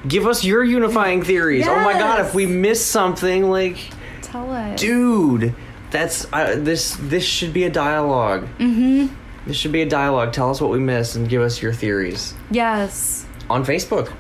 give 0.07 0.25
us 0.27 0.43
your 0.43 0.63
unifying 0.63 1.23
theories. 1.29 1.67
Oh 1.67 1.75
my 1.75 1.93
god, 1.93 2.19
if 2.19 2.33
we 2.35 2.45
miss 2.45 2.85
something 2.85 3.49
like 3.49 3.77
Tell 4.21 4.51
us. 4.51 4.79
dude, 4.79 5.55
that's 5.91 6.27
uh, 6.33 6.55
this 6.57 6.97
this 6.99 7.23
should 7.25 7.53
be 7.53 7.63
a 7.63 7.69
dialogue. 7.69 8.47
Mm-hmm. 8.59 9.07
This 9.47 9.55
should 9.57 9.71
be 9.71 9.81
a 9.81 9.89
dialogue. 9.89 10.33
Tell 10.33 10.49
us 10.49 10.59
what 10.59 10.71
we 10.71 10.79
missed 10.79 11.15
and 11.15 11.29
give 11.29 11.41
us 11.41 11.61
your 11.61 11.73
theories. 11.73 12.33
Yes. 12.51 13.25
on 13.49 13.63
Facebook. 13.65 14.11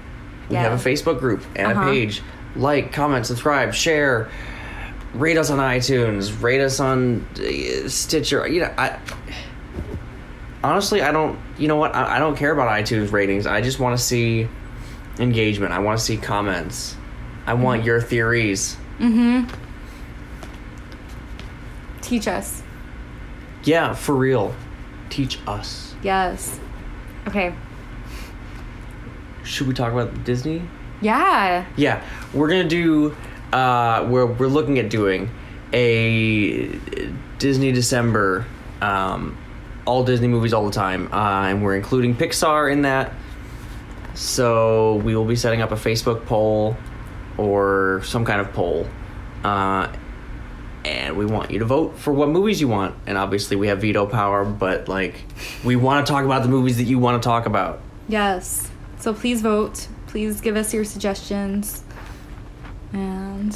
We 0.49 0.55
have 0.57 0.73
a 0.73 0.89
Facebook 0.89 1.19
group 1.19 1.43
and 1.55 1.71
Uh-huh. 1.71 1.81
a 1.89 1.91
page. 1.91 2.21
Like, 2.55 2.93
comment, 2.93 3.25
subscribe, 3.25 3.73
share. 3.73 4.29
Rate 5.13 5.37
us 5.37 5.49
on 5.49 5.59
iTunes. 5.59 6.41
Rate 6.41 6.61
us 6.61 6.79
on 6.79 7.25
uh, 7.37 7.87
Stitcher. 7.87 8.47
You 8.47 8.61
know, 8.61 8.73
I 8.77 8.99
honestly, 10.63 11.01
I 11.01 11.11
don't. 11.11 11.39
You 11.57 11.67
know 11.67 11.77
what? 11.77 11.95
I, 11.95 12.17
I 12.17 12.19
don't 12.19 12.35
care 12.35 12.51
about 12.51 12.67
iTunes 12.67 13.11
ratings. 13.11 13.47
I 13.47 13.61
just 13.61 13.79
want 13.79 13.97
to 13.97 14.03
see 14.03 14.47
engagement. 15.19 15.71
I 15.71 15.79
want 15.79 15.99
to 15.99 16.03
see 16.03 16.17
comments. 16.17 16.97
I 17.45 17.53
want 17.53 17.83
your 17.83 18.01
theories. 18.01 18.75
Mm-hmm. 18.99 19.53
Teach 22.01 22.27
us. 22.27 22.61
Yeah, 23.63 23.93
for 23.93 24.15
real. 24.15 24.53
Teach 25.09 25.39
us. 25.47 25.95
Yes. 26.03 26.59
Okay. 27.27 27.53
Should 29.43 29.67
we 29.67 29.73
talk 29.73 29.93
about 29.93 30.23
Disney? 30.23 30.61
Yeah. 31.01 31.65
Yeah, 31.75 32.03
we're 32.33 32.49
gonna 32.49 32.67
do. 32.67 33.15
Uh, 33.51 34.07
we're 34.09 34.25
we're 34.25 34.47
looking 34.47 34.79
at 34.79 34.89
doing 34.89 35.29
a 35.73 36.67
Disney 37.37 37.71
December, 37.71 38.45
um, 38.81 39.37
all 39.85 40.03
Disney 40.03 40.27
movies 40.27 40.53
all 40.53 40.65
the 40.65 40.71
time, 40.71 41.11
uh, 41.13 41.47
and 41.47 41.63
we're 41.63 41.75
including 41.75 42.15
Pixar 42.15 42.71
in 42.71 42.83
that. 42.83 43.11
So 44.13 44.95
we 44.95 45.15
will 45.15 45.25
be 45.25 45.35
setting 45.35 45.61
up 45.61 45.71
a 45.71 45.75
Facebook 45.75 46.25
poll 46.25 46.77
or 47.37 48.01
some 48.05 48.23
kind 48.23 48.39
of 48.39 48.53
poll, 48.53 48.87
uh, 49.43 49.93
and 50.85 51.17
we 51.17 51.25
want 51.25 51.51
you 51.51 51.59
to 51.59 51.65
vote 51.65 51.97
for 51.97 52.13
what 52.13 52.29
movies 52.29 52.61
you 52.61 52.67
want. 52.69 52.95
And 53.07 53.17
obviously, 53.17 53.57
we 53.57 53.67
have 53.67 53.81
veto 53.81 54.05
power, 54.05 54.45
but 54.45 54.87
like, 54.87 55.15
we 55.63 55.75
want 55.75 56.05
to 56.05 56.11
talk 56.11 56.23
about 56.23 56.43
the 56.43 56.49
movies 56.49 56.77
that 56.77 56.85
you 56.85 56.97
want 56.99 57.21
to 57.21 57.27
talk 57.27 57.45
about. 57.45 57.81
Yes. 58.07 58.71
So 58.99 59.13
please 59.13 59.41
vote. 59.41 59.87
Please 60.15 60.39
give 60.39 60.55
us 60.55 60.73
your 60.73 60.85
suggestions. 60.85 61.83
And 62.93 63.53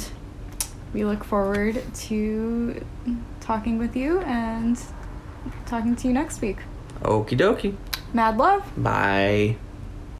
we 0.92 1.06
look 1.06 1.24
forward 1.24 1.82
to 1.94 2.84
talking 3.40 3.78
with 3.78 3.96
you 3.96 4.20
and 4.20 4.78
talking 5.64 5.96
to 5.96 6.08
you 6.08 6.12
next 6.12 6.42
week. 6.42 6.58
Okie 7.00 7.38
dokie. 7.38 7.76
Mad 8.12 8.36
love. 8.36 8.62
Bye. 8.76 9.56